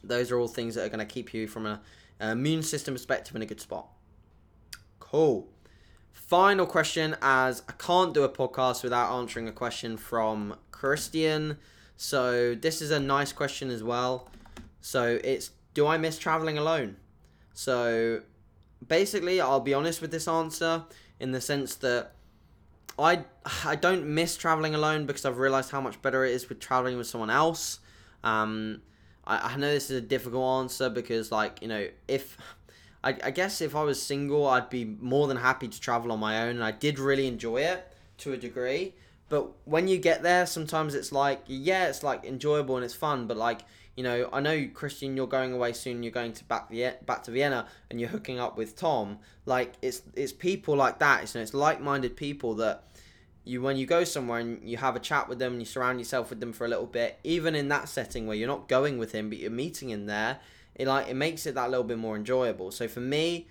Those 0.02 0.30
are 0.30 0.38
all 0.38 0.48
things 0.48 0.74
that 0.74 0.84
are 0.84 0.88
going 0.88 1.06
to 1.06 1.12
keep 1.12 1.34
you 1.34 1.46
from 1.46 1.66
a, 1.66 1.80
an 2.18 2.30
immune 2.30 2.62
system 2.62 2.94
perspective 2.94 3.36
in 3.36 3.42
a 3.42 3.46
good 3.46 3.60
spot. 3.60 3.88
Cool. 4.98 5.48
Final 6.12 6.66
question 6.66 7.16
as 7.20 7.62
I 7.68 7.72
can't 7.72 8.14
do 8.14 8.22
a 8.22 8.28
podcast 8.28 8.82
without 8.82 9.12
answering 9.18 9.48
a 9.48 9.52
question 9.52 9.96
from 9.96 10.56
Christian. 10.70 11.58
So 11.96 12.54
this 12.54 12.80
is 12.80 12.90
a 12.90 13.00
nice 13.00 13.32
question 13.32 13.70
as 13.70 13.82
well. 13.82 14.30
So 14.80 15.18
it's 15.24 15.50
do 15.74 15.86
I 15.86 15.98
miss 15.98 16.18
traveling 16.18 16.58
alone? 16.58 16.96
So 17.52 18.22
basically, 18.86 19.40
I'll 19.40 19.60
be 19.60 19.74
honest 19.74 20.00
with 20.00 20.10
this 20.10 20.26
answer 20.26 20.84
in 21.18 21.32
the 21.32 21.40
sense 21.40 21.74
that 21.76 22.12
I 23.02 23.24
I 23.64 23.76
don't 23.76 24.06
miss 24.06 24.36
traveling 24.36 24.74
alone 24.74 25.06
because 25.06 25.24
I've 25.24 25.38
realized 25.38 25.70
how 25.70 25.80
much 25.80 26.00
better 26.02 26.24
it 26.24 26.32
is 26.32 26.48
with 26.48 26.60
traveling 26.60 26.96
with 26.96 27.06
someone 27.06 27.30
else. 27.30 27.80
Um, 28.22 28.82
I, 29.26 29.52
I 29.52 29.56
know 29.56 29.72
this 29.72 29.90
is 29.90 29.98
a 29.98 30.00
difficult 30.00 30.62
answer 30.62 30.88
because 30.90 31.32
like 31.32 31.62
you 31.62 31.68
know 31.68 31.88
if 32.08 32.36
I, 33.02 33.16
I 33.24 33.30
guess 33.30 33.60
if 33.60 33.74
I 33.74 33.82
was 33.82 34.02
single, 34.02 34.46
I'd 34.46 34.70
be 34.70 34.84
more 34.84 35.26
than 35.26 35.38
happy 35.38 35.68
to 35.68 35.80
travel 35.80 36.12
on 36.12 36.20
my 36.20 36.42
own, 36.42 36.56
and 36.56 36.64
I 36.64 36.72
did 36.72 36.98
really 36.98 37.26
enjoy 37.26 37.62
it 37.62 37.92
to 38.18 38.32
a 38.32 38.36
degree. 38.36 38.94
But 39.28 39.52
when 39.64 39.88
you 39.88 39.96
get 39.98 40.22
there, 40.22 40.44
sometimes 40.44 40.94
it's 40.94 41.12
like, 41.12 41.42
yeah, 41.46 41.86
it's 41.86 42.02
like 42.02 42.24
enjoyable 42.24 42.76
and 42.76 42.84
it's 42.84 42.94
fun, 42.94 43.28
but 43.28 43.36
like, 43.36 43.60
you 43.96 44.02
know, 44.02 44.28
I 44.32 44.40
know 44.40 44.68
Christian, 44.74 45.16
you're 45.16 45.28
going 45.28 45.52
away 45.52 45.72
soon. 45.72 46.02
You're 46.02 46.12
going 46.12 46.32
to 46.32 46.44
back 46.44 46.68
the 46.68 46.94
back 47.06 47.22
to 47.24 47.30
Vienna, 47.30 47.66
and 47.90 48.00
you're 48.00 48.08
hooking 48.08 48.40
up 48.40 48.56
with 48.56 48.76
Tom. 48.76 49.18
Like, 49.46 49.74
it's 49.82 50.02
it's 50.14 50.32
people 50.32 50.76
like 50.76 50.98
that. 50.98 51.22
It's, 51.22 51.34
you 51.34 51.38
know, 51.38 51.42
it's 51.42 51.54
like-minded 51.54 52.16
people 52.16 52.54
that 52.56 52.84
you 53.50 53.62
when 53.62 53.76
you 53.76 53.86
go 53.86 54.04
somewhere 54.04 54.38
and 54.38 54.68
you 54.68 54.76
have 54.76 54.96
a 54.96 55.00
chat 55.00 55.28
with 55.28 55.38
them 55.38 55.52
and 55.52 55.60
you 55.60 55.66
surround 55.66 55.98
yourself 55.98 56.30
with 56.30 56.40
them 56.40 56.52
for 56.52 56.64
a 56.64 56.68
little 56.68 56.86
bit. 56.86 57.18
Even 57.24 57.54
in 57.54 57.68
that 57.68 57.88
setting 57.88 58.26
where 58.26 58.36
you're 58.36 58.48
not 58.48 58.68
going 58.68 58.98
with 58.98 59.12
him, 59.12 59.28
but 59.28 59.38
you're 59.38 59.50
meeting 59.50 59.90
him 59.90 60.06
there 60.06 60.40
it 60.80 60.86
like 60.86 61.08
it 61.08 61.14
makes 61.14 61.44
it 61.44 61.54
that 61.56 61.70
little 61.70 61.84
bit 61.84 61.98
more 61.98 62.16
enjoyable. 62.16 62.70
So 62.70 62.88
for 62.88 63.00
me, 63.00 63.48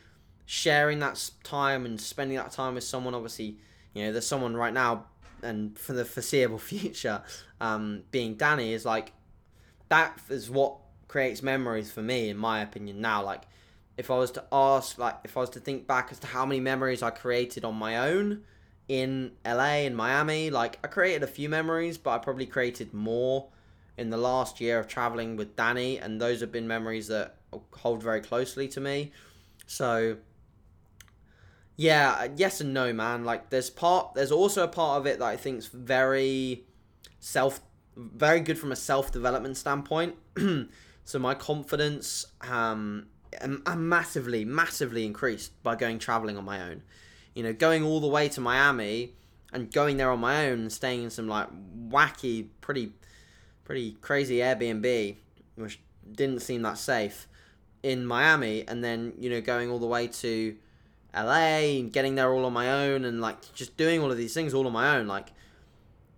sharing 0.47 0.97
that 0.99 1.29
time 1.43 1.85
and 1.85 2.01
spending 2.01 2.37
that 2.37 2.51
time 2.51 2.73
with 2.73 2.83
someone, 2.83 3.13
obviously, 3.13 3.57
you 3.93 4.03
know, 4.03 4.11
there's 4.11 4.25
someone 4.25 4.57
right 4.57 4.73
now, 4.73 5.05
and 5.43 5.77
for 5.77 5.93
the 5.93 6.05
foreseeable 6.05 6.57
future, 6.57 7.21
um, 7.61 8.01
being 8.09 8.33
Danny 8.33 8.73
is 8.73 8.83
like 8.83 9.13
that 9.89 10.19
is 10.29 10.49
what 10.49 10.77
creates 11.07 11.43
memories 11.43 11.91
for 11.91 12.01
me, 12.01 12.29
in 12.29 12.37
my 12.37 12.61
opinion. 12.61 12.99
Now, 12.99 13.23
like 13.23 13.43
if 13.95 14.09
I 14.09 14.17
was 14.17 14.31
to 14.31 14.43
ask, 14.51 14.97
like 14.97 15.17
if 15.23 15.37
I 15.37 15.41
was 15.41 15.51
to 15.51 15.59
think 15.59 15.85
back 15.85 16.09
as 16.11 16.17
to 16.19 16.27
how 16.27 16.47
many 16.47 16.59
memories 16.59 17.03
I 17.03 17.11
created 17.11 17.63
on 17.63 17.75
my 17.75 17.97
own 17.97 18.41
in 18.89 19.31
LA 19.45 19.85
and 19.85 19.95
Miami, 19.95 20.49
like 20.49 20.79
I 20.83 20.87
created 20.87 21.23
a 21.23 21.27
few 21.27 21.47
memories, 21.47 21.97
but 21.97 22.09
I 22.09 22.17
probably 22.17 22.47
created 22.47 22.93
more 22.93 23.47
in 23.97 24.09
the 24.09 24.17
last 24.17 24.59
year 24.59 24.79
of 24.79 24.87
traveling 24.87 25.37
with 25.37 25.55
Danny, 25.55 25.99
and 25.99 26.19
those 26.19 26.41
have 26.41 26.51
been 26.51 26.67
memories 26.67 27.07
that 27.07 27.35
hold 27.73 28.01
very 28.01 28.19
closely 28.19 28.67
to 28.69 28.81
me. 28.81 29.11
So, 29.67 30.17
yeah, 31.75 32.29
yes 32.35 32.61
and 32.61 32.73
no, 32.73 32.91
man. 32.91 33.23
Like, 33.23 33.51
there's 33.51 33.69
part, 33.69 34.15
there's 34.15 34.31
also 34.31 34.63
a 34.63 34.67
part 34.67 34.99
of 34.99 35.05
it 35.05 35.19
that 35.19 35.25
I 35.25 35.37
think 35.37 35.59
is 35.59 35.67
very 35.67 36.65
self, 37.19 37.61
very 37.95 38.39
good 38.39 38.57
from 38.57 38.71
a 38.71 38.75
self 38.75 39.11
development 39.11 39.55
standpoint. 39.55 40.15
so 41.05 41.19
my 41.19 41.35
confidence, 41.35 42.25
um, 42.41 43.05
am 43.39 43.87
massively, 43.87 44.45
massively 44.45 45.05
increased 45.05 45.61
by 45.61 45.75
going 45.75 45.99
traveling 45.99 46.37
on 46.37 46.45
my 46.45 46.59
own. 46.59 46.81
You 47.39 47.45
know, 47.45 47.53
going 47.53 47.85
all 47.85 48.01
the 48.01 48.07
way 48.09 48.27
to 48.27 48.41
Miami 48.41 49.13
and 49.53 49.71
going 49.71 49.95
there 49.95 50.11
on 50.11 50.19
my 50.19 50.47
own 50.47 50.59
and 50.59 50.73
staying 50.73 51.03
in 51.03 51.09
some 51.09 51.29
like 51.29 51.47
wacky, 51.87 52.49
pretty 52.59 52.91
pretty 53.63 53.93
crazy 54.01 54.39
Airbnb, 54.39 55.15
which 55.55 55.79
didn't 56.11 56.41
seem 56.41 56.63
that 56.63 56.77
safe 56.77 57.29
in 57.81 58.05
Miami, 58.05 58.67
and 58.67 58.83
then 58.83 59.13
you 59.17 59.29
know 59.29 59.39
going 59.39 59.71
all 59.71 59.79
the 59.79 59.87
way 59.87 60.07
to 60.07 60.57
LA 61.15 61.79
and 61.79 61.93
getting 61.93 62.15
there 62.15 62.29
all 62.29 62.43
on 62.43 62.51
my 62.51 62.69
own, 62.69 63.05
and 63.05 63.21
like 63.21 63.53
just 63.53 63.77
doing 63.77 64.01
all 64.01 64.11
of 64.11 64.17
these 64.17 64.33
things 64.33 64.53
all 64.53 64.67
on 64.67 64.73
my 64.73 64.97
own, 64.97 65.07
like 65.07 65.29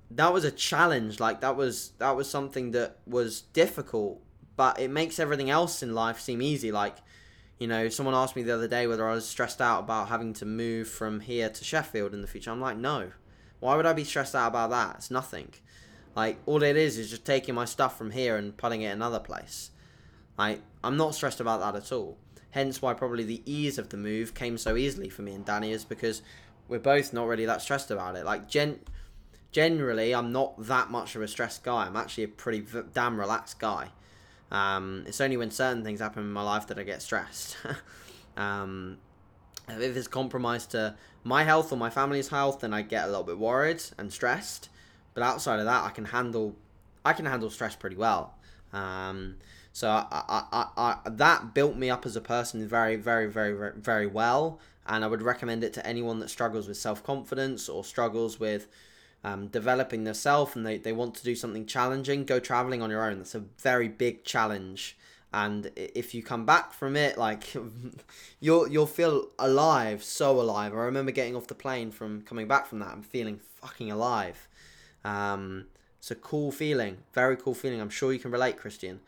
that 0.09 0.33
was 0.33 0.43
a 0.43 0.49
challenge. 0.49 1.19
Like 1.19 1.41
that 1.41 1.55
was 1.55 1.91
that 1.99 2.15
was 2.15 2.27
something 2.27 2.71
that 2.71 2.97
was 3.05 3.41
difficult, 3.53 4.19
but 4.55 4.79
it 4.79 4.89
makes 4.89 5.19
everything 5.19 5.51
else 5.51 5.83
in 5.83 5.93
life 5.93 6.19
seem 6.19 6.41
easy. 6.41 6.71
Like 6.71 6.95
you 7.61 7.67
know, 7.67 7.89
someone 7.89 8.15
asked 8.15 8.35
me 8.35 8.41
the 8.41 8.55
other 8.55 8.67
day 8.67 8.87
whether 8.87 9.07
I 9.07 9.13
was 9.13 9.27
stressed 9.29 9.61
out 9.61 9.81
about 9.81 10.09
having 10.09 10.33
to 10.33 10.45
move 10.47 10.87
from 10.87 11.19
here 11.19 11.47
to 11.47 11.63
Sheffield 11.63 12.11
in 12.11 12.23
the 12.23 12.27
future. 12.27 12.49
I'm 12.49 12.59
like, 12.59 12.75
no. 12.75 13.11
Why 13.59 13.75
would 13.75 13.85
I 13.85 13.93
be 13.93 14.03
stressed 14.03 14.33
out 14.33 14.47
about 14.47 14.71
that? 14.71 14.95
It's 14.95 15.11
nothing. 15.11 15.53
Like 16.15 16.39
all 16.47 16.63
it 16.63 16.75
is 16.75 16.97
is 16.97 17.11
just 17.11 17.23
taking 17.23 17.53
my 17.53 17.65
stuff 17.65 17.99
from 17.99 18.09
here 18.09 18.35
and 18.35 18.57
putting 18.57 18.81
it 18.81 18.87
another 18.87 19.19
place. 19.19 19.69
Like 20.39 20.63
I'm 20.83 20.97
not 20.97 21.13
stressed 21.13 21.39
about 21.39 21.59
that 21.59 21.75
at 21.75 21.91
all. 21.91 22.17
Hence 22.49 22.81
why 22.81 22.95
probably 22.95 23.25
the 23.25 23.43
ease 23.45 23.77
of 23.77 23.89
the 23.89 23.97
move 23.97 24.33
came 24.33 24.57
so 24.57 24.75
easily 24.75 25.09
for 25.09 25.21
me 25.21 25.35
and 25.35 25.45
Danny 25.45 25.71
is 25.71 25.85
because 25.85 26.23
we're 26.67 26.79
both 26.79 27.13
not 27.13 27.27
really 27.27 27.45
that 27.45 27.61
stressed 27.61 27.91
about 27.91 28.15
it. 28.15 28.25
Like 28.25 28.49
gen 28.49 28.79
generally 29.51 30.15
I'm 30.15 30.31
not 30.31 30.59
that 30.65 30.89
much 30.89 31.15
of 31.15 31.21
a 31.21 31.27
stressed 31.27 31.63
guy. 31.63 31.85
I'm 31.85 31.95
actually 31.95 32.23
a 32.23 32.29
pretty 32.29 32.61
v- 32.61 32.81
damn 32.91 33.19
relaxed 33.19 33.59
guy. 33.59 33.89
Um, 34.51 35.05
it's 35.07 35.21
only 35.21 35.37
when 35.37 35.51
certain 35.51 35.83
things 35.83 36.01
happen 36.01 36.23
in 36.23 36.31
my 36.31 36.43
life 36.43 36.67
that 36.67 36.77
I 36.77 36.83
get 36.83 37.01
stressed. 37.01 37.57
um, 38.37 38.97
if 39.69 39.95
it's 39.95 40.07
compromised 40.07 40.71
to 40.71 40.95
my 41.23 41.43
health 41.43 41.71
or 41.71 41.77
my 41.77 41.89
family's 41.89 42.27
health, 42.27 42.59
then 42.59 42.73
I 42.73 42.81
get 42.81 43.05
a 43.05 43.07
little 43.07 43.23
bit 43.23 43.37
worried 43.37 43.81
and 43.97 44.11
stressed. 44.11 44.69
But 45.13 45.23
outside 45.23 45.59
of 45.59 45.65
that, 45.65 45.83
I 45.83 45.89
can 45.89 46.05
handle 46.05 46.55
I 47.03 47.13
can 47.13 47.25
handle 47.25 47.49
stress 47.49 47.75
pretty 47.75 47.95
well. 47.95 48.35
Um, 48.73 49.37
so 49.73 49.89
I, 49.89 50.05
I, 50.51 50.67
I, 50.77 50.97
that 51.09 51.53
built 51.53 51.75
me 51.75 51.89
up 51.89 52.05
as 52.05 52.15
a 52.15 52.21
person 52.21 52.67
very, 52.67 52.95
very, 52.95 53.27
very, 53.27 53.53
very, 53.53 53.73
very 53.75 54.07
well. 54.07 54.59
And 54.85 55.03
I 55.03 55.07
would 55.07 55.21
recommend 55.21 55.63
it 55.63 55.73
to 55.73 55.87
anyone 55.87 56.19
that 56.19 56.29
struggles 56.29 56.67
with 56.67 56.77
self 56.77 57.03
confidence 57.03 57.69
or 57.69 57.83
struggles 57.83 58.39
with 58.39 58.67
um, 59.23 59.47
developing 59.47 60.03
themselves 60.03 60.55
and 60.55 60.65
they, 60.65 60.77
they 60.77 60.93
want 60.93 61.15
to 61.15 61.23
do 61.23 61.35
something 61.35 61.65
challenging. 61.65 62.25
Go 62.25 62.39
traveling 62.39 62.81
on 62.81 62.89
your 62.89 63.03
own. 63.03 63.19
That's 63.19 63.35
a 63.35 63.43
very 63.59 63.87
big 63.87 64.23
challenge. 64.23 64.97
And 65.33 65.71
if 65.75 66.13
you 66.13 66.23
come 66.23 66.45
back 66.45 66.73
from 66.73 66.95
it, 66.97 67.17
like 67.17 67.53
you'll 68.39 68.67
you'll 68.67 68.85
feel 68.85 69.29
alive, 69.39 70.03
so 70.03 70.41
alive. 70.41 70.73
I 70.73 70.77
remember 70.77 71.11
getting 71.11 71.35
off 71.35 71.47
the 71.47 71.55
plane 71.55 71.91
from 71.91 72.21
coming 72.23 72.47
back 72.47 72.67
from 72.67 72.79
that 72.79 72.93
and 72.93 73.05
feeling 73.05 73.39
fucking 73.61 73.91
alive. 73.91 74.49
Um, 75.05 75.65
it's 75.99 76.11
a 76.11 76.15
cool 76.15 76.51
feeling, 76.51 76.97
very 77.13 77.37
cool 77.37 77.53
feeling. 77.53 77.79
I'm 77.79 77.89
sure 77.89 78.11
you 78.11 78.19
can 78.19 78.31
relate, 78.31 78.57
Christian. 78.57 78.99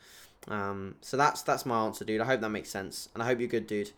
Um, 0.48 0.96
so 1.02 1.18
that's 1.18 1.42
that's 1.42 1.66
my 1.66 1.86
answer, 1.86 2.06
dude. 2.06 2.22
I 2.22 2.26
hope 2.26 2.40
that 2.40 2.50
makes 2.50 2.70
sense, 2.70 3.10
and 3.14 3.22
I 3.22 3.26
hope 3.26 3.40
you're 3.40 3.50
good, 3.50 3.68
dude. 3.68 3.92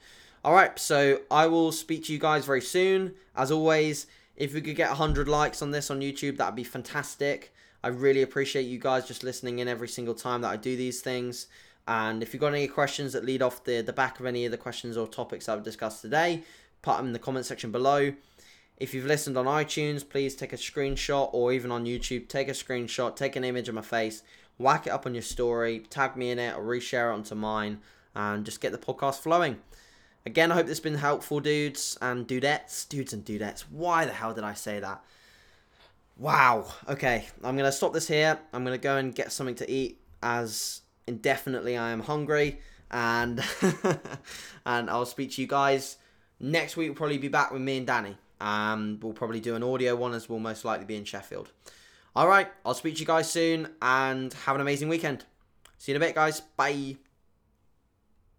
All 0.44 0.54
right, 0.54 0.78
so 0.80 1.22
I 1.30 1.48
will 1.48 1.72
speak 1.72 2.06
to 2.06 2.14
you 2.14 2.20
guys 2.20 2.46
very 2.46 2.62
soon. 2.62 3.16
As 3.36 3.52
always, 3.52 4.08
if 4.36 4.53
we 4.53 4.62
could 4.62 4.76
get 4.76 4.90
100 4.90 5.28
likes 5.28 5.62
on 5.62 5.72
this 5.72 5.90
on 5.90 6.02
YouTube, 6.02 6.38
that'd 6.38 6.56
be 6.56 6.64
fantastic. 6.64 7.53
I 7.84 7.90
really 7.90 8.22
appreciate 8.22 8.64
you 8.64 8.80
guys 8.80 9.07
just 9.07 9.24
listening 9.24 9.60
in 9.60 9.68
every 9.68 9.88
single 9.88 10.16
time 10.16 10.41
that 10.41 10.52
I 10.52 10.57
do 10.57 10.76
these 10.76 11.02
things. 11.02 11.48
And 11.88 12.24
if 12.24 12.34
you've 12.34 12.41
got 12.41 12.53
any 12.53 12.68
questions 12.68 13.14
that 13.14 13.24
lead 13.24 13.41
off 13.41 13.64
the, 13.64 13.82
the 13.82 13.94
back 13.94 14.20
of 14.20 14.26
any 14.26 14.45
of 14.45 14.52
the 14.52 14.57
questions 14.57 14.98
or 14.98 15.07
topics 15.07 15.48
I've 15.48 15.64
discussed 15.64 16.02
today, 16.02 16.44
put 16.82 16.98
them 16.98 17.07
in 17.07 17.14
the 17.14 17.20
comment 17.20 17.45
section 17.45 17.72
below. 17.72 18.14
If 18.78 18.94
you've 18.94 19.06
listened 19.06 19.38
on 19.38 19.45
iTunes, 19.45 20.07
please 20.07 20.36
take 20.36 20.52
a 20.52 20.57
screenshot 20.57 21.30
or 21.32 21.53
even 21.53 21.72
on 21.72 21.86
YouTube, 21.86 22.28
take 22.28 22.49
a 22.49 22.52
screenshot, 22.52 23.16
take 23.16 23.36
an 23.36 23.44
image 23.44 23.70
of 23.70 23.76
my 23.76 23.82
face, 23.82 24.24
whack 24.57 24.88
it 24.88 24.90
up 24.90 25.06
on 25.06 25.14
your 25.14 25.22
story, 25.22 25.80
tag 25.90 26.18
me 26.18 26.32
in 26.32 26.40
it 26.40 26.57
or 26.57 26.64
reshare 26.64 27.12
it 27.12 27.14
onto 27.14 27.36
mine 27.36 27.80
and 28.16 28.45
just 28.45 28.62
get 28.62 28.72
the 28.72 28.78
podcast 28.78 29.20
flowing. 29.20 29.60
Again, 30.26 30.52
I 30.52 30.56
hope 30.56 30.65
this 30.65 30.77
has 30.77 30.84
been 30.84 30.95
helpful, 30.95 31.39
dudes 31.39 31.97
and 32.02 32.27
dudettes. 32.27 32.89
Dudes 32.89 33.14
and 33.14 33.23
dudettes. 33.23 33.61
Why 33.69 34.06
the 34.06 34.11
hell 34.11 34.34
did 34.34 34.43
I 34.43 34.53
say 34.56 34.80
that? 34.80 35.03
Wow. 36.18 36.65
Okay, 36.89 37.27
I'm 37.43 37.56
gonna 37.56 37.72
stop 37.72 37.93
this 37.93 38.07
here. 38.07 38.39
I'm 38.52 38.64
gonna 38.64 38.77
go 38.77 38.97
and 38.97 39.14
get 39.14 39.31
something 39.31 39.56
to 39.56 39.69
eat 39.69 39.99
as 40.23 40.81
indefinitely 41.06 41.77
I 41.77 41.91
am 41.91 41.99
hungry, 41.99 42.60
and 42.89 43.43
and 44.65 44.89
I'll 44.89 45.06
speak 45.06 45.31
to 45.34 45.41
you 45.41 45.47
guys 45.47 45.97
next 46.39 46.76
week. 46.76 46.89
We'll 46.89 46.95
probably 46.95 47.19
be 47.19 47.27
back 47.27 47.52
with 47.52 47.61
me 47.61 47.77
and 47.77 47.88
Danny. 47.88 48.18
Um, 48.41 48.99
we'll 49.02 49.14
probably 49.14 49.39
do 49.39 49.56
an 49.56 49.64
audio 49.64 49.95
one 49.95 50.14
as 50.14 50.27
we'll 50.27 50.39
most 50.39 50.65
likely 50.65 50.85
be 50.85 50.95
in 50.95 51.06
Sheffield. 51.06 51.52
All 52.15 52.27
right, 52.27 52.47
I'll 52.65 52.73
speak 52.73 52.95
to 52.95 53.02
you 53.02 53.06
guys 53.06 53.31
soon, 53.31 53.68
and 53.81 54.34
have 54.34 54.56
an 54.56 54.61
amazing 54.61 54.89
weekend. 54.89 55.26
See 55.77 55.91
you 55.91 55.97
in 55.97 56.02
a 56.02 56.06
bit, 56.06 56.15
guys. 56.15 56.39
Bye. 56.39 56.95